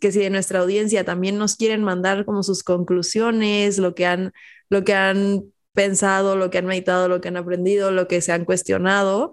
que 0.00 0.12
si 0.12 0.18
de 0.20 0.30
nuestra 0.30 0.60
audiencia 0.60 1.04
también 1.04 1.38
nos 1.38 1.56
quieren 1.56 1.84
mandar 1.84 2.24
como 2.24 2.42
sus 2.42 2.62
conclusiones, 2.64 3.78
lo 3.78 3.94
que 3.94 4.06
han, 4.06 4.32
lo 4.68 4.84
que 4.84 4.94
han 4.94 5.44
pensado, 5.72 6.36
lo 6.36 6.50
que 6.50 6.58
han 6.58 6.66
meditado, 6.66 7.08
lo 7.08 7.20
que 7.20 7.28
han 7.28 7.36
aprendido, 7.36 7.90
lo 7.92 8.08
que 8.08 8.20
se 8.20 8.32
han 8.32 8.44
cuestionado, 8.44 9.32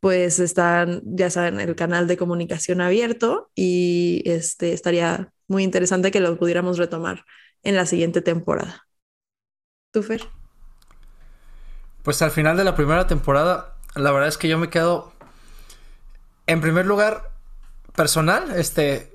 pues 0.00 0.38
están, 0.38 1.02
ya 1.04 1.30
saben, 1.30 1.60
el 1.60 1.74
canal 1.74 2.06
de 2.06 2.16
comunicación 2.16 2.80
abierto 2.80 3.50
y 3.54 4.22
este, 4.26 4.72
estaría 4.72 5.32
muy 5.48 5.64
interesante 5.64 6.10
que 6.10 6.20
lo 6.20 6.38
pudiéramos 6.38 6.78
retomar 6.78 7.24
en 7.62 7.74
la 7.74 7.86
siguiente 7.86 8.22
temporada. 8.22 8.86
¿Tú, 9.92 10.02
Fer? 10.02 10.22
Pues 12.02 12.22
al 12.22 12.30
final 12.30 12.56
de 12.56 12.64
la 12.64 12.76
primera 12.76 13.06
temporada, 13.06 13.76
la 13.94 14.12
verdad 14.12 14.28
es 14.28 14.38
que 14.38 14.48
yo 14.48 14.58
me 14.58 14.70
quedo, 14.70 15.12
en 16.46 16.60
primer 16.60 16.86
lugar, 16.86 17.30
personal, 17.96 18.52
este, 18.54 19.12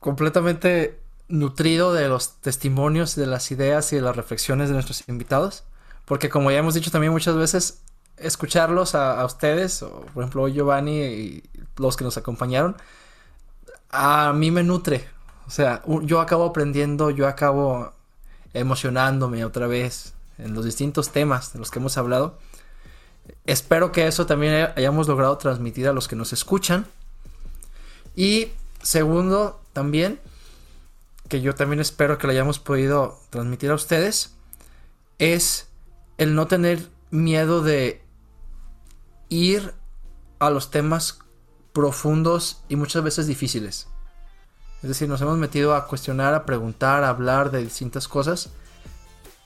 completamente 0.00 0.98
nutrido 1.28 1.94
de 1.94 2.08
los 2.08 2.40
testimonios, 2.40 3.14
de 3.14 3.26
las 3.26 3.50
ideas 3.50 3.92
y 3.92 3.96
de 3.96 4.02
las 4.02 4.16
reflexiones 4.16 4.68
de 4.68 4.74
nuestros 4.74 5.08
invitados. 5.08 5.64
Porque 6.04 6.28
como 6.28 6.50
ya 6.50 6.58
hemos 6.58 6.74
dicho 6.74 6.90
también 6.90 7.12
muchas 7.12 7.36
veces, 7.36 7.82
escucharlos 8.16 8.94
a, 8.94 9.24
ustedes, 9.24 9.82
o 9.82 10.00
por 10.12 10.22
ejemplo 10.22 10.48
Giovanni 10.48 11.00
y 11.02 11.42
los 11.76 11.96
que 11.96 12.04
nos 12.04 12.16
acompañaron, 12.16 12.76
a 13.90 14.32
mí 14.32 14.50
me 14.50 14.62
nutre. 14.62 15.08
O 15.46 15.50
sea, 15.50 15.82
yo 16.02 16.20
acabo 16.20 16.44
aprendiendo, 16.44 17.10
yo 17.10 17.28
acabo 17.28 17.92
emocionándome 18.54 19.44
otra 19.44 19.66
vez 19.66 20.14
en 20.38 20.54
los 20.54 20.64
distintos 20.64 21.10
temas 21.10 21.52
de 21.52 21.58
los 21.58 21.70
que 21.70 21.78
hemos 21.78 21.98
hablado. 21.98 22.38
Espero 23.46 23.92
que 23.92 24.06
eso 24.06 24.26
también 24.26 24.70
hayamos 24.76 25.08
logrado 25.08 25.36
transmitir 25.38 25.88
a 25.88 25.92
los 25.92 26.08
que 26.08 26.16
nos 26.16 26.32
escuchan. 26.32 26.86
Y 28.16 28.48
segundo, 28.82 29.60
también, 29.72 30.20
que 31.28 31.40
yo 31.40 31.54
también 31.54 31.80
espero 31.80 32.18
que 32.18 32.26
lo 32.26 32.32
hayamos 32.32 32.58
podido 32.58 33.18
transmitir 33.30 33.70
a 33.70 33.74
ustedes, 33.74 34.34
es 35.18 35.68
el 36.18 36.34
no 36.34 36.46
tener 36.46 36.88
miedo 37.10 37.62
de 37.62 38.03
ir 39.28 39.74
a 40.38 40.50
los 40.50 40.70
temas 40.70 41.20
profundos 41.72 42.62
y 42.68 42.76
muchas 42.76 43.02
veces 43.02 43.26
difíciles. 43.26 43.88
Es 44.82 44.88
decir, 44.88 45.08
nos 45.08 45.20
hemos 45.22 45.38
metido 45.38 45.74
a 45.74 45.86
cuestionar, 45.86 46.34
a 46.34 46.44
preguntar, 46.44 47.04
a 47.04 47.08
hablar 47.08 47.50
de 47.50 47.62
distintas 47.62 48.06
cosas 48.06 48.50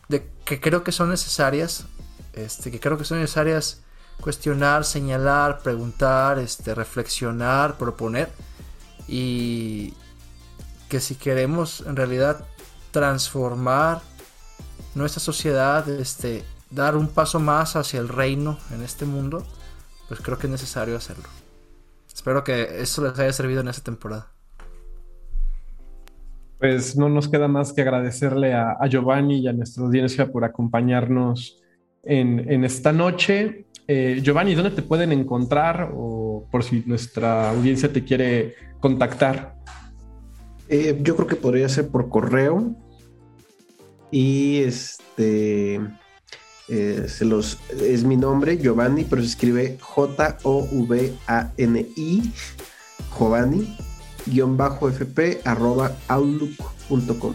de 0.08 0.28
que 0.44 0.60
creo 0.60 0.82
que 0.82 0.92
son 0.92 1.10
necesarias, 1.10 1.84
este, 2.32 2.70
que 2.70 2.80
creo 2.80 2.98
que 2.98 3.04
son 3.04 3.20
necesarias 3.20 3.82
cuestionar, 4.20 4.84
señalar, 4.84 5.60
preguntar, 5.60 6.38
este, 6.38 6.74
reflexionar, 6.74 7.78
proponer 7.78 8.30
y 9.06 9.94
que 10.88 11.00
si 11.00 11.14
queremos 11.14 11.82
en 11.86 11.96
realidad 11.96 12.44
transformar 12.90 14.00
nuestra 14.94 15.20
sociedad, 15.20 15.88
este, 15.88 16.44
dar 16.70 16.96
un 16.96 17.08
paso 17.08 17.38
más 17.38 17.76
hacia 17.76 18.00
el 18.00 18.08
reino 18.08 18.58
en 18.72 18.82
este 18.82 19.04
mundo, 19.04 19.46
pues 20.08 20.20
creo 20.20 20.38
que 20.38 20.46
es 20.46 20.50
necesario 20.50 20.96
hacerlo. 20.96 21.28
Espero 22.12 22.42
que 22.42 22.80
eso 22.80 23.04
les 23.04 23.18
haya 23.18 23.32
servido 23.32 23.60
en 23.60 23.68
esta 23.68 23.84
temporada. 23.84 24.32
Pues 26.58 26.96
no 26.96 27.08
nos 27.08 27.28
queda 27.28 27.46
más 27.46 27.72
que 27.72 27.82
agradecerle 27.82 28.54
a, 28.54 28.76
Giovanni 28.88 29.38
y 29.38 29.48
a 29.48 29.52
nuestra 29.52 29.84
audiencia 29.84 30.32
por 30.32 30.44
acompañarnos 30.44 31.62
en, 32.02 32.64
esta 32.64 32.92
noche. 32.92 33.66
Eh, 33.86 34.20
Giovanni, 34.22 34.54
¿dónde 34.54 34.72
te 34.72 34.82
pueden 34.82 35.12
encontrar 35.12 35.92
o 35.94 36.48
por 36.50 36.64
si 36.64 36.82
nuestra 36.86 37.50
audiencia 37.50 37.92
te 37.92 38.02
quiere 38.02 38.54
contactar? 38.80 39.54
Eh, 40.68 40.98
yo 41.00 41.14
creo 41.14 41.28
que 41.28 41.36
podría 41.36 41.68
ser 41.68 41.88
por 41.88 42.08
correo 42.08 42.74
y 44.10 44.58
este 44.58 45.80
eh, 46.68 47.06
es 47.80 48.04
mi 48.04 48.16
nombre 48.16 48.58
Giovanni, 48.58 49.04
pero 49.04 49.22
se 49.22 49.28
escribe 49.28 49.78
J 49.80 50.38
O 50.42 50.68
V 50.70 51.12
A 51.26 51.52
N 51.56 51.86
I 51.96 52.32
Giovanni 53.16 53.76
fp 54.26 55.40
arroba 55.44 55.96
outlook.com. 56.08 57.34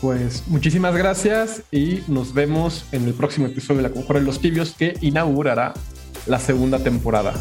Pues 0.00 0.44
muchísimas 0.48 0.94
gracias 0.94 1.62
y 1.70 2.02
nos 2.08 2.34
vemos 2.34 2.84
en 2.92 3.04
el 3.06 3.14
próximo 3.14 3.46
episodio 3.46 3.78
de 3.78 3.88
La 3.88 3.94
Conjura 3.94 4.20
de 4.20 4.26
los 4.26 4.40
Tibios 4.40 4.74
que 4.74 4.96
inaugurará 5.00 5.72
la 6.26 6.38
segunda 6.38 6.78
temporada. 6.78 7.34